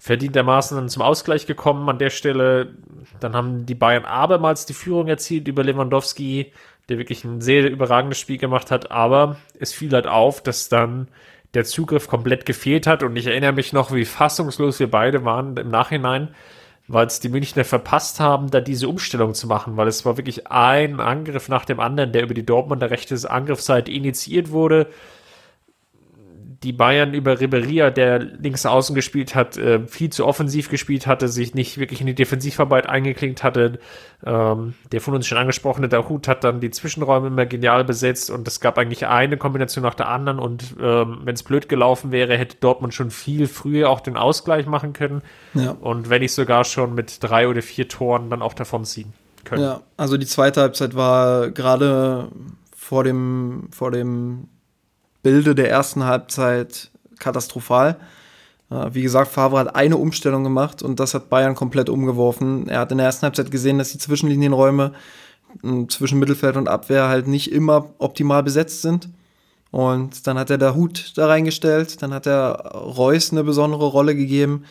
verdientermaßen 0.03 0.77
dann 0.77 0.89
zum 0.89 1.01
Ausgleich 1.03 1.47
gekommen 1.47 1.89
an 1.89 1.99
der 1.99 2.11
Stelle. 2.11 2.75
Dann 3.21 3.37
haben 3.37 3.67
die 3.67 3.77
Bayern 3.77 4.05
abermals 4.05 4.67
die 4.67 4.73
Führung 4.73 5.07
erzielt 5.07 5.47
über 5.47 5.63
Lewandowski, 5.63 6.53
der 6.89 6.99
wirklich 6.99 7.23
ein 7.23 7.41
sehr 7.41 7.71
überragendes 7.71 8.19
Spiel 8.19 8.37
gemacht 8.37 8.73
hat. 8.73 8.91
Aber 8.91 9.37
es 9.61 9.73
fiel 9.73 9.93
halt 9.93 10.09
auf, 10.09 10.43
dass 10.43 10.69
dann 10.69 11.07
der 11.55 11.63
Zugriff 11.63 12.09
komplett 12.09 12.47
gefehlt 12.47 12.89
hat. 12.89 13.05
Und 13.05 13.15
ich 13.15 13.29
erinnere 13.29 13.53
mich 13.53 13.73
noch, 13.73 13.95
wie 13.95 14.05
fassungslos 14.05 14.81
wir 14.81 14.91
beide 14.91 15.25
waren 15.25 15.57
im 15.57 15.71
Nachhinein, 15.71 16.35
weil 16.89 17.07
es 17.07 17.21
die 17.21 17.29
Münchner 17.29 17.65
verpasst 17.65 18.21
haben, 18.21 18.51
da 18.51 18.61
diese 18.61 18.89
Umstellung 18.89 19.35
zu 19.35 19.47
machen, 19.47 19.77
weil 19.77 19.89
es 19.89 20.05
war 20.05 20.17
wirklich 20.17 20.49
ein 20.49 21.01
Angriff 21.01 21.49
nach 21.49 21.65
dem 21.65 21.81
anderen, 21.81 22.13
der 22.13 22.23
über 22.23 22.35
die 22.35 22.47
Dortmunder 22.47 22.91
rechte 22.91 23.31
Angriffsseite 23.31 23.91
initiiert 23.91 24.51
wurde 24.51 24.89
die 26.63 26.73
Bayern 26.73 27.15
über 27.15 27.41
Riberia, 27.41 27.91
der 27.91 28.19
links 28.19 28.65
außen 28.65 28.95
gespielt 28.95 29.35
hat, 29.35 29.57
äh, 29.57 29.87
viel 29.87 30.11
zu 30.11 30.27
offensiv 30.27 30.69
gespielt 30.69 31.07
hatte, 31.07 31.29
sich 31.29 31.55
nicht 31.55 31.79
wirklich 31.79 32.01
in 32.01 32.07
die 32.07 32.15
Defensivarbeit 32.15 32.89
eingeklinkt 32.89 33.43
hatte. 33.43 33.81
Ähm, 34.25 34.75
der 34.93 35.01
von 35.01 35.15
uns 35.15 35.27
schon 35.27 35.39
angesprochene 35.39 35.89
Dahut 35.89 36.29
hat 36.29 36.45
dann 36.45 36.61
die 36.61 36.71
Zwischenräume 36.71 37.27
immer 37.27 37.47
genial 37.47 37.85
besetzt 37.85 38.31
und 38.31 38.47
es 38.47 38.61
gab 38.61 38.79
eigentlich 38.79 39.07
eine 39.07 39.37
Kombination 39.37 39.83
nach 39.83 39.95
der 39.95 40.09
anderen 40.09 40.39
und 40.39 40.77
ähm, 40.81 41.23
wenn 41.25 41.35
es 41.35 41.43
blöd 41.43 41.69
gelaufen 41.69 42.13
wäre, 42.13 42.37
hätte 42.39 42.57
Dortmund 42.61 42.95
schon 42.95 43.11
viel 43.11 43.49
früher 43.49 43.91
auch 43.91 44.01
den 44.01 44.17
Ausgleich 44.17 44.67
machen 44.67 44.93
können 44.93 45.23
ja. 45.55 45.73
und 45.73 46.11
wenn 46.11 46.23
nicht 46.23 46.33
sogar 46.33 46.65
schon 46.65 46.95
mit 46.95 47.19
drei 47.21 47.49
oder 47.49 47.63
vier 47.63 47.89
Toren 47.89 48.31
dann 48.31 48.43
auch 48.43 48.55
davon 48.55 48.85
ziehen 48.85 49.13
können. 49.45 49.63
Ja, 49.63 49.81
also 49.97 50.17
die 50.17 50.27
zweite 50.27 50.61
Halbzeit 50.61 50.95
war 50.95 51.51
gerade 51.51 52.29
vor 52.77 53.03
dem, 53.03 53.69
vor 53.73 53.91
dem 53.91 54.49
Bilde 55.23 55.55
der 55.55 55.71
ersten 55.71 56.05
Halbzeit 56.05 56.91
katastrophal. 57.19 57.97
Äh, 58.71 58.91
wie 58.93 59.03
gesagt, 59.03 59.31
Favre 59.31 59.59
hat 59.59 59.77
eine 59.77 59.97
Umstellung 59.97 60.45
gemacht 60.45 60.83
und 60.83 61.01
das 61.01 61.15
hat 61.15 61.29
Bayern 61.29 61.55
komplett 61.55 61.89
umgeworfen. 61.89 62.69
Er 62.69 62.81
hat 62.81 62.93
in 62.93 62.99
der 62.99 63.07
ersten 63.07 63.23
Halbzeit 63.23 63.51
gesehen, 63.51 63.79
dass 63.79 63.93
die 63.93 63.99
Zwischenlinienräume 63.99 64.93
zwischen 65.89 66.19
Mittelfeld 66.19 66.57
und 66.57 66.69
Abwehr 66.69 67.09
halt 67.09 67.29
nicht 67.29 67.53
immer 67.53 67.91
optimal 67.99 68.43
besetzt 68.43 68.83
sind. 68.83 69.11
Und 69.71 70.27
dann 70.27 70.39
hat 70.39 70.51
er 70.51 70.59
da 70.59 70.75
Hut 70.75 71.13
da 71.17 71.27
reingestellt, 71.27 72.03
dann 72.03 72.13
hat 72.13 72.27
er 72.27 72.73
Reus 72.75 73.33
eine 73.33 73.43
besondere 73.43 73.87
Rolle 73.87 74.15
gegeben 74.15 74.65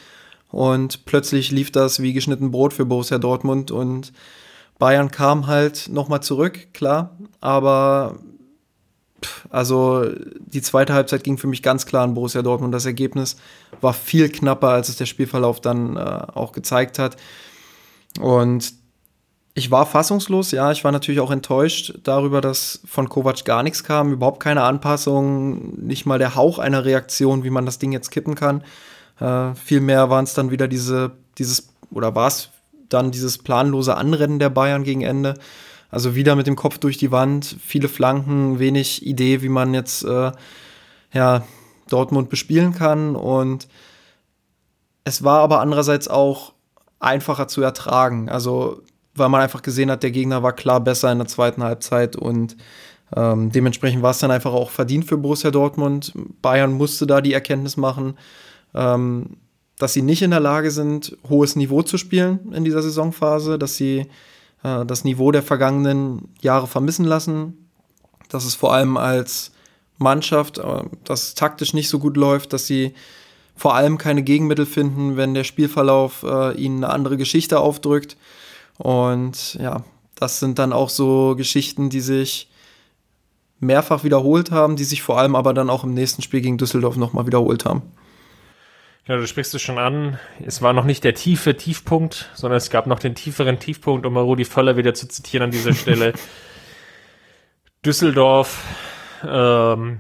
und 0.52 1.06
plötzlich 1.06 1.50
lief 1.50 1.72
das 1.72 2.02
wie 2.02 2.14
geschnitten 2.14 2.52
Brot 2.52 2.74
für 2.74 2.86
Borussia 2.86 3.18
Dortmund 3.18 3.72
und 3.72 4.14
Bayern 4.78 5.10
kam 5.10 5.48
halt 5.48 5.90
nochmal 5.90 6.22
zurück, 6.22 6.74
klar, 6.74 7.18
aber 7.40 8.20
also 9.50 10.06
die 10.40 10.62
zweite 10.62 10.94
Halbzeit 10.94 11.24
ging 11.24 11.38
für 11.38 11.48
mich 11.48 11.64
ganz 11.64 11.86
klar 11.86 12.04
an 12.04 12.14
Borussia 12.14 12.42
Dortmund. 12.42 12.74
Das 12.74 12.86
Ergebnis 12.86 13.36
war 13.80 13.94
viel 13.94 14.30
knapper, 14.30 14.70
als 14.70 14.90
es 14.90 14.98
der 14.98 15.06
Spielverlauf 15.06 15.60
dann 15.62 15.96
äh, 15.96 16.00
auch 16.00 16.52
gezeigt 16.52 17.00
hat. 17.00 17.18
Und 18.20 18.74
ich 19.54 19.70
war 19.70 19.86
fassungslos, 19.86 20.52
ja, 20.52 20.72
ich 20.72 20.84
war 20.84 20.92
natürlich 20.92 21.20
auch 21.20 21.32
enttäuscht 21.32 22.00
darüber, 22.04 22.40
dass 22.40 22.80
von 22.86 23.10
Kovac 23.10 23.44
gar 23.44 23.64
nichts 23.64 23.84
kam, 23.84 24.14
überhaupt 24.14 24.42
keine 24.42 24.64
Anpassung, 24.64 25.76
nicht 25.86 26.06
mal 26.06 26.20
der 26.20 26.36
Hauch 26.36 26.58
einer 26.58 26.86
Reaktion, 26.86 27.44
wie 27.44 27.50
man 27.50 27.66
das 27.66 27.78
Ding 27.78 27.92
jetzt 27.92 28.12
kippen 28.12 28.36
kann. 28.36 28.64
Äh, 29.20 29.54
vielmehr 29.56 30.10
waren 30.10 30.24
es 30.24 30.34
dann 30.34 30.52
wieder 30.52 30.68
diese, 30.68 31.12
dieses, 31.38 31.70
oder 31.92 32.16
war 32.16 32.28
es 32.28 32.50
dann 32.88 33.12
dieses 33.12 33.38
planlose 33.38 33.96
Anrennen 33.96 34.40
der 34.40 34.50
Bayern 34.50 34.84
gegen 34.84 35.02
Ende. 35.02 35.36
Also 35.92 36.16
wieder 36.16 36.36
mit 36.36 36.48
dem 36.48 36.56
Kopf 36.56 36.78
durch 36.78 36.98
die 36.98 37.12
Wand, 37.12 37.58
viele 37.64 37.90
Flanken, 37.90 38.60
wenig 38.60 39.06
Idee, 39.06 39.42
wie 39.42 39.50
man 39.50 39.74
jetzt 39.74 40.04
äh, 40.04 40.32
ja, 41.14 41.46
Dortmund 41.90 42.30
bespielen 42.30 42.74
kann. 42.74 43.16
Und 43.16 43.68
es 45.04 45.24
war 45.24 45.42
aber 45.42 45.60
andererseits 45.60 46.08
auch 46.08 46.54
einfacher 47.00 47.48
zu 47.48 47.62
ertragen. 47.62 48.30
Also 48.30 48.82
weil 49.16 49.30
man 49.30 49.42
einfach 49.42 49.62
gesehen 49.62 49.92
hat, 49.92 50.04
der 50.04 50.12
Gegner 50.12 50.44
war 50.44 50.54
klar 50.54 50.80
besser 50.80 51.12
in 51.12 51.18
der 51.18 51.28
zweiten 51.28 51.64
Halbzeit 51.64 52.16
und 52.16 52.56
ähm, 53.16 53.52
dementsprechend 53.52 54.02
war 54.02 54.12
es 54.12 54.20
dann 54.20 54.32
einfach 54.32 54.54
auch 54.54 54.70
verdient 54.70 55.06
für 55.06 55.18
Borussia 55.18 55.52
Dortmund. 55.52 56.14
Bayern 56.42 56.72
musste 56.72 57.06
da 57.06 57.20
die 57.20 57.34
Erkenntnis 57.34 57.76
machen, 57.76 58.18
ähm, 58.74 59.38
dass 59.78 59.94
sie 59.94 60.02
nicht 60.02 60.22
in 60.22 60.32
der 60.32 60.40
Lage 60.40 60.72
sind, 60.72 61.18
hohes 61.28 61.56
Niveau 61.56 61.82
zu 61.82 61.98
spielen 61.98 62.54
in 62.54 62.64
dieser 62.64 62.82
Saisonphase, 62.82 63.60
dass 63.60 63.76
sie 63.76 64.08
äh, 64.64 64.86
das 64.86 65.04
Niveau 65.04 65.32
der 65.32 65.44
vergangenen 65.44 66.30
Jahre 66.42 66.68
vermissen 66.68 67.06
lassen, 67.06 67.70
dass 68.30 68.46
es 68.46 68.56
vor 68.56 68.74
allem 68.74 68.98
als 68.98 69.52
Mannschaft, 69.98 70.58
äh, 70.58 70.84
das 71.04 71.36
taktisch 71.36 71.74
nicht 71.74 71.90
so 71.90 72.00
gut 72.00 72.18
läuft, 72.18 72.54
dass 72.54 72.68
sie 72.68 72.94
vor 73.56 73.76
allem 73.76 73.98
keine 73.98 74.24
Gegenmittel 74.24 74.66
finden, 74.66 75.18
wenn 75.18 75.34
der 75.34 75.44
Spielverlauf 75.44 76.24
äh, 76.24 76.54
ihnen 76.56 76.84
eine 76.84 76.94
andere 76.94 77.18
Geschichte 77.18 77.60
aufdrückt. 77.60 78.18
Und 78.78 79.56
ja, 79.56 79.84
das 80.16 80.40
sind 80.40 80.58
dann 80.58 80.74
auch 80.74 80.90
so 80.90 81.36
Geschichten, 81.36 81.90
die 81.90 82.02
sich 82.02 82.50
mehrfach 83.60 84.04
wiederholt 84.04 84.50
haben, 84.52 84.76
die 84.76 84.84
sich 84.84 85.04
vor 85.04 85.20
allem 85.20 85.36
aber 85.36 85.54
dann 85.54 85.70
auch 85.70 85.84
im 85.84 85.94
nächsten 85.94 86.24
Spiel 86.24 86.42
gegen 86.42 86.58
Düsseldorf 86.58 86.98
nochmal 86.98 87.28
wiederholt 87.28 87.66
haben. 87.66 87.84
Ja, 89.12 89.18
du 89.18 89.28
sprichst 89.28 89.54
es 89.54 89.62
schon 89.62 89.78
an. 89.78 90.18
Es 90.42 90.62
war 90.62 90.72
noch 90.72 90.86
nicht 90.86 91.04
der 91.04 91.14
tiefe 91.14 91.58
Tiefpunkt, 91.58 92.30
sondern 92.34 92.56
es 92.56 92.70
gab 92.70 92.88
noch 92.88 92.98
den 92.98 93.14
tieferen 93.14 93.60
Tiefpunkt, 93.60 94.06
um 94.06 94.14
mal 94.14 94.24
Rudi 94.24 94.46
Völler 94.46 94.78
wieder 94.78 94.94
zu 94.94 95.06
zitieren 95.06 95.44
an 95.44 95.52
dieser 95.52 95.74
Stelle. 95.74 96.14
Düsseldorf 97.86 98.64
ähm, 99.28 100.00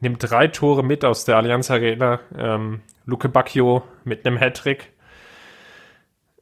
nimmt 0.00 0.18
drei 0.20 0.48
Tore 0.48 0.82
mit 0.84 1.02
aus 1.02 1.24
der 1.24 1.38
Allianz 1.38 1.70
Arena. 1.70 2.20
Ähm, 2.36 2.82
Luke 3.06 3.30
Bacchio 3.30 3.84
mit 4.04 4.26
einem 4.26 4.38
Hattrick. 4.38 4.92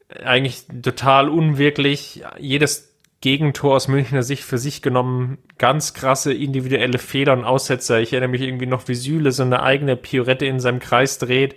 Eigentlich 0.08 0.66
total 0.82 1.28
unwirklich. 1.28 2.24
Jedes 2.40 2.93
Gegentor 3.24 3.76
aus 3.76 3.88
Münchner 3.88 4.22
Sicht 4.22 4.44
für 4.44 4.58
sich 4.58 4.82
genommen. 4.82 5.38
Ganz 5.56 5.94
krasse 5.94 6.34
individuelle 6.34 6.98
Fehler 6.98 7.32
und 7.32 7.46
Aussetzer. 7.46 7.98
Ich 7.98 8.12
erinnere 8.12 8.28
mich 8.28 8.42
irgendwie 8.42 8.66
noch, 8.66 8.86
wie 8.86 8.94
Süle 8.94 9.32
so 9.32 9.42
eine 9.42 9.62
eigene 9.62 9.96
Piorette 9.96 10.44
in 10.44 10.60
seinem 10.60 10.78
Kreis 10.78 11.16
dreht. 11.16 11.56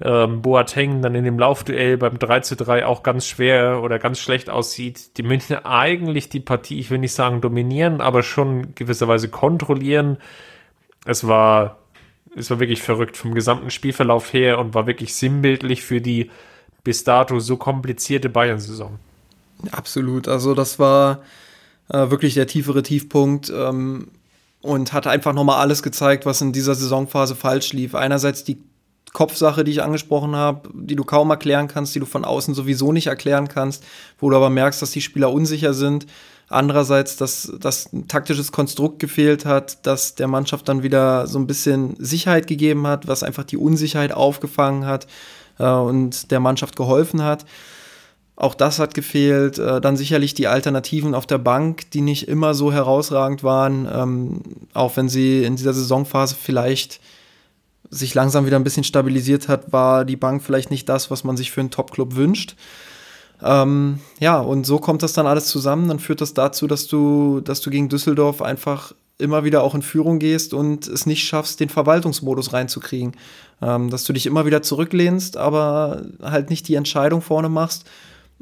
Ähm, 0.00 0.40
Boateng 0.40 1.02
dann 1.02 1.14
in 1.14 1.24
dem 1.24 1.38
Laufduell 1.38 1.98
beim 1.98 2.18
3 2.18 2.40
zu 2.40 2.56
3 2.56 2.86
auch 2.86 3.02
ganz 3.02 3.26
schwer 3.26 3.82
oder 3.82 3.98
ganz 3.98 4.18
schlecht 4.18 4.48
aussieht. 4.48 5.18
Die 5.18 5.22
Münchner 5.22 5.66
eigentlich 5.66 6.30
die 6.30 6.40
Partie, 6.40 6.78
ich 6.78 6.90
will 6.90 6.96
nicht 6.96 7.12
sagen 7.12 7.42
dominieren, 7.42 8.00
aber 8.00 8.22
schon 8.22 8.74
gewisserweise 8.74 9.28
kontrollieren. 9.28 10.16
Es 11.04 11.28
war, 11.28 11.80
es 12.34 12.48
war 12.48 12.60
wirklich 12.60 12.80
verrückt 12.80 13.18
vom 13.18 13.34
gesamten 13.34 13.68
Spielverlauf 13.68 14.32
her 14.32 14.58
und 14.58 14.72
war 14.72 14.86
wirklich 14.86 15.14
sinnbildlich 15.14 15.82
für 15.82 16.00
die 16.00 16.30
bis 16.82 17.04
dato 17.04 17.40
so 17.40 17.58
komplizierte 17.58 18.30
Bayern-Saison. 18.30 18.98
Absolut. 19.72 20.28
Also 20.28 20.54
das 20.54 20.78
war 20.78 21.20
äh, 21.88 22.10
wirklich 22.10 22.34
der 22.34 22.46
tiefere 22.46 22.82
Tiefpunkt 22.82 23.50
ähm, 23.50 24.08
und 24.60 24.92
hat 24.92 25.06
einfach 25.06 25.32
nochmal 25.32 25.60
alles 25.60 25.82
gezeigt, 25.82 26.26
was 26.26 26.40
in 26.40 26.52
dieser 26.52 26.74
Saisonphase 26.74 27.34
falsch 27.34 27.72
lief. 27.72 27.94
Einerseits 27.94 28.44
die 28.44 28.58
Kopfsache, 29.12 29.62
die 29.62 29.70
ich 29.70 29.82
angesprochen 29.82 30.34
habe, 30.34 30.68
die 30.74 30.96
du 30.96 31.04
kaum 31.04 31.30
erklären 31.30 31.68
kannst, 31.68 31.94
die 31.94 32.00
du 32.00 32.06
von 32.06 32.24
außen 32.24 32.52
sowieso 32.52 32.92
nicht 32.92 33.06
erklären 33.06 33.48
kannst, 33.48 33.84
wo 34.18 34.28
du 34.28 34.36
aber 34.36 34.50
merkst, 34.50 34.82
dass 34.82 34.90
die 34.90 35.00
Spieler 35.00 35.32
unsicher 35.32 35.72
sind. 35.72 36.06
Andererseits, 36.48 37.16
dass 37.16 37.52
das 37.58 37.92
ein 37.92 38.08
taktisches 38.08 38.52
Konstrukt 38.52 38.98
gefehlt 38.98 39.46
hat, 39.46 39.86
dass 39.86 40.14
der 40.14 40.28
Mannschaft 40.28 40.68
dann 40.68 40.82
wieder 40.82 41.26
so 41.26 41.38
ein 41.38 41.46
bisschen 41.46 41.94
Sicherheit 41.98 42.46
gegeben 42.48 42.86
hat, 42.86 43.06
was 43.06 43.22
einfach 43.22 43.44
die 43.44 43.56
Unsicherheit 43.56 44.12
aufgefangen 44.12 44.84
hat 44.84 45.06
äh, 45.58 45.64
und 45.64 46.30
der 46.30 46.40
Mannschaft 46.40 46.76
geholfen 46.76 47.22
hat. 47.22 47.46
Auch 48.36 48.54
das 48.54 48.78
hat 48.78 48.94
gefehlt. 48.94 49.58
Äh, 49.58 49.80
dann 49.80 49.96
sicherlich 49.96 50.34
die 50.34 50.48
Alternativen 50.48 51.14
auf 51.14 51.26
der 51.26 51.38
Bank, 51.38 51.90
die 51.92 52.00
nicht 52.00 52.28
immer 52.28 52.54
so 52.54 52.72
herausragend 52.72 53.44
waren, 53.44 53.88
ähm, 53.92 54.40
auch 54.72 54.96
wenn 54.96 55.08
sie 55.08 55.44
in 55.44 55.56
dieser 55.56 55.72
Saisonphase 55.72 56.34
vielleicht 56.34 57.00
sich 57.90 58.14
langsam 58.14 58.44
wieder 58.44 58.56
ein 58.56 58.64
bisschen 58.64 58.82
stabilisiert 58.82 59.48
hat, 59.48 59.72
war 59.72 60.04
die 60.04 60.16
Bank 60.16 60.42
vielleicht 60.42 60.70
nicht 60.70 60.88
das, 60.88 61.12
was 61.12 61.22
man 61.22 61.36
sich 61.36 61.52
für 61.52 61.60
einen 61.60 61.70
Top-Club 61.70 62.16
wünscht. 62.16 62.56
Ähm, 63.40 64.00
ja, 64.18 64.40
und 64.40 64.66
so 64.66 64.78
kommt 64.78 65.04
das 65.04 65.12
dann 65.12 65.28
alles 65.28 65.46
zusammen. 65.46 65.88
Dann 65.88 66.00
führt 66.00 66.20
das 66.20 66.34
dazu, 66.34 66.66
dass 66.66 66.88
du, 66.88 67.40
dass 67.40 67.60
du 67.60 67.70
gegen 67.70 67.88
Düsseldorf 67.88 68.42
einfach 68.42 68.94
immer 69.16 69.44
wieder 69.44 69.62
auch 69.62 69.76
in 69.76 69.82
Führung 69.82 70.18
gehst 70.18 70.54
und 70.54 70.88
es 70.88 71.06
nicht 71.06 71.24
schaffst, 71.24 71.60
den 71.60 71.68
Verwaltungsmodus 71.68 72.52
reinzukriegen. 72.52 73.12
Ähm, 73.62 73.90
dass 73.90 74.02
du 74.02 74.12
dich 74.12 74.26
immer 74.26 74.44
wieder 74.44 74.62
zurücklehnst, 74.62 75.36
aber 75.36 76.02
halt 76.20 76.50
nicht 76.50 76.66
die 76.66 76.74
Entscheidung 76.74 77.22
vorne 77.22 77.48
machst 77.48 77.84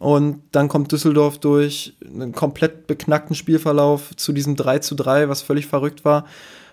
und 0.03 0.43
dann 0.51 0.67
kommt 0.67 0.91
Düsseldorf 0.91 1.39
durch 1.39 1.95
einen 2.05 2.33
komplett 2.33 2.89
beknackten 2.89 3.37
Spielverlauf 3.37 4.11
zu 4.17 4.33
diesem 4.33 4.57
3 4.57 4.81
zu 4.81 4.97
3, 4.97 5.29
was 5.29 5.43
völlig 5.43 5.69
verrückt 5.69 6.05
war. 6.05 6.25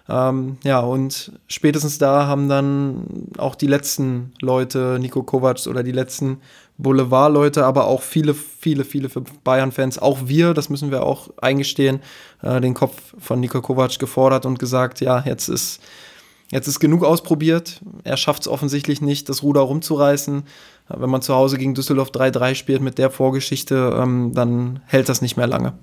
Ähm, 0.10 0.58
ja, 0.64 0.80
und 0.80 1.32
spätestens 1.48 2.00
da 2.00 2.26
haben 2.26 2.50
dann 2.50 3.28
auch 3.38 3.54
die 3.54 3.68
letzten 3.68 4.34
Leute, 4.42 4.98
Nico 5.00 5.22
Kovac 5.22 5.68
oder 5.68 5.84
die 5.84 5.92
letzten 5.92 6.42
Boulevard-Leute, 6.80 7.66
aber 7.66 7.86
auch 7.86 8.02
viele, 8.02 8.34
viele, 8.34 8.84
viele 8.84 9.10
Bayern-Fans, 9.44 10.00
auch 10.00 10.22
wir, 10.26 10.56
das 10.56 10.70
müssen 10.70 10.90
wir 10.90 11.04
auch 11.04 11.30
eingestehen, 11.40 12.00
äh, 12.42 12.60
den 12.60 12.74
Kopf 12.74 13.14
von 13.20 13.40
Nico 13.40 13.62
Kovac 13.62 14.00
gefordert 14.00 14.48
und 14.48 14.58
gesagt, 14.58 15.02
ja, 15.02 15.22
jetzt 15.24 15.50
ist, 15.50 15.82
jetzt 16.52 16.68
ist 16.68 16.80
genug 16.80 17.04
ausprobiert. 17.04 17.80
Er 18.04 18.18
schafft 18.18 18.42
es 18.42 18.48
offensichtlich 18.48 19.02
nicht, 19.02 19.30
das 19.30 19.44
Ruder 19.44 19.62
rumzureißen 19.62 20.46
wenn 20.90 21.10
man 21.10 21.22
zu 21.22 21.36
Hause 21.36 21.58
gegen 21.58 21.76
Düsseldorf 21.76 22.10
3-3 22.10 22.56
spielt 22.56 22.82
mit 22.82 22.98
der 22.98 23.10
Vorgeschichte, 23.10 23.98
ähm, 24.02 24.32
dann 24.34 24.82
hält 24.88 25.10
das 25.10 25.22
nicht 25.22 25.38
mehr 25.38 25.48
lange. 25.48 25.74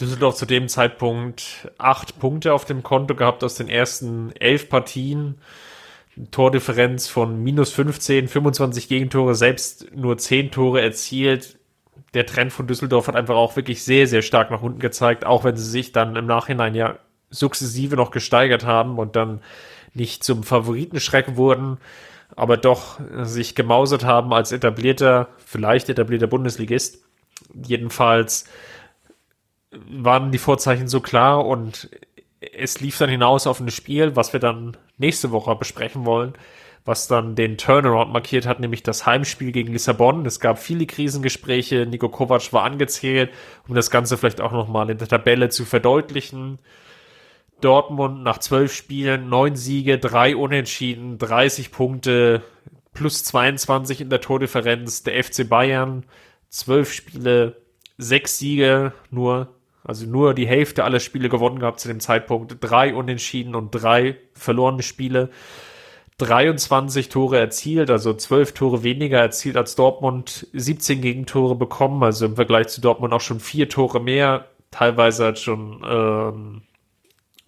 Düsseldorf 0.00 0.36
zu 0.36 0.46
dem 0.46 0.68
Zeitpunkt 0.68 1.70
acht 1.76 2.18
Punkte 2.18 2.54
auf 2.54 2.64
dem 2.64 2.82
Konto 2.82 3.14
gehabt 3.14 3.42
aus 3.42 3.56
den 3.56 3.68
ersten 3.68 4.32
elf 4.36 4.68
Partien. 4.68 5.36
Tordifferenz 6.30 7.06
von 7.06 7.42
minus 7.42 7.72
15, 7.72 8.26
25 8.28 8.88
Gegentore, 8.88 9.34
selbst 9.34 9.94
nur 9.94 10.18
10 10.18 10.50
Tore 10.50 10.80
erzielt. 10.80 11.58
Der 12.14 12.26
Trend 12.26 12.52
von 12.52 12.66
Düsseldorf 12.66 13.06
hat 13.06 13.16
einfach 13.16 13.36
auch 13.36 13.54
wirklich 13.54 13.84
sehr, 13.84 14.06
sehr 14.06 14.22
stark 14.22 14.50
nach 14.50 14.62
unten 14.62 14.80
gezeigt, 14.80 15.26
auch 15.26 15.44
wenn 15.44 15.56
sie 15.56 15.68
sich 15.68 15.92
dann 15.92 16.16
im 16.16 16.26
Nachhinein 16.26 16.74
ja 16.74 16.98
sukzessive 17.30 17.96
noch 17.96 18.10
gesteigert 18.10 18.64
haben 18.64 18.98
und 18.98 19.14
dann 19.14 19.42
nicht 19.94 20.24
zum 20.24 20.42
Favoritenschreck 20.42 21.36
wurden 21.36 21.78
aber 22.36 22.56
doch 22.56 23.00
sich 23.22 23.54
gemausert 23.54 24.04
haben 24.04 24.32
als 24.32 24.52
etablierter, 24.52 25.28
vielleicht 25.44 25.88
etablierter 25.88 26.26
Bundesligist. 26.26 27.02
Jedenfalls 27.54 28.44
waren 29.70 30.30
die 30.30 30.38
Vorzeichen 30.38 30.88
so 30.88 31.00
klar 31.00 31.44
und 31.44 31.90
es 32.40 32.80
lief 32.80 32.98
dann 32.98 33.10
hinaus 33.10 33.46
auf 33.46 33.60
ein 33.60 33.70
Spiel, 33.70 34.16
was 34.16 34.32
wir 34.32 34.40
dann 34.40 34.76
nächste 34.96 35.30
Woche 35.30 35.54
besprechen 35.56 36.04
wollen, 36.04 36.34
was 36.84 37.08
dann 37.08 37.34
den 37.34 37.58
Turnaround 37.58 38.12
markiert 38.12 38.46
hat, 38.46 38.60
nämlich 38.60 38.82
das 38.82 39.06
Heimspiel 39.06 39.52
gegen 39.52 39.72
Lissabon. 39.72 40.24
Es 40.24 40.40
gab 40.40 40.58
viele 40.58 40.86
Krisengespräche, 40.86 41.86
Nico 41.86 42.08
Kovac 42.08 42.52
war 42.52 42.64
angezählt, 42.64 43.30
um 43.66 43.74
das 43.74 43.90
Ganze 43.90 44.16
vielleicht 44.16 44.40
auch 44.40 44.52
nochmal 44.52 44.88
in 44.90 44.98
der 44.98 45.08
Tabelle 45.08 45.48
zu 45.48 45.64
verdeutlichen. 45.64 46.58
Dortmund 47.60 48.22
nach 48.22 48.38
zwölf 48.38 48.72
Spielen, 48.72 49.28
neun 49.28 49.56
Siege, 49.56 49.98
drei 49.98 50.36
Unentschieden, 50.36 51.18
30 51.18 51.72
Punkte, 51.72 52.42
plus 52.92 53.24
22 53.24 54.00
in 54.00 54.10
der 54.10 54.20
Tordifferenz. 54.20 55.02
Der 55.02 55.22
FC 55.22 55.48
Bayern, 55.48 56.04
zwölf 56.48 56.92
Spiele, 56.92 57.56
sechs 57.96 58.38
Siege 58.38 58.92
nur, 59.10 59.48
also 59.84 60.06
nur 60.06 60.34
die 60.34 60.46
Hälfte 60.46 60.84
aller 60.84 61.00
Spiele 61.00 61.28
gewonnen 61.28 61.58
gehabt 61.58 61.80
zu 61.80 61.88
dem 61.88 62.00
Zeitpunkt, 62.00 62.56
drei 62.60 62.94
Unentschieden 62.94 63.54
und 63.54 63.70
drei 63.70 64.16
verlorene 64.34 64.82
Spiele. 64.82 65.30
23 66.18 67.08
Tore 67.08 67.38
erzielt, 67.38 67.90
also 67.90 68.12
12 68.12 68.52
Tore 68.52 68.82
weniger 68.82 69.20
erzielt 69.20 69.56
als 69.56 69.76
Dortmund, 69.76 70.48
17 70.52 71.00
Gegentore 71.00 71.54
bekommen, 71.54 72.02
also 72.02 72.26
im 72.26 72.34
Vergleich 72.34 72.68
zu 72.68 72.80
Dortmund 72.80 73.12
auch 73.14 73.20
schon 73.20 73.38
vier 73.38 73.68
Tore 73.68 74.00
mehr, 74.00 74.48
teilweise 74.72 75.26
hat 75.26 75.38
schon 75.38 75.80
ähm, 75.88 76.62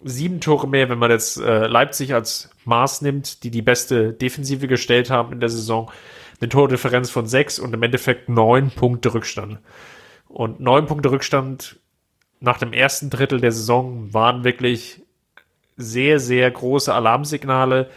sieben 0.03 0.39
Tore 0.39 0.67
mehr, 0.67 0.89
wenn 0.89 0.99
man 0.99 1.11
jetzt 1.11 1.37
äh, 1.37 1.67
Leipzig 1.67 2.13
als 2.13 2.49
Maß 2.65 3.01
nimmt, 3.01 3.43
die 3.43 3.51
die 3.51 3.61
beste 3.61 4.13
Defensive 4.13 4.67
gestellt 4.67 5.09
haben 5.09 5.33
in 5.33 5.39
der 5.39 5.49
Saison. 5.49 5.91
Eine 6.39 6.49
Tordifferenz 6.49 7.09
von 7.09 7.27
sechs 7.27 7.59
und 7.59 7.73
im 7.73 7.83
Endeffekt 7.83 8.29
neun 8.29 8.71
Punkte 8.71 9.13
Rückstand. 9.13 9.59
Und 10.27 10.59
neun 10.59 10.87
Punkte 10.87 11.11
Rückstand 11.11 11.79
nach 12.39 12.57
dem 12.57 12.73
ersten 12.73 13.09
Drittel 13.09 13.39
der 13.39 13.51
Saison 13.51 14.13
waren 14.13 14.43
wirklich 14.43 15.03
sehr, 15.77 16.19
sehr 16.19 16.49
große 16.49 16.93
Alarmsignale. 16.93 17.89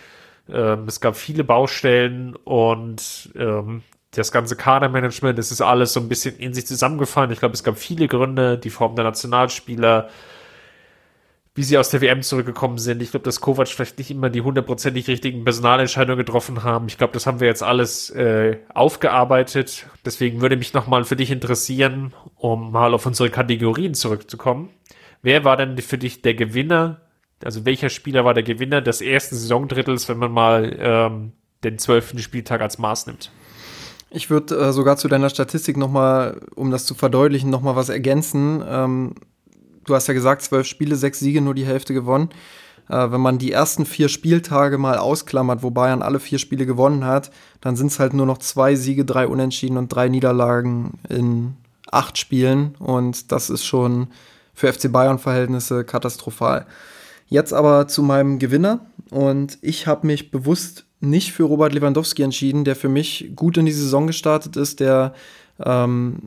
Ähm, 0.48 0.84
es 0.86 1.00
gab 1.00 1.16
viele 1.16 1.44
Baustellen 1.44 2.36
und 2.36 3.30
ähm, 3.36 3.82
das 4.10 4.30
ganze 4.30 4.56
Kadermanagement, 4.56 5.38
es 5.38 5.50
ist 5.50 5.60
alles 5.60 5.92
so 5.92 6.00
ein 6.00 6.08
bisschen 6.08 6.36
in 6.38 6.54
sich 6.54 6.66
zusammengefallen. 6.66 7.30
Ich 7.32 7.40
glaube, 7.40 7.54
es 7.54 7.64
gab 7.64 7.78
viele 7.78 8.06
Gründe, 8.06 8.58
die 8.58 8.70
Form 8.70 8.94
der 8.94 9.04
Nationalspieler, 9.04 10.08
wie 11.54 11.62
sie 11.62 11.78
aus 11.78 11.90
der 11.90 12.00
WM 12.00 12.22
zurückgekommen 12.22 12.78
sind. 12.78 13.00
Ich 13.00 13.12
glaube, 13.12 13.24
dass 13.24 13.40
Kovac 13.40 13.68
vielleicht 13.68 13.98
nicht 13.98 14.10
immer 14.10 14.28
die 14.28 14.40
hundertprozentig 14.40 15.06
richtigen 15.06 15.44
Personalentscheidungen 15.44 16.18
getroffen 16.18 16.64
haben. 16.64 16.86
Ich 16.88 16.98
glaube, 16.98 17.12
das 17.12 17.26
haben 17.26 17.38
wir 17.38 17.46
jetzt 17.46 17.62
alles 17.62 18.10
äh, 18.10 18.58
aufgearbeitet. 18.74 19.86
Deswegen 20.04 20.40
würde 20.40 20.56
mich 20.56 20.74
nochmal 20.74 21.04
für 21.04 21.14
dich 21.14 21.30
interessieren, 21.30 22.12
um 22.34 22.72
mal 22.72 22.92
auf 22.92 23.06
unsere 23.06 23.30
Kategorien 23.30 23.94
zurückzukommen. 23.94 24.70
Wer 25.22 25.44
war 25.44 25.56
denn 25.56 25.78
für 25.78 25.96
dich 25.96 26.22
der 26.22 26.34
Gewinner? 26.34 27.02
Also 27.44 27.64
welcher 27.64 27.88
Spieler 27.88 28.24
war 28.24 28.34
der 28.34 28.42
Gewinner 28.42 28.80
des 28.80 29.00
ersten 29.00 29.36
Saisondrittels, 29.36 30.08
wenn 30.08 30.18
man 30.18 30.32
mal 30.32 30.76
ähm, 30.78 31.32
den 31.62 31.78
zwölften 31.78 32.18
Spieltag 32.18 32.62
als 32.62 32.78
Maß 32.78 33.06
nimmt? 33.06 33.30
Ich 34.10 34.28
würde 34.28 34.56
äh, 34.56 34.72
sogar 34.72 34.96
zu 34.96 35.06
deiner 35.06 35.30
Statistik 35.30 35.76
nochmal, 35.76 36.40
um 36.56 36.70
das 36.72 36.84
zu 36.84 36.94
verdeutlichen, 36.94 37.50
nochmal 37.50 37.76
was 37.76 37.88
ergänzen. 37.90 38.62
Ähm, 38.66 39.14
du 39.84 39.94
hast 39.94 40.06
ja 40.06 40.14
gesagt, 40.14 40.42
zwölf 40.42 40.66
Spiele, 40.66 40.96
sechs 40.96 41.20
Siege, 41.20 41.40
nur 41.40 41.54
die 41.54 41.66
Hälfte 41.66 41.94
gewonnen. 41.94 42.30
Äh, 42.88 43.10
wenn 43.10 43.20
man 43.20 43.38
die 43.38 43.52
ersten 43.52 43.86
vier 43.86 44.08
Spieltage 44.08 44.78
mal 44.78 44.98
ausklammert, 44.98 45.62
wo 45.62 45.70
Bayern 45.70 46.02
alle 46.02 46.20
vier 46.20 46.38
Spiele 46.38 46.66
gewonnen 46.66 47.04
hat, 47.04 47.30
dann 47.60 47.76
sind 47.76 47.88
es 47.88 47.98
halt 47.98 48.14
nur 48.14 48.26
noch 48.26 48.38
zwei 48.38 48.74
Siege, 48.74 49.04
drei 49.04 49.26
Unentschieden 49.26 49.76
und 49.76 49.88
drei 49.88 50.08
Niederlagen 50.08 50.98
in 51.08 51.54
acht 51.90 52.18
Spielen. 52.18 52.74
Und 52.78 53.32
das 53.32 53.50
ist 53.50 53.64
schon 53.64 54.08
für 54.54 54.72
FC 54.72 54.90
Bayern-Verhältnisse 54.90 55.84
katastrophal. 55.84 56.66
Jetzt 57.28 57.52
aber 57.52 57.88
zu 57.88 58.02
meinem 58.02 58.38
Gewinner. 58.38 58.80
Und 59.10 59.58
ich 59.62 59.86
habe 59.86 60.06
mich 60.06 60.30
bewusst 60.30 60.84
nicht 61.00 61.32
für 61.32 61.44
Robert 61.44 61.74
Lewandowski 61.74 62.22
entschieden, 62.22 62.64
der 62.64 62.76
für 62.76 62.88
mich 62.88 63.32
gut 63.34 63.56
in 63.56 63.66
die 63.66 63.72
Saison 63.72 64.06
gestartet 64.06 64.56
ist, 64.56 64.80
der 64.80 65.14
ähm, 65.62 66.20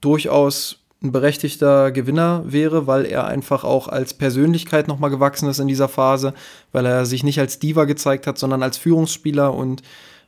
durchaus 0.00 0.77
ein 1.02 1.12
berechtigter 1.12 1.92
Gewinner 1.92 2.42
wäre, 2.46 2.86
weil 2.86 3.04
er 3.04 3.26
einfach 3.26 3.62
auch 3.62 3.86
als 3.86 4.14
Persönlichkeit 4.14 4.88
nochmal 4.88 5.10
gewachsen 5.10 5.48
ist 5.48 5.60
in 5.60 5.68
dieser 5.68 5.88
Phase, 5.88 6.34
weil 6.72 6.86
er 6.86 7.06
sich 7.06 7.22
nicht 7.22 7.38
als 7.38 7.60
Diva 7.60 7.84
gezeigt 7.84 8.26
hat, 8.26 8.38
sondern 8.38 8.64
als 8.64 8.78
Führungsspieler 8.78 9.54
und 9.54 9.82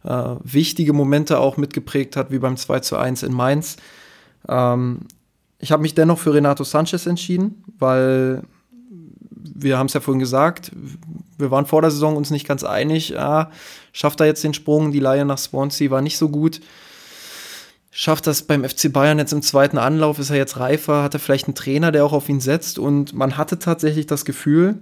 äh, 0.05 0.37
wichtige 0.45 0.93
Momente 0.93 1.39
auch 1.39 1.57
mitgeprägt 1.57 2.17
hat, 2.17 2.31
wie 2.31 2.39
beim 2.39 2.57
2 2.57 2.81
zu 2.81 2.97
1 2.97 3.25
in 3.25 3.33
Mainz. 3.33 3.77
Ähm, 4.49 5.01
ich 5.59 5.73
habe 5.73 5.83
mich 5.83 5.95
dennoch 5.95 6.19
für 6.19 6.35
Renato 6.35 6.63
Sanchez 6.63 7.07
entschieden, 7.07 7.65
weil 7.79 8.43
wir 9.31 9.77
haben 9.77 9.87
es 9.87 9.95
ja 9.95 10.01
vorhin 10.01 10.21
gesagt, 10.21 10.71
wir 11.37 11.51
waren 11.51 11.67
vor 11.67 11.83
der 11.83 11.91
Saison 11.91 12.17
uns 12.17 12.31
nicht 12.31 12.47
ganz 12.47 12.63
einig. 12.63 13.19
Ah, 13.19 13.51
schafft 13.93 14.21
er 14.21 14.27
jetzt 14.27 14.45
den 14.45 14.55
Sprung? 14.55 14.93
Die 14.93 15.01
Laie 15.01 15.25
nach 15.25 15.39
Swansea 15.39 15.91
war 15.91 16.01
nicht 16.01 16.17
so 16.17 16.29
gut 16.29 16.61
schafft 17.91 18.27
das 18.27 18.43
beim 18.43 18.65
FC 18.65 18.93
Bayern 18.93 19.19
jetzt 19.19 19.33
im 19.33 19.43
zweiten 19.43 19.79
Anlauf, 19.79 20.19
ist 20.19 20.31
er 20.31 20.37
jetzt 20.37 20.59
reifer, 20.59 21.03
hat 21.03 21.15
er 21.15 21.21
vielleicht 21.21 21.47
einen 21.47 21.55
Trainer, 21.55 21.93
der 21.93 22.05
auch 22.05 22.13
auf 22.13 22.29
ihn 22.29 22.41
setzt 22.41 22.79
und 22.79 23.13
man 23.13 23.37
hatte 23.37 23.59
tatsächlich 23.59 24.07
das 24.07 24.25
Gefühl, 24.25 24.81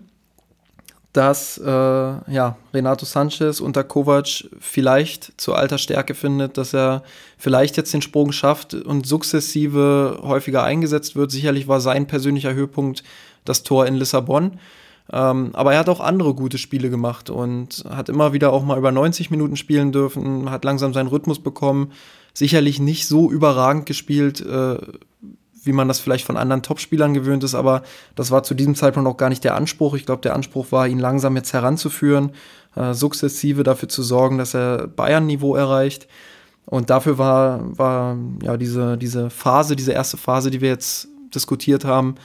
dass 1.15 1.59
äh, 1.59 1.71
ja, 1.71 2.57
Renato 2.75 3.07
Sanchez 3.07 3.61
unter 3.61 3.83
Kovac 3.83 4.45
vielleicht 4.61 5.33
zur 5.41 5.59
alter 5.59 5.79
Stärke 5.79 6.15
findet, 6.15 6.59
dass 6.59 6.75
er 6.75 7.03
vielleicht 7.39 7.77
jetzt 7.77 7.95
den 7.95 8.03
Sprung 8.03 8.31
schafft 8.31 8.75
und 8.75 9.07
sukzessive 9.07 10.21
häufiger 10.23 10.65
eingesetzt 10.65 11.17
wird. 11.17 11.31
Sicherlich 11.31 11.67
war 11.67 11.81
sein 11.81 12.07
persönlicher 12.07 12.53
Höhepunkt 12.53 13.03
das 13.45 13.63
Tor 13.63 13.87
in 13.87 13.95
Lissabon. 13.95 14.61
Ähm, 15.13 15.51
aber 15.55 15.73
er 15.73 15.79
hat 15.81 15.89
auch 15.89 16.01
andere 16.01 16.35
gute 16.35 16.59
Spiele 16.59 16.91
gemacht 16.91 17.31
und 17.31 17.85
hat 17.89 18.09
immer 18.09 18.33
wieder 18.33 18.53
auch 18.53 18.65
mal 18.65 18.79
über 18.79 18.93
90 18.93 19.31
Minuten 19.31 19.57
spielen 19.57 19.93
dürfen, 19.93 20.51
hat 20.51 20.65
langsam 20.65 20.93
seinen 20.93 21.09
Rhythmus 21.09 21.43
bekommen, 21.43 21.93
sicherlich 22.35 22.79
nicht 22.79 23.07
so 23.07 23.31
überragend 23.31 23.87
gespielt, 23.87 24.45
äh, 24.45 24.77
wie 25.65 25.73
man 25.73 25.89
das 25.89 25.99
vielleicht 25.99 26.25
von 26.25 26.37
anderen 26.37 26.63
Topspielern 26.63 27.15
gewöhnt 27.15 27.43
ist, 27.43 27.55
aber 27.55 27.83
das 28.15 28.31
war 28.31 28.43
zu 28.43 28.55
diesem 28.55 28.75
Zeitpunkt 28.75 29.09
auch 29.09 29.17
gar 29.17 29.29
nicht 29.29 29.45
der 29.45 29.55
Anspruch. 29.55 29.95
Ich 29.95 30.07
glaube, 30.07 30.23
der 30.23 30.35
Anspruch 30.35 30.73
war, 30.73 30.87
ihn 30.87 30.99
langsam 30.99 31.37
jetzt 31.37 31.53
heranzuführen, 31.53 32.33
äh, 32.77 32.95
sukzessive 32.95 33.63
dafür 33.63 33.89
zu 33.89 34.03
sorgen, 34.03 34.39
dass 34.39 34.55
er 34.55 34.89
Bayern-Niveau 34.89 35.57
erreicht. 35.57 36.07
Und 36.65 36.91
dafür 36.91 37.17
war, 37.17 37.79
war 37.79 38.19
ja 38.43 38.59
diese, 38.59 38.99
diese 38.99 39.31
Phase, 39.31 39.75
diese 39.75 39.93
erste 39.93 40.19
Phase, 40.19 40.51
die 40.51 40.61
wir 40.61 40.69
jetzt 40.69 41.09
diskutiert 41.35 41.85
haben, 41.85 42.17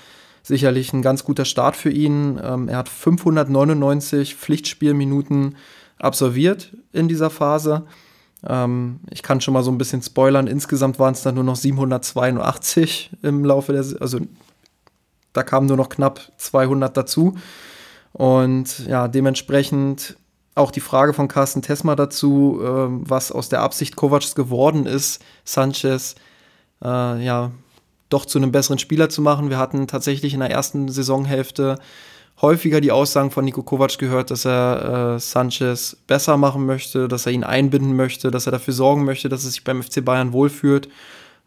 sicherlich 0.43 0.93
ein 0.93 1.01
ganz 1.01 1.23
guter 1.23 1.45
Start 1.45 1.75
für 1.75 1.89
ihn. 1.89 2.39
Ähm, 2.43 2.67
er 2.67 2.77
hat 2.77 2.89
599 2.89 4.35
Pflichtspielminuten 4.35 5.55
absolviert 5.97 6.75
in 6.91 7.07
dieser 7.07 7.29
Phase. 7.29 7.85
Ähm, 8.45 8.99
ich 9.09 9.23
kann 9.23 9.41
schon 9.41 9.53
mal 9.53 9.63
so 9.63 9.71
ein 9.71 9.77
bisschen 9.77 10.01
spoilern. 10.01 10.47
Insgesamt 10.47 10.99
waren 10.99 11.13
es 11.13 11.23
dann 11.23 11.35
nur 11.35 11.45
noch 11.45 11.55
782 11.55 13.11
im 13.21 13.45
Laufe 13.45 13.71
der, 13.71 13.85
also 14.01 14.19
da 15.31 15.43
kamen 15.43 15.67
nur 15.67 15.77
noch 15.77 15.89
knapp 15.89 16.19
200 16.37 16.95
dazu. 16.95 17.35
Und 18.11 18.85
ja, 18.85 19.07
dementsprechend 19.07 20.17
auch 20.55 20.69
die 20.69 20.81
Frage 20.81 21.13
von 21.13 21.27
Carsten 21.27 21.63
Tesma 21.63 21.95
dazu, 21.95 22.59
äh, 22.61 22.67
was 22.67 23.31
aus 23.31 23.49
der 23.49 23.61
Absicht 23.61 23.95
Kovacs 23.95 24.35
geworden 24.35 24.85
ist, 24.85 25.23
Sanchez 25.45 26.15
äh, 26.83 27.25
ja 27.25 27.51
doch 28.13 28.25
zu 28.25 28.37
einem 28.37 28.51
besseren 28.51 28.79
Spieler 28.79 29.09
zu 29.09 29.21
machen. 29.21 29.49
Wir 29.49 29.57
hatten 29.57 29.87
tatsächlich 29.87 30.33
in 30.33 30.39
der 30.39 30.51
ersten 30.51 30.87
Saisonhälfte 30.87 31.79
häufiger 32.41 32.81
die 32.81 32.91
Aussagen 32.91 33.31
von 33.31 33.45
Nico 33.45 33.63
Kovac 33.63 33.97
gehört, 33.97 34.31
dass 34.31 34.45
er 34.45 35.15
äh, 35.15 35.19
Sanchez 35.19 35.97
besser 36.07 36.37
machen 36.37 36.65
möchte, 36.65 37.07
dass 37.07 37.25
er 37.25 37.31
ihn 37.31 37.43
einbinden 37.43 37.95
möchte, 37.95 38.31
dass 38.31 38.45
er 38.45 38.51
dafür 38.51 38.73
sorgen 38.73 39.05
möchte, 39.05 39.29
dass 39.29 39.43
er 39.43 39.51
sich 39.51 39.63
beim 39.63 39.81
FC 39.81 40.03
Bayern 40.03 40.33
wohlfühlt. 40.33 40.89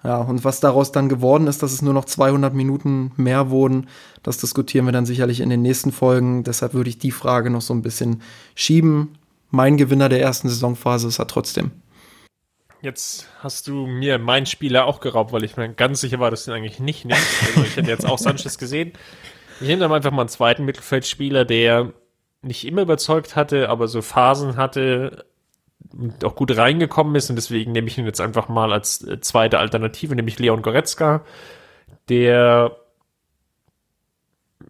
Ja, 0.04 0.18
und 0.18 0.44
was 0.44 0.60
daraus 0.60 0.92
dann 0.92 1.08
geworden 1.08 1.46
ist, 1.48 1.62
dass 1.62 1.72
es 1.72 1.82
nur 1.82 1.94
noch 1.94 2.04
200 2.04 2.54
Minuten 2.54 3.12
mehr 3.16 3.50
wurden, 3.50 3.88
das 4.22 4.38
diskutieren 4.38 4.84
wir 4.84 4.92
dann 4.92 5.06
sicherlich 5.06 5.40
in 5.40 5.50
den 5.50 5.62
nächsten 5.62 5.90
Folgen. 5.90 6.44
Deshalb 6.44 6.74
würde 6.74 6.90
ich 6.90 6.98
die 6.98 7.10
Frage 7.10 7.50
noch 7.50 7.62
so 7.62 7.74
ein 7.74 7.82
bisschen 7.82 8.22
schieben. 8.54 9.18
Mein 9.50 9.76
Gewinner 9.76 10.08
der 10.08 10.20
ersten 10.20 10.48
Saisonphase 10.48 11.08
ist 11.08 11.18
er 11.18 11.26
trotzdem. 11.26 11.72
Jetzt 12.86 13.28
hast 13.40 13.66
du 13.66 13.84
mir 13.88 14.16
meinen 14.20 14.46
Spieler 14.46 14.86
auch 14.86 15.00
geraubt, 15.00 15.32
weil 15.32 15.42
ich 15.42 15.56
mir 15.56 15.68
ganz 15.70 16.00
sicher 16.00 16.20
war, 16.20 16.30
dass 16.30 16.44
du 16.44 16.52
ihn 16.52 16.56
eigentlich 16.56 16.78
nicht 16.78 17.04
nimmst. 17.04 17.42
Also 17.42 17.62
ich 17.64 17.76
hätte 17.76 17.90
jetzt 17.90 18.06
auch 18.06 18.16
Sanchez 18.16 18.58
gesehen. 18.58 18.92
Ich 19.60 19.66
nehme 19.66 19.80
dann 19.80 19.92
einfach 19.92 20.12
mal 20.12 20.22
einen 20.22 20.28
zweiten 20.28 20.64
Mittelfeldspieler, 20.64 21.44
der 21.44 21.92
nicht 22.42 22.64
immer 22.64 22.82
überzeugt 22.82 23.34
hatte, 23.34 23.70
aber 23.70 23.88
so 23.88 24.02
Phasen 24.02 24.56
hatte 24.56 25.24
und 25.92 26.24
auch 26.24 26.36
gut 26.36 26.56
reingekommen 26.56 27.16
ist 27.16 27.28
und 27.28 27.34
deswegen 27.34 27.72
nehme 27.72 27.88
ich 27.88 27.98
ihn 27.98 28.06
jetzt 28.06 28.20
einfach 28.20 28.46
mal 28.46 28.72
als 28.72 29.02
äh, 29.02 29.20
zweite 29.20 29.58
Alternative, 29.58 30.14
nämlich 30.14 30.38
Leon 30.38 30.62
Goretzka, 30.62 31.24
der 32.08 32.76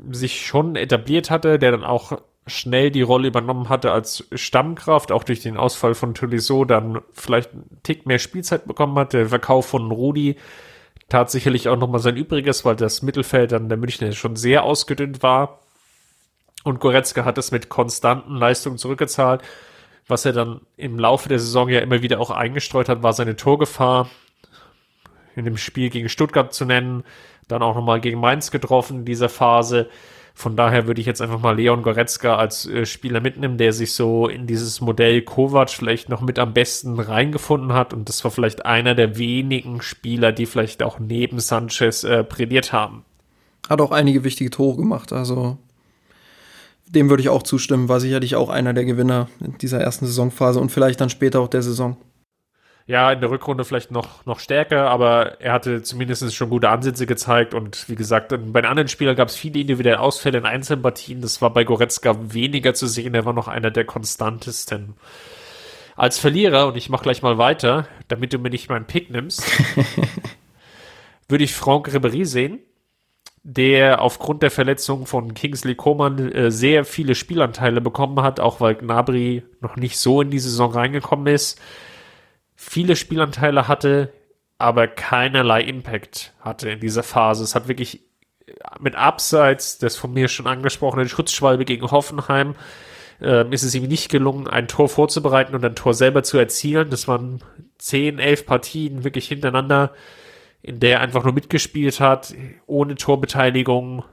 sich 0.09 0.47
schon 0.47 0.75
etabliert 0.77 1.31
hatte, 1.31 1.59
der 1.59 1.71
dann 1.71 1.85
auch 1.85 2.19
schnell 2.47 2.91
die 2.91 3.03
Rolle 3.03 3.29
übernommen 3.29 3.69
hatte 3.69 3.93
als 3.93 4.27
Stammkraft, 4.33 5.11
auch 5.11 5.25
durch 5.25 5.41
den 5.41 5.57
Ausfall 5.57 5.95
von 5.95 6.15
Tolisso 6.15 6.65
dann 6.65 7.01
vielleicht 7.13 7.53
einen 7.53 7.81
Tick 7.83 8.07
mehr 8.07 8.19
Spielzeit 8.19 8.67
bekommen 8.67 8.97
hat, 8.99 9.13
der 9.13 9.29
Verkauf 9.29 9.67
von 9.67 9.91
Rudi 9.91 10.37
tat 11.09 11.31
sicherlich 11.31 11.69
auch 11.69 11.77
nochmal 11.77 12.01
sein 12.01 12.17
Übriges, 12.17 12.65
weil 12.65 12.77
das 12.77 13.03
Mittelfeld 13.03 13.53
dann 13.53 13.69
der 13.69 13.79
Münchner 13.79 14.13
schon 14.13 14.37
sehr 14.37 14.65
ausgedünnt 14.65 15.23
war. 15.23 15.61
Und 16.65 16.81
Goretzka 16.81 17.25
hat 17.25 17.39
es 17.39 17.53
mit 17.53 17.69
konstanten 17.69 18.35
Leistungen 18.37 18.79
zurückgezahlt. 18.79 19.43
Was 20.09 20.25
er 20.25 20.33
dann 20.33 20.61
im 20.77 20.99
Laufe 20.99 21.29
der 21.29 21.39
Saison 21.39 21.69
ja 21.69 21.81
immer 21.81 22.03
wieder 22.03 22.21
auch 22.21 22.31
eingestreut 22.31 22.89
hat, 22.89 23.03
war 23.03 23.13
seine 23.13 23.37
Torgefahr. 23.37 24.09
In 25.37 25.45
dem 25.45 25.57
Spiel 25.57 25.91
gegen 25.91 26.09
Stuttgart 26.09 26.53
zu 26.53 26.65
nennen, 26.65 27.05
dann 27.47 27.63
auch 27.63 27.75
nochmal 27.75 28.01
gegen 28.01 28.19
Mainz 28.19 28.51
getroffen 28.51 29.01
in 29.01 29.05
dieser 29.05 29.29
Phase. 29.29 29.89
Von 30.39 30.55
daher 30.55 30.87
würde 30.87 31.01
ich 31.01 31.07
jetzt 31.07 31.23
einfach 31.23 31.41
mal 31.41 31.57
Leon 31.57 31.83
Goretzka 31.83 32.37
als 32.37 32.67
äh, 32.67 32.85
Spieler 32.85 33.23
mitnehmen, 33.23 33.57
der 33.57 33.73
sich 33.73 33.95
so 33.95 34.29
in 34.29 34.47
dieses 34.47 34.83
Modell 34.83 35.23
Kovac 35.23 35.71
vielleicht 35.71 36.11
noch 36.11 36.21
mit 36.21 36.39
am 36.39 36.53
besten 36.53 37.01
reingefunden 37.01 37.73
hat. 37.73 37.95
Und 37.95 38.11
das 38.11 38.23
war 38.23 38.31
vielleicht 38.31 38.67
einer 38.67 38.95
der 38.95 39.17
wenigen 39.17 39.81
Spieler, 39.81 40.33
die 40.33 40.45
vielleicht 40.45 40.83
auch 40.83 40.99
neben 40.99 41.41
Sanchez 41.41 42.05
äh, 42.05 42.23
prädiert 42.23 42.75
haben. 42.75 43.07
Hat 43.67 43.81
auch 43.81 43.93
einige 43.93 44.25
wichtige 44.25 44.51
Tore 44.51 44.77
gemacht. 44.77 45.11
Also 45.11 45.57
dem 46.87 47.09
würde 47.09 47.23
ich 47.23 47.31
auch 47.31 47.43
zustimmen. 47.43 47.89
War 47.89 48.01
sicherlich 48.01 48.37
auch 48.37 48.51
einer 48.51 48.75
der 48.75 48.85
Gewinner 48.85 49.31
in 49.41 49.57
dieser 49.57 49.81
ersten 49.81 50.05
Saisonphase 50.05 50.61
und 50.61 50.71
vielleicht 50.71 51.01
dann 51.01 51.09
später 51.09 51.41
auch 51.41 51.49
der 51.49 51.63
Saison 51.63 51.97
ja, 52.87 53.11
in 53.11 53.21
der 53.21 53.31
Rückrunde 53.31 53.65
vielleicht 53.65 53.91
noch, 53.91 54.25
noch 54.27 54.39
stärker, 54.39 54.89
aber 54.89 55.41
er 55.41 55.53
hatte 55.53 55.83
zumindest 55.83 56.35
schon 56.35 56.51
gute 56.51 56.69
Ansätze 56.69 57.05
gezeigt 57.05 57.53
und 57.53 57.89
wie 57.89 57.97
gesagt, 57.97 58.29
bei 58.31 58.61
den 58.61 58.71
anderen 58.71 58.87
Spielern 58.87 59.17
gab 59.17 59.29
es 59.29 59.35
viele 59.35 59.61
individuelle 59.61 59.99
Ausfälle 59.99 60.39
in 60.39 60.45
Einzelpartien. 60.45 61.21
Das 61.21 61.43
war 61.43 61.53
bei 61.53 61.65
Goretzka 61.65 62.17
weniger 62.33 62.75
zu 62.75 62.87
sehen, 62.87 63.15
er 63.15 63.25
war 63.25 63.33
noch 63.33 63.49
einer 63.49 63.73
der 63.73 63.85
konstantesten. 63.85 64.95
Als 65.97 66.19
Verlierer, 66.19 66.69
und 66.69 66.77
ich 66.77 66.89
mach 66.89 67.03
gleich 67.03 67.23
mal 67.23 67.39
weiter, 67.39 67.89
damit 68.07 68.33
du 68.33 68.39
mir 68.39 68.51
nicht 68.51 68.69
meinen 68.69 68.85
Pick 68.85 69.11
nimmst, 69.11 69.43
würde 71.29 71.43
ich 71.43 71.55
Franck 71.55 71.89
Ribéry 71.89 72.25
sehen, 72.25 72.61
der 73.43 74.01
aufgrund 74.01 74.45
der 74.45 74.53
Verletzung 74.53 75.07
von 75.07 75.35
Kingsley 75.35 75.75
Coman 75.75 76.31
äh, 76.31 76.51
sehr 76.53 76.85
viele 76.85 77.17
Spielanteile 77.17 77.81
bekommen 77.81 78.23
hat, 78.23 78.39
auch 78.39 78.61
weil 78.61 78.77
Gnabry 78.77 79.43
noch 79.61 79.75
nicht 79.75 79.99
so 79.99 80.21
in 80.21 80.31
die 80.31 80.39
Saison 80.39 80.71
reingekommen 80.71 81.35
ist 81.35 81.61
viele 82.57 82.97
Spielanteile 82.97 83.69
hatte, 83.69 84.13
aber 84.59 84.89
keinerlei 84.89 85.63
Impact 85.63 86.33
hatte 86.41 86.71
in 86.71 86.81
dieser 86.81 87.03
Phase. 87.03 87.45
Es 87.45 87.55
hat 87.55 87.69
wirklich 87.69 88.03
mit 88.81 88.95
Abseits 88.95 89.79
des 89.79 89.97
von 89.97 90.13
mir 90.13 90.29
schon 90.29 90.47
angesprochenen 90.47 91.09
Schutzschwalbe 91.09 91.65
gegen 91.65 91.91
Hoffenheim 91.91 92.55
äh, 93.21 93.49
ist 93.51 93.63
es 93.63 93.75
ihm 93.75 93.85
nicht 93.85 94.11
gelungen, 94.11 94.47
ein 94.47 94.69
Tor 94.69 94.89
vorzubereiten 94.89 95.55
und 95.55 95.65
ein 95.65 95.75
Tor 95.75 95.95
selber 95.95 96.23
zu 96.23 96.39
erzielen. 96.39 96.91
Das 96.91 97.09
waren 97.09 97.43
zehn, 97.79 98.19
elf 98.19 98.47
Partien 98.47 99.05
wirklich 99.05 99.29
hintereinander, 99.29 99.93
in 100.63 100.81
der 100.81 100.99
er 100.99 101.01
einfach 101.01 101.25
nur 101.25 101.33
mitgespielt 101.33 102.01
hat, 102.01 102.35
ohne 102.67 102.95
Torbeteiligung, 102.97 104.05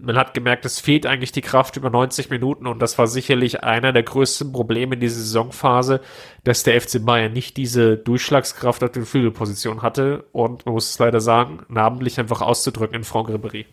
man 0.00 0.16
hat 0.16 0.34
gemerkt, 0.34 0.64
es 0.64 0.80
fehlt 0.80 1.06
eigentlich 1.06 1.32
die 1.32 1.40
Kraft 1.40 1.76
über 1.76 1.90
90 1.90 2.30
Minuten 2.30 2.66
und 2.66 2.80
das 2.80 2.98
war 2.98 3.06
sicherlich 3.06 3.62
einer 3.62 3.92
der 3.92 4.02
größten 4.02 4.52
Probleme 4.52 4.94
in 4.94 5.00
dieser 5.00 5.20
Saisonphase, 5.20 6.00
dass 6.44 6.62
der 6.62 6.80
FC 6.80 7.04
Bayern 7.04 7.32
nicht 7.32 7.56
diese 7.56 7.96
Durchschlagskraft 7.96 8.84
auf 8.84 8.92
den 8.92 9.04
Flügelpositionen 9.04 9.82
hatte 9.82 10.24
und 10.32 10.66
man 10.66 10.74
muss 10.74 10.90
es 10.90 10.98
leider 10.98 11.20
sagen, 11.20 11.60
namentlich 11.68 12.18
einfach 12.18 12.40
auszudrücken 12.40 12.96
in 12.96 13.04
Franck 13.04 13.28
Ribéry. 13.28 13.66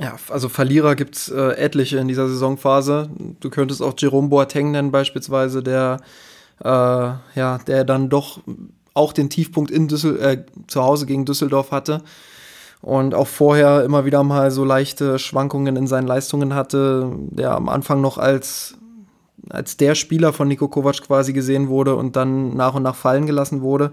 Ja, 0.00 0.16
also 0.28 0.48
Verlierer 0.48 0.94
gibt's 0.94 1.28
äh, 1.28 1.52
etliche 1.56 1.98
in 1.98 2.08
dieser 2.08 2.28
Saisonphase. 2.28 3.10
Du 3.40 3.50
könntest 3.50 3.82
auch 3.82 3.94
Jerome 3.98 4.28
Boateng 4.28 4.70
nennen 4.70 4.92
beispielsweise, 4.92 5.62
der 5.62 6.00
äh, 6.62 6.68
ja, 6.68 7.58
der 7.66 7.84
dann 7.84 8.08
doch 8.08 8.40
auch 8.94 9.12
den 9.12 9.30
Tiefpunkt 9.30 9.70
in 9.70 9.88
Düssel 9.88 10.20
äh, 10.20 10.44
zu 10.66 10.82
Hause 10.82 11.06
gegen 11.06 11.24
Düsseldorf 11.24 11.72
hatte 11.72 12.02
und 12.80 13.14
auch 13.14 13.26
vorher 13.26 13.84
immer 13.84 14.04
wieder 14.04 14.22
mal 14.22 14.50
so 14.50 14.64
leichte 14.64 15.18
Schwankungen 15.18 15.76
in 15.76 15.86
seinen 15.86 16.06
Leistungen 16.06 16.54
hatte, 16.54 17.10
der 17.30 17.52
am 17.52 17.68
Anfang 17.68 18.00
noch 18.00 18.18
als, 18.18 18.78
als 19.50 19.76
der 19.76 19.94
Spieler 19.94 20.32
von 20.32 20.48
Niko 20.48 20.68
Kovac 20.68 21.02
quasi 21.02 21.32
gesehen 21.32 21.68
wurde 21.68 21.96
und 21.96 22.16
dann 22.16 22.56
nach 22.56 22.74
und 22.74 22.82
nach 22.82 22.94
fallen 22.94 23.26
gelassen 23.26 23.62
wurde. 23.62 23.92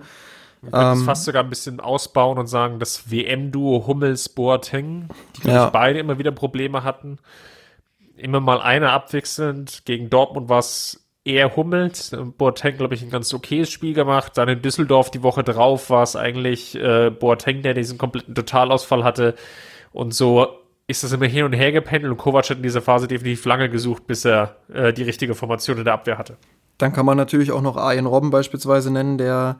Man 0.62 0.72
könnte 0.72 0.88
ähm, 0.88 0.99
es 0.99 1.03
fast 1.03 1.26
sogar 1.26 1.44
ein 1.44 1.49
bisschen 1.49 1.80
ausbauen 1.80 2.38
und 2.38 2.48
sagen, 2.48 2.80
das 2.80 3.12
WM-Duo 3.12 3.86
Hummels-Boateng, 3.88 5.10
die 5.38 5.48
ja. 5.48 5.70
beide 5.70 5.99
immer 5.99 6.18
wieder 6.18 6.32
Probleme 6.32 6.84
hatten. 6.84 7.20
Immer 8.18 8.40
mal 8.40 8.62
einer 8.62 8.91
abwechselnd. 8.91 9.84
Gegen 9.86 10.10
Dortmund 10.10 10.48
war 10.49 10.60
es 10.60 11.05
eher 11.26 11.56
hummelt. 11.56 12.12
Boateng, 12.38 12.78
glaube 12.78 12.94
ich, 12.94 13.02
ein 13.02 13.10
ganz 13.10 13.34
okayes 13.34 13.70
Spiel 13.70 13.94
gemacht. 13.94 14.34
Dann 14.38 14.48
in 14.48 14.62
Düsseldorf 14.62 15.12
die 15.12 15.24
Woche 15.24 15.44
drauf 15.44 15.90
war 15.90 16.04
es 16.04 16.16
eigentlich 16.16 16.76
äh, 16.76 17.10
Boateng, 17.10 17.64
der 17.64 17.74
diesen 17.74 17.98
kompletten 17.98 18.36
Totalausfall 18.36 19.04
hatte. 19.04 19.36
Und 19.92 20.14
so 20.14 20.48
ist 20.88 21.04
das 21.04 21.12
immer 21.12 21.26
hin 21.26 21.44
und 21.44 21.54
her 21.54 21.72
gependelt 21.72 22.12
und 22.12 22.18
Kovac 22.18 22.50
hat 22.50 22.58
in 22.58 22.64
dieser 22.64 22.82
Phase 22.82 23.08
definitiv 23.08 23.44
lange 23.46 23.70
gesucht, 23.70 24.06
bis 24.06 24.24
er 24.24 24.58
äh, 24.72 24.94
die 24.94 25.02
richtige 25.02 25.34
Formation 25.34 25.80
in 25.80 25.84
der 25.84 25.96
Abwehr 25.96 26.20
hatte. 26.20 26.38
Dann 26.78 26.94
kann 26.94 27.06
man 27.06 27.18
natürlich 27.18 27.52
auch 27.52 27.62
noch 27.62 27.76
Arjen 27.76 28.06
Robben 28.06 28.30
beispielsweise 28.30 28.92
nennen, 28.92 29.18
der 29.18 29.58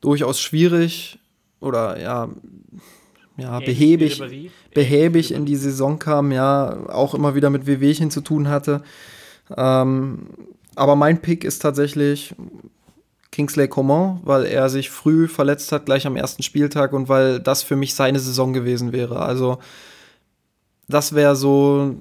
durchaus 0.00 0.40
schwierig 0.40 1.18
oder 1.60 1.98
ja, 1.98 2.28
ja, 3.38 3.60
behäbig, 3.60 4.50
behäbig 4.74 5.32
in 5.32 5.46
die 5.46 5.56
Saison 5.56 5.98
kam, 5.98 6.32
ja, 6.32 6.86
auch 6.88 7.14
immer 7.14 7.34
wieder 7.34 7.48
mit 7.48 7.66
Wehwehchen 7.66 8.10
zu 8.10 8.20
tun 8.20 8.48
hatte. 8.48 8.82
Ähm, 9.56 10.26
aber 10.74 10.96
mein 10.96 11.20
Pick 11.20 11.44
ist 11.44 11.60
tatsächlich 11.60 12.34
Kingsley 13.30 13.66
Coman, 13.68 14.20
weil 14.24 14.44
er 14.44 14.68
sich 14.68 14.90
früh 14.90 15.26
verletzt 15.26 15.72
hat, 15.72 15.86
gleich 15.86 16.06
am 16.06 16.16
ersten 16.16 16.42
Spieltag 16.42 16.92
und 16.92 17.08
weil 17.08 17.40
das 17.40 17.62
für 17.62 17.76
mich 17.76 17.94
seine 17.94 18.18
Saison 18.18 18.52
gewesen 18.52 18.92
wäre. 18.92 19.20
Also 19.20 19.58
das 20.88 21.14
wäre 21.14 21.34
so 21.34 21.96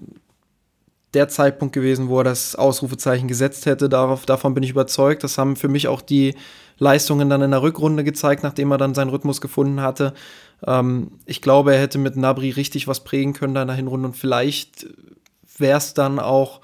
der 1.13 1.27
Zeitpunkt 1.27 1.73
gewesen, 1.73 2.09
wo 2.09 2.19
er 2.19 2.23
das 2.23 2.55
Ausrufezeichen 2.55 3.27
gesetzt 3.27 3.65
hätte. 3.65 3.89
Darauf, 3.89 4.25
davon 4.25 4.53
bin 4.53 4.63
ich 4.63 4.69
überzeugt. 4.69 5.23
Das 5.23 5.37
haben 5.37 5.55
für 5.55 5.67
mich 5.67 5.87
auch 5.87 6.01
die 6.01 6.35
Leistungen 6.77 7.29
dann 7.29 7.41
in 7.41 7.51
der 7.51 7.61
Rückrunde 7.61 8.03
gezeigt, 8.03 8.43
nachdem 8.43 8.71
er 8.71 8.77
dann 8.77 8.93
seinen 8.93 9.09
Rhythmus 9.09 9.41
gefunden 9.41 9.81
hatte. 9.81 10.13
Ähm, 10.65 11.11
ich 11.25 11.41
glaube, 11.41 11.73
er 11.73 11.81
hätte 11.81 11.97
mit 11.97 12.15
Nabri 12.15 12.49
richtig 12.49 12.87
was 12.87 13.03
prägen 13.03 13.33
können 13.33 13.53
da 13.53 13.61
in 13.61 13.67
der 13.67 13.77
Hinrunde 13.77 14.09
und 14.09 14.17
vielleicht 14.17 14.87
wäre 15.57 15.77
es 15.77 15.93
dann 15.93 16.19
auch 16.19 16.61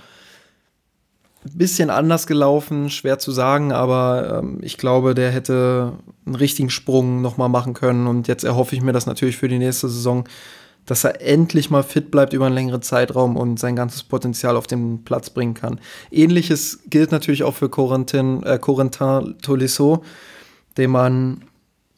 bisschen 1.53 1.89
anders 1.89 2.27
gelaufen, 2.27 2.89
schwer 2.89 3.19
zu 3.19 3.31
sagen, 3.31 3.71
aber 3.71 4.39
ähm, 4.43 4.59
ich 4.61 4.77
glaube, 4.77 5.13
der 5.13 5.31
hätte 5.31 5.93
einen 6.25 6.35
richtigen 6.35 6.69
Sprung 6.69 7.21
nochmal 7.21 7.49
machen 7.49 7.73
können. 7.73 8.07
Und 8.07 8.27
jetzt 8.27 8.43
erhoffe 8.43 8.75
ich 8.75 8.81
mir 8.81 8.93
das 8.93 9.05
natürlich 9.05 9.37
für 9.37 9.47
die 9.47 9.59
nächste 9.59 9.89
Saison, 9.89 10.27
dass 10.85 11.03
er 11.03 11.21
endlich 11.21 11.69
mal 11.69 11.83
fit 11.83 12.11
bleibt 12.11 12.33
über 12.33 12.45
einen 12.45 12.55
längeren 12.55 12.81
Zeitraum 12.81 13.35
und 13.35 13.59
sein 13.59 13.75
ganzes 13.75 14.03
Potenzial 14.03 14.55
auf 14.55 14.67
den 14.67 15.03
Platz 15.03 15.29
bringen 15.29 15.53
kann. 15.53 15.79
Ähnliches 16.11 16.79
gilt 16.89 17.11
natürlich 17.11 17.43
auch 17.43 17.55
für 17.55 17.69
Corentin, 17.69 18.43
äh, 18.43 18.57
Corentin 18.57 19.35
Tolisso, 19.41 20.03
den 20.77 20.91
man 20.91 21.43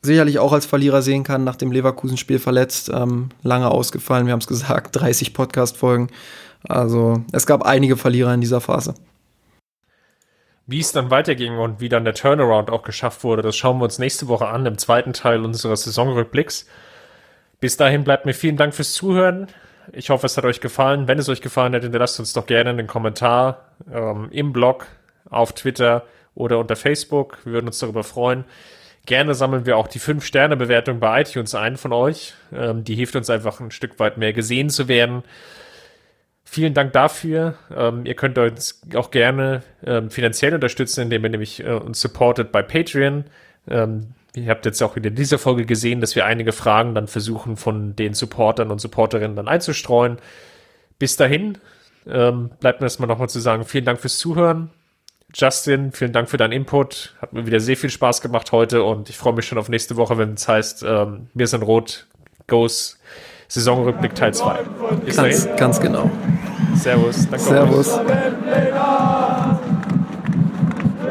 sicherlich 0.01 0.39
auch 0.39 0.53
als 0.53 0.65
Verlierer 0.65 1.01
sehen 1.01 1.23
kann, 1.23 1.43
nach 1.43 1.55
dem 1.55 1.71
Leverkusen-Spiel 1.71 2.39
verletzt, 2.39 2.89
ähm, 2.93 3.29
lange 3.43 3.69
ausgefallen, 3.69 4.25
wir 4.25 4.33
haben 4.33 4.39
es 4.39 4.47
gesagt, 4.47 4.95
30 4.95 5.33
Podcast-Folgen. 5.33 6.07
Also 6.67 7.23
es 7.31 7.45
gab 7.45 7.63
einige 7.63 7.95
Verlierer 7.97 8.33
in 8.33 8.41
dieser 8.41 8.61
Phase. 8.61 8.95
Wie 10.71 10.81
es 10.81 10.91
dann 10.91 11.09
weiterging 11.09 11.57
und 11.57 11.81
wie 11.81 11.89
dann 11.89 12.05
der 12.05 12.13
Turnaround 12.13 12.69
auch 12.69 12.83
geschafft 12.83 13.23
wurde, 13.23 13.41
das 13.41 13.57
schauen 13.57 13.79
wir 13.79 13.85
uns 13.85 13.97
nächste 13.97 14.27
Woche 14.27 14.47
an 14.47 14.67
im 14.67 14.77
zweiten 14.77 15.13
Teil 15.13 15.43
unseres 15.43 15.83
Saisonrückblicks. 15.85 16.67
Bis 17.59 17.75
dahin 17.75 18.03
bleibt 18.03 18.27
mir 18.27 18.35
vielen 18.35 18.55
Dank 18.55 18.75
fürs 18.75 18.93
Zuhören. 18.93 19.47
Ich 19.93 20.11
hoffe, 20.11 20.27
es 20.27 20.37
hat 20.37 20.45
euch 20.45 20.61
gefallen. 20.61 21.07
Wenn 21.07 21.17
es 21.17 21.27
euch 21.27 21.41
gefallen 21.41 21.73
hat, 21.73 21.81
hinterlasst 21.81 22.19
uns 22.19 22.33
doch 22.33 22.45
gerne 22.45 22.69
einen 22.69 22.85
Kommentar 22.85 23.65
ähm, 23.91 24.27
im 24.29 24.53
Blog, 24.53 24.85
auf 25.27 25.53
Twitter 25.53 26.05
oder 26.35 26.59
unter 26.59 26.75
Facebook. 26.75 27.39
Wir 27.45 27.53
würden 27.53 27.65
uns 27.65 27.79
darüber 27.79 28.03
freuen. 28.03 28.45
Gerne 29.07 29.33
sammeln 29.33 29.65
wir 29.65 29.75
auch 29.75 29.87
die 29.87 29.99
5-Sterne-Bewertung 29.99 30.99
bei 30.99 31.21
iTunes 31.21 31.55
ein 31.55 31.77
von 31.77 31.93
euch. 31.93 32.35
Ähm, 32.53 32.83
die 32.83 32.93
hilft 32.93 33.15
uns 33.15 33.31
einfach 33.31 33.59
ein 33.59 33.71
Stück 33.71 33.97
weit 33.97 34.17
mehr 34.19 34.33
gesehen 34.33 34.69
zu 34.69 34.87
werden. 34.87 35.23
Vielen 36.51 36.73
Dank 36.73 36.93
dafür. 36.93 37.59
Ähm, 37.75 38.07
ihr 38.07 38.15
könnt 38.15 38.39
uns 38.39 38.81
auch 38.95 39.11
gerne 39.11 39.61
ähm, 39.85 40.09
finanziell 40.09 40.55
unterstützen, 40.55 41.01
indem 41.01 41.23
ihr 41.23 41.29
nämlich 41.29 41.63
äh, 41.63 41.73
uns 41.73 42.01
supportet 42.01 42.51
bei 42.51 42.63
Patreon. 42.63 43.25
Ähm, 43.67 44.15
ihr 44.33 44.49
habt 44.49 44.65
jetzt 44.65 44.81
auch 44.81 44.95
wieder 44.95 45.09
in 45.09 45.15
dieser 45.15 45.37
Folge 45.37 45.67
gesehen, 45.67 46.01
dass 46.01 46.15
wir 46.15 46.25
einige 46.25 46.51
Fragen 46.51 46.95
dann 46.95 47.07
versuchen 47.07 47.55
von 47.55 47.95
den 47.95 48.15
Supportern 48.15 48.71
und 48.71 48.81
Supporterinnen 48.81 49.35
dann 49.35 49.47
einzustreuen. 49.47 50.17
Bis 50.97 51.17
dahin 51.17 51.59
ähm, 52.07 52.49
bleibt 52.59 52.81
mir 52.81 52.87
erstmal 52.87 53.07
nochmal 53.07 53.29
zu 53.29 53.39
sagen, 53.39 53.63
vielen 53.63 53.85
Dank 53.85 53.99
fürs 53.99 54.17
Zuhören. 54.17 54.71
Justin, 55.35 55.91
vielen 55.91 56.13
Dank 56.13 56.31
für 56.31 56.37
deinen 56.37 56.53
Input. 56.53 57.15
Hat 57.21 57.31
mir 57.31 57.45
wieder 57.45 57.59
sehr 57.59 57.77
viel 57.77 57.91
Spaß 57.91 58.21
gemacht 58.21 58.51
heute 58.51 58.81
und 58.81 59.11
ich 59.11 59.17
freue 59.19 59.33
mich 59.33 59.45
schon 59.45 59.59
auf 59.59 59.69
nächste 59.69 59.97
Woche, 59.97 60.17
wenn 60.17 60.33
es 60.33 60.47
heißt, 60.47 60.81
ähm, 60.81 61.27
wir 61.35 61.45
sind 61.45 61.61
rot, 61.61 62.07
goes 62.47 62.99
Saisonrückblick 63.49 64.15
Teil 64.15 64.33
2. 64.33 64.59
Ganz, 65.15 65.47
ganz 65.57 65.79
genau. 65.79 66.09
Servus. 66.79 67.27
Danke 67.27 67.39
Servus. 67.39 67.87
Wir 67.87 68.05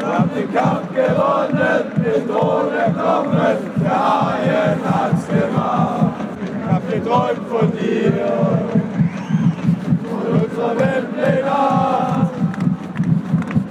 haben 0.07 0.31
den 0.35 0.55
Kampf 0.55 0.89
gewonnen, 0.95 1.93
den 1.97 2.27
Thron 2.27 2.73
erkommen, 2.73 3.57
der 3.77 3.91
Haien 3.91 4.81
hat's 4.83 5.27
gemacht. 5.29 6.15
Ich 6.43 6.73
hab 6.73 6.83
geträumt 6.91 7.47
von 7.51 7.71
dir, 7.73 8.13
von 10.09 10.27
unserer 10.41 10.75
Weltpläne. 10.79 11.53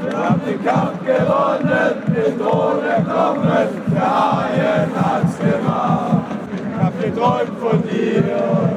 Wir 0.03 0.17
haben 0.17 0.41
den 0.45 0.59
Kampf 0.63 0.99
gewonnen, 1.03 1.93
den 2.15 2.33
Thron 2.39 2.79
erkommen, 2.85 3.67
der 3.91 4.09
Haien 4.37 4.91
hat's 4.95 5.35
gemacht. 5.39 6.25
Ich 6.53 6.83
hab 6.83 6.93
geträumt 7.01 7.57
von 7.59 7.81
dir 7.81 8.76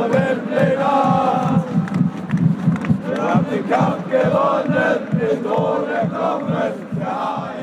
unserer 0.00 0.12
Weltpläne. 0.12 1.64
Wir 3.06 3.22
haben 3.22 3.46
den 3.50 3.68
Kampf 3.68 4.10
gewonnen, 4.10 5.08
den 5.12 5.44
Thron 5.44 5.88
erkommen, 5.88 6.72
der 6.98 7.59